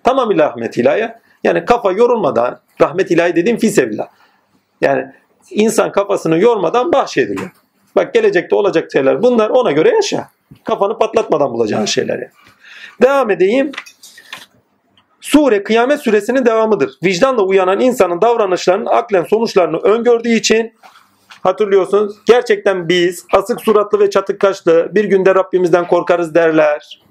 Tamamıyla 0.03 0.49
rahmet 0.49 0.77
ilahi. 0.77 1.11
Yani 1.43 1.65
kafa 1.65 1.91
yorulmadan 1.91 2.59
rahmet 2.81 3.11
ilahi 3.11 3.35
dediğim 3.35 3.57
fisebillah. 3.57 4.07
Yani 4.81 5.05
insan 5.49 5.91
kafasını 5.91 6.39
yormadan 6.39 6.91
bahşediliyor. 6.91 7.51
Bak 7.95 8.13
gelecekte 8.13 8.55
olacak 8.55 8.91
şeyler 8.91 9.23
bunlar 9.23 9.49
ona 9.49 9.71
göre 9.71 9.89
yaşa. 9.89 10.29
Kafanı 10.63 10.97
patlatmadan 10.97 11.53
bulacağın 11.53 11.85
şeyler 11.85 12.13
yani. 12.15 12.31
Devam 13.01 13.31
edeyim. 13.31 13.71
Sure 15.21 15.63
kıyamet 15.63 15.99
suresinin 15.99 16.45
devamıdır. 16.45 16.91
Vicdanla 17.03 17.41
uyanan 17.41 17.79
insanın 17.79 18.21
davranışlarının 18.21 18.85
aklen 18.85 19.23
sonuçlarını 19.23 19.77
öngördüğü 19.77 20.29
için 20.29 20.73
hatırlıyorsunuz. 21.41 22.15
Gerçekten 22.25 22.89
biz 22.89 23.25
asık 23.33 23.61
suratlı 23.61 23.99
ve 23.99 24.09
çatık 24.09 24.39
kaşlı 24.39 24.89
bir 24.95 25.05
günde 25.05 25.35
Rabbimizden 25.35 25.87
korkarız 25.87 26.35
derler. 26.35 27.01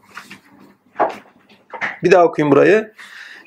Bir 2.03 2.11
daha 2.11 2.25
okuyayım 2.25 2.53
burayı. 2.53 2.93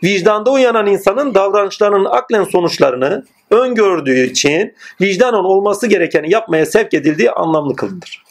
Vicdanda 0.03 0.51
uyanan 0.51 0.85
insanın 0.85 1.35
davranışlarının 1.35 2.05
aklen 2.05 2.43
sonuçlarını 2.43 3.23
öngördüğü 3.51 4.25
için 4.25 4.75
vicdanen 5.01 5.43
olması 5.43 5.87
gerekeni 5.87 6.31
yapmaya 6.31 6.65
sevk 6.65 6.93
edildiği 6.93 7.31
anlamlı 7.31 7.75
kılınır. 7.75 8.24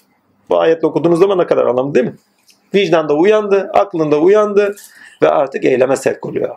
Bu 0.51 0.61
ayetle 0.61 0.87
okuduğunuz 0.87 1.19
zaman 1.19 1.39
ne 1.39 1.47
kadar 1.47 1.67
anlamlı 1.67 1.95
değil 1.95 2.07
mi? 2.07 2.15
Vicdanda 2.75 3.15
uyandı, 3.15 3.71
aklında 3.75 4.19
uyandı 4.19 4.77
ve 5.23 5.29
artık 5.29 5.65
eyleme 5.65 5.97
sevk 5.97 6.27
oluyor. 6.27 6.57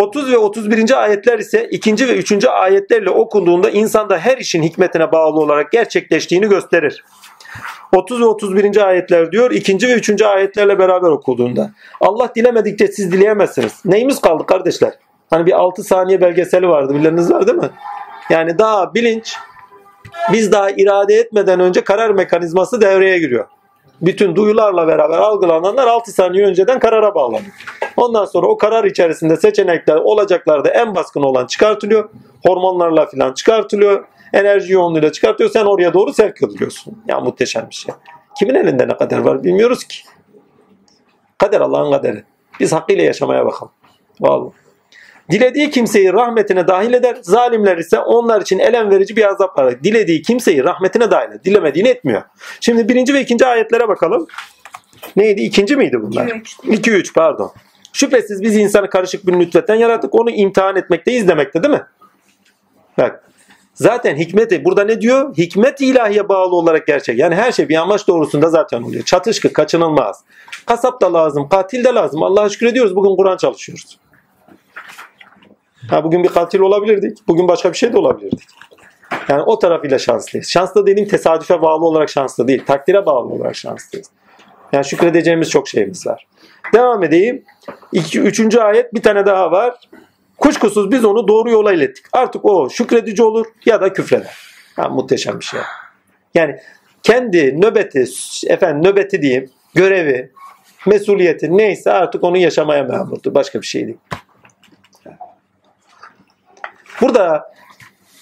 30 0.00 0.32
ve 0.32 0.38
31. 0.38 1.02
ayetler 1.02 1.38
ise 1.38 1.68
ikinci 1.70 2.08
ve 2.08 2.16
üçüncü 2.16 2.48
ayetlerle 2.48 3.10
okunduğunda 3.10 3.70
insanda 3.70 4.18
her 4.18 4.38
işin 4.38 4.62
hikmetine 4.62 5.12
bağlı 5.12 5.40
olarak 5.40 5.72
gerçekleştiğini 5.72 6.48
gösterir. 6.48 7.04
30 7.96 8.20
ve 8.20 8.24
31. 8.24 8.86
ayetler 8.88 9.32
diyor. 9.32 9.50
ikinci 9.50 9.88
ve 9.88 9.92
üçüncü 9.92 10.24
ayetlerle 10.24 10.78
beraber 10.78 11.08
okulduğunda. 11.08 11.70
Allah 12.00 12.32
dilemedikçe 12.36 12.88
siz 12.88 13.12
dileyemezsiniz. 13.12 13.84
Neyimiz 13.84 14.20
kaldı 14.20 14.46
kardeşler? 14.46 14.92
Hani 15.30 15.46
bir 15.46 15.52
6 15.52 15.84
saniye 15.84 16.20
belgeseli 16.20 16.68
vardı. 16.68 16.94
Bileniniz 16.94 17.32
var 17.32 17.46
değil 17.46 17.58
mi? 17.58 17.70
Yani 18.30 18.58
daha 18.58 18.94
bilinç 18.94 19.34
biz 20.32 20.52
daha 20.52 20.70
irade 20.70 21.14
etmeden 21.14 21.60
önce 21.60 21.84
karar 21.84 22.10
mekanizması 22.10 22.80
devreye 22.80 23.18
giriyor. 23.18 23.46
Bütün 24.02 24.36
duyularla 24.36 24.86
beraber 24.86 25.18
algılananlar 25.18 25.86
6 25.86 26.12
saniye 26.12 26.46
önceden 26.46 26.78
karara 26.78 27.14
bağlanıyor. 27.14 27.52
Ondan 27.96 28.24
sonra 28.24 28.46
o 28.46 28.58
karar 28.58 28.84
içerisinde 28.84 29.36
seçenekler 29.36 29.96
olacaklarda 29.96 30.70
en 30.70 30.94
baskın 30.94 31.22
olan 31.22 31.46
çıkartılıyor. 31.46 32.08
Hormonlarla 32.46 33.06
falan 33.06 33.32
çıkartılıyor. 33.32 34.04
Enerji 34.32 34.72
yoğunluğuyla 34.72 35.12
çıkartıyor. 35.12 35.50
Sen 35.50 35.64
oraya 35.64 35.94
doğru 35.94 36.12
sevk 36.12 36.42
ediliyorsun. 36.42 37.02
Ya 37.08 37.20
muhteşem 37.20 37.66
bir 37.70 37.74
şey. 37.74 37.94
Kimin 38.38 38.54
elinde 38.54 38.88
ne 38.88 38.96
kader 38.96 39.18
var 39.18 39.44
bilmiyoruz 39.44 39.84
ki. 39.84 39.96
Kader 41.38 41.60
Allah'ın 41.60 41.92
kaderi. 41.92 42.24
Biz 42.60 42.72
hakkıyla 42.72 43.04
yaşamaya 43.04 43.46
bakalım. 43.46 43.72
Vallahi. 44.20 44.52
Dilediği 45.30 45.70
kimseyi 45.70 46.12
rahmetine 46.12 46.68
dahil 46.68 46.92
eder. 46.92 47.16
Zalimler 47.22 47.78
ise 47.78 47.98
onlar 47.98 48.40
için 48.40 48.58
elem 48.58 48.90
verici 48.90 49.16
bir 49.16 49.28
azap 49.28 49.58
var. 49.58 49.84
Dilediği 49.84 50.22
kimseyi 50.22 50.64
rahmetine 50.64 51.10
dahil 51.10 51.28
eder. 51.28 51.44
Dilemediğini 51.44 51.88
etmiyor. 51.88 52.22
Şimdi 52.60 52.88
birinci 52.88 53.14
ve 53.14 53.20
ikinci 53.20 53.46
ayetlere 53.46 53.88
bakalım. 53.88 54.26
Neydi? 55.16 55.42
İkinci 55.42 55.76
miydi 55.76 55.98
bunlar? 56.02 56.26
2-3. 56.26 56.42
2-3 56.64 57.12
pardon. 57.14 57.52
Şüphesiz 57.92 58.42
biz 58.42 58.56
insanı 58.56 58.90
karışık 58.90 59.26
bir 59.26 59.32
nütfetten 59.32 59.74
yarattık. 59.74 60.14
Onu 60.14 60.30
imtihan 60.30 60.76
etmekteyiz 60.76 61.28
demekte 61.28 61.62
değil 61.62 61.74
mi? 61.74 61.82
Bak. 62.98 63.24
Zaten 63.74 64.16
hikmeti 64.16 64.64
burada 64.64 64.84
ne 64.84 65.00
diyor? 65.00 65.36
Hikmet 65.36 65.80
ilahiye 65.80 66.28
bağlı 66.28 66.56
olarak 66.56 66.86
gerçek. 66.86 67.18
Yani 67.18 67.34
her 67.34 67.52
şey 67.52 67.68
bir 67.68 67.76
amaç 67.76 68.08
doğrusunda 68.08 68.48
zaten 68.48 68.82
oluyor. 68.82 69.04
Çatışkı 69.04 69.52
kaçınılmaz. 69.52 70.24
Kasap 70.66 71.02
da 71.02 71.12
lazım, 71.12 71.48
katil 71.48 71.84
de 71.84 71.88
lazım. 71.88 72.22
Allah'a 72.22 72.48
şükür 72.48 72.66
ediyoruz. 72.66 72.96
Bugün 72.96 73.16
Kur'an 73.16 73.36
çalışıyoruz. 73.36 73.98
Ha, 75.88 76.04
bugün 76.04 76.24
bir 76.24 76.28
katil 76.28 76.60
olabilirdik. 76.60 77.18
Bugün 77.28 77.48
başka 77.48 77.72
bir 77.72 77.76
şey 77.78 77.92
de 77.92 77.98
olabilirdik. 77.98 78.48
Yani 79.28 79.42
o 79.42 79.58
tarafıyla 79.58 79.98
şanslıyız. 79.98 80.48
Şanslı 80.48 80.86
dediğim 80.86 81.08
tesadüfe 81.08 81.62
bağlı 81.62 81.84
olarak 81.84 82.08
şanslı 82.08 82.48
değil. 82.48 82.64
Takdire 82.66 83.06
bağlı 83.06 83.32
olarak 83.32 83.56
şanslıyız. 83.56 84.10
Yani 84.72 84.84
şükredeceğimiz 84.84 85.50
çok 85.50 85.68
şeyimiz 85.68 86.06
var. 86.06 86.26
Devam 86.74 87.04
edeyim. 87.04 87.44
İki, 87.92 88.20
üçüncü 88.20 88.58
ayet 88.58 88.94
bir 88.94 89.02
tane 89.02 89.26
daha 89.26 89.50
var. 89.50 89.74
Kuşkusuz 90.38 90.90
biz 90.90 91.04
onu 91.04 91.28
doğru 91.28 91.50
yola 91.50 91.72
ilettik. 91.72 92.04
Artık 92.12 92.44
o 92.44 92.70
şükredici 92.70 93.22
olur 93.22 93.46
ya 93.66 93.80
da 93.80 93.92
küfreder. 93.92 94.36
Ha, 94.76 94.88
muhteşem 94.88 95.40
bir 95.40 95.44
şey. 95.44 95.60
Yani 96.34 96.56
kendi 97.02 97.60
nöbeti, 97.60 98.04
efendim 98.46 98.90
nöbeti 98.90 99.22
diyeyim, 99.22 99.50
görevi, 99.74 100.32
mesuliyeti 100.86 101.56
neyse 101.56 101.92
artık 101.92 102.24
onu 102.24 102.36
yaşamaya 102.36 102.82
memurdur. 102.82 103.34
Başka 103.34 103.60
bir 103.60 103.66
şey 103.66 103.86
değil. 103.86 103.98
Burada 107.00 107.50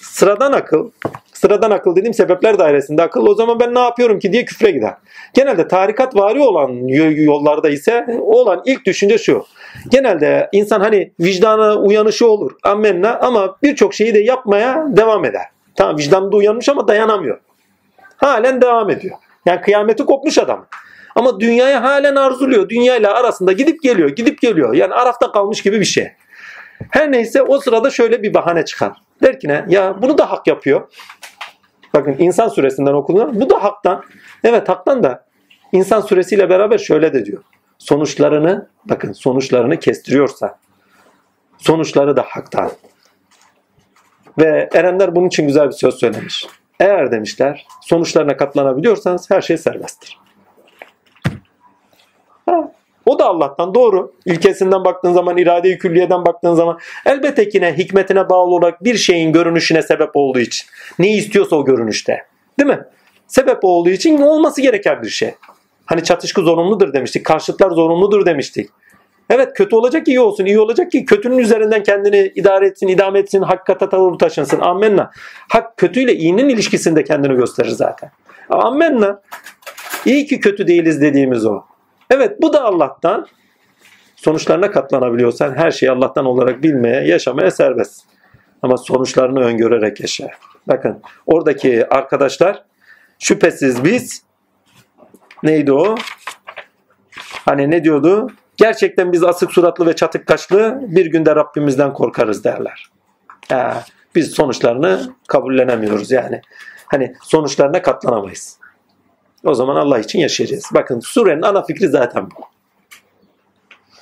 sıradan 0.01 0.51
akıl, 0.51 0.91
sıradan 1.33 1.71
akıl 1.71 1.95
dediğim 1.95 2.13
sebepler 2.13 2.59
dairesinde 2.59 3.03
akıl 3.03 3.27
o 3.27 3.35
zaman 3.35 3.59
ben 3.59 3.75
ne 3.75 3.79
yapıyorum 3.79 4.19
ki 4.19 4.33
diye 4.33 4.45
küfre 4.45 4.71
gider. 4.71 4.93
Genelde 5.33 5.67
tarikat 5.67 6.15
vari 6.15 6.41
olan 6.41 6.87
yollarda 7.23 7.69
ise 7.69 8.19
olan 8.21 8.61
ilk 8.65 8.85
düşünce 8.85 9.17
şu. 9.17 9.45
Genelde 9.89 10.49
insan 10.51 10.81
hani 10.81 11.11
vicdana 11.19 11.75
uyanışı 11.75 12.29
olur 12.29 12.51
ammenna 12.63 13.19
ama 13.19 13.57
birçok 13.63 13.93
şeyi 13.93 14.13
de 14.13 14.19
yapmaya 14.19 14.85
devam 14.87 15.25
eder. 15.25 15.45
Tamam 15.75 15.97
vicdanında 15.97 16.35
uyanmış 16.35 16.69
ama 16.69 16.87
dayanamıyor. 16.87 17.39
Halen 18.17 18.61
devam 18.61 18.89
ediyor. 18.89 19.17
Yani 19.45 19.61
kıyameti 19.61 20.05
kopmuş 20.05 20.37
adam. 20.37 20.65
Ama 21.15 21.39
dünyaya 21.39 21.83
halen 21.83 22.15
arzuluyor. 22.15 22.69
Dünyayla 22.69 23.13
arasında 23.13 23.51
gidip 23.51 23.83
geliyor, 23.83 24.09
gidip 24.09 24.41
geliyor. 24.41 24.73
Yani 24.73 24.93
arafta 24.93 25.31
kalmış 25.31 25.61
gibi 25.61 25.79
bir 25.79 25.85
şey. 25.85 26.11
Her 26.91 27.11
neyse 27.11 27.41
o 27.41 27.59
sırada 27.59 27.89
şöyle 27.89 28.23
bir 28.23 28.33
bahane 28.33 28.65
çıkar. 28.65 29.01
Der 29.21 29.39
ki 29.39 29.47
ne? 29.47 29.65
Ya 29.67 30.01
bunu 30.01 30.17
da 30.17 30.31
hak 30.31 30.47
yapıyor. 30.47 30.91
Bakın 31.93 32.15
insan 32.19 32.47
suresinden 32.47 32.93
okunuyor. 32.93 33.29
Bu 33.33 33.49
da 33.49 33.63
haktan. 33.63 34.03
Evet 34.43 34.69
haktan 34.69 35.03
da 35.03 35.25
insan 35.71 36.01
suresiyle 36.01 36.49
beraber 36.49 36.77
şöyle 36.77 37.13
de 37.13 37.25
diyor. 37.25 37.43
Sonuçlarını 37.77 38.67
bakın 38.85 39.11
sonuçlarını 39.11 39.79
kestiriyorsa 39.79 40.59
sonuçları 41.57 42.15
da 42.15 42.21
haktan. 42.21 42.71
Ve 44.37 44.69
erenler 44.73 45.15
bunun 45.15 45.27
için 45.27 45.47
güzel 45.47 45.67
bir 45.67 45.71
söz 45.71 45.95
söylemiş. 45.95 46.47
Eğer 46.79 47.11
demişler 47.11 47.65
sonuçlarına 47.81 48.37
katlanabiliyorsanız 48.37 49.31
her 49.31 49.41
şey 49.41 49.57
serbesttir. 49.57 50.19
Ha, 52.45 52.71
o 53.09 53.19
da 53.19 53.25
Allah'tan 53.25 53.75
doğru. 53.75 54.13
İlkesinden 54.25 54.85
baktığın 54.85 55.13
zaman, 55.13 55.37
irade-i 55.37 55.77
külliyeden 55.77 56.25
baktığın 56.25 56.53
zaman 56.53 56.79
elbette 57.05 57.49
ki 57.49 57.61
ne 57.61 57.77
hikmetine 57.77 58.29
bağlı 58.29 58.55
olarak 58.55 58.83
bir 58.83 58.97
şeyin 58.97 59.31
görünüşüne 59.31 59.81
sebep 59.81 60.09
olduğu 60.13 60.39
için. 60.39 60.67
Ne 60.99 61.15
istiyorsa 61.15 61.55
o 61.55 61.65
görünüşte. 61.65 62.25
Değil 62.59 62.69
mi? 62.69 62.79
Sebep 63.27 63.57
olduğu 63.61 63.89
için 63.89 64.21
olması 64.21 64.61
gereken 64.61 65.03
bir 65.03 65.09
şey. 65.09 65.35
Hani 65.85 66.03
çatışkı 66.03 66.41
zorunludur 66.41 66.93
demiştik. 66.93 67.25
Karşıtlar 67.25 67.71
zorunludur 67.71 68.25
demiştik. 68.25 68.69
Evet 69.29 69.53
kötü 69.53 69.75
olacak 69.75 70.07
iyi 70.07 70.19
olsun. 70.19 70.45
iyi 70.45 70.59
olacak 70.59 70.91
ki 70.91 71.05
kötünün 71.05 71.37
üzerinden 71.37 71.83
kendini 71.83 72.31
idare 72.35 72.67
etsin, 72.67 72.87
idame 72.87 73.19
etsin, 73.19 73.41
hakikate 73.41 73.89
tavır 73.89 74.19
taşınsın. 74.19 74.59
Ammenna. 74.59 75.11
Hak 75.51 75.77
kötüyle 75.77 76.15
iyinin 76.15 76.49
ilişkisinde 76.49 77.03
kendini 77.03 77.35
gösterir 77.35 77.69
zaten. 77.69 78.11
Ammenna. 78.49 79.21
İyi 80.05 80.25
ki 80.25 80.39
kötü 80.39 80.67
değiliz 80.67 81.01
dediğimiz 81.01 81.45
o. 81.45 81.63
Evet 82.09 82.41
bu 82.41 82.53
da 82.53 82.63
Allah'tan. 82.63 83.27
Sonuçlarına 84.15 84.71
katlanabiliyorsan 84.71 85.55
her 85.55 85.71
şeyi 85.71 85.91
Allah'tan 85.91 86.25
olarak 86.25 86.63
bilmeye, 86.63 87.07
yaşamaya 87.07 87.51
serbest. 87.51 88.03
Ama 88.61 88.77
sonuçlarını 88.77 89.39
öngörerek 89.39 89.99
yaşa. 89.99 90.27
Bakın 90.67 91.01
oradaki 91.25 91.87
arkadaşlar 91.89 92.63
şüphesiz 93.19 93.83
biz 93.83 94.23
neydi 95.43 95.73
o? 95.73 95.95
Hani 97.45 97.71
ne 97.71 97.83
diyordu? 97.83 98.31
Gerçekten 98.57 99.11
biz 99.11 99.23
asık 99.23 99.51
suratlı 99.51 99.85
ve 99.85 99.95
çatık 99.95 100.27
kaşlı 100.27 100.79
bir 100.81 101.05
günde 101.05 101.35
Rabbimizden 101.35 101.93
korkarız 101.93 102.43
derler. 102.43 102.89
Ha, 103.49 103.83
biz 104.15 104.31
sonuçlarını 104.31 105.13
kabullenemiyoruz 105.27 106.11
yani. 106.11 106.41
Hani 106.85 107.15
sonuçlarına 107.21 107.81
katlanamayız. 107.81 108.58
O 109.45 109.53
zaman 109.53 109.75
Allah 109.75 109.99
için 109.99 110.19
yaşayacağız. 110.19 110.65
Bakın 110.73 110.99
surenin 110.99 111.41
ana 111.41 111.63
fikri 111.63 111.87
zaten 111.87 112.25
bu. 112.25 112.43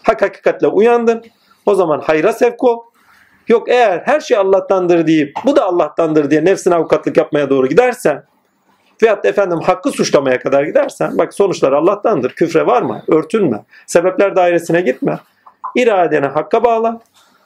Hak 0.03 0.21
hakikatle 0.21 0.67
uyandın. 0.67 1.23
O 1.65 1.75
zaman 1.75 1.99
hayra 1.99 2.33
sevk 2.33 2.63
ol. 2.63 2.79
Yok 3.47 3.69
eğer 3.69 4.01
her 4.05 4.19
şey 4.19 4.37
Allah'tandır 4.37 5.07
deyip 5.07 5.33
bu 5.45 5.55
da 5.55 5.65
Allah'tandır 5.65 6.31
diye 6.31 6.45
nefsine 6.45 6.75
avukatlık 6.75 7.17
yapmaya 7.17 7.49
doğru 7.49 7.67
gidersen 7.67 8.23
veyahut 9.03 9.23
da 9.23 9.27
efendim 9.27 9.59
hakkı 9.59 9.91
suçlamaya 9.91 10.39
kadar 10.39 10.63
gidersen 10.63 11.17
bak 11.17 11.33
sonuçlar 11.33 11.71
Allah'tandır. 11.71 12.31
Küfre 12.31 12.65
var 12.65 12.81
mı? 12.81 13.03
Örtünme. 13.07 13.65
Sebepler 13.85 14.35
dairesine 14.35 14.81
gitme. 14.81 15.19
İradeni 15.75 16.25
hakka 16.25 16.63
bağla. 16.63 16.99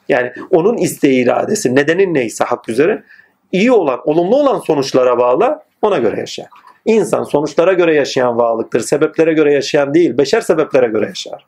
Yani 0.09 0.33
onun 0.51 0.77
isteği 0.77 1.23
iradesi, 1.23 1.75
nedenin 1.75 2.13
neyse 2.13 2.43
hak 2.43 2.69
üzere 2.69 3.03
iyi 3.51 3.71
olan, 3.71 4.01
olumlu 4.05 4.35
olan 4.35 4.59
sonuçlara 4.59 5.17
bağla, 5.17 5.63
ona 5.81 5.97
göre 5.97 6.19
yaşa. 6.19 6.43
İnsan 6.85 7.23
sonuçlara 7.23 7.73
göre 7.73 7.95
yaşayan 7.95 8.37
varlıktır. 8.37 8.79
Sebeplere 8.79 9.33
göre 9.33 9.53
yaşayan 9.53 9.93
değil, 9.93 10.17
beşer 10.17 10.41
sebeplere 10.41 10.87
göre 10.87 11.05
yaşar. 11.05 11.45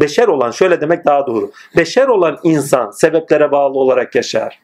Beşer 0.00 0.28
olan 0.28 0.50
şöyle 0.50 0.80
demek 0.80 1.04
daha 1.04 1.26
doğru. 1.26 1.50
Beşer 1.76 2.06
olan 2.06 2.38
insan 2.42 2.90
sebeplere 2.90 3.52
bağlı 3.52 3.78
olarak 3.78 4.14
yaşar. 4.14 4.60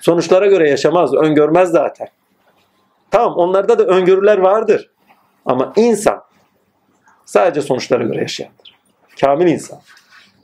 Sonuçlara 0.00 0.46
göre 0.46 0.70
yaşamaz, 0.70 1.14
öngörmez 1.14 1.70
zaten. 1.70 2.08
Tamam 3.10 3.34
onlarda 3.36 3.78
da 3.78 3.84
öngörüler 3.84 4.38
vardır. 4.38 4.90
Ama 5.46 5.72
insan 5.76 6.22
sadece 7.24 7.62
sonuçlara 7.62 8.04
göre 8.04 8.20
yaşayandır. 8.20 8.78
Kamil 9.20 9.46
insan, 9.46 9.78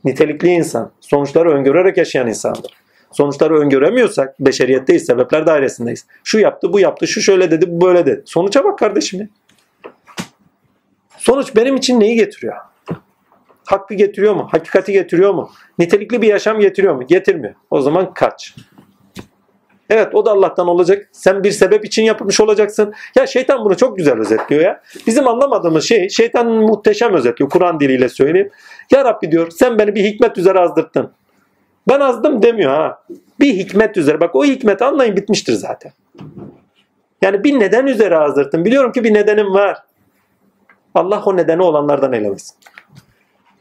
nitelikli 0.04 0.48
insan, 0.48 0.92
sonuçları 1.00 1.50
öngörerek 1.50 1.96
yaşayan 1.96 2.28
insandır. 2.28 2.83
Sonuçları 3.14 3.60
öngöremiyorsak 3.60 4.40
beşeriyetteyiz, 4.40 5.06
sebepler 5.06 5.46
dairesindeyiz. 5.46 6.06
Şu 6.24 6.38
yaptı, 6.38 6.72
bu 6.72 6.80
yaptı, 6.80 7.06
şu 7.06 7.20
şöyle 7.20 7.50
dedi, 7.50 7.64
bu 7.68 7.86
böyle 7.86 8.06
dedi. 8.06 8.22
Sonuca 8.26 8.64
bak 8.64 8.78
kardeşim 8.78 9.20
ya. 9.20 9.28
Sonuç 11.18 11.56
benim 11.56 11.76
için 11.76 12.00
neyi 12.00 12.16
getiriyor? 12.16 12.54
Hakkı 13.66 13.94
getiriyor 13.94 14.34
mu? 14.34 14.48
Hakikati 14.50 14.92
getiriyor 14.92 15.34
mu? 15.34 15.50
Nitelikli 15.78 16.22
bir 16.22 16.28
yaşam 16.28 16.60
getiriyor 16.60 16.94
mu? 16.94 17.06
Getirmiyor. 17.06 17.54
O 17.70 17.80
zaman 17.80 18.14
kaç. 18.14 18.54
Evet 19.90 20.14
o 20.14 20.26
da 20.26 20.30
Allah'tan 20.30 20.68
olacak. 20.68 21.08
Sen 21.12 21.44
bir 21.44 21.50
sebep 21.50 21.84
için 21.84 22.02
yapmış 22.02 22.40
olacaksın. 22.40 22.94
Ya 23.16 23.26
şeytan 23.26 23.64
bunu 23.64 23.76
çok 23.76 23.96
güzel 23.96 24.18
özetliyor 24.18 24.62
ya. 24.62 24.82
Bizim 25.06 25.28
anlamadığımız 25.28 25.84
şey 25.84 26.08
şeytan 26.08 26.46
muhteşem 26.46 27.14
özetliyor. 27.14 27.50
Kur'an 27.50 27.80
diliyle 27.80 28.08
söyleyeyim. 28.08 28.50
Ya 28.92 29.04
Rabbi 29.04 29.32
diyor 29.32 29.50
sen 29.50 29.78
beni 29.78 29.94
bir 29.94 30.04
hikmet 30.04 30.38
üzere 30.38 30.58
azdırttın. 30.58 31.12
Ben 31.88 32.00
azdım 32.00 32.42
demiyor 32.42 32.72
ha. 32.72 33.02
Bir 33.40 33.54
hikmet 33.54 33.96
üzere. 33.96 34.20
Bak 34.20 34.36
o 34.36 34.44
hikmeti 34.44 34.84
anlayın 34.84 35.16
bitmiştir 35.16 35.52
zaten. 35.52 35.92
Yani 37.22 37.44
bir 37.44 37.60
neden 37.60 37.86
üzere 37.86 38.16
azdırttın. 38.16 38.64
Biliyorum 38.64 38.92
ki 38.92 39.04
bir 39.04 39.14
nedenim 39.14 39.54
var. 39.54 39.78
Allah 40.94 41.22
o 41.24 41.36
nedeni 41.36 41.62
olanlardan 41.62 42.12
eylemesin. 42.12 42.56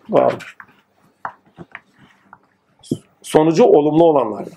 Wow. 0.07 0.37
Sonucu 3.21 3.63
olumlu 3.63 4.03
olanlardan. 4.03 4.53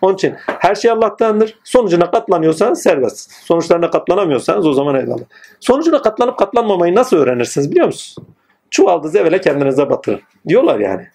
Onun 0.00 0.14
için 0.14 0.34
her 0.46 0.74
şey 0.74 0.90
Allah'tandır. 0.90 1.58
Sonucuna 1.64 2.10
katlanıyorsanız 2.10 2.82
serbest. 2.82 3.32
Sonuçlarına 3.32 3.90
katlanamıyorsanız 3.90 4.66
o 4.66 4.72
zaman 4.72 4.94
eyvallah. 4.94 5.24
Sonucuna 5.60 6.02
katlanıp 6.02 6.38
katlanmamayı 6.38 6.94
nasıl 6.94 7.16
öğrenirsiniz 7.16 7.70
biliyor 7.70 7.86
musunuz? 7.86 8.28
Çuvaldızı 8.70 9.18
evvela 9.18 9.40
kendinize 9.40 9.90
batırın. 9.90 10.20
Diyorlar 10.48 10.80
yani. 10.80 11.08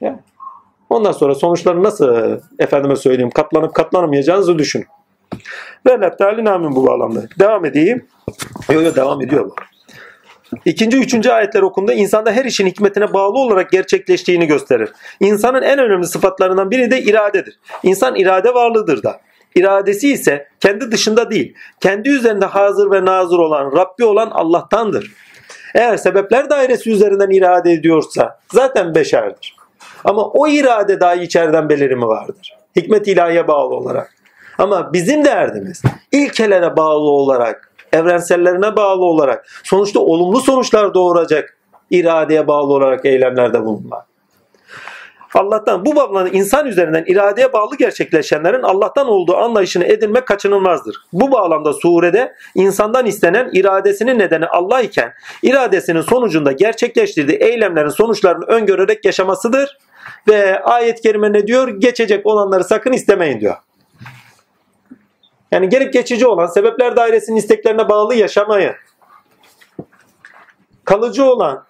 Ya. 0.00 0.20
Ondan 0.90 1.12
sonra 1.12 1.34
sonuçları 1.34 1.82
nasıl 1.82 2.38
efendime 2.58 2.96
söyleyeyim 2.96 3.30
katlanıp 3.30 3.74
katlanamayacağınızı 3.74 4.58
düşünün. 4.58 4.86
Ve 5.86 6.16
Teala 6.16 6.54
amin 6.54 6.76
bu 6.76 6.86
bağlamda. 6.86 7.22
Devam 7.38 7.64
edeyim. 7.64 8.06
Yok 8.72 8.84
yok 8.84 8.96
devam 8.96 9.22
ediyor 9.22 9.44
bu. 9.44 9.54
İkinci, 10.64 10.96
üçüncü 10.96 11.30
ayetler 11.30 11.62
okunduğunda 11.62 11.94
insanda 11.94 12.32
her 12.32 12.44
işin 12.44 12.66
hikmetine 12.66 13.12
bağlı 13.12 13.38
olarak 13.38 13.70
gerçekleştiğini 13.70 14.46
gösterir. 14.46 14.90
İnsanın 15.20 15.62
en 15.62 15.78
önemli 15.78 16.06
sıfatlarından 16.06 16.70
biri 16.70 16.90
de 16.90 17.02
iradedir. 17.02 17.58
İnsan 17.82 18.16
irade 18.16 18.54
varlığıdır 18.54 19.02
da. 19.02 19.20
İradesi 19.54 20.12
ise 20.12 20.48
kendi 20.60 20.92
dışında 20.92 21.30
değil, 21.30 21.54
kendi 21.80 22.08
üzerinde 22.08 22.46
hazır 22.46 22.90
ve 22.90 23.04
nazır 23.04 23.38
olan, 23.38 23.76
Rabbi 23.76 24.04
olan 24.04 24.30
Allah'tandır. 24.30 25.12
Eğer 25.74 25.96
sebepler 25.96 26.50
dairesi 26.50 26.90
üzerinden 26.90 27.30
irade 27.30 27.72
ediyorsa 27.72 28.40
zaten 28.52 28.94
beşerdir. 28.94 29.57
Ama 30.04 30.28
o 30.28 30.48
irade 30.48 31.00
dahi 31.00 31.22
içeriden 31.22 31.68
belirimi 31.68 32.06
vardır. 32.06 32.56
Hikmet 32.76 33.08
ilahiye 33.08 33.48
bağlı 33.48 33.74
olarak. 33.74 34.14
Ama 34.58 34.92
bizim 34.92 35.24
derdimiz 35.24 35.82
ilkelere 36.12 36.76
bağlı 36.76 37.10
olarak, 37.10 37.72
evrensellerine 37.92 38.76
bağlı 38.76 39.04
olarak, 39.04 39.46
sonuçta 39.64 40.00
olumlu 40.00 40.40
sonuçlar 40.40 40.94
doğuracak 40.94 41.56
iradeye 41.90 42.46
bağlı 42.46 42.72
olarak 42.72 43.04
eylemlerde 43.04 43.64
bulunmak. 43.64 44.08
Allah'tan 45.34 45.86
bu 45.86 45.96
bağlamda 45.96 46.28
insan 46.28 46.66
üzerinden 46.66 47.04
iradeye 47.06 47.52
bağlı 47.52 47.76
gerçekleşenlerin 47.76 48.62
Allah'tan 48.62 49.08
olduğu 49.08 49.36
anlayışını 49.36 49.84
edinmek 49.84 50.26
kaçınılmazdır. 50.26 50.96
Bu 51.12 51.32
bağlamda 51.32 51.72
surede 51.72 52.34
insandan 52.54 53.06
istenen 53.06 53.50
iradesinin 53.52 54.18
nedeni 54.18 54.46
Allah 54.46 54.80
iken 54.80 55.12
iradesinin 55.42 56.00
sonucunda 56.00 56.52
gerçekleştirdiği 56.52 57.38
eylemlerin 57.38 57.88
sonuçlarını 57.88 58.44
öngörerek 58.44 59.04
yaşamasıdır. 59.04 59.78
Ve 60.28 60.62
ayet-i 60.62 61.02
kerime 61.02 61.32
ne 61.32 61.46
diyor? 61.46 61.68
Geçecek 61.68 62.26
olanları 62.26 62.64
sakın 62.64 62.92
istemeyin 62.92 63.40
diyor. 63.40 63.56
Yani 65.52 65.68
gelip 65.68 65.92
geçici 65.92 66.26
olan 66.26 66.46
sebepler 66.46 66.96
dairesinin 66.96 67.36
isteklerine 67.36 67.88
bağlı 67.88 68.14
yaşamayın. 68.14 68.74
Kalıcı 70.84 71.24
olan 71.24 71.64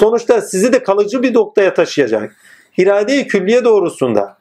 sonuçta 0.00 0.40
sizi 0.40 0.72
de 0.72 0.82
kalıcı 0.82 1.22
bir 1.22 1.34
noktaya 1.34 1.74
taşıyacak. 1.74 2.36
İrade-i 2.76 3.26
külliye 3.26 3.64
doğrusunda 3.64 4.36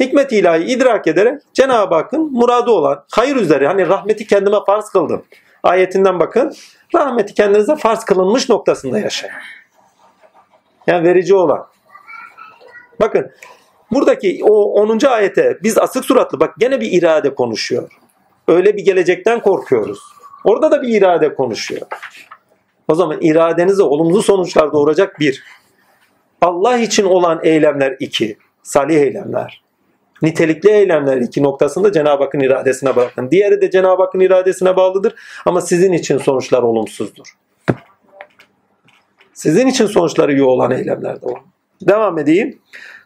hikmet 0.00 0.32
ilahi 0.32 0.64
idrak 0.64 1.06
ederek 1.06 1.42
Cenab-ı 1.54 1.94
Hakk'ın 1.94 2.32
muradı 2.32 2.70
olan 2.70 3.04
hayır 3.10 3.36
üzere 3.36 3.66
hani 3.66 3.88
rahmeti 3.88 4.26
kendime 4.26 4.56
farz 4.66 4.90
kıldım. 4.90 5.24
Ayetinden 5.62 6.20
bakın. 6.20 6.54
Rahmeti 6.94 7.34
kendinize 7.34 7.76
farz 7.76 8.04
kılınmış 8.04 8.48
noktasında 8.48 8.98
yaşayın. 8.98 9.34
Yani 10.86 11.08
verici 11.08 11.34
olan. 11.34 11.66
Bakın 13.00 13.30
buradaki 13.90 14.40
o 14.44 14.72
10. 14.72 15.06
ayete 15.06 15.58
biz 15.62 15.78
asık 15.78 16.04
suratlı 16.04 16.40
bak 16.40 16.54
gene 16.58 16.80
bir 16.80 16.92
irade 16.92 17.34
konuşuyor. 17.34 17.92
Öyle 18.48 18.76
bir 18.76 18.84
gelecekten 18.84 19.40
korkuyoruz. 19.40 19.98
Orada 20.44 20.70
da 20.70 20.82
bir 20.82 20.88
irade 20.88 21.34
konuşuyor. 21.34 21.86
O 22.88 22.94
zaman 22.94 23.18
iradenize 23.20 23.82
olumlu 23.82 24.22
sonuçlar 24.22 24.72
doğuracak 24.72 25.20
bir. 25.20 25.44
Allah 26.40 26.78
için 26.78 27.04
olan 27.04 27.40
eylemler 27.42 27.96
iki. 28.00 28.38
Salih 28.62 28.96
eylemler. 28.96 29.62
Nitelikli 30.22 30.70
eylemler 30.70 31.16
iki 31.16 31.42
noktasında 31.42 31.92
Cenab-ı 31.92 32.24
Hakk'ın 32.24 32.40
iradesine 32.40 32.96
bırakın. 32.96 33.30
Diğeri 33.30 33.60
de 33.60 33.70
Cenab-ı 33.70 34.02
Hakk'ın 34.02 34.20
iradesine 34.20 34.76
bağlıdır. 34.76 35.14
Ama 35.46 35.60
sizin 35.60 35.92
için 35.92 36.18
sonuçlar 36.18 36.62
olumsuzdur. 36.62 37.26
Sizin 39.34 39.66
için 39.66 39.86
sonuçları 39.86 40.32
iyi 40.32 40.42
olan 40.42 40.70
eylemler 40.70 41.22
de. 41.22 41.26
Devam 41.82 42.18
edeyim. 42.18 42.58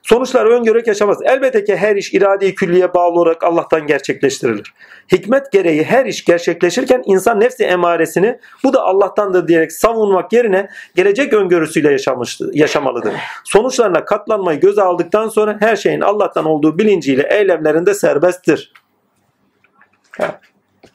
Sonuçlar 0.02 0.46
öngörerek 0.46 0.86
yaşamaz. 0.86 1.18
Elbette 1.24 1.64
ki 1.64 1.76
her 1.76 1.96
iş 1.96 2.14
irade-i 2.14 2.54
külliye 2.54 2.94
bağlı 2.94 3.20
olarak 3.20 3.44
Allah'tan 3.44 3.86
gerçekleştirilir. 3.86 4.74
Hikmet 5.12 5.52
gereği 5.52 5.84
her 5.84 6.06
iş 6.06 6.24
gerçekleşirken 6.24 7.02
insan 7.06 7.40
nefsi 7.40 7.64
emaresini 7.64 8.38
bu 8.64 8.72
da 8.72 8.82
Allah'tandır 8.82 9.48
diyerek 9.48 9.72
savunmak 9.72 10.32
yerine 10.32 10.68
gelecek 10.94 11.32
öngörüsüyle 11.32 11.96
yaşamalıdır. 12.52 13.14
Sonuçlarına 13.44 14.04
katlanmayı 14.04 14.60
göze 14.60 14.82
aldıktan 14.82 15.28
sonra 15.28 15.56
her 15.60 15.76
şeyin 15.76 16.00
Allah'tan 16.00 16.44
olduğu 16.44 16.78
bilinciyle 16.78 17.28
eylemlerinde 17.30 17.94
serbesttir. 17.94 18.72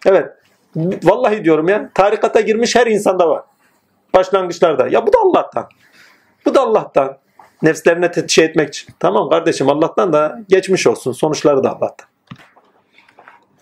Evet. 0.06 0.30
Vallahi 1.04 1.44
diyorum 1.44 1.68
ya 1.68 1.90
tarikata 1.94 2.42
girmiş 2.42 2.76
her 2.76 2.88
insanda 2.88 3.30
var. 3.30 3.44
Başlangıçlarda. 4.14 4.88
Ya 4.88 5.08
bu 5.08 5.14
da 5.14 5.18
Allah'tan. 5.24 5.70
Bu 6.46 6.56
da 6.56 6.62
Allah'tan. 6.62 7.18
Nefslerine 7.62 8.12
şey 8.28 8.46
etmek 8.46 8.70
için. 8.70 8.94
Tamam 9.00 9.30
kardeşim 9.30 9.70
Allah'tan 9.70 10.14
da 10.14 10.40
geçmiş 10.50 10.88
olsun. 10.88 11.12
Sonuçları 11.12 11.64
da 11.64 11.70
Allah'tan. 11.70 12.08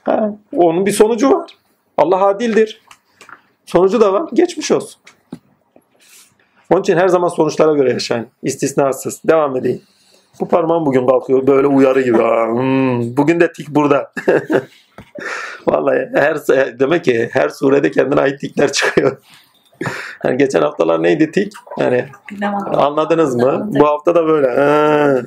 Ha, 0.03 0.35
onun 0.55 0.85
bir 0.85 0.91
sonucu 0.91 1.31
var. 1.31 1.51
Allah 1.97 2.25
adildir. 2.25 2.81
Sonucu 3.65 4.01
da 4.01 4.13
var. 4.13 4.29
Geçmiş 4.33 4.71
olsun. 4.71 5.01
Onun 6.69 6.81
için 6.81 6.97
her 6.97 7.07
zaman 7.07 7.27
sonuçlara 7.27 7.73
göre 7.73 7.91
yaşayın. 7.91 8.27
İstisnasız. 8.43 9.21
Devam 9.27 9.55
edeyim. 9.55 9.81
Bu 10.39 10.47
parmağım 10.47 10.85
bugün 10.85 11.07
kalkıyor. 11.07 11.47
Böyle 11.47 11.67
uyarı 11.67 12.01
gibi. 12.01 12.17
Hmm, 12.17 13.17
bugün 13.17 13.39
de 13.39 13.51
tik 13.51 13.69
burada. 13.69 14.11
Vallahi 15.67 16.09
her 16.15 16.47
demek 16.79 17.05
ki 17.05 17.29
her 17.33 17.49
surede 17.49 17.91
kendine 17.91 18.21
ait 18.21 18.39
tikler 18.39 18.71
çıkıyor. 18.71 19.17
Yani 20.25 20.37
geçen 20.37 20.61
haftalar 20.61 21.03
neydi 21.03 21.31
tik? 21.31 21.53
Yani 21.77 22.05
anladınız 22.73 23.35
mı? 23.35 23.69
Bu 23.71 23.87
hafta 23.87 24.15
da 24.15 24.27
böyle. 24.27 24.47
Ha. 24.47 25.21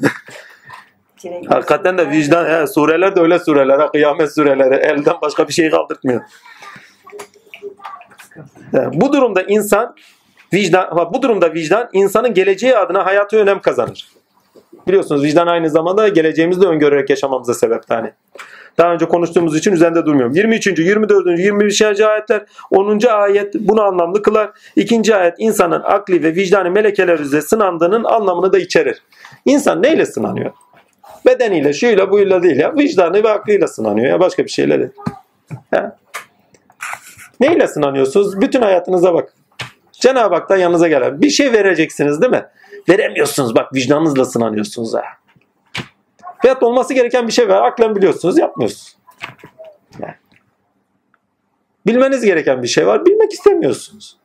Hakikaten 1.49 1.99
de 1.99 2.11
vicdan, 2.11 2.45
he, 2.45 2.67
sureler 2.67 3.17
de 3.17 3.21
öyle 3.21 3.39
sureler, 3.39 3.93
kıyamet 3.93 4.35
sureleri. 4.35 4.75
Elden 4.75 5.15
başka 5.23 5.49
bir 5.49 5.53
şey 5.53 5.71
kaldırtmıyor. 5.71 6.21
Bu 8.73 9.13
durumda 9.13 9.43
insan 9.43 9.95
vicdan, 10.53 11.11
bu 11.15 11.23
durumda 11.23 11.55
vicdan 11.55 11.89
insanın 11.93 12.35
geleceği 12.35 12.77
adına 12.77 13.07
hayatı 13.07 13.37
önem 13.37 13.61
kazanır. 13.61 14.09
Biliyorsunuz 14.87 15.23
vicdan 15.23 15.47
aynı 15.47 15.71
zamanda 15.71 16.09
geleceğimizi 16.09 16.61
de 16.61 16.67
öngörerek 16.67 17.11
yaşamamıza 17.11 17.55
sebep 17.55 17.83
hani. 17.89 18.13
Daha 18.79 18.93
önce 18.93 19.09
konuştuğumuz 19.09 19.57
için 19.57 19.73
üzerinde 19.73 20.07
durmuyorum. 20.07 20.35
23. 20.35 20.67
24. 20.67 21.39
25. 21.39 21.83
ayetler 21.83 22.45
10. 22.71 23.01
ayet 23.07 23.55
bunu 23.55 23.83
anlamlı 23.83 24.23
kılar. 24.23 24.51
2. 24.77 25.17
ayet 25.17 25.35
insanın 25.39 25.83
akli 25.85 26.23
ve 26.23 26.35
vicdanı 26.35 26.71
melekeler 26.71 27.19
üzerinde 27.19 27.47
sınandığının 27.47 28.05
anlamını 28.05 28.53
da 28.53 28.59
içerir. 28.59 29.03
İnsan 29.45 29.83
neyle 29.83 30.07
sınanıyor? 30.07 30.53
Bedeniyle, 31.27 31.73
şuyla, 31.73 32.11
buyla 32.11 32.43
değil 32.43 32.57
ya. 32.57 32.75
Vicdanı 32.77 33.23
ve 33.25 33.31
aklıyla 33.31 33.69
sınanıyor 33.69 34.07
ya. 34.07 34.21
Başka 34.21 34.45
bir 34.45 34.51
şeyle 34.51 34.79
değil. 34.79 34.91
Ya. 35.73 35.97
Neyle 37.41 37.69
sınanıyorsunuz? 37.69 38.41
Bütün 38.41 38.63
hayatınıza 38.63 39.15
bak. 39.15 39.35
Cenab-ı 39.93 40.35
Hak'tan 40.35 40.57
yanınıza 40.57 40.89
gelen 40.89 41.23
bir 41.23 41.31
şey 41.31 41.53
vereceksiniz 41.53 42.23
değil 42.23 42.33
mi? 42.33 42.45
Veremiyorsunuz 42.89 43.55
bak 43.55 43.75
vicdanınızla 43.75 44.25
sınanıyorsunuz 44.25 44.95
ha. 44.95 45.03
Veyahut 46.45 46.63
olması 46.63 46.95
gereken 46.95 47.27
bir 47.27 47.33
şey 47.33 47.49
var. 47.49 47.63
Aklen 47.63 47.97
biliyorsunuz 47.97 48.39
yapmıyorsunuz. 48.39 48.97
Yani. 49.99 50.15
Bilmeniz 51.87 52.25
gereken 52.25 52.63
bir 52.63 52.69
şey 52.69 52.87
var. 52.87 53.07
Bilmek 53.07 53.33
istemiyorsunuz. 53.33 54.17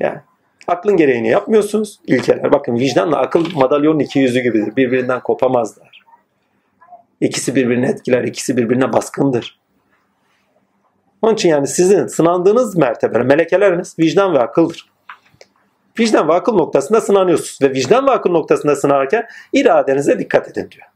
Yani. 0.00 0.18
Aklın 0.66 0.96
gereğini 0.96 1.28
yapmıyorsunuz. 1.28 2.00
İlkeler. 2.06 2.52
Bakın 2.52 2.74
vicdanla 2.74 3.18
akıl 3.18 3.46
madalyonun 3.54 3.98
iki 3.98 4.18
yüzü 4.18 4.40
gibidir. 4.40 4.76
Birbirinden 4.76 5.20
kopamazlar. 5.20 6.04
İkisi 7.20 7.54
birbirini 7.54 7.86
etkiler. 7.86 8.24
ikisi 8.24 8.56
birbirine 8.56 8.92
baskındır. 8.92 9.60
Onun 11.22 11.34
için 11.34 11.48
yani 11.48 11.66
sizin 11.66 12.06
sınandığınız 12.06 12.76
mertebe, 12.76 13.18
melekeleriniz 13.18 13.98
vicdan 13.98 14.34
ve 14.34 14.38
akıldır. 14.38 14.90
Vicdan 15.98 16.28
ve 16.28 16.32
akıl 16.32 16.52
noktasında 16.54 17.00
sınanıyorsunuz. 17.00 17.58
Ve 17.62 17.74
vicdan 17.74 18.06
ve 18.06 18.10
akıl 18.10 18.30
noktasında 18.30 18.76
sınarken 18.76 19.26
iradenize 19.52 20.18
dikkat 20.18 20.48
edin 20.48 20.70
diyor. 20.70 20.86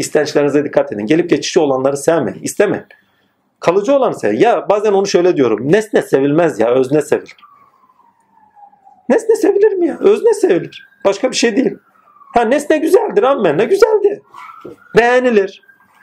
İstençlerinize 0.00 0.64
dikkat 0.64 0.92
edin. 0.92 1.06
Gelip 1.06 1.30
geçici 1.30 1.60
olanları 1.60 1.96
sevmeyin. 1.96 2.42
İstemeyin. 2.42 2.84
Kalıcı 3.60 3.94
olanı 3.94 4.14
sevin. 4.14 4.38
Ya 4.38 4.68
bazen 4.68 4.92
onu 4.92 5.06
şöyle 5.06 5.36
diyorum. 5.36 5.72
Nesne 5.72 6.02
sevilmez 6.02 6.60
ya. 6.60 6.68
Özne 6.68 7.02
sevilir. 7.02 7.36
Nesne 9.08 9.36
sevilir 9.36 9.72
mi 9.72 9.86
ya? 9.86 9.98
Özne 10.00 10.34
sevilir. 10.34 10.88
Başka 11.04 11.30
bir 11.30 11.36
şey 11.36 11.56
değil. 11.56 11.76
Ha 12.34 12.42
nesne 12.42 12.78
güzeldir. 12.78 13.22
Ammenna 13.22 13.64
güzeldi. 13.64 14.22
Beğenilir. 14.96 15.62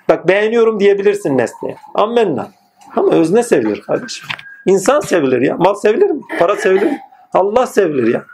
Bak 0.10 0.28
beğeniyorum 0.28 0.80
diyebilirsin 0.80 1.38
nesneye. 1.38 1.76
Ammenna. 1.96 2.52
Ama 2.96 3.12
özne 3.12 3.44
sevilir 3.44 3.82
kardeşim. 3.82 4.28
İnsan 4.66 5.00
sevilir 5.00 5.42
ya. 5.42 5.58
Mal 5.58 5.76
sevilir 5.76 6.10
mi? 6.10 6.22
Para 6.40 6.56
sevilir 6.56 6.86
mi? 6.86 7.00
Allah 7.34 7.68
sevilir 7.68 8.14
ya. 8.14 8.26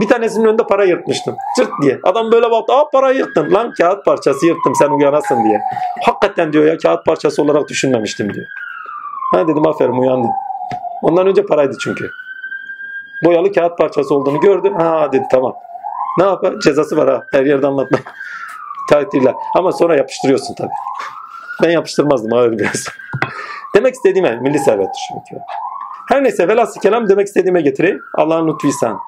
Bir 0.00 0.08
tanesinin 0.08 0.44
önünde 0.44 0.62
para 0.62 0.84
yırtmıştım. 0.84 1.36
Çırt 1.56 1.70
diye. 1.82 2.00
Adam 2.02 2.32
böyle 2.32 2.50
baktı. 2.50 2.72
Aa 2.72 2.90
para 2.90 3.10
yırttın. 3.10 3.54
Lan 3.54 3.72
kağıt 3.72 4.04
parçası 4.04 4.46
yırttım 4.46 4.74
sen 4.74 4.88
uyanasın 4.90 5.44
diye. 5.44 5.60
Hakikaten 6.04 6.52
diyor 6.52 6.64
ya 6.64 6.78
kağıt 6.78 7.06
parçası 7.06 7.42
olarak 7.42 7.68
düşünmemiştim 7.68 8.34
diyor. 8.34 8.46
Ha 9.34 9.48
dedim 9.48 9.66
aferin 9.66 9.92
uyandın. 9.92 10.30
Ondan 11.02 11.26
önce 11.26 11.46
paraydı 11.46 11.76
çünkü. 11.80 12.10
Boyalı 13.24 13.52
kağıt 13.52 13.78
parçası 13.78 14.14
olduğunu 14.14 14.40
gördü. 14.40 14.72
Ha 14.78 15.12
dedi 15.12 15.24
tamam. 15.30 15.54
Ne 16.18 16.24
yapar? 16.24 16.60
Cezası 16.60 16.96
var 16.96 17.08
ha. 17.08 17.24
Her 17.32 17.44
yerde 17.44 17.66
anlatma. 17.66 17.98
Tatiller. 18.90 19.34
Ama 19.54 19.72
sonra 19.72 19.96
yapıştırıyorsun 19.96 20.54
tabii. 20.54 20.72
Ben 21.62 21.70
yapıştırmazdım 21.70 22.32
ağır 22.32 22.58
biraz. 22.58 22.86
Demek 23.74 23.94
istediğim 23.94 24.26
yani 24.26 24.40
milli 24.40 24.58
servettir 24.58 25.00
çünkü. 25.08 25.42
Her 26.08 26.24
neyse 26.24 26.48
velhasıl 26.48 26.80
kelam 26.80 27.08
demek 27.08 27.26
istediğime 27.26 27.60
getireyim. 27.60 28.02
Allah'ın 28.14 28.58
ihsanı. 28.64 28.98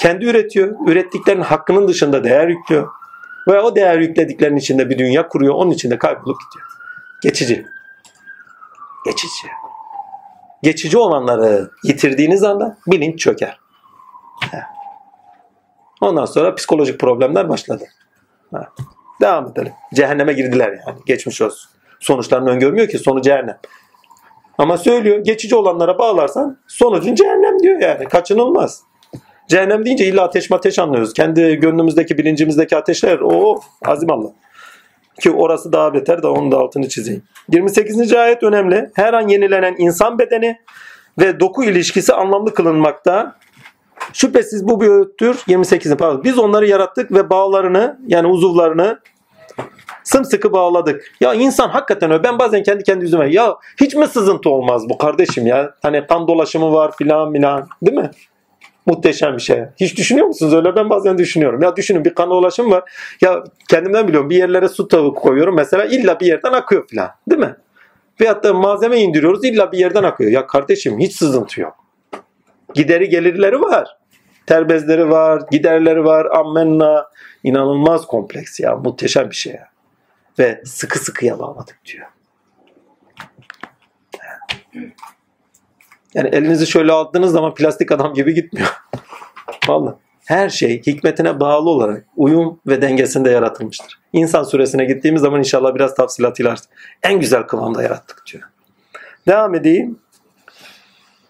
Kendi 0.00 0.24
üretiyor. 0.24 0.88
Ürettiklerinin 0.88 1.42
hakkının 1.42 1.88
dışında 1.88 2.24
değer 2.24 2.48
yüklüyor. 2.48 2.88
Ve 3.48 3.60
o 3.60 3.76
değer 3.76 3.98
yüklediklerinin 3.98 4.56
içinde 4.56 4.90
bir 4.90 4.98
dünya 4.98 5.28
kuruyor. 5.28 5.54
Onun 5.54 5.70
içinde 5.70 5.98
kaybolup 5.98 6.38
gidiyor. 6.40 6.66
Geçici. 7.22 7.66
Geçici. 9.04 9.48
Geçici 10.62 10.98
olanları 10.98 11.70
yitirdiğiniz 11.84 12.42
anda 12.42 12.78
bilinç 12.86 13.18
çöker. 13.20 13.60
Ondan 16.00 16.24
sonra 16.24 16.54
psikolojik 16.54 17.00
problemler 17.00 17.48
başladı. 17.48 17.84
Devam 19.20 19.46
edelim. 19.46 19.72
Cehenneme 19.94 20.32
girdiler 20.32 20.68
yani. 20.68 20.98
Geçmiş 21.06 21.42
olsun. 21.42 21.70
Sonuçlarını 22.00 22.50
öngörmüyor 22.50 22.88
ki. 22.88 22.98
Sonu 22.98 23.22
cehennem. 23.22 23.58
Ama 24.58 24.78
söylüyor. 24.78 25.18
Geçici 25.18 25.56
olanlara 25.56 25.98
bağlarsan 25.98 26.58
sonucun 26.66 27.14
cehennem 27.14 27.58
diyor 27.58 27.80
yani. 27.80 28.04
Kaçınılmaz. 28.04 28.89
Cehennem 29.50 29.84
deyince 29.84 30.06
illa 30.06 30.22
ateş 30.22 30.52
ateş 30.52 30.78
anlıyoruz. 30.78 31.12
Kendi 31.12 31.56
gönlümüzdeki, 31.56 32.18
bilincimizdeki 32.18 32.76
ateşler 32.76 33.18
o 33.22 33.60
azim 33.84 34.10
Allah. 34.10 34.28
Ki 35.20 35.30
orası 35.30 35.72
daha 35.72 35.94
beter 35.94 36.22
de 36.22 36.26
onun 36.26 36.52
da 36.52 36.58
altını 36.58 36.88
çizeyim. 36.88 37.22
28. 37.52 38.12
ayet 38.12 38.42
önemli. 38.42 38.90
Her 38.94 39.14
an 39.14 39.28
yenilenen 39.28 39.74
insan 39.78 40.18
bedeni 40.18 40.58
ve 41.18 41.40
doku 41.40 41.64
ilişkisi 41.64 42.14
anlamlı 42.14 42.54
kılınmakta. 42.54 43.36
Şüphesiz 44.12 44.68
bu 44.68 44.80
bir 44.80 44.88
öğüttür. 44.88 45.38
28. 45.46 45.96
pardon. 45.96 46.24
Biz 46.24 46.38
onları 46.38 46.66
yarattık 46.66 47.12
ve 47.12 47.30
bağlarını 47.30 47.98
yani 48.06 48.26
uzuvlarını 48.26 49.00
sımsıkı 50.04 50.52
bağladık. 50.52 51.12
Ya 51.20 51.34
insan 51.34 51.68
hakikaten 51.68 52.10
öyle. 52.10 52.22
Ben 52.22 52.38
bazen 52.38 52.62
kendi 52.62 52.84
kendi 52.84 53.04
yüzüme 53.04 53.32
ya 53.32 53.56
hiç 53.80 53.94
mi 53.94 54.06
sızıntı 54.06 54.50
olmaz 54.50 54.88
bu 54.88 54.98
kardeşim 54.98 55.46
ya? 55.46 55.74
Hani 55.82 56.06
kan 56.06 56.28
dolaşımı 56.28 56.72
var 56.72 56.92
filan 56.96 57.32
filan 57.32 57.68
değil 57.82 57.98
mi? 57.98 58.10
Muhteşem 58.86 59.36
bir 59.36 59.42
şey. 59.42 59.62
Hiç 59.80 59.96
düşünüyor 59.96 60.26
musunuz 60.26 60.54
öyle? 60.54 60.76
Ben 60.76 60.90
bazen 60.90 61.18
düşünüyorum. 61.18 61.62
Ya 61.62 61.76
düşünün 61.76 62.04
bir 62.04 62.14
kan 62.14 62.30
dolaşımı 62.30 62.70
var. 62.70 62.90
Ya 63.20 63.44
kendimden 63.70 64.08
biliyorum 64.08 64.30
bir 64.30 64.36
yerlere 64.36 64.68
su 64.68 64.88
tavuğu 64.88 65.14
koyuyorum 65.14 65.56
mesela 65.56 65.84
illa 65.84 66.20
bir 66.20 66.26
yerden 66.26 66.52
akıyor 66.52 66.88
filan. 66.88 67.10
Değil 67.30 67.40
mi? 67.40 67.56
Veyahut 68.20 68.44
da 68.44 68.54
malzeme 68.54 68.98
indiriyoruz 69.00 69.44
illa 69.44 69.72
bir 69.72 69.78
yerden 69.78 70.02
akıyor. 70.02 70.30
Ya 70.30 70.46
kardeşim 70.46 70.98
hiç 70.98 71.16
sızıntı 71.16 71.60
yok. 71.60 71.76
Gideri 72.74 73.08
gelirleri 73.08 73.60
var. 73.60 73.96
Terbezleri 74.46 75.10
var, 75.10 75.42
giderleri 75.50 76.04
var, 76.04 76.26
ammenna. 76.26 77.06
inanılmaz 77.44 78.06
kompleks 78.06 78.60
ya. 78.60 78.76
Muhteşem 78.76 79.30
bir 79.30 79.34
şey 79.34 79.52
ya. 79.52 79.68
Ve 80.38 80.62
sıkı 80.64 80.98
sıkıya 80.98 81.38
bağladık 81.38 81.78
diyor. 81.86 82.06
Yani 86.14 86.28
elinizi 86.28 86.66
şöyle 86.66 86.92
aldığınız 86.92 87.32
zaman 87.32 87.54
plastik 87.54 87.92
adam 87.92 88.14
gibi 88.14 88.34
gitmiyor. 88.34 88.68
Vallahi. 89.68 89.94
Her 90.26 90.48
şey 90.48 90.82
hikmetine 90.82 91.40
bağlı 91.40 91.70
olarak 91.70 92.04
uyum 92.16 92.60
ve 92.66 92.82
dengesinde 92.82 93.30
yaratılmıştır. 93.30 93.98
İnsan 94.12 94.42
suresine 94.42 94.84
gittiğimiz 94.84 95.22
zaman 95.22 95.38
inşallah 95.38 95.74
biraz 95.74 95.94
tafsilatıyla 95.94 96.54
en 97.02 97.20
güzel 97.20 97.42
kıvamda 97.42 97.82
yarattık 97.82 98.22
diyor. 98.32 98.42
Devam 99.26 99.54
edeyim. 99.54 99.98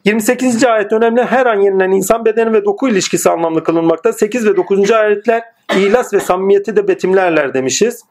28. 0.04 0.64
ayet 0.64 0.92
önemli. 0.92 1.22
Her 1.22 1.46
an 1.46 1.60
yenilen 1.60 1.90
insan 1.90 2.24
bedeni 2.24 2.52
ve 2.52 2.64
doku 2.64 2.88
ilişkisi 2.88 3.30
anlamlı 3.30 3.64
kılınmakta. 3.64 4.12
8 4.12 4.46
ve 4.46 4.56
9. 4.56 4.90
ayetler 4.90 5.42
ihlas 5.76 6.14
ve 6.14 6.20
samimiyeti 6.20 6.76
de 6.76 6.88
betimlerler 6.88 7.54
demişiz. 7.54 8.04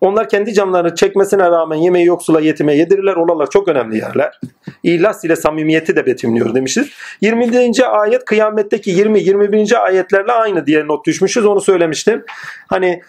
Onlar 0.00 0.28
kendi 0.28 0.54
canlarını 0.54 0.94
çekmesine 0.94 1.42
rağmen 1.42 1.76
yemeği 1.76 2.06
yoksula 2.06 2.40
yetime 2.40 2.76
yedirirler. 2.76 3.16
Oralar 3.16 3.50
çok 3.50 3.68
önemli 3.68 3.96
yerler. 3.96 4.40
İhlas 4.82 5.24
ile 5.24 5.36
samimiyeti 5.36 5.96
de 5.96 6.06
betimliyor 6.06 6.54
demişiz. 6.54 6.88
20. 7.20 7.84
ayet 7.84 8.24
kıyametteki 8.24 8.90
20-21. 8.90 9.76
ayetlerle 9.76 10.32
aynı 10.32 10.66
diye 10.66 10.86
not 10.86 11.06
düşmüşüz. 11.06 11.46
Onu 11.46 11.60
söylemiştim. 11.60 12.24
Hani 12.66 13.00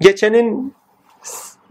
geçenin 0.00 0.74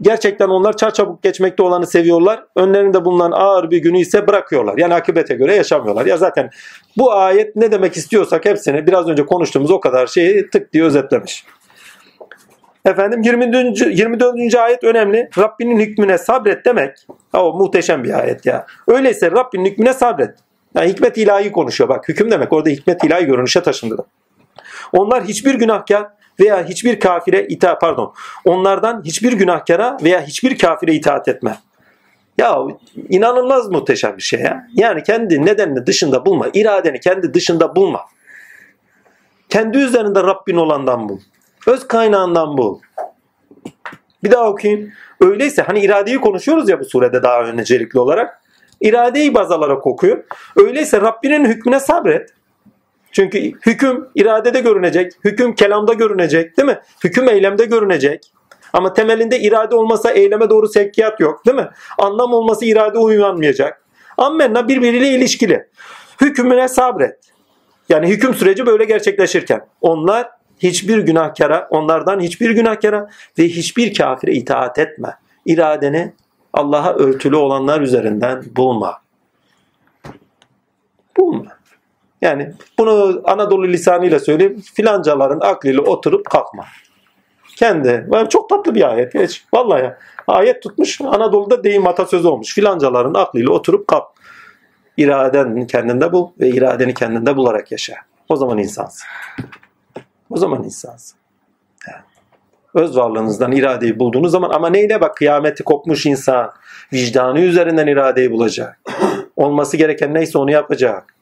gerçekten 0.02 0.48
onlar 0.48 0.76
çarçabuk 0.76 1.22
geçmekte 1.22 1.62
olanı 1.62 1.86
seviyorlar. 1.86 2.44
Önlerinde 2.56 3.04
bulunan 3.04 3.32
ağır 3.32 3.70
bir 3.70 3.78
günü 3.78 3.98
ise 3.98 4.26
bırakıyorlar. 4.26 4.78
Yani 4.78 4.94
akıbete 4.94 5.34
göre 5.34 5.54
yaşamıyorlar. 5.54 6.06
Ya 6.06 6.16
zaten 6.16 6.50
bu 6.96 7.12
ayet 7.12 7.56
ne 7.56 7.72
demek 7.72 7.96
istiyorsak 7.96 8.44
hepsini 8.44 8.86
biraz 8.86 9.08
önce 9.08 9.26
konuştuğumuz 9.26 9.70
o 9.70 9.80
kadar 9.80 10.06
şeyi 10.06 10.50
tık 10.50 10.72
diye 10.72 10.84
özetlemiş. 10.84 11.44
Efendim 12.86 13.22
24. 13.22 13.80
24. 13.80 14.54
ayet 14.54 14.84
önemli. 14.84 15.30
Rabbinin 15.38 15.80
hükmüne 15.80 16.18
sabret 16.18 16.64
demek. 16.64 16.96
O 17.32 17.52
muhteşem 17.52 18.04
bir 18.04 18.18
ayet 18.20 18.46
ya. 18.46 18.66
Öyleyse 18.88 19.30
Rabbinin 19.30 19.64
hükmüne 19.64 19.92
sabret. 19.92 20.34
Yani 20.74 20.88
hikmet 20.88 21.18
ilahi 21.18 21.52
konuşuyor 21.52 21.88
bak. 21.88 22.08
Hüküm 22.08 22.30
demek 22.30 22.52
orada 22.52 22.70
hikmet 22.70 23.04
ilahi 23.04 23.24
görünüşe 23.24 23.62
taşındı. 23.62 24.06
Onlar 24.92 25.24
hiçbir 25.24 25.54
günahkar 25.54 26.06
veya 26.40 26.64
hiçbir 26.64 27.00
kafire 27.00 27.46
itaat 27.46 27.80
pardon. 27.80 28.14
Onlardan 28.44 29.02
hiçbir 29.04 29.32
günahkara 29.32 29.96
veya 30.02 30.22
hiçbir 30.22 30.58
kafire 30.58 30.94
itaat 30.94 31.28
etme. 31.28 31.58
Ya 32.38 32.58
inanılmaz 33.08 33.68
muhteşem 33.68 34.16
bir 34.16 34.22
şey 34.22 34.40
ya. 34.40 34.66
Yani 34.74 35.02
kendi 35.02 35.46
nedenini 35.46 35.86
dışında 35.86 36.26
bulma. 36.26 36.46
iradeni 36.54 37.00
kendi 37.00 37.34
dışında 37.34 37.76
bulma. 37.76 38.00
Kendi 39.48 39.78
üzerinde 39.78 40.22
Rabbin 40.22 40.56
olandan 40.56 41.08
bul. 41.08 41.18
Öz 41.66 41.88
kaynağından 41.88 42.56
bul. 42.56 42.78
Bir 44.24 44.30
daha 44.30 44.50
okuyayım. 44.50 44.92
Öyleyse 45.20 45.62
hani 45.62 45.80
iradeyi 45.80 46.20
konuşuyoruz 46.20 46.68
ya 46.68 46.80
bu 46.80 46.84
surede 46.84 47.22
daha 47.22 47.42
öncelikli 47.42 47.98
olarak. 47.98 48.42
İradeyi 48.80 49.34
baz 49.34 49.50
alarak 49.50 49.86
okuyor. 49.86 50.24
Öyleyse 50.56 51.00
Rabbinin 51.00 51.44
hükmüne 51.44 51.80
sabret. 51.80 52.30
Çünkü 53.12 53.38
hüküm 53.66 54.08
iradede 54.14 54.60
görünecek. 54.60 55.12
Hüküm 55.24 55.54
kelamda 55.54 55.92
görünecek 55.92 56.56
değil 56.56 56.68
mi? 56.68 56.78
Hüküm 57.04 57.28
eylemde 57.28 57.64
görünecek. 57.64 58.32
Ama 58.72 58.92
temelinde 58.92 59.40
irade 59.40 59.74
olmasa 59.74 60.10
eyleme 60.10 60.50
doğru 60.50 60.68
sevkiyat 60.68 61.20
yok 61.20 61.46
değil 61.46 61.56
mi? 61.56 61.68
Anlam 61.98 62.32
olması 62.32 62.64
irade 62.64 62.98
uyanmayacak. 62.98 63.82
Ammenna 64.18 64.68
birbiriyle 64.68 65.08
ilişkili. 65.08 65.66
Hükmüne 66.20 66.68
sabret. 66.68 67.18
Yani 67.88 68.08
hüküm 68.08 68.34
süreci 68.34 68.66
böyle 68.66 68.84
gerçekleşirken. 68.84 69.66
Onlar 69.80 70.35
hiçbir 70.58 70.98
günahkara, 70.98 71.68
onlardan 71.70 72.20
hiçbir 72.20 72.50
günahkara 72.50 73.10
ve 73.38 73.44
hiçbir 73.44 73.94
kafire 73.94 74.32
itaat 74.32 74.78
etme. 74.78 75.18
İradeni 75.46 76.12
Allah'a 76.52 76.94
örtülü 76.94 77.36
olanlar 77.36 77.80
üzerinden 77.80 78.42
bulma. 78.56 78.98
Bulma. 81.16 81.56
Yani 82.22 82.52
bunu 82.78 83.22
Anadolu 83.24 83.68
lisanıyla 83.68 84.20
söyleyeyim. 84.20 84.62
Filancaların 84.74 85.40
aklıyla 85.40 85.82
oturup 85.82 86.30
kalkma. 86.30 86.64
Kendi. 87.56 88.08
Çok 88.30 88.48
tatlı 88.48 88.74
bir 88.74 88.90
ayet. 88.90 89.14
Hiç, 89.14 89.44
vallahi 89.54 89.82
ya. 89.82 89.98
Ayet 90.26 90.62
tutmuş. 90.62 91.00
Anadolu'da 91.00 91.64
deyim 91.64 91.86
atasözü 91.86 92.28
olmuş. 92.28 92.54
Filancaların 92.54 93.14
aklıyla 93.14 93.52
oturup 93.52 93.88
kalk. 93.88 94.04
İraden 94.96 95.66
kendinde 95.66 96.12
bul 96.12 96.30
ve 96.40 96.48
iradeni 96.48 96.94
kendinde 96.94 97.36
bularak 97.36 97.72
yaşa. 97.72 97.94
O 98.28 98.36
zaman 98.36 98.58
insansın. 98.58 99.06
O 100.30 100.36
zaman 100.36 100.64
insansın. 100.64 101.18
Öz 102.74 102.96
varlığınızdan 102.96 103.52
iradeyi 103.52 103.98
bulduğunuz 103.98 104.32
zaman 104.32 104.50
ama 104.50 104.68
neyle 104.70 105.00
bak 105.00 105.16
kıyameti 105.16 105.64
kopmuş 105.64 106.06
insan 106.06 106.52
vicdanı 106.92 107.40
üzerinden 107.40 107.86
iradeyi 107.86 108.30
bulacak. 108.30 108.80
Olması 109.36 109.76
gereken 109.76 110.14
neyse 110.14 110.38
onu 110.38 110.50
yapacak. 110.50 111.14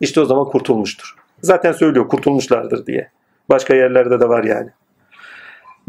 İşte 0.00 0.20
o 0.20 0.24
zaman 0.24 0.44
kurtulmuştur. 0.44 1.16
Zaten 1.42 1.72
söylüyor 1.72 2.08
kurtulmuşlardır 2.08 2.86
diye. 2.86 3.10
Başka 3.48 3.74
yerlerde 3.74 4.20
de 4.20 4.28
var 4.28 4.44
yani. 4.44 4.70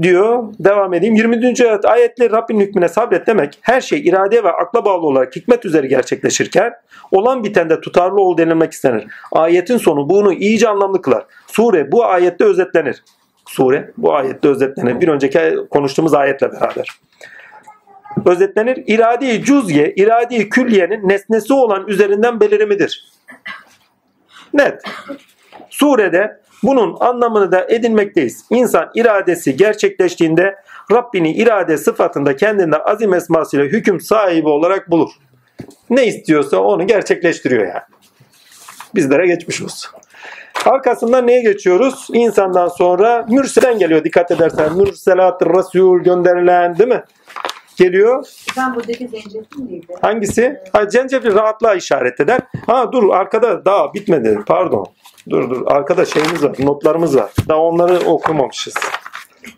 Diyor 0.01 0.43
devam 0.59 0.93
edeyim. 0.93 1.15
20. 1.15 1.47
ayet 1.69 1.85
ayetle 1.85 2.29
Rabbin 2.29 2.59
hükmüne 2.59 2.89
sabret 2.89 3.27
demek 3.27 3.59
her 3.61 3.81
şey 3.81 3.99
irade 3.99 4.43
ve 4.43 4.51
akla 4.51 4.85
bağlı 4.85 5.05
olarak 5.05 5.35
hikmet 5.35 5.65
üzeri 5.65 5.87
gerçekleşirken 5.87 6.73
olan 7.11 7.43
bitende 7.43 7.81
tutarlı 7.81 8.21
ol 8.21 8.37
denilmek 8.37 8.71
istenir. 8.71 9.07
Ayetin 9.31 9.77
sonu 9.77 10.09
bunu 10.09 10.33
iyice 10.33 10.69
anlamlı 10.69 11.01
kılar. 11.01 11.25
Sure 11.47 11.91
bu 11.91 12.05
ayette 12.05 12.43
özetlenir. 12.43 13.03
Sure 13.47 13.91
bu 13.97 14.13
ayette 14.13 14.47
özetlenir. 14.47 15.01
Bir 15.01 15.07
önceki 15.07 15.57
konuştuğumuz 15.69 16.13
ayetle 16.13 16.51
beraber. 16.51 16.99
Özetlenir. 18.25 18.83
İrade-i 18.87 19.43
cüzye, 19.43 19.93
irade-i 19.95 20.49
külliyenin 20.49 21.09
nesnesi 21.09 21.53
olan 21.53 21.87
üzerinden 21.87 22.39
belirimidir. 22.39 23.11
Net. 24.53 24.81
Surede 25.69 26.41
bunun 26.63 26.97
anlamını 26.99 27.51
da 27.51 27.67
edinmekteyiz. 27.69 28.45
İnsan 28.49 28.89
iradesi 28.95 29.57
gerçekleştiğinde 29.57 30.55
Rabbini 30.91 31.31
irade 31.31 31.77
sıfatında 31.77 32.35
kendinde 32.35 32.77
azim 32.77 33.13
esmasıyla 33.13 33.65
hüküm 33.65 33.99
sahibi 33.99 34.49
olarak 34.49 34.91
bulur. 34.91 35.09
Ne 35.89 36.05
istiyorsa 36.05 36.57
onu 36.57 36.87
gerçekleştiriyor 36.87 37.67
yani. 37.67 37.81
Bizlere 38.95 39.27
geçmiş 39.27 39.61
olsun. 39.61 39.91
Arkasından 40.65 41.27
neye 41.27 41.41
geçiyoruz? 41.41 42.07
İnsandan 42.13 42.67
sonra 42.67 43.25
mürselen 43.29 43.79
geliyor 43.79 44.03
dikkat 44.03 44.31
edersen. 44.31 44.77
Mürselat, 44.77 45.41
Resul 45.41 45.99
gönderilen 45.99 46.77
değil 46.77 46.89
mi? 46.89 47.03
geliyor. 47.83 48.27
Ben 48.57 48.75
buradaki 48.75 49.07
zencefil 49.07 49.61
miydi? 49.61 49.87
Hangisi? 50.01 50.59
Ha, 50.73 50.85
zencefil 50.85 51.35
rahatlığa 51.35 51.75
işaret 51.75 52.19
eder. 52.19 52.39
Ha 52.65 52.91
dur 52.91 53.09
arkada 53.13 53.65
daha 53.65 53.93
bitmedi. 53.93 54.39
Pardon. 54.47 54.85
Dur 55.29 55.49
dur. 55.49 55.61
Arkada 55.65 56.05
şeyimiz 56.05 56.43
var. 56.43 56.55
Notlarımız 56.59 57.17
var. 57.17 57.31
Daha 57.49 57.59
onları 57.59 57.99
okumamışız. 58.05 58.73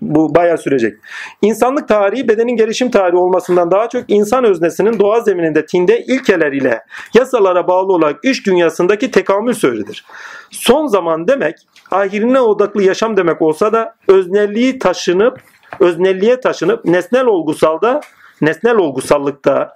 Bu 0.02 0.35
bayağı 0.35 0.57
sürecek. 0.57 0.98
İnsanlık 1.41 1.88
tarihi 1.88 2.27
bedenin 2.27 2.56
gelişim 2.56 2.91
tarihi 2.91 3.18
olmasından 3.18 3.72
daha 3.72 3.90
çok 3.90 4.03
insan 4.07 4.44
öznesinin 4.44 4.99
doğa 4.99 5.22
zemininde 5.22 5.65
tinde 5.65 6.03
ilkeler 6.03 6.52
ile 6.52 6.84
yasalara 7.14 7.68
bağlı 7.68 7.94
olarak 7.94 8.26
iş 8.26 8.45
dünyasındaki 8.45 9.11
tekamül 9.11 9.53
söyledirir. 9.53 10.06
Son 10.52 10.88
zaman 10.88 11.27
demek 11.27 11.56
ahirine 11.91 12.41
odaklı 12.41 12.84
yaşam 12.84 13.18
demek 13.18 13.41
olsa 13.41 13.73
da 13.73 13.95
öznelliği 14.07 14.80
taşınıp 14.80 15.40
öznelliğe 15.80 16.40
taşınıp 16.40 16.85
nesnel 16.85 17.26
olgusalda 17.26 18.02
nesnel 18.41 18.76
olgusallıkta 18.76 19.76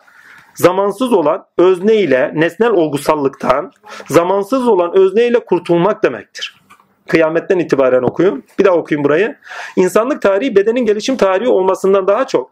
zamansız 0.57 1.13
olan 1.13 1.45
özne 1.57 1.95
ile 1.95 2.31
nesnel 2.35 2.71
olgusallıktan 2.71 3.71
zamansız 4.09 4.67
olan 4.67 4.97
özne 4.97 5.27
ile 5.27 5.39
kurtulmak 5.39 6.03
demektir. 6.03 6.61
Kıyametten 7.07 7.59
itibaren 7.59 8.03
okuyun. 8.03 8.43
Bir 8.59 8.65
daha 8.65 8.75
okuyun 8.75 9.03
burayı. 9.03 9.35
İnsanlık 9.75 10.21
tarihi 10.21 10.55
bedenin 10.55 10.85
gelişim 10.85 11.17
tarihi 11.17 11.49
olmasından 11.49 12.07
daha 12.07 12.27
çok 12.27 12.51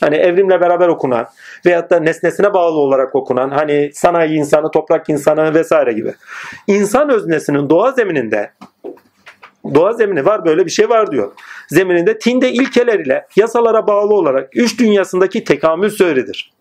hani 0.00 0.16
evrimle 0.16 0.60
beraber 0.60 0.88
okunan 0.88 1.26
veyahut 1.66 1.90
da 1.90 2.00
nesnesine 2.00 2.54
bağlı 2.54 2.78
olarak 2.78 3.14
okunan 3.14 3.50
hani 3.50 3.90
sanayi 3.94 4.38
insanı, 4.38 4.70
toprak 4.70 5.08
insanı 5.08 5.54
vesaire 5.54 5.92
gibi. 5.92 6.14
İnsan 6.66 7.10
öznesinin 7.10 7.70
doğa 7.70 7.90
zemininde 7.90 8.50
doğa 9.74 9.92
zemini 9.92 10.24
var 10.24 10.44
böyle 10.44 10.66
bir 10.66 10.70
şey 10.70 10.88
var 10.88 11.10
diyor. 11.10 11.32
Zemininde 11.68 12.18
tinde 12.18 12.52
ilkeler 12.52 12.98
ile 12.98 13.26
yasalara 13.36 13.86
bağlı 13.86 14.14
olarak 14.14 14.56
üç 14.56 14.80
dünyasındaki 14.80 15.44
tekamül 15.44 15.90
seyridir. 15.90 16.52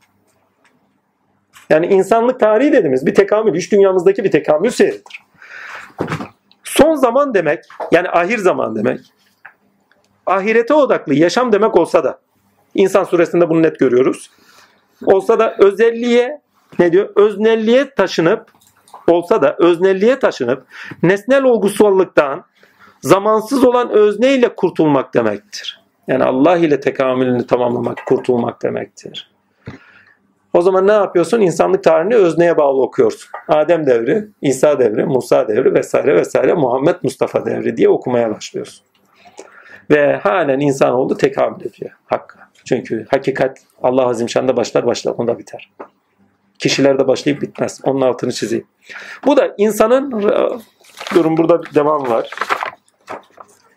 Yani 1.72 1.88
insanlık 1.88 2.39
tarihi 2.39 2.72
dediğimiz 2.72 3.06
bir 3.06 3.15
tekamül, 3.15 3.53
üç 3.53 3.72
dünyamızdaki 3.72 4.23
bir 4.23 4.31
tekamül 4.31 4.69
seyridir. 4.69 5.22
Son 6.64 6.95
zaman 6.95 7.34
demek, 7.34 7.60
yani 7.91 8.10
ahir 8.10 8.38
zaman 8.38 8.76
demek, 8.76 8.99
ahirete 10.26 10.73
odaklı 10.73 11.14
yaşam 11.14 11.52
demek 11.52 11.77
olsa 11.77 12.03
da, 12.03 12.19
İnsan 12.76 13.03
suresinde 13.03 13.49
bunu 13.49 13.64
net 13.64 13.80
görüyoruz. 13.80 14.31
Olsa 15.06 15.39
da 15.39 15.56
özelliğe, 15.60 16.41
ne 16.80 16.91
diyor? 16.91 17.10
Öznelliğe 17.15 17.89
taşınıp, 17.95 18.52
olsa 19.07 19.41
da 19.41 19.56
öznelliğe 19.60 20.19
taşınıp, 20.19 20.65
nesnel 21.03 21.43
olgusallıktan, 21.43 22.43
zamansız 23.02 23.64
olan 23.64 23.89
özne 23.89 24.34
ile 24.34 24.56
kurtulmak 24.56 25.14
demektir. 25.14 25.81
Yani 26.07 26.23
Allah 26.23 26.57
ile 26.57 26.80
tekamülünü 26.80 27.48
tamamlamak, 27.48 27.98
kurtulmak 28.07 28.64
demektir. 28.64 29.31
O 30.53 30.61
zaman 30.61 30.88
ne 30.88 30.91
yapıyorsun? 30.91 31.41
İnsanlık 31.41 31.84
tarihini 31.84 32.15
özneye 32.15 32.57
bağlı 32.57 32.82
okuyorsun. 32.82 33.30
Adem 33.48 33.86
devri, 33.86 34.28
İsa 34.41 34.80
devri, 34.80 35.06
Musa 35.06 35.48
devri 35.48 35.73
vesaire 35.73 36.15
vesaire 36.15 36.53
Muhammed 36.53 36.95
Mustafa 37.03 37.45
devri 37.45 37.78
diye 37.78 37.90
okumaya 37.90 38.36
başlıyorsun. 38.36 38.86
Ve 39.90 40.15
halen 40.15 40.60
insanoğlu 40.60 41.18
tekamül 41.18 41.65
ediyor 41.65 41.91
hakka. 42.06 42.40
Çünkü 42.65 43.06
hakikat 43.10 43.57
Allah 43.84 44.07
Azimşan'da 44.07 44.57
başlar 44.57 44.86
başlar 44.86 45.14
onda 45.18 45.40
biter. 45.40 45.72
Kişilerde 46.60 47.07
başlayıp 47.07 47.41
bitmez. 47.41 47.82
Onun 47.84 48.02
altını 48.02 48.32
çizeyim. 48.32 48.68
Bu 49.26 49.38
da 49.38 49.53
insanın 49.57 50.11
durum 51.15 51.38
burada 51.38 51.64
bir 51.64 51.76
devam 51.76 52.10
var. 52.10 52.30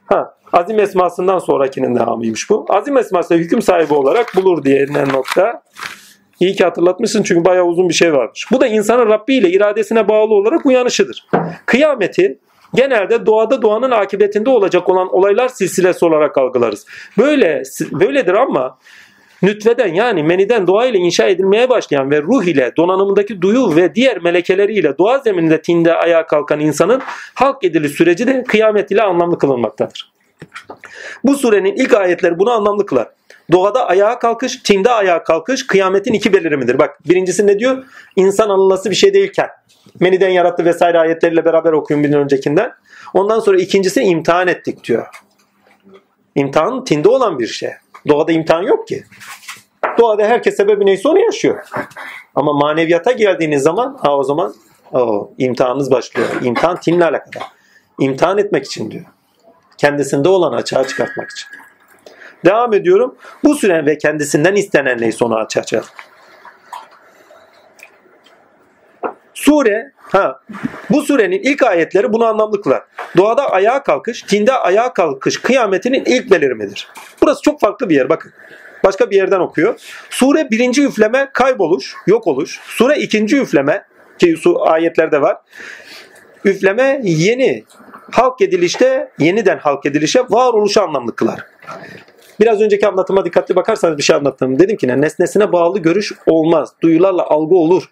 Ha, 0.06 0.34
azim 0.52 0.80
esmasından 0.80 1.38
sonrakinin 1.38 1.96
devamıymış 1.96 2.50
bu. 2.50 2.66
Azim 2.68 2.96
esması 2.96 3.34
hüküm 3.34 3.62
sahibi 3.62 3.94
olarak 3.94 4.36
bulur 4.36 4.64
diyenen 4.64 5.08
nokta. 5.08 5.62
İyi 6.40 6.54
ki 6.54 6.64
hatırlatmışsın 6.64 7.22
çünkü 7.22 7.44
bayağı 7.44 7.64
uzun 7.64 7.88
bir 7.88 7.94
şey 7.94 8.12
varmış. 8.12 8.46
Bu 8.52 8.60
da 8.60 8.66
insanın 8.66 9.08
Rabbi 9.08 9.34
ile 9.34 9.50
iradesine 9.50 10.08
bağlı 10.08 10.34
olarak 10.34 10.66
uyanışıdır. 10.66 11.26
Kıyameti 11.66 12.38
genelde 12.74 13.26
doğada 13.26 13.62
doğanın 13.62 13.90
akıbetinde 13.90 14.50
olacak 14.50 14.88
olan 14.88 15.14
olaylar 15.14 15.48
silsilesi 15.48 16.04
olarak 16.04 16.38
algılarız. 16.38 16.86
Böyle 17.18 17.62
böyledir 17.92 18.34
ama 18.34 18.78
nütveden 19.42 19.94
yani 19.94 20.22
meniden 20.22 20.66
doğa 20.66 20.86
ile 20.86 20.98
inşa 20.98 21.24
edilmeye 21.24 21.68
başlayan 21.68 22.10
ve 22.10 22.22
ruh 22.22 22.44
ile 22.44 22.72
donanımındaki 22.76 23.42
duyu 23.42 23.76
ve 23.76 23.94
diğer 23.94 24.22
melekeleriyle 24.22 24.98
doğa 24.98 25.18
zemininde 25.18 25.62
tinde 25.62 25.94
ayağa 25.94 26.26
kalkan 26.26 26.60
insanın 26.60 27.02
halk 27.34 27.64
edili 27.64 27.88
süreci 27.88 28.26
de 28.26 28.44
kıyamet 28.44 28.90
ile 28.90 29.02
anlamlı 29.02 29.38
kılınmaktadır. 29.38 30.12
Bu 31.24 31.34
surenin 31.34 31.74
ilk 31.76 31.94
ayetleri 31.94 32.38
bunu 32.38 32.50
anlamlı 32.50 32.86
kılar. 32.86 33.08
Doğada 33.52 33.86
ayağa 33.86 34.18
kalkış, 34.18 34.56
tinde 34.56 34.90
ayağa 34.90 35.24
kalkış 35.24 35.66
kıyametin 35.66 36.12
iki 36.12 36.32
belirimidir. 36.32 36.78
Bak 36.78 37.08
birincisi 37.08 37.46
ne 37.46 37.58
diyor? 37.58 37.84
İnsan 38.16 38.48
anılası 38.48 38.90
bir 38.90 38.94
şey 38.94 39.14
değilken. 39.14 39.48
Meniden 40.00 40.28
yarattı 40.28 40.64
vesaire 40.64 40.98
ayetleriyle 40.98 41.44
beraber 41.44 41.72
okuyun 41.72 42.04
bir 42.04 42.14
öncekinden. 42.14 42.72
Ondan 43.14 43.40
sonra 43.40 43.58
ikincisi 43.58 44.00
imtihan 44.00 44.48
ettik 44.48 44.84
diyor. 44.84 45.06
İmtihan 46.34 46.84
tinde 46.84 47.08
olan 47.08 47.38
bir 47.38 47.46
şey. 47.46 47.70
Doğada 48.08 48.32
imtihan 48.32 48.62
yok 48.62 48.88
ki. 48.88 49.04
Doğada 49.98 50.22
herkes 50.22 50.56
sebebi 50.56 50.86
neyse 50.86 51.08
onu 51.08 51.20
yaşıyor. 51.20 51.64
Ama 52.34 52.52
maneviyata 52.52 53.12
geldiğiniz 53.12 53.62
zaman 53.62 53.98
ha 54.00 54.16
o 54.16 54.24
zaman 54.24 54.54
o, 54.92 55.30
imtihanınız 55.38 55.90
başlıyor. 55.90 56.28
İmtihan 56.42 56.80
tinle 56.80 57.04
alakalı. 57.04 57.44
İmtihan 58.00 58.38
etmek 58.38 58.66
için 58.66 58.90
diyor. 58.90 59.04
Kendisinde 59.78 60.28
olan 60.28 60.52
açığa 60.52 60.86
çıkartmak 60.86 61.30
için. 61.30 61.63
Devam 62.44 62.74
ediyorum. 62.74 63.14
Bu 63.44 63.54
süren 63.54 63.86
ve 63.86 63.98
kendisinden 63.98 64.54
istenen 64.54 65.00
neyse 65.00 65.24
onu 65.24 65.36
açacağız. 65.36 65.86
Sure, 69.34 69.92
ha, 69.98 70.40
bu 70.90 71.02
surenin 71.02 71.42
ilk 71.42 71.62
ayetleri 71.62 72.12
bunu 72.12 72.24
anlamlı 72.24 72.62
kılar. 72.62 72.82
Doğada 73.16 73.50
ayağa 73.50 73.82
kalkış, 73.82 74.22
tinde 74.22 74.52
ayağa 74.52 74.92
kalkış 74.92 75.36
kıyametinin 75.36 76.04
ilk 76.04 76.30
belirimidir. 76.30 76.88
Burası 77.22 77.42
çok 77.42 77.60
farklı 77.60 77.88
bir 77.88 77.94
yer 77.94 78.08
bakın. 78.08 78.32
Başka 78.84 79.10
bir 79.10 79.16
yerden 79.16 79.40
okuyor. 79.40 79.80
Sure 80.10 80.50
birinci 80.50 80.84
üfleme 80.84 81.30
kayboluş, 81.32 81.94
yok 82.06 82.26
oluş. 82.26 82.60
Sure 82.66 82.98
ikinci 82.98 83.36
üfleme 83.36 83.84
ki 84.18 84.36
su 84.36 84.68
ayetlerde 84.68 85.20
var. 85.20 85.36
Üfleme 86.44 87.00
yeni 87.02 87.64
halk 88.12 88.40
edilişte 88.40 89.10
yeniden 89.18 89.58
halk 89.58 89.86
edilişe 89.86 90.20
varoluşu 90.30 90.82
anlamlı 90.82 91.16
kılar. 91.16 91.46
Biraz 92.40 92.60
önceki 92.60 92.86
anlatıma 92.86 93.24
dikkatli 93.24 93.56
bakarsanız 93.56 93.98
bir 93.98 94.02
şey 94.02 94.16
anlattım. 94.16 94.58
Dedim 94.58 94.76
ki 94.76 94.88
ne, 94.88 95.00
nesnesine 95.00 95.52
bağlı 95.52 95.78
görüş 95.78 96.12
olmaz. 96.26 96.72
Duyularla 96.82 97.26
algı 97.26 97.54
olur. 97.54 97.90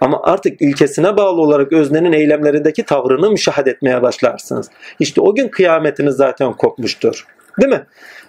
Ama 0.00 0.20
artık 0.22 0.62
ilkesine 0.62 1.16
bağlı 1.16 1.40
olarak 1.40 1.72
öznenin 1.72 2.12
eylemlerindeki 2.12 2.84
tavrını 2.84 3.30
müşahede 3.30 3.70
etmeye 3.70 4.02
başlarsınız. 4.02 4.70
İşte 5.00 5.20
o 5.20 5.34
gün 5.34 5.48
kıyametiniz 5.48 6.14
zaten 6.14 6.52
kopmuştur. 6.52 7.26
Değil 7.60 7.72
mi? 7.72 7.86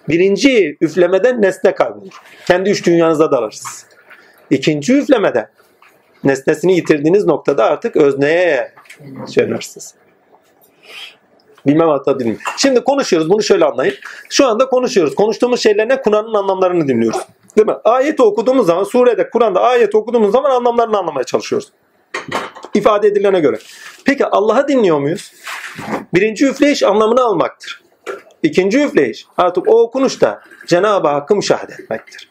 Birinci 0.08 0.76
üflemeden 0.80 1.42
nesne 1.42 1.74
kaybolur. 1.74 2.12
Kendi 2.46 2.70
üç 2.70 2.86
dünyanıza 2.86 3.30
dalırsınız. 3.30 3.86
İkinci 4.50 4.94
üflemede 4.94 5.48
nesnesini 6.24 6.76
yitirdiğiniz 6.76 7.26
noktada 7.26 7.64
artık 7.64 7.96
özneye 7.96 8.72
dönürsünüz. 9.36 9.94
Bilmem 11.66 11.88
hatta 11.88 12.18
bilmem. 12.18 12.38
Şimdi 12.56 12.84
konuşuyoruz. 12.84 13.30
Bunu 13.30 13.42
şöyle 13.42 13.64
anlayın. 13.64 13.94
Şu 14.30 14.46
anda 14.46 14.66
konuşuyoruz. 14.66 15.14
Konuştuğumuz 15.14 15.62
şeyler 15.62 15.88
ne? 15.88 16.00
Kur'an'ın 16.00 16.34
anlamlarını 16.34 16.88
dinliyoruz. 16.88 17.20
Değil 17.56 17.66
mi? 17.66 17.74
Ayeti 17.84 18.22
okuduğumuz 18.22 18.66
zaman, 18.66 18.84
surede, 18.84 19.30
Kur'an'da 19.30 19.60
ayet 19.60 19.94
okuduğumuz 19.94 20.32
zaman 20.32 20.50
anlamlarını 20.50 20.98
anlamaya 20.98 21.24
çalışıyoruz. 21.24 21.72
İfade 22.74 23.08
edilene 23.08 23.40
göre. 23.40 23.58
Peki 24.04 24.26
Allah'ı 24.26 24.68
dinliyor 24.68 24.98
muyuz? 25.00 25.32
Birinci 26.14 26.46
üfleyiş 26.46 26.82
anlamını 26.82 27.24
almaktır. 27.24 27.82
İkinci 28.42 28.84
üfleyiş 28.84 29.26
artık 29.36 29.68
o 29.68 29.82
okunuşta 29.82 30.40
Cenab-ı 30.66 31.08
Hakk'ı 31.08 31.36
müşahede 31.36 31.72
etmektir. 31.72 32.30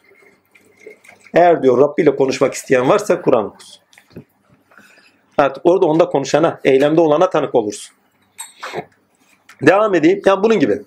Eğer 1.34 1.62
diyor 1.62 1.78
Rabbi 1.78 2.02
ile 2.02 2.16
konuşmak 2.16 2.54
isteyen 2.54 2.88
varsa 2.88 3.22
Kur'an 3.22 3.44
olsun. 3.44 3.82
Artık 5.38 5.66
orada 5.66 5.86
onda 5.86 6.06
konuşana, 6.06 6.60
eylemde 6.64 7.00
olana 7.00 7.30
tanık 7.30 7.54
olursun. 7.54 7.96
Devam 9.62 9.94
edeyim. 9.94 10.22
Yani 10.26 10.42
bunun 10.42 10.60
gibi. 10.60 10.82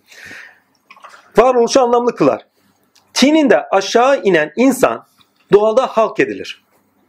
Varoluşu 1.37 1.81
anlamlı 1.81 2.15
kılar. 2.15 2.45
Tininde 3.13 3.69
aşağı 3.69 4.21
inen 4.21 4.51
insan 4.55 5.05
doğada 5.53 5.87
halk 5.87 6.19
edilir. 6.19 6.65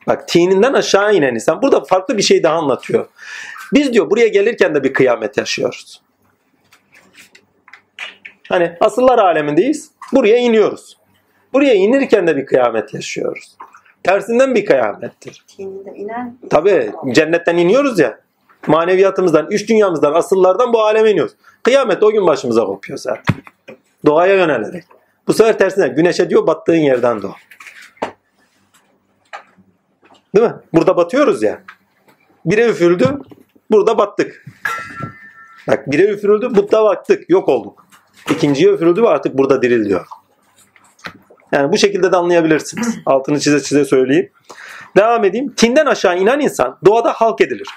Bak 0.06 0.28
tininden 0.28 0.72
aşağı 0.72 1.14
inen 1.14 1.34
insan. 1.34 1.62
Burada 1.62 1.84
farklı 1.84 2.18
bir 2.18 2.22
şey 2.22 2.42
daha 2.42 2.54
anlatıyor. 2.54 3.08
Biz 3.74 3.92
diyor 3.92 4.10
buraya 4.10 4.28
gelirken 4.28 4.74
de 4.74 4.84
bir 4.84 4.92
kıyamet 4.92 5.36
yaşıyoruz. 5.36 6.02
Hani 8.48 8.76
asıllar 8.80 9.18
alemindeyiz. 9.18 9.90
Buraya 10.12 10.38
iniyoruz. 10.38 10.96
Buraya 11.52 11.74
inirken 11.74 12.26
de 12.26 12.36
bir 12.36 12.46
kıyamet 12.46 12.94
yaşıyoruz. 12.94 13.56
Tersinden 14.02 14.54
bir 14.54 14.66
kıyamettir. 14.66 15.44
İnen 15.58 16.38
Tabii 16.50 16.92
cennetten 17.12 17.56
iniyoruz 17.56 17.98
ya. 17.98 18.20
Maneviyatımızdan, 18.66 19.46
üç 19.50 19.68
dünyamızdan, 19.68 20.14
asıllardan 20.14 20.72
bu 20.72 20.82
aleme 20.82 21.10
iniyoruz. 21.10 21.34
Kıyamet 21.66 22.02
o 22.02 22.10
gün 22.10 22.26
başımıza 22.26 22.64
kopuyor 22.64 22.98
zaten. 22.98 23.36
Doğaya 24.06 24.34
yönelerek. 24.34 24.84
Bu 25.26 25.32
sefer 25.32 25.58
tersine 25.58 25.88
güneşe 25.88 26.30
diyor 26.30 26.46
battığın 26.46 26.76
yerden 26.76 27.22
doğ. 27.22 27.34
Değil 30.36 30.46
mi? 30.46 30.54
Burada 30.74 30.96
batıyoruz 30.96 31.42
ya. 31.42 31.62
Bire 32.44 32.68
üfürüldü, 32.68 33.18
burada 33.70 33.98
battık. 33.98 34.44
Bak 35.68 35.90
bire 35.90 36.02
üfürüldü, 36.02 36.54
burada 36.54 36.84
battık, 36.84 37.30
yok 37.30 37.48
olduk. 37.48 37.86
İkinciye 38.30 38.72
üfürüldü 38.72 39.02
ve 39.02 39.08
artık 39.08 39.38
burada 39.38 39.62
diriliyor. 39.62 40.06
Yani 41.52 41.72
bu 41.72 41.78
şekilde 41.78 42.12
de 42.12 42.16
anlayabilirsiniz. 42.16 42.98
Altını 43.06 43.40
çize 43.40 43.62
çize 43.62 43.84
söyleyeyim. 43.84 44.30
Devam 44.96 45.24
edeyim. 45.24 45.52
Tinden 45.56 45.86
aşağı 45.86 46.18
inen 46.18 46.40
insan 46.40 46.78
doğada 46.84 47.12
halk 47.12 47.40
edilir. 47.40 47.68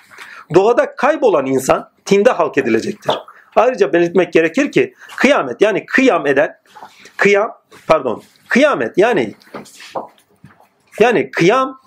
Doğada 0.56 0.96
kaybolan 0.96 1.46
insan 1.46 1.92
tinde 2.06 2.32
halk 2.32 2.58
edilecektir. 2.58 3.16
Ayrıca 3.56 3.94
belirtmek 3.94 4.34
gerekir 4.34 4.72
ki 4.72 4.94
kıyamet 5.18 5.62
yani 5.62 5.86
kıyam 5.86 6.28
eden 6.28 6.58
kıyam 7.18 7.58
pardon 7.88 8.24
kıyamet 8.48 8.98
yani 8.98 9.34
yani 11.00 11.32
kıyam 11.32 11.80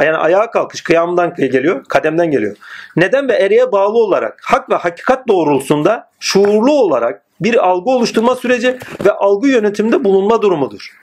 yani 0.00 0.16
ayağa 0.16 0.50
kalkış 0.50 0.82
kıyamdan 0.82 1.34
geliyor, 1.34 1.84
kademden 1.84 2.30
geliyor. 2.30 2.56
Neden 2.96 3.28
ve 3.28 3.32
ereğe 3.32 3.72
bağlı 3.72 3.98
olarak 3.98 4.40
hak 4.44 4.70
ve 4.70 4.74
hakikat 4.74 5.28
doğrultusunda 5.28 6.10
şuurlu 6.20 6.72
olarak 6.72 7.22
bir 7.40 7.68
algı 7.68 7.90
oluşturma 7.90 8.34
süreci 8.34 8.78
ve 9.04 9.12
algı 9.12 9.48
yönetiminde 9.48 10.04
bulunma 10.04 10.42
durumudur. 10.42 10.96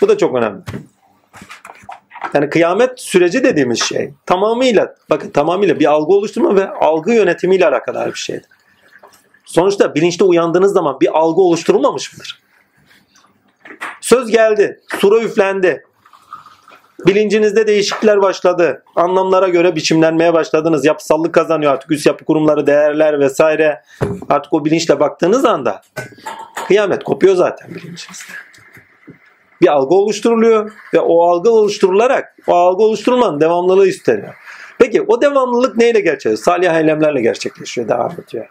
Bu 0.00 0.08
da 0.08 0.18
çok 0.18 0.36
önemli. 0.36 0.60
Yani 2.34 2.50
kıyamet 2.50 3.00
süreci 3.00 3.44
dediğimiz 3.44 3.82
şey 3.82 4.10
tamamıyla 4.26 4.94
bakın 5.10 5.30
tamamıyla 5.30 5.78
bir 5.78 5.86
algı 5.86 6.12
oluşturma 6.12 6.56
ve 6.56 6.70
algı 6.70 7.12
yönetimiyle 7.12 7.66
alakalı 7.66 8.06
bir 8.06 8.18
şeydir. 8.18 8.53
Sonuçta 9.54 9.94
bilinçte 9.94 10.24
uyandığınız 10.24 10.72
zaman 10.72 11.00
bir 11.00 11.18
algı 11.18 11.40
oluşturulmamış 11.40 12.12
mıdır? 12.12 12.42
Söz 14.00 14.30
geldi, 14.30 14.80
sura 15.00 15.20
üflendi. 15.20 15.84
Bilincinizde 17.06 17.66
değişiklikler 17.66 18.22
başladı. 18.22 18.84
Anlamlara 18.96 19.48
göre 19.48 19.76
biçimlenmeye 19.76 20.34
başladınız. 20.34 20.84
Yapısallık 20.84 21.34
kazanıyor 21.34 21.72
artık 21.72 21.90
üst 21.90 22.06
yapı 22.06 22.24
kurumları, 22.24 22.66
değerler 22.66 23.20
vesaire. 23.20 23.82
Artık 24.28 24.52
o 24.52 24.64
bilinçle 24.64 25.00
baktığınız 25.00 25.44
anda 25.44 25.80
kıyamet 26.66 27.04
kopuyor 27.04 27.34
zaten 27.34 27.68
bilincinizde 27.70 28.32
bir 29.60 29.68
algı 29.68 29.94
oluşturuluyor 29.94 30.72
ve 30.94 31.00
o 31.00 31.24
algı 31.24 31.50
oluşturularak 31.50 32.36
o 32.46 32.54
algı 32.54 32.82
oluşturulmanın 32.82 33.40
devamlılığı 33.40 33.88
isteniyor. 33.88 34.34
Peki 34.78 35.02
o 35.02 35.22
devamlılık 35.22 35.76
neyle 35.76 36.00
gerçekleşiyor? 36.00 36.44
Salih 36.44 36.74
eylemlerle 36.74 37.20
gerçekleşiyor, 37.20 37.88
devam 37.88 38.12
ediyor. 38.12 38.46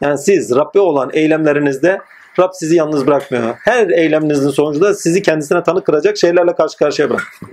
Yani 0.00 0.18
siz 0.18 0.56
Rabbe 0.56 0.80
olan 0.80 1.10
eylemlerinizde 1.12 2.00
Rab 2.38 2.50
sizi 2.52 2.76
yalnız 2.76 3.06
bırakmıyor. 3.06 3.54
Her 3.64 3.88
eyleminizin 3.88 4.50
sonucunda 4.50 4.94
sizi 4.94 5.22
kendisine 5.22 5.62
tanık 5.62 5.86
kıracak 5.86 6.16
şeylerle 6.16 6.54
karşı 6.54 6.78
karşıya 6.78 7.10
bırakıyor. 7.10 7.52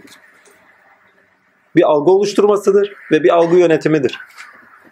Bir 1.75 1.83
algı 1.83 2.11
oluşturmasıdır 2.11 2.93
ve 3.11 3.23
bir 3.23 3.29
algı 3.29 3.55
yönetimidir. 3.55 4.19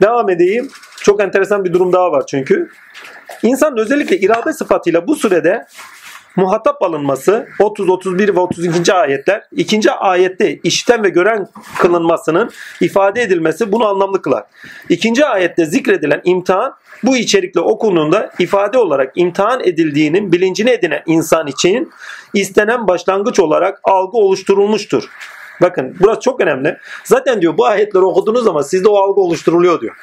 Devam 0.02 0.30
edeyim. 0.30 0.70
Çok 1.02 1.22
enteresan 1.22 1.66
bir 1.66 1.74
durum 1.74 1.94
daha 1.94 2.12
var 2.12 2.26
çünkü. 2.28 2.70
İnsanın 3.44 3.78
özellikle 3.78 4.18
irade 4.18 4.54
sıfatıyla 4.54 5.08
bu 5.08 5.16
sürede 5.16 5.66
muhatap 6.36 6.84
alınması 6.84 7.48
30, 7.60 7.90
31 7.90 8.36
ve 8.36 8.40
32. 8.40 8.94
ayetler 8.94 9.44
ikinci 9.52 9.92
ayette 9.92 10.60
işiten 10.64 11.04
ve 11.04 11.10
gören 11.10 11.48
kılınmasının 11.78 12.52
ifade 12.82 13.22
edilmesi 13.22 13.72
bunu 13.72 13.88
anlamlı 13.88 14.22
kılar. 14.22 14.44
İkinci 14.90 15.26
ayette 15.26 15.66
zikredilen 15.66 16.22
imtihan 16.24 16.76
bu 17.04 17.18
içerikle 17.18 17.60
okunduğunda 17.60 18.32
ifade 18.40 18.78
olarak 18.78 19.12
imtihan 19.16 19.60
edildiğinin 19.64 20.32
bilincini 20.32 20.70
edinen 20.70 21.02
insan 21.06 21.48
için 21.48 21.92
istenen 22.34 22.88
başlangıç 22.88 23.40
olarak 23.40 23.80
algı 23.84 24.18
oluşturulmuştur. 24.18 25.10
Bakın 25.62 25.96
burası 26.00 26.22
çok 26.22 26.42
önemli. 26.42 26.78
Zaten 27.04 27.42
diyor 27.42 27.58
bu 27.58 27.66
ayetleri 27.66 28.04
okuduğunuz 28.04 28.44
zaman 28.44 28.62
sizde 28.62 28.90
o 28.90 28.98
algı 28.98 29.22
oluşturuluyor 29.22 29.82
diyor. 29.82 29.96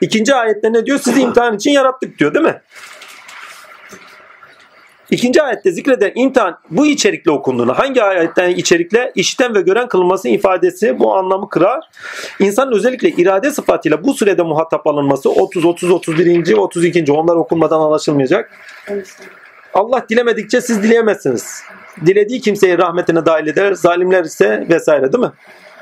İkinci 0.00 0.34
ayette 0.34 0.72
ne 0.72 0.86
diyor? 0.86 0.98
Sizi 0.98 1.20
imtihan 1.20 1.56
için 1.56 1.70
yarattık 1.70 2.18
diyor 2.18 2.34
değil 2.34 2.44
mi? 2.44 2.60
İkinci 5.12 5.42
ayette 5.42 5.72
zikreden 5.72 6.12
imtihan 6.14 6.58
bu 6.70 6.86
içerikle 6.86 7.30
okunduğunu, 7.30 7.78
hangi 7.78 8.02
ayetten 8.02 8.50
içerikle 8.50 9.12
işiten 9.14 9.54
ve 9.54 9.60
gören 9.60 9.88
kılınması 9.88 10.28
ifadesi 10.28 10.98
bu 10.98 11.16
anlamı 11.16 11.48
kırar. 11.48 11.84
İnsanın 12.38 12.72
özellikle 12.72 13.08
irade 13.08 13.50
sıfatıyla 13.50 14.04
bu 14.04 14.14
sürede 14.14 14.42
muhatap 14.42 14.86
alınması 14.86 15.30
30, 15.30 15.64
30, 15.64 15.90
31. 15.90 16.52
32. 16.52 17.12
onlar 17.12 17.36
okunmadan 17.36 17.80
anlaşılmayacak. 17.80 18.50
Allah 19.74 20.06
dilemedikçe 20.10 20.60
siz 20.60 20.82
dileyemezsiniz. 20.82 21.62
Dilediği 22.06 22.40
kimseyi 22.40 22.78
rahmetine 22.78 23.26
dahil 23.26 23.46
eder, 23.46 23.72
zalimler 23.72 24.24
ise 24.24 24.66
vesaire 24.68 25.12
değil 25.12 25.24
mi? 25.24 25.32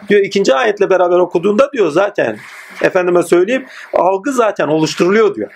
Diyor 0.09 0.21
ikinci 0.21 0.55
ayetle 0.55 0.91
beraber 0.91 1.19
okuduğunda 1.19 1.73
diyor 1.73 1.91
zaten 1.91 2.39
efendime 2.83 3.23
söyleyeyim 3.23 3.67
algı 3.95 4.33
zaten 4.33 4.69
oluşturuluyor 4.69 5.35
diyor. 5.35 5.51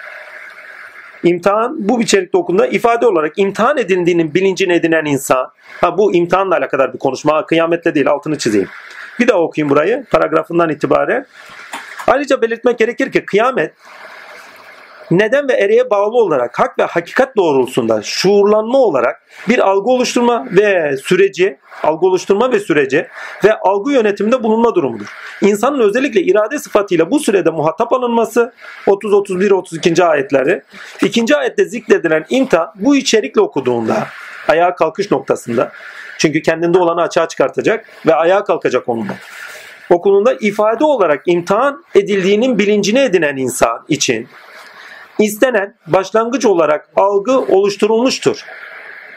İmtihan 1.25 1.89
bu 1.89 2.03
içerikte 2.03 2.39
okunduğunda 2.39 2.67
ifade 2.67 3.07
olarak 3.07 3.39
imtihan 3.39 3.79
edildiğinin 3.79 4.35
bilincini 4.35 4.73
edinen 4.73 5.05
insan. 5.05 5.53
Ha 5.81 5.99
bu 5.99 6.15
imtihanla 6.15 6.57
alakalı 6.57 6.93
bir 6.93 6.99
konuşma. 6.99 7.47
Kıyametle 7.47 7.95
değil 7.95 8.09
altını 8.09 8.39
çizeyim. 8.39 8.69
Bir 9.21 9.29
daha 9.29 9.39
okuyayım 9.39 9.71
burayı 9.71 10.05
paragrafından 10.11 10.71
itibaren. 10.71 11.27
Ayrıca 12.07 12.43
belirtmek 12.43 12.79
gerekir 12.79 13.13
ki 13.13 13.25
kıyamet 13.25 13.75
neden 15.11 15.49
ve 15.49 15.53
ereğe 15.53 15.91
bağlı 15.91 16.17
olarak 16.17 16.59
hak 16.59 16.79
ve 16.79 16.83
hakikat 16.83 17.37
doğrultusunda 17.37 18.03
şuurlanma 18.03 18.79
olarak 18.79 19.23
bir 19.49 19.59
algı 19.59 19.91
oluşturma 19.91 20.47
ve 20.51 20.97
süreci, 20.97 21.59
algı 21.83 22.07
oluşturma 22.07 22.53
ve 22.53 22.61
süreci 22.61 23.07
ve 23.45 23.59
algı 23.59 23.93
yönetiminde 23.93 24.43
bulunma 24.43 24.75
durumudur. 24.75 25.07
İnsanın 25.41 25.81
özellikle 25.81 26.23
irade 26.23 26.59
sıfatıyla 26.59 27.11
bu 27.11 27.21
sürede 27.21 27.51
muhatap 27.51 27.93
alınması 27.93 28.53
30 28.87 29.13
31 29.13 29.51
32. 29.51 30.05
ayetleri. 30.05 30.63
ikinci 31.03 31.37
ayette 31.37 31.65
zikredilen 31.65 32.25
imtihan 32.29 32.73
bu 32.75 32.97
içerikle 32.97 33.41
okuduğunda 33.41 34.07
ayağa 34.49 34.75
kalkış 34.75 35.11
noktasında 35.11 35.73
çünkü 36.19 36.43
kendinde 36.43 36.79
olanı 36.79 37.03
açığa 37.03 37.29
çıkartacak 37.29 37.87
ve 38.07 38.15
ayağa 38.15 38.45
kalkacak 38.45 38.89
onunla. 38.89 39.15
Okulunda 39.91 40.37
ifade 40.41 40.85
olarak 40.85 41.23
imtihan 41.27 41.85
edildiğinin 41.95 42.59
bilincini 42.59 42.99
edinen 42.99 43.37
insan 43.37 43.85
için 43.89 44.29
istenen 45.19 45.75
başlangıç 45.87 46.47
olarak 46.47 46.89
algı 46.97 47.39
oluşturulmuştur. 47.41 48.45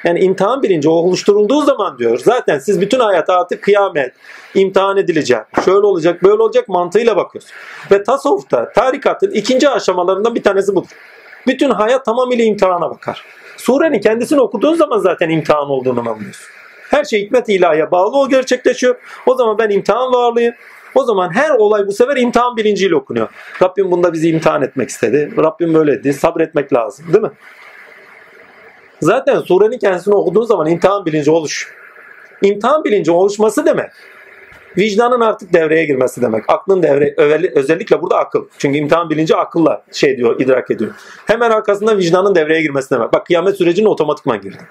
Yani 0.03 0.19
imtihan 0.19 0.63
bilinci 0.63 0.89
oluşturulduğu 0.89 1.61
zaman 1.61 1.97
diyor 1.97 2.17
zaten 2.17 2.59
siz 2.59 2.81
bütün 2.81 2.99
hayata 2.99 3.39
artık 3.39 3.63
kıyamet, 3.63 4.13
imtihan 4.55 4.97
edilecek, 4.97 5.39
şöyle 5.65 5.85
olacak, 5.85 6.23
böyle 6.23 6.41
olacak 6.41 6.67
mantığıyla 6.67 7.15
bakıyorsun. 7.15 7.51
Ve 7.91 8.03
tasavvufta 8.03 8.71
tarikatın 8.71 9.31
ikinci 9.31 9.69
aşamalarından 9.69 10.35
bir 10.35 10.43
tanesi 10.43 10.75
budur. 10.75 10.89
Bütün 11.47 11.69
hayat 11.69 12.05
tamamıyla 12.05 12.45
imtihana 12.45 12.89
bakar. 12.89 13.23
Surenin 13.57 13.99
kendisini 13.99 14.41
okuduğun 14.41 14.73
zaman 14.73 14.99
zaten 14.99 15.29
imtihan 15.29 15.69
olduğunu 15.69 15.99
anlıyorsun. 15.99 16.47
Her 16.89 17.03
şey 17.03 17.21
hikmet 17.21 17.49
ilahiye 17.49 17.91
bağlı 17.91 18.17
o 18.17 18.29
gerçekleşiyor. 18.29 18.95
O 19.25 19.35
zaman 19.35 19.57
ben 19.57 19.69
imtihan 19.69 20.13
varlıyım. 20.13 20.53
O 20.95 21.03
zaman 21.03 21.33
her 21.33 21.49
olay 21.49 21.87
bu 21.87 21.91
sefer 21.91 22.17
imtihan 22.17 22.57
bilinciyle 22.57 22.95
okunuyor. 22.95 23.27
Rabbim 23.61 23.91
bunda 23.91 24.13
bizi 24.13 24.29
imtihan 24.29 24.61
etmek 24.61 24.89
istedi. 24.89 25.33
Rabbim 25.37 25.73
böyle 25.73 25.91
dedi. 25.91 26.13
Sabretmek 26.13 26.73
lazım 26.73 27.05
değil 27.13 27.23
mi? 27.23 27.31
Zaten 29.01 29.39
surenin 29.39 29.77
kendisini 29.77 30.15
okuduğun 30.15 30.43
zaman 30.43 30.67
imtihan 30.67 31.05
bilinci 31.05 31.31
oluş. 31.31 31.73
İmtihan 32.41 32.83
bilinci 32.83 33.11
oluşması 33.11 33.65
demek. 33.65 33.89
Vicdanın 34.77 35.21
artık 35.21 35.53
devreye 35.53 35.85
girmesi 35.85 36.21
demek. 36.21 36.43
Aklın 36.47 36.83
devre 36.83 37.13
özellikle 37.55 38.01
burada 38.01 38.17
akıl. 38.17 38.45
Çünkü 38.57 38.77
imtihan 38.77 39.09
bilinci 39.09 39.35
akılla 39.35 39.83
şey 39.91 40.17
diyor, 40.17 40.39
idrak 40.39 40.71
ediyor. 40.71 40.91
Hemen 41.25 41.51
arkasında 41.51 41.97
vicdanın 41.97 42.35
devreye 42.35 42.61
girmesi 42.61 42.91
demek. 42.91 43.13
Bak 43.13 43.25
kıyamet 43.25 43.57
sürecine 43.57 43.87
otomatikman 43.87 44.41
girdi 44.41 44.63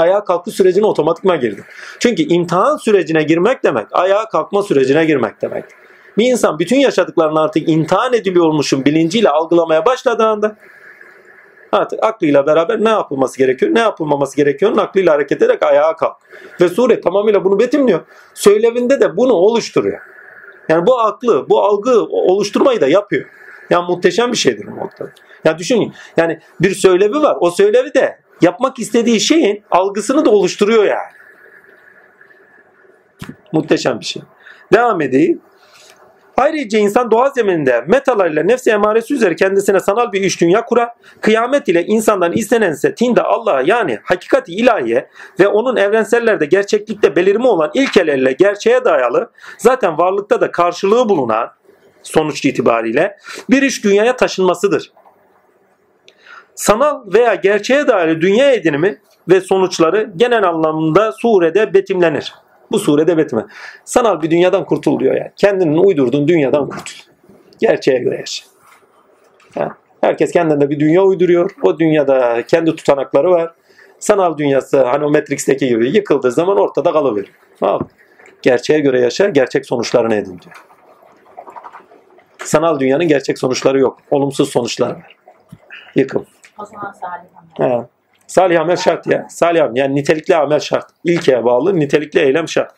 ayağa 0.00 0.24
kalkma 0.24 0.52
sürecine 0.52 0.86
otomatikman 0.86 1.40
girdi. 1.40 1.64
Çünkü 1.98 2.22
imtihan 2.22 2.76
sürecine 2.76 3.22
girmek 3.22 3.64
demek 3.64 3.86
ayağa 3.92 4.28
kalkma 4.28 4.62
sürecine 4.62 5.04
girmek 5.04 5.42
demek. 5.42 5.64
Bir 6.18 6.24
insan 6.24 6.58
bütün 6.58 6.76
yaşadıklarını 6.76 7.40
artık 7.40 7.68
imtihan 7.68 8.12
ediliyormuşum 8.12 8.84
bilinciyle 8.84 9.28
algılamaya 9.28 9.86
başladığında 9.86 10.56
artık 11.72 12.04
aklıyla 12.04 12.46
beraber 12.46 12.84
ne 12.84 12.88
yapılması 12.88 13.38
gerekiyor, 13.38 13.74
ne 13.74 13.80
yapılmaması 13.80 14.36
gerekiyor 14.36 14.78
aklıyla 14.78 15.14
hareket 15.14 15.42
ederek 15.42 15.62
ayağa 15.62 15.96
kalk. 15.96 16.16
Ve 16.60 16.68
sure 16.68 17.00
tamamıyla 17.00 17.44
bunu 17.44 17.58
betimliyor. 17.58 18.00
Söylevinde 18.34 19.00
de 19.00 19.16
bunu 19.16 19.32
oluşturuyor. 19.32 20.00
Yani 20.68 20.86
bu 20.86 21.00
aklı, 21.00 21.48
bu 21.48 21.62
algı 21.62 22.02
oluşturmayı 22.04 22.80
da 22.80 22.88
yapıyor. 22.88 23.24
Yani 23.70 23.86
muhteşem 23.88 24.32
bir 24.32 24.36
şeydir 24.36 24.66
bu 24.66 24.76
noktada. 24.76 25.10
Yani 25.44 25.58
düşünün 25.58 25.92
yani 26.16 26.40
bir 26.60 26.74
söylevi 26.74 27.22
var. 27.22 27.36
O 27.40 27.50
söylevi 27.50 27.94
de 27.94 28.19
yapmak 28.40 28.78
istediği 28.78 29.20
şeyin 29.20 29.64
algısını 29.70 30.24
da 30.24 30.30
oluşturuyor 30.30 30.84
yani. 30.84 31.12
Muhteşem 33.52 34.00
bir 34.00 34.04
şey. 34.04 34.22
Devam 34.72 35.00
edeyim. 35.00 35.40
Ayrıca 36.36 36.78
insan 36.78 37.10
doğa 37.10 37.30
zemininde 37.30 37.84
metalarıyla 37.86 38.42
nefsi 38.42 38.70
emaresi 38.70 39.14
üzere 39.14 39.36
kendisine 39.36 39.80
sanal 39.80 40.12
bir 40.12 40.24
üç 40.24 40.40
dünya 40.40 40.64
kurar. 40.64 40.88
Kıyamet 41.20 41.68
ile 41.68 41.84
insandan 41.86 42.32
istenense 42.32 42.94
tinde 42.94 43.22
Allah'a 43.22 43.62
yani 43.62 43.98
hakikati 44.02 44.52
ilahiye 44.52 45.08
ve 45.40 45.48
onun 45.48 45.76
evrensellerde 45.76 46.46
gerçeklikte 46.46 47.16
belirimi 47.16 47.46
olan 47.46 47.70
ilkelerle 47.74 48.32
gerçeğe 48.32 48.84
dayalı 48.84 49.30
zaten 49.58 49.98
varlıkta 49.98 50.40
da 50.40 50.50
karşılığı 50.50 51.08
bulunan 51.08 51.50
sonuç 52.02 52.44
itibariyle 52.44 53.16
bir 53.50 53.62
iş 53.62 53.84
dünyaya 53.84 54.16
taşınmasıdır. 54.16 54.92
Sanal 56.60 57.02
veya 57.06 57.34
gerçeğe 57.34 57.86
dair 57.86 58.20
dünya 58.20 58.52
edinimi 58.52 58.98
ve 59.28 59.40
sonuçları 59.40 60.12
genel 60.16 60.48
anlamda 60.48 61.12
surede 61.12 61.74
betimlenir. 61.74 62.34
Bu 62.72 62.78
surede 62.78 63.16
betime. 63.16 63.46
Sanal 63.84 64.22
bir 64.22 64.30
dünyadan 64.30 64.64
kurtul 64.64 65.00
diyor 65.00 65.14
yani. 65.14 65.30
Kendinin 65.36 65.76
uydurduğun 65.76 66.28
dünyadan 66.28 66.68
kurtul. 66.68 66.94
Gerçeğe 67.60 67.98
göre 67.98 68.16
yaşa. 68.16 68.44
Ha, 69.54 69.76
Herkes 70.00 70.32
kendine 70.32 70.70
bir 70.70 70.80
dünya 70.80 71.02
uyduruyor. 71.02 71.50
O 71.62 71.78
dünyada 71.78 72.42
kendi 72.46 72.76
tutanakları 72.76 73.30
var. 73.30 73.54
Sanal 73.98 74.38
dünyası 74.38 74.82
hani 74.84 75.04
o 75.04 75.10
Matrix'teki 75.10 75.68
gibi 75.68 75.96
yıkıldığı 75.96 76.32
zaman 76.32 76.58
ortada 76.58 76.92
kalıveriyor. 76.92 77.34
Al. 77.60 77.80
Gerçeğe 78.42 78.80
göre 78.80 79.00
yaşa, 79.00 79.28
gerçek 79.28 79.66
sonuçlarını 79.66 80.14
edin 80.14 80.40
diyor. 80.42 80.64
Sanal 82.44 82.80
dünyanın 82.80 83.08
gerçek 83.08 83.38
sonuçları 83.38 83.80
yok. 83.80 83.98
Olumsuz 84.10 84.48
sonuçlar 84.50 84.90
var. 84.90 85.16
Yıkım. 85.94 86.26
O 86.60 86.64
Salih 86.64 87.28
Amel. 87.58 87.86
Salih 88.26 88.60
amel 88.60 88.76
şart 88.76 89.06
ya. 89.06 89.26
Salih 89.30 89.64
amel 89.64 89.76
yani 89.76 89.94
nitelikli 89.94 90.36
amel 90.36 90.60
şart. 90.60 90.86
İlkeye 91.04 91.44
bağlı 91.44 91.80
nitelikli 91.80 92.20
eylem 92.20 92.48
şart. 92.48 92.74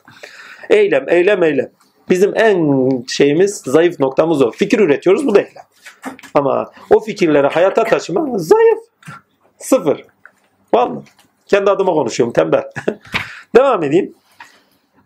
Eylem, 0.70 1.08
eylem, 1.08 1.42
eylem. 1.42 1.70
Bizim 2.10 2.32
en 2.36 2.88
şeyimiz, 3.08 3.56
zayıf 3.56 4.00
noktamız 4.00 4.42
o. 4.42 4.50
Fikir 4.50 4.78
üretiyoruz 4.78 5.26
bu 5.26 5.34
da 5.34 5.38
eylem. 5.38 5.64
Ama 6.34 6.70
o 6.90 7.00
fikirleri 7.00 7.46
hayata 7.46 7.84
taşıma 7.84 8.38
zayıf. 8.38 8.78
Sıfır. 9.58 10.04
Vallahi. 10.74 11.04
Kendi 11.46 11.70
adıma 11.70 11.92
konuşuyorum 11.92 12.32
tembel. 12.32 12.64
Devam 13.56 13.82
edeyim. 13.82 14.14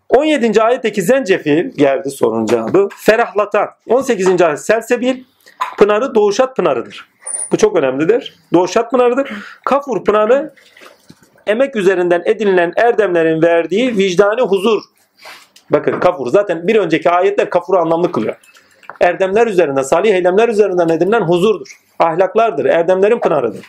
17. 0.09 0.61
ayetteki 0.61 1.01
zencefil 1.01 1.71
geldi 1.77 2.09
sorunun 2.09 2.45
cevabı. 2.45 2.89
Ferahlatan. 2.97 3.69
18. 3.89 4.41
ayet 4.41 4.65
selsebil. 4.65 5.23
Pınarı 5.77 6.15
doğuşat 6.15 6.55
pınarıdır. 6.55 7.16
Bu 7.51 7.57
çok 7.57 7.77
önemlidir. 7.77 8.35
Doğuşat 8.53 8.91
pınarıdır. 8.91 9.29
Kafur 9.65 10.03
pınarı 10.03 10.53
emek 11.47 11.75
üzerinden 11.75 12.21
edinilen 12.25 12.73
erdemlerin 12.75 13.41
verdiği 13.41 13.97
vicdani 13.97 14.41
huzur. 14.41 14.81
Bakın 15.69 15.99
kafur 15.99 16.27
zaten 16.27 16.67
bir 16.67 16.75
önceki 16.75 17.09
ayetler 17.09 17.49
kafuru 17.49 17.77
anlamlı 17.77 18.11
kılıyor. 18.11 18.35
Erdemler 19.01 19.47
üzerinden, 19.47 19.81
salih 19.81 20.15
eylemler 20.15 20.49
üzerinden 20.49 20.89
edinilen 20.89 21.21
huzurdur. 21.21 21.67
Ahlaklardır, 21.99 22.65
erdemlerin 22.65 23.19
pınarıdır. 23.19 23.65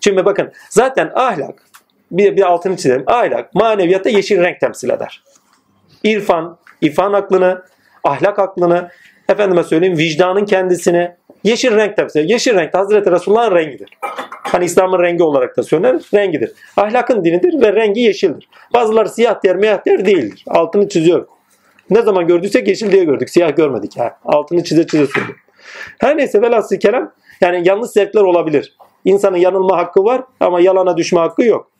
Şimdi 0.00 0.24
bakın 0.24 0.52
zaten 0.68 1.10
ahlak, 1.14 1.62
bir, 2.10 2.36
bir 2.36 2.42
altını 2.42 2.76
çizelim. 2.76 3.04
Ahlak 3.06 3.54
maneviyatta 3.54 4.10
yeşil 4.10 4.40
renk 4.40 4.60
temsil 4.60 4.90
eder. 4.90 5.22
İrfan, 6.04 6.58
irfan 6.80 7.12
aklını, 7.12 7.62
ahlak 8.04 8.38
aklını, 8.38 8.88
efendime 9.28 9.64
söyleyeyim 9.64 9.98
vicdanın 9.98 10.44
kendisini, 10.44 11.10
yeşil 11.44 11.76
renk 11.76 11.96
temsil 11.96 12.20
eder. 12.20 12.28
Yeşil 12.28 12.54
renk 12.54 12.74
Hazreti 12.74 13.10
Resulullah'ın 13.10 13.54
rengidir. 13.56 13.90
Hani 14.42 14.64
İslam'ın 14.64 15.02
rengi 15.02 15.22
olarak 15.22 15.56
da 15.56 15.62
söylenir, 15.62 16.04
rengidir. 16.14 16.52
Ahlakın 16.76 17.24
dinidir 17.24 17.60
ve 17.62 17.72
rengi 17.72 18.00
yeşildir. 18.00 18.48
Bazıları 18.74 19.08
siyah 19.08 19.44
der, 19.44 19.56
miyah 19.56 19.86
der 19.86 20.04
değildir. 20.06 20.44
Altını 20.48 20.88
çiziyorum. 20.88 21.26
Ne 21.90 22.02
zaman 22.02 22.26
gördüysek 22.26 22.68
yeşil 22.68 22.92
diye 22.92 23.04
gördük. 23.04 23.30
Siyah 23.30 23.56
görmedik. 23.56 23.98
Ha. 23.98 24.18
Altını 24.24 24.64
çize 24.64 24.86
çize 24.86 25.06
söylüyorum. 25.06 25.40
Her 25.98 26.16
neyse 26.16 26.42
velhasıl 26.42 26.76
kelam 26.76 27.12
yani 27.40 27.68
yanlış 27.68 27.90
zevkler 27.90 28.20
olabilir. 28.20 28.76
İnsanın 29.04 29.36
yanılma 29.36 29.76
hakkı 29.76 30.04
var 30.04 30.22
ama 30.40 30.60
yalana 30.60 30.96
düşme 30.96 31.20
hakkı 31.20 31.44
yok. 31.44 31.70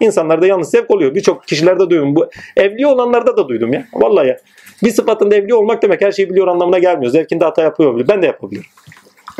İnsanlarda 0.00 0.46
yanlış 0.46 0.68
zevk 0.68 0.90
oluyor. 0.90 1.14
Birçok 1.14 1.46
kişilerde 1.46 1.90
duydum. 1.90 2.16
Bu 2.16 2.30
evli 2.56 2.86
olanlarda 2.86 3.36
da 3.36 3.48
duydum 3.48 3.72
ya. 3.72 3.84
Vallahi 3.94 4.28
ya. 4.28 4.36
Bir 4.82 4.90
sıfatında 4.90 5.34
evli 5.34 5.54
olmak 5.54 5.82
demek 5.82 6.00
her 6.00 6.12
şeyi 6.12 6.30
biliyor 6.30 6.48
anlamına 6.48 6.78
gelmiyor. 6.78 7.12
Zevkinde 7.12 7.44
hata 7.44 7.62
yapıyor. 7.62 8.08
Ben 8.08 8.22
de 8.22 8.26
yapabilirim. 8.26 8.66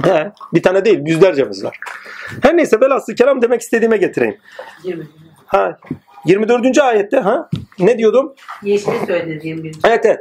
He, 0.04 0.32
bir 0.54 0.62
tane 0.62 0.84
değil 0.84 1.00
yüzlercemiz 1.06 1.64
var. 1.64 1.78
Her 2.42 2.56
neyse 2.56 2.80
velhasıl 2.80 3.14
kelam 3.14 3.42
demek 3.42 3.60
istediğime 3.60 3.96
getireyim. 3.96 4.36
20. 4.84 5.04
Ha 5.46 5.78
24. 6.24 6.78
ayette 6.78 7.16
ha 7.16 7.48
ne 7.78 7.98
diyordum? 7.98 8.34
Yeşili 8.62 9.06
söylediğim 9.06 9.64
bir. 9.64 9.76
Evet 9.84 10.06
evet. 10.06 10.20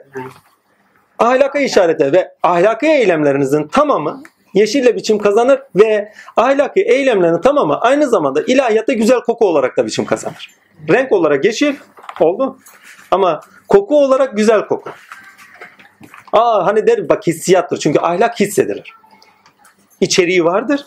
ahlaka 1.19 1.59
işaret 1.59 2.01
eder 2.01 2.13
ve 2.13 2.31
ahlaki 2.43 2.87
eylemlerinizin 2.87 3.67
tamamı 3.67 4.23
yeşille 4.53 4.95
biçim 4.95 5.17
kazanır 5.17 5.59
ve 5.75 6.13
ahlaki 6.37 6.81
eylemlerin 6.81 7.41
tamamı 7.41 7.79
aynı 7.81 8.09
zamanda 8.09 8.41
ilahiyatta 8.41 8.93
güzel 8.93 9.19
koku 9.19 9.47
olarak 9.47 9.77
da 9.77 9.85
biçim 9.85 10.05
kazanır. 10.05 10.51
Renk 10.89 11.11
olarak 11.11 11.45
yeşil 11.45 11.75
oldu 12.19 12.57
ama 13.11 13.41
koku 13.73 14.03
olarak 14.03 14.37
güzel 14.37 14.67
koku. 14.67 14.89
Aa 16.33 16.65
hani 16.65 16.87
der 16.87 17.09
bak 17.09 17.27
hissiyattır 17.27 17.77
çünkü 17.77 17.99
ahlak 17.99 18.39
hissedilir. 18.39 18.93
İçeriği 20.01 20.45
vardır. 20.45 20.85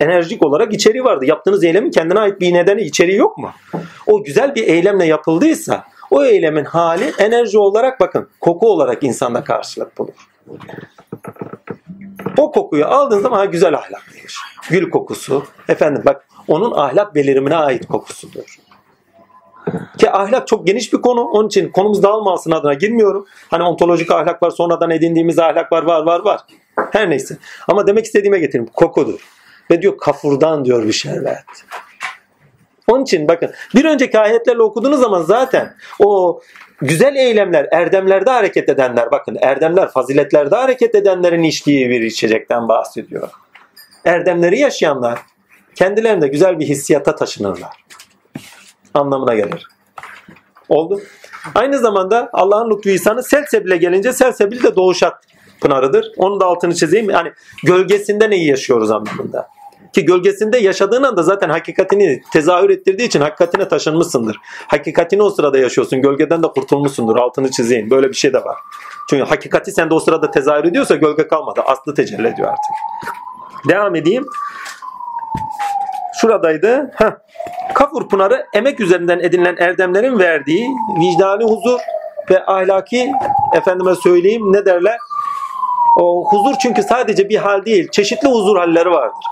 Enerjik 0.00 0.42
olarak 0.42 0.72
içeriği 0.72 1.04
vardır. 1.04 1.26
Yaptığınız 1.26 1.64
eylemin 1.64 1.90
kendine 1.90 2.18
ait 2.18 2.40
bir 2.40 2.54
nedeni 2.54 2.82
içeriği 2.82 3.18
yok 3.18 3.38
mu? 3.38 3.52
O 4.06 4.24
güzel 4.24 4.54
bir 4.54 4.68
eylemle 4.68 5.06
yapıldıysa 5.06 5.84
o 6.10 6.24
eylemin 6.24 6.64
hali 6.64 7.12
enerji 7.18 7.58
olarak 7.58 8.00
bakın 8.00 8.28
koku 8.40 8.72
olarak 8.72 9.02
insanda 9.02 9.44
karşılık 9.44 9.98
bulur. 9.98 10.28
O 12.38 12.52
kokuyu 12.52 12.86
aldığın 12.86 13.20
zaman 13.20 13.50
güzel 13.50 13.74
ahlaklıymış. 13.74 14.36
Gül 14.70 14.90
kokusu. 14.90 15.44
Efendim 15.68 16.02
bak 16.06 16.28
onun 16.48 16.72
ahlak 16.72 17.14
belirimine 17.14 17.56
ait 17.56 17.86
kokusudur. 17.86 18.59
Ki 19.98 20.10
ahlak 20.10 20.48
çok 20.48 20.66
geniş 20.66 20.92
bir 20.92 21.00
konu. 21.00 21.20
Onun 21.20 21.48
için 21.48 21.70
konumuz 21.70 22.02
dağılmasın 22.02 22.50
adına 22.50 22.74
girmiyorum. 22.74 23.26
Hani 23.50 23.62
ontolojik 23.62 24.10
ahlak 24.10 24.42
var, 24.42 24.50
sonradan 24.50 24.90
edindiğimiz 24.90 25.38
ahlak 25.38 25.72
var, 25.72 25.82
var, 25.82 26.02
var, 26.02 26.20
var. 26.24 26.40
Her 26.92 27.10
neyse. 27.10 27.36
Ama 27.68 27.86
demek 27.86 28.04
istediğime 28.04 28.38
getireyim. 28.38 28.70
Kokudur. 28.74 29.20
Ve 29.70 29.82
diyor 29.82 29.98
kafurdan 29.98 30.64
diyor 30.64 30.86
bir 30.86 30.92
şerbet. 30.92 31.44
Onun 32.88 33.02
için 33.02 33.28
bakın 33.28 33.50
bir 33.74 33.84
önceki 33.84 34.18
ayetlerle 34.18 34.62
okuduğunuz 34.62 35.00
zaman 35.00 35.22
zaten 35.22 35.74
o 35.98 36.40
güzel 36.80 37.16
eylemler, 37.16 37.68
erdemlerde 37.72 38.30
hareket 38.30 38.68
edenler 38.68 39.10
bakın 39.10 39.38
erdemler, 39.42 39.88
faziletlerde 39.88 40.56
hareket 40.56 40.94
edenlerin 40.94 41.42
içtiği 41.42 41.90
bir 41.90 42.00
içecekten 42.00 42.68
bahsediyor. 42.68 43.28
Erdemleri 44.04 44.58
yaşayanlar 44.58 45.18
kendilerinde 45.74 46.28
güzel 46.28 46.58
bir 46.58 46.66
hissiyata 46.66 47.16
taşınırlar. 47.16 47.84
Anlamına 48.94 49.34
gelir. 49.34 49.66
Oldu. 50.68 51.00
Aynı 51.54 51.78
zamanda 51.78 52.30
Allah'ın 52.32 52.70
lütfu 52.70 52.88
ihsanı 52.88 53.22
Selsebil'e 53.22 53.76
gelince 53.76 54.12
Selsebil 54.12 54.62
de 54.62 54.76
doğuşat 54.76 55.14
pınarıdır. 55.60 56.06
Onun 56.16 56.40
da 56.40 56.46
altını 56.46 56.74
çizeyim. 56.74 57.10
Yani 57.10 57.32
gölgesinde 57.64 58.30
neyi 58.30 58.46
yaşıyoruz 58.46 58.90
anlamında. 58.90 59.48
Ki 59.92 60.04
gölgesinde 60.04 60.58
yaşadığın 60.58 61.02
anda 61.02 61.22
zaten 61.22 61.50
hakikatini 61.50 62.22
tezahür 62.32 62.70
ettirdiği 62.70 63.08
için 63.08 63.20
hakikatine 63.20 63.68
taşınmışsındır. 63.68 64.36
Hakikatini 64.66 65.22
o 65.22 65.30
sırada 65.30 65.58
yaşıyorsun. 65.58 66.02
Gölgeden 66.02 66.42
de 66.42 66.46
kurtulmuşsundur. 66.46 67.16
Altını 67.16 67.50
çizeyim. 67.50 67.90
Böyle 67.90 68.08
bir 68.08 68.14
şey 68.14 68.32
de 68.32 68.44
var. 68.44 68.58
Çünkü 69.10 69.24
hakikati 69.24 69.72
sende 69.72 69.94
o 69.94 70.00
sırada 70.00 70.30
tezahür 70.30 70.64
ediyorsa 70.64 70.96
gölge 70.96 71.28
kalmadı. 71.28 71.60
Aslı 71.66 71.94
tecelli 71.94 72.28
ediyor 72.28 72.48
artık. 72.48 72.74
Devam 73.68 73.94
edeyim. 73.94 74.26
Şuradaydı. 76.20 76.90
Heh. 76.94 77.10
Kafur 77.74 78.08
Pınarı 78.08 78.46
emek 78.54 78.80
üzerinden 78.80 79.18
edinilen 79.18 79.56
erdemlerin 79.58 80.18
verdiği 80.18 80.68
vicdani 81.00 81.44
huzur 81.44 81.80
ve 82.30 82.46
ahlaki 82.46 83.12
efendime 83.54 83.94
söyleyeyim 83.94 84.52
ne 84.52 84.66
derler? 84.66 84.96
O 86.00 86.24
huzur 86.30 86.54
çünkü 86.62 86.82
sadece 86.82 87.28
bir 87.28 87.36
hal 87.36 87.64
değil, 87.64 87.88
çeşitli 87.90 88.28
huzur 88.28 88.56
halleri 88.56 88.90
vardır. 88.90 89.24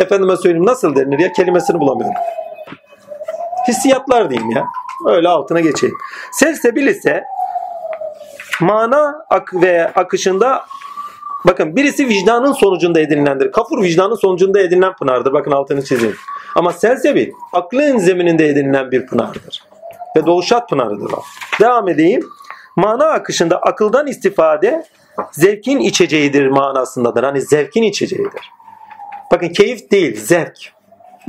Efendime 0.00 0.36
söyleyeyim 0.36 0.66
nasıl 0.66 0.96
denir 0.96 1.18
ya 1.18 1.32
kelimesini 1.32 1.80
bulamıyorum. 1.80 2.20
Hissiyatlar 3.68 4.30
diyeyim 4.30 4.50
ya. 4.50 4.64
Öyle 5.06 5.28
altına 5.28 5.60
geçeyim. 5.60 5.94
Selsebil 6.32 6.86
ise 6.86 7.24
mana 8.60 9.24
ak 9.30 9.54
ve 9.54 9.92
akışında 9.94 10.64
bakın 11.46 11.76
birisi 11.76 12.08
vicdanın 12.08 12.52
sonucunda 12.52 13.00
edinilendir. 13.00 13.52
Kafur 13.52 13.82
vicdanın 13.82 14.14
sonucunda 14.14 14.60
edinilen 14.60 14.92
pınardır. 14.96 15.32
Bakın 15.32 15.50
altını 15.50 15.84
çizeyim. 15.84 16.16
Ama 16.56 16.72
selsebil 16.72 17.30
aklın 17.52 17.98
zemininde 17.98 18.48
edinilen 18.48 18.90
bir 18.90 19.06
pınardır. 19.06 19.62
Ve 20.16 20.26
doğuşat 20.26 20.68
pınarıdır. 20.68 21.10
Devam 21.60 21.88
edeyim. 21.88 22.22
Mana 22.76 23.04
akışında 23.04 23.58
akıldan 23.58 24.06
istifade 24.06 24.84
zevkin 25.32 25.78
içeceğidir 25.78 26.46
manasındadır. 26.46 27.24
Hani 27.24 27.40
zevkin 27.40 27.82
içeceğidir. 27.82 28.50
Bakın 29.32 29.48
keyif 29.48 29.90
değil, 29.90 30.16
zevk. 30.16 30.72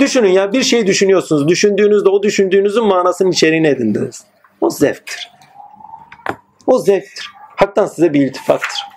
Düşünün 0.00 0.28
ya 0.28 0.52
bir 0.52 0.62
şey 0.62 0.86
düşünüyorsunuz. 0.86 1.48
Düşündüğünüzde 1.48 2.08
o 2.08 2.22
düşündüğünüzün 2.22 2.84
manasının 2.84 3.30
içeriğini 3.30 3.68
edindiniz. 3.68 4.24
O 4.60 4.70
zevktir. 4.70 5.32
O 6.66 6.78
zevktir. 6.78 7.30
Hak'tan 7.56 7.86
size 7.86 8.14
bir 8.14 8.20
iltifattır. 8.20 8.91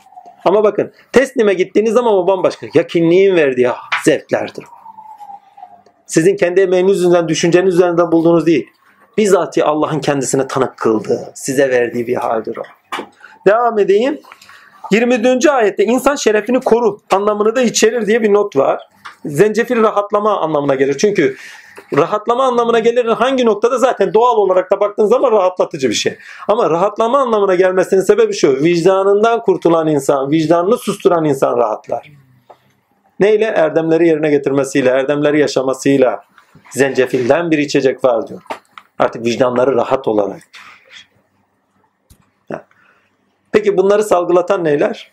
Ama 0.45 0.63
bakın 0.63 0.91
teslime 1.11 1.53
gittiğiniz 1.53 1.93
zaman 1.93 2.13
o 2.13 2.27
bambaşka. 2.27 2.67
Yakinliğin 2.73 3.35
verdiği 3.35 3.69
zevklerdir. 4.05 4.65
Sizin 6.05 6.35
kendi 6.35 6.61
emeğiniz 6.61 6.97
yüzünden, 6.97 7.27
düşünceniz 7.27 7.73
üzerinden 7.73 8.11
bulduğunuz 8.11 8.45
değil. 8.45 8.67
Bizzati 9.17 9.63
Allah'ın 9.63 9.99
kendisine 9.99 10.47
tanık 10.47 10.77
kıldığı, 10.77 11.31
size 11.35 11.69
verdiği 11.69 12.07
bir 12.07 12.15
haldir 12.15 12.57
o. 12.57 12.63
Devam 13.47 13.79
edeyim. 13.79 14.19
24. 14.91 15.45
ayette 15.45 15.83
insan 15.83 16.15
şerefini 16.15 16.59
koru 16.59 16.99
anlamını 17.11 17.55
da 17.55 17.61
içerir 17.61 18.07
diye 18.07 18.21
bir 18.21 18.33
not 18.33 18.55
var. 18.55 18.89
Zencefil 19.25 19.81
rahatlama 19.83 20.39
anlamına 20.39 20.75
gelir. 20.75 20.97
Çünkü 20.97 21.35
rahatlama 21.93 22.43
anlamına 22.43 22.79
gelir 22.79 23.05
hangi 23.05 23.45
noktada 23.45 23.77
zaten 23.77 24.13
doğal 24.13 24.37
olarak 24.37 24.71
da 24.71 24.79
baktığın 24.79 25.05
zaman 25.05 25.31
rahatlatıcı 25.31 25.89
bir 25.89 25.93
şey. 25.93 26.17
Ama 26.47 26.69
rahatlama 26.69 27.19
anlamına 27.19 27.55
gelmesinin 27.55 28.01
sebebi 28.01 28.33
şu. 28.33 28.63
Vicdanından 28.63 29.41
kurtulan 29.41 29.87
insan, 29.87 30.31
vicdanını 30.31 30.77
susturan 30.77 31.25
insan 31.25 31.57
rahatlar. 31.57 32.11
Neyle? 33.19 33.45
Erdemleri 33.45 34.07
yerine 34.07 34.29
getirmesiyle, 34.29 34.89
erdemleri 34.89 35.39
yaşamasıyla. 35.39 36.23
Zencefilden 36.69 37.51
bir 37.51 37.57
içecek 37.57 38.03
var 38.03 38.27
diyor. 38.27 38.41
Artık 38.99 39.25
vicdanları 39.25 39.75
rahat 39.75 40.07
olarak. 40.07 40.41
Peki 43.55 43.77
bunları 43.77 44.03
salgılatan 44.03 44.63
neyler? 44.63 45.11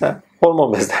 Ha, 0.00 0.20
hormon 0.40 0.72
bezleri. 0.72 0.98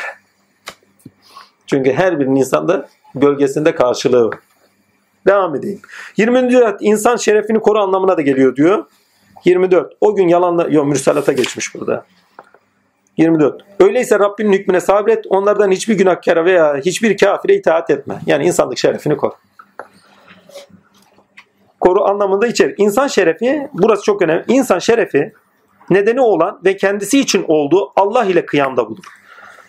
Çünkü 1.66 1.92
her 1.92 2.20
bir 2.20 2.26
insanda 2.26 2.88
gölgesinde 3.14 3.74
karşılığı 3.74 4.28
var. 4.28 4.38
Devam 5.26 5.54
edeyim. 5.54 5.80
20. 6.16 6.38
ayet 6.38 6.76
insan 6.80 7.16
şerefini 7.16 7.60
koru 7.60 7.78
anlamına 7.78 8.16
da 8.16 8.22
geliyor 8.22 8.56
diyor. 8.56 8.84
24. 9.44 9.92
O 10.00 10.16
gün 10.16 10.28
yalanla... 10.28 10.66
Yok 10.70 10.86
mürsalata 10.86 11.32
geçmiş 11.32 11.74
burada. 11.74 12.04
24. 13.16 13.62
Öyleyse 13.80 14.18
Rabbinin 14.18 14.52
hükmüne 14.52 14.80
sabret. 14.80 15.24
Onlardan 15.28 15.70
hiçbir 15.70 15.94
günahkara 15.94 16.44
veya 16.44 16.76
hiçbir 16.76 17.16
kafire 17.16 17.54
itaat 17.54 17.90
etme. 17.90 18.18
Yani 18.26 18.46
insanlık 18.46 18.78
şerefini 18.78 19.16
koru. 19.16 19.34
Koru 21.80 22.04
anlamında 22.04 22.46
içerir. 22.46 22.74
İnsan 22.78 23.06
şerefi, 23.06 23.68
burası 23.72 24.02
çok 24.02 24.22
önemli. 24.22 24.44
İnsan 24.48 24.78
şerefi 24.78 25.32
nedeni 25.90 26.20
olan 26.20 26.60
ve 26.64 26.76
kendisi 26.76 27.20
için 27.20 27.44
olduğu 27.48 27.92
Allah 27.96 28.24
ile 28.24 28.46
kıyamda 28.46 28.88
bulur. 28.88 29.04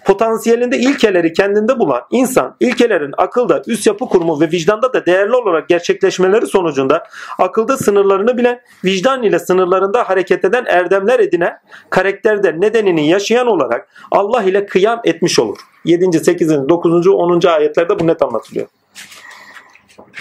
Potansiyelinde 0.07 0.77
ilkeleri 0.77 1.33
kendinde 1.33 1.79
bulan 1.79 2.01
insan, 2.11 2.55
ilkelerin 2.59 3.13
akılda, 3.17 3.63
üst 3.67 3.87
yapı 3.87 4.05
kurumu 4.05 4.41
ve 4.41 4.51
vicdanda 4.51 4.93
da 4.93 5.05
değerli 5.05 5.35
olarak 5.35 5.69
gerçekleşmeleri 5.69 6.47
sonucunda 6.47 7.03
akılda 7.39 7.77
sınırlarını 7.77 8.37
bilen, 8.37 8.61
vicdan 8.85 9.23
ile 9.23 9.39
sınırlarında 9.39 10.09
hareket 10.09 10.45
eden 10.45 10.65
erdemler 10.67 11.19
edinen, 11.19 11.59
karakterde 11.89 12.61
nedenini 12.61 13.09
yaşayan 13.09 13.47
olarak 13.47 13.87
Allah 14.11 14.43
ile 14.43 14.65
kıyam 14.65 15.01
etmiş 15.03 15.39
olur. 15.39 15.57
7. 15.85 16.19
8. 16.19 16.49
9. 16.49 17.07
10. 17.07 17.47
ayetlerde 17.47 17.99
bu 17.99 18.07
net 18.07 18.21
anlatılıyor. 18.21 18.67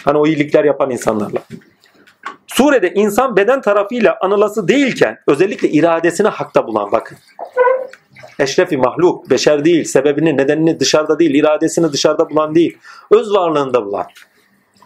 Hani 0.04 0.18
o 0.18 0.26
iyilikler 0.26 0.64
yapan 0.64 0.90
insanlarla. 0.90 1.38
Surede 2.46 2.94
insan 2.94 3.36
beden 3.36 3.60
tarafıyla 3.60 4.18
anılası 4.20 4.68
değilken 4.68 5.18
özellikle 5.26 5.68
iradesini 5.68 6.28
hakta 6.28 6.66
bulan 6.66 6.92
bakın. 6.92 7.18
Eşrefi 8.38 8.76
mahluk, 8.76 9.30
beşer 9.30 9.64
değil, 9.64 9.84
sebebini, 9.84 10.36
nedenini 10.36 10.80
dışarıda 10.80 11.18
değil, 11.18 11.34
iradesini 11.34 11.92
dışarıda 11.92 12.30
bulan 12.30 12.54
değil, 12.54 12.78
öz 13.10 13.32
varlığında 13.32 13.86
bulan. 13.86 14.06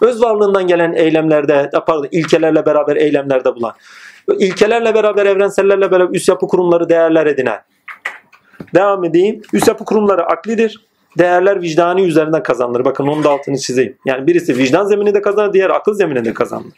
Öz 0.01 0.23
varlığından 0.23 0.67
gelen 0.67 0.93
eylemlerde, 0.93 1.71
pardon, 1.87 2.09
ilkelerle 2.11 2.67
beraber 2.67 2.97
eylemlerde 2.97 3.55
bulan. 3.55 3.73
İlkelerle 4.39 4.95
beraber, 4.95 5.27
evrensellerle 5.27 5.91
beraber 5.91 6.15
üst 6.15 6.29
yapı 6.29 6.49
kurumları 6.49 6.89
değerler 6.89 7.27
edinen. 7.27 7.61
Devam 8.75 9.05
edeyim. 9.05 9.43
Üst 9.53 9.69
yapı 9.69 9.85
kurumları 9.85 10.27
aklidir. 10.27 10.87
Değerler 11.19 11.63
vicdani 11.63 12.03
üzerinden 12.03 12.43
kazanılır. 12.43 12.85
Bakın 12.85 13.07
onun 13.07 13.25
da 13.25 13.31
altını 13.31 13.59
çizeyim. 13.59 13.97
Yani 14.05 14.27
birisi 14.27 14.57
vicdan 14.57 14.85
zemininde 14.85 15.23
kazanır, 15.23 15.53
diğer 15.53 15.71
akıl 15.71 15.95
zemininde 15.95 16.35
kazanır. 16.35 16.73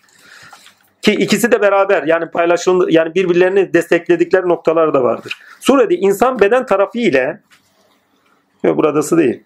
Ki 1.02 1.12
ikisi 1.12 1.52
de 1.52 1.62
beraber 1.62 2.02
yani 2.02 2.30
paylaşılır 2.30 2.88
yani 2.88 3.14
birbirlerini 3.14 3.74
destekledikleri 3.74 4.48
noktalar 4.48 4.94
da 4.94 5.02
vardır. 5.02 5.38
Surede 5.60 5.94
insan 5.94 6.40
beden 6.40 6.66
tarafı 6.66 6.98
ile 6.98 7.40
yok 8.62 8.76
buradası 8.76 9.18
değil. 9.18 9.42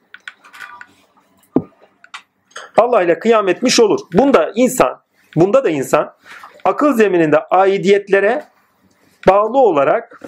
Allah 2.77 3.03
ile 3.03 3.19
kıyam 3.19 3.49
etmiş 3.49 3.81
olur. 3.81 4.01
Bunda 4.13 4.53
insan, 4.55 5.01
bunda 5.37 5.65
da 5.65 5.71
insan 5.71 6.15
akıl 6.65 6.93
zemininde 6.93 7.39
aidiyetlere 7.39 8.45
bağlı 9.29 9.59
olarak 9.59 10.23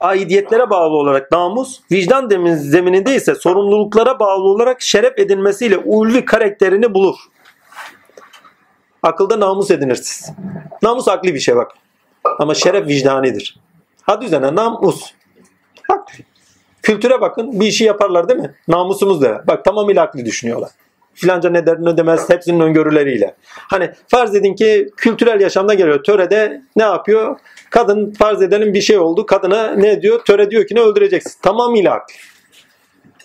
aidiyetlere 0.00 0.70
bağlı 0.70 0.96
olarak 0.96 1.32
namus, 1.32 1.80
vicdan 1.92 2.28
zemininde 2.54 3.14
ise 3.14 3.34
sorumluluklara 3.34 4.18
bağlı 4.18 4.44
olarak 4.44 4.82
şeref 4.82 5.18
edinmesiyle 5.18 5.78
ulvi 5.78 6.24
karakterini 6.24 6.94
bulur. 6.94 7.16
Akılda 9.02 9.40
namus 9.40 9.70
edinirsiniz. 9.70 10.36
Namus 10.82 11.08
akli 11.08 11.34
bir 11.34 11.40
şey 11.40 11.56
bak. 11.56 11.72
Ama 12.38 12.54
şeref 12.54 12.86
vicdanidir. 12.86 13.58
Hadi 14.02 14.24
üzerine 14.24 14.54
namus. 14.54 15.12
Akli. 15.88 16.24
Kültüre 16.82 17.20
bakın 17.20 17.60
bir 17.60 17.66
işi 17.66 17.84
yaparlar 17.84 18.28
değil 18.28 18.40
mi? 18.40 18.54
Namusumuz 18.68 19.22
da. 19.22 19.44
Bak 19.46 19.64
tamamıyla 19.64 20.02
akli 20.02 20.24
düşünüyorlar. 20.24 20.70
Filanca 21.14 21.50
ne 21.50 21.66
der 21.66 21.76
ne 21.80 21.96
demez 21.96 22.30
hepsinin 22.30 22.60
öngörüleriyle. 22.60 23.34
Hani 23.54 23.90
farz 24.08 24.34
edin 24.34 24.54
ki 24.54 24.88
kültürel 24.96 25.40
yaşamda 25.40 25.74
geliyor. 25.74 26.02
Törede 26.04 26.62
ne 26.76 26.82
yapıyor? 26.82 27.38
Kadın 27.70 28.12
farz 28.12 28.42
edelim 28.42 28.74
bir 28.74 28.80
şey 28.80 28.98
oldu. 28.98 29.26
Kadına 29.26 29.70
ne 29.70 30.02
diyor? 30.02 30.24
Töre 30.24 30.50
diyor 30.50 30.66
ki 30.66 30.74
ne 30.74 30.80
öldüreceksin. 30.80 31.40
Tamamıyla 31.42 31.94
akli. 31.94 32.14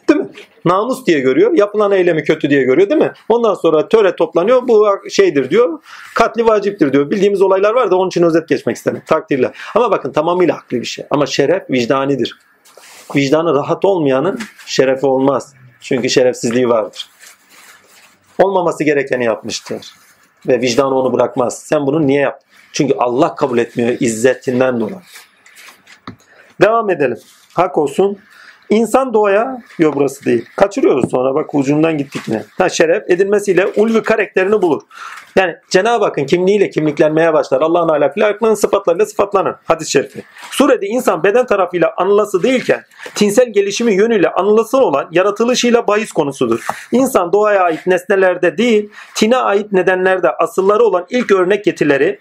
Değil 0.10 0.20
mi? 0.20 0.28
Namus 0.66 1.06
diye 1.06 1.20
görüyor. 1.20 1.54
Yapılan 1.54 1.92
eylemi 1.92 2.24
kötü 2.24 2.50
diye 2.50 2.64
görüyor 2.64 2.90
değil 2.90 3.02
mi? 3.02 3.12
Ondan 3.30 3.54
sonra 3.54 3.88
töre 3.88 4.16
toplanıyor. 4.16 4.68
Bu 4.68 4.88
şeydir 5.10 5.50
diyor. 5.50 5.80
Katli 6.16 6.46
vaciptir 6.46 6.94
diyor. 6.94 7.12
Bildiğimiz 7.12 7.42
olaylar 7.42 7.74
var 7.74 7.92
da 7.92 7.96
onun 7.96 8.08
için 8.08 8.24
özet 8.24 8.48
geçmek 8.48 8.76
istedim. 8.76 9.02
Takdirle. 9.06 9.52
Ama 9.76 9.92
bakın 9.92 10.12
tamamıyla 10.12 10.56
akli 10.56 10.82
bir 10.82 10.86
şey. 10.86 11.06
Ama 11.10 11.26
şeref 11.26 11.70
vicdanidir. 11.70 12.38
Vicdanı 13.16 13.54
rahat 13.54 13.86
olmayanın 13.86 14.40
şerefi 14.66 15.06
olmaz. 15.06 15.54
Çünkü 15.82 16.10
şerefsizliği 16.10 16.70
vardır. 16.70 17.10
Olmaması 18.40 18.84
gerekeni 18.84 19.26
yapmıştır. 19.26 19.94
Ve 20.48 20.62
vicdanı 20.62 20.96
onu 20.96 21.14
bırakmaz. 21.14 21.60
Sen 21.60 21.88
bunu 21.88 22.08
niye 22.08 22.22
yaptın? 22.22 22.50
Çünkü 22.74 22.94
Allah 22.98 23.36
kabul 23.36 23.58
etmiyor 23.58 23.98
izzetinden 24.00 24.80
dolayı. 24.80 25.02
Devam 26.62 26.90
edelim. 26.90 27.18
Hak 27.54 27.78
olsun. 27.78 28.20
İnsan 28.74 29.14
doğaya, 29.14 29.62
yok 29.80 29.96
burası 29.96 30.26
değil. 30.26 30.46
Kaçırıyoruz 30.56 31.12
sonra 31.12 31.36
bak 31.36 31.56
ucundan 31.56 31.98
gittik 31.98 32.22
yine. 32.28 32.44
Ha, 32.58 32.70
şeref 32.70 33.10
edilmesiyle 33.10 33.68
ulvi 33.76 34.04
karakterini 34.04 34.62
bulur. 34.62 34.82
Yani 35.36 35.56
Cenab-ı 35.70 36.06
Hakk'ın 36.06 36.26
kimliğiyle 36.26 36.70
kimliklenmeye 36.70 37.34
başlar. 37.34 37.62
Allah'ın 37.62 37.90
ahlakıyla 37.90 38.30
aklının 38.30 38.54
sıfatlarıyla 38.54 39.06
sıfatlanır. 39.06 39.56
Hadis-i 39.66 39.92
şerifi. 39.92 40.24
Surede 40.52 40.88
insan 40.88 41.24
beden 41.24 41.46
tarafıyla 41.46 41.94
anılası 41.98 42.44
değilken 42.44 42.84
tinsel 43.16 43.54
gelişimi 43.54 43.94
yönüyle 43.94 44.30
anılası 44.30 44.78
olan 44.78 45.08
yaratılışıyla 45.12 45.88
bahis 45.88 46.12
konusudur. 46.12 46.68
İnsan 46.92 47.34
doğaya 47.34 47.64
ait 47.64 47.88
nesnelerde 47.88 48.58
değil, 48.58 48.90
tine 49.16 49.38
ait 49.38 49.72
nedenlerde 49.72 50.30
asılları 50.30 50.84
olan 50.84 51.06
ilk 51.10 51.32
örnek 51.32 51.66
getirileri 51.66 52.20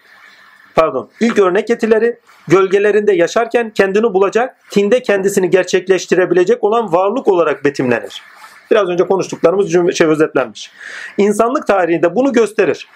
pardon 0.75 1.11
ilk 1.21 1.39
örnek 1.39 1.71
etileri 1.71 2.19
gölgelerinde 2.49 3.13
yaşarken 3.13 3.71
kendini 3.71 4.15
bulacak, 4.15 4.57
tinde 4.71 5.03
kendisini 5.03 5.51
gerçekleştirebilecek 5.51 6.65
olan 6.65 6.93
varlık 6.93 7.29
olarak 7.29 7.65
betimlenir. 7.65 8.23
Biraz 8.71 8.89
önce 8.89 9.07
konuştuklarımız 9.07 9.73
cümle, 9.73 9.93
şey 9.93 10.07
özetlenmiş. 10.07 10.71
İnsanlık 11.19 11.67
tarihinde 11.67 12.15
bunu 12.15 12.33
gösterir. 12.33 12.89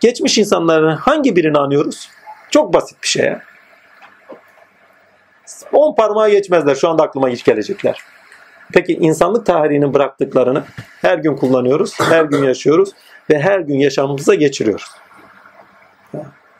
Geçmiş 0.00 0.38
insanların 0.38 0.96
hangi 0.96 1.36
birini 1.36 1.58
anıyoruz? 1.58 2.08
Çok 2.50 2.74
basit 2.74 3.02
bir 3.02 3.08
şey 3.08 3.24
ya. 3.24 3.42
10 5.72 5.94
parmağı 5.94 6.30
geçmezler. 6.30 6.74
Şu 6.74 6.88
anda 6.88 7.02
aklıma 7.02 7.28
hiç 7.28 7.44
gelecekler. 7.44 7.98
Peki 8.72 8.92
insanlık 8.92 9.46
tarihinin 9.46 9.94
bıraktıklarını 9.94 10.64
her 11.00 11.18
gün 11.18 11.36
kullanıyoruz, 11.36 12.00
her 12.00 12.24
gün 12.24 12.44
yaşıyoruz 12.44 12.90
ve 13.30 13.40
her 13.40 13.58
gün 13.58 13.78
yaşamımıza 13.78 14.34
geçiriyoruz 14.34 15.03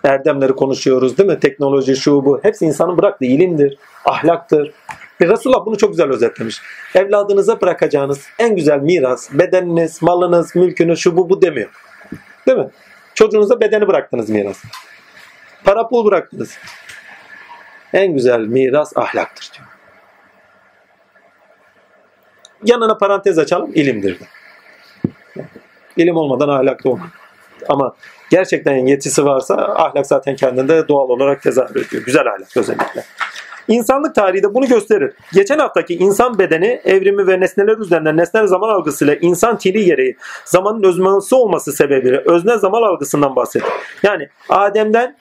erdemleri 0.05 0.53
konuşuyoruz 0.53 1.19
değil 1.19 1.29
mi? 1.29 1.41
Teknoloji, 1.41 1.97
şu 1.97 2.25
bu. 2.25 2.41
Hepsi 2.43 2.65
insanın 2.65 2.99
bıraktığı 2.99 3.25
ilimdir, 3.25 3.79
ahlaktır. 4.05 4.73
Ve 5.21 5.29
Resulullah 5.29 5.67
bunu 5.67 5.77
çok 5.77 5.91
güzel 5.91 6.11
özetlemiş. 6.11 6.61
Evladınıza 6.95 7.61
bırakacağınız 7.61 8.27
en 8.39 8.57
güzel 8.57 8.79
miras, 8.79 9.33
bedeniniz, 9.33 10.03
malınız, 10.03 10.57
mülkünüz, 10.57 10.99
şu 10.99 11.17
bu 11.17 11.31
bu 11.31 11.43
demiyor. 11.43 11.71
Değil 12.47 12.59
mi? 12.59 12.69
Çocuğunuza 13.15 13.61
bedeni 13.61 13.89
bıraktınız 13.89 14.31
miras. 14.31 14.63
Para 15.65 15.89
pul 15.89 16.07
bıraktınız. 16.07 16.59
En 17.93 18.13
güzel 18.13 18.41
miras 18.41 18.97
ahlaktır 18.97 19.51
diyor. 19.57 19.69
Yanına 22.65 22.99
parantez 22.99 23.39
açalım, 23.39 23.71
ilimdir 23.75 24.21
de. 24.21 24.25
İlim 25.97 26.17
olmadan 26.17 26.49
ahlak 26.49 26.85
da 26.85 26.89
olmaz. 26.89 27.11
Ama 27.69 27.95
gerçekten 28.35 28.87
yetisi 28.87 29.25
varsa 29.25 29.55
ahlak 29.55 30.07
zaten 30.07 30.37
kendinde 30.37 30.89
doğal 30.89 31.09
olarak 31.09 31.43
tezahür 31.43 31.87
ediyor. 31.87 32.05
Güzel 32.05 32.27
ahlak 32.27 32.57
özellikle. 32.57 33.05
İnsanlık 33.69 34.15
tarihi 34.15 34.43
de 34.43 34.55
bunu 34.55 34.67
gösterir. 34.67 35.13
Geçen 35.33 35.59
haftaki 35.59 35.95
insan 35.95 36.39
bedeni 36.39 36.81
evrimi 36.85 37.27
ve 37.27 37.41
nesneler 37.41 37.79
üzerinden 37.79 38.17
nesnel 38.17 38.47
zaman 38.47 38.69
algısıyla 38.69 39.15
insan 39.15 39.59
tili 39.59 39.85
gereği 39.85 40.17
zamanın 40.45 40.83
özmesi 40.83 41.35
olması 41.35 41.73
sebebiyle 41.73 42.23
özne 42.27 42.59
zaman 42.59 42.83
algısından 42.83 43.37
bahsettik. 43.37 43.73
Yani 44.03 44.29
Adem'den 44.49 45.17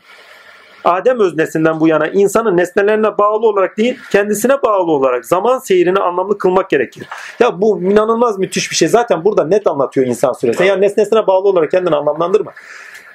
Adem 0.86 1.20
öznesinden 1.20 1.80
bu 1.80 1.88
yana 1.88 2.08
insanın 2.08 2.58
nesnelerine 2.58 3.18
bağlı 3.18 3.48
olarak 3.48 3.78
değil, 3.78 4.00
kendisine 4.12 4.62
bağlı 4.62 4.92
olarak 4.92 5.26
zaman 5.26 5.60
seyrini 5.60 6.00
anlamlı 6.00 6.38
kılmak 6.38 6.70
gerekir. 6.70 7.08
Ya 7.40 7.62
bu 7.62 7.82
inanılmaz 7.82 8.40
müthiş 8.40 8.72
bir 8.72 8.76
şey. 8.76 8.88
Zaten 8.88 9.26
burada 9.26 9.46
net 9.46 9.68
anlatıyor 9.68 10.08
insan 10.08 10.34
suresi. 10.34 10.64
Yani 10.64 10.82
nesnesine 10.82 11.28
bağlı 11.28 11.48
olarak 11.48 11.72
kendini 11.72 11.96
anlamlandırma. 11.96 12.52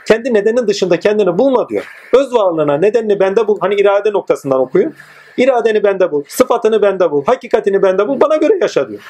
Kendi 0.09 0.35
nedenin 0.35 0.67
dışında 0.67 1.01
kendini 1.01 1.39
bulma 1.39 1.69
diyor. 1.69 1.85
Öz 2.13 2.35
varlığına 2.35 2.77
nedenini 2.77 3.21
bende 3.21 3.47
bul. 3.47 3.59
Hani 3.61 3.75
irade 3.75 4.13
noktasından 4.13 4.61
okuyor. 4.61 4.93
İradeni 5.37 5.85
bende 5.85 6.13
bul. 6.13 6.25
Sıfatını 6.29 6.83
bende 6.83 7.11
bul. 7.11 7.25
Hakikatini 7.25 7.83
bende 7.83 8.09
bul. 8.09 8.21
Bana 8.21 8.37
göre 8.37 8.59
yaşa 8.61 8.89
diyor. 8.89 9.01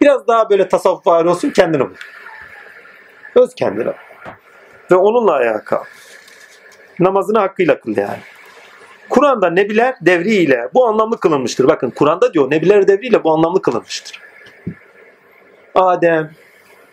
Biraz 0.00 0.26
daha 0.28 0.50
böyle 0.50 0.68
tasavvuf 0.68 1.06
var 1.06 1.24
olsun 1.24 1.50
kendini 1.50 1.80
bul. 1.80 1.94
Öz 3.34 3.54
kendine. 3.54 3.92
Ve 4.90 4.94
onunla 4.94 5.32
ayağa 5.32 5.64
kalk. 5.64 5.88
Namazını 7.00 7.38
hakkıyla 7.38 7.80
kıl 7.80 7.96
yani. 7.96 8.20
Kur'an'da 9.08 9.50
nebiler 9.50 9.94
devriyle 10.00 10.68
bu 10.74 10.86
anlamlı 10.86 11.20
kılınmıştır. 11.20 11.68
Bakın 11.68 11.90
Kur'an'da 11.90 12.34
diyor 12.34 12.50
nebiler 12.50 12.88
devriyle 12.88 13.24
bu 13.24 13.32
anlamlı 13.32 13.62
kılınmıştır. 13.62 14.20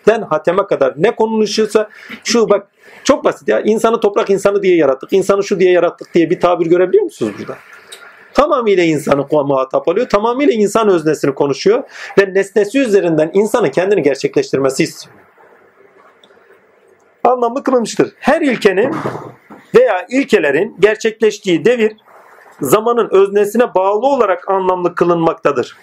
Adem'den 0.08 0.22
Hatem'e 0.22 0.68
kadar 0.68 0.94
ne 0.98 1.16
konuşuyorsa 1.16 1.90
şu 2.24 2.50
bak 2.50 2.68
çok 3.04 3.24
basit 3.24 3.48
ya 3.48 3.62
insanı 3.62 4.00
toprak 4.00 4.30
insanı 4.30 4.64
diye 4.64 4.76
yarattık. 4.76 5.14
insanı 5.14 5.44
şu 5.44 5.60
diye 5.60 5.72
yarattık 5.72 6.14
diye 6.14 6.30
bir 6.30 6.40
tabir 6.40 6.66
görebiliyor 6.66 7.04
musunuz 7.04 7.34
burada? 7.40 7.58
Tamamıyla 8.34 8.84
insanı 8.84 9.26
muhatap 9.32 9.88
alıyor. 9.88 10.10
Tamamıyla 10.10 10.54
insan 10.54 10.90
öznesini 10.90 11.36
konuşuyor. 11.36 11.84
Ve 12.18 12.34
nesnesi 12.34 12.80
üzerinden 12.80 13.32
insanı 13.34 13.72
kendini 13.72 14.02
gerçekleştirmesi 14.02 14.84
istiyor. 14.84 15.16
Anlamlı 17.24 17.64
kılınmıştır. 17.64 18.14
Her 18.20 18.42
ilkenin 18.42 18.96
veya 19.76 20.06
ilkelerin 20.10 20.76
gerçekleştiği 20.80 21.66
devir 21.66 21.98
zamanın 22.62 23.10
öznesine 23.12 23.74
bağlı 23.76 24.08
olarak 24.08 24.50
anlamlı 24.50 24.96
kılınmaktadır. 24.96 25.78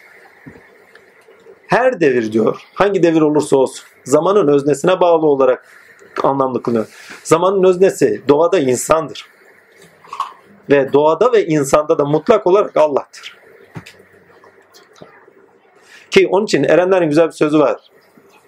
Her 1.68 2.00
devir 2.00 2.32
diyor. 2.32 2.62
Hangi 2.74 3.02
devir 3.02 3.20
olursa 3.20 3.56
olsun. 3.56 3.84
Zamanın 4.04 4.48
öznesine 4.48 5.00
bağlı 5.00 5.26
olarak 5.26 5.72
anlamlı 6.22 6.62
kılınıyor. 6.62 6.86
Zamanın 7.24 7.64
öznesi 7.64 8.22
doğada 8.28 8.58
insandır. 8.58 9.26
Ve 10.70 10.92
doğada 10.92 11.32
ve 11.32 11.46
insanda 11.46 11.98
da 11.98 12.04
mutlak 12.04 12.46
olarak 12.46 12.76
Allah'tır. 12.76 13.38
Ki 16.10 16.28
onun 16.30 16.44
için 16.44 16.64
erenlerin 16.64 17.08
güzel 17.08 17.26
bir 17.26 17.32
sözü 17.32 17.58
var. 17.58 17.80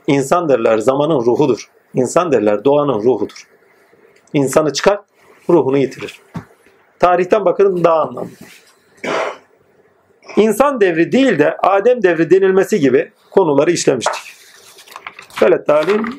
İnsan 0.07 0.49
derler 0.49 0.79
zamanın 0.79 1.21
ruhudur. 1.25 1.71
İnsan 1.95 2.33
derler 2.33 2.65
doğanın 2.65 3.03
ruhudur. 3.03 3.49
İnsanı 4.33 4.73
çıkar, 4.73 5.01
ruhunu 5.51 5.79
yitirir. 5.79 6.21
Tarihten 6.99 7.45
bakın 7.45 7.85
daha 7.85 8.01
anlamlı. 8.01 8.31
İnsan 10.37 10.81
devri 10.81 11.13
değil 11.13 11.39
de 11.39 11.57
Adem 11.63 12.03
devri 12.03 12.31
denilmesi 12.31 12.81
gibi 12.81 13.13
konuları 13.31 13.71
işlemiştik. 13.71 14.23
Böyle 15.43 15.65
talim 15.65 16.17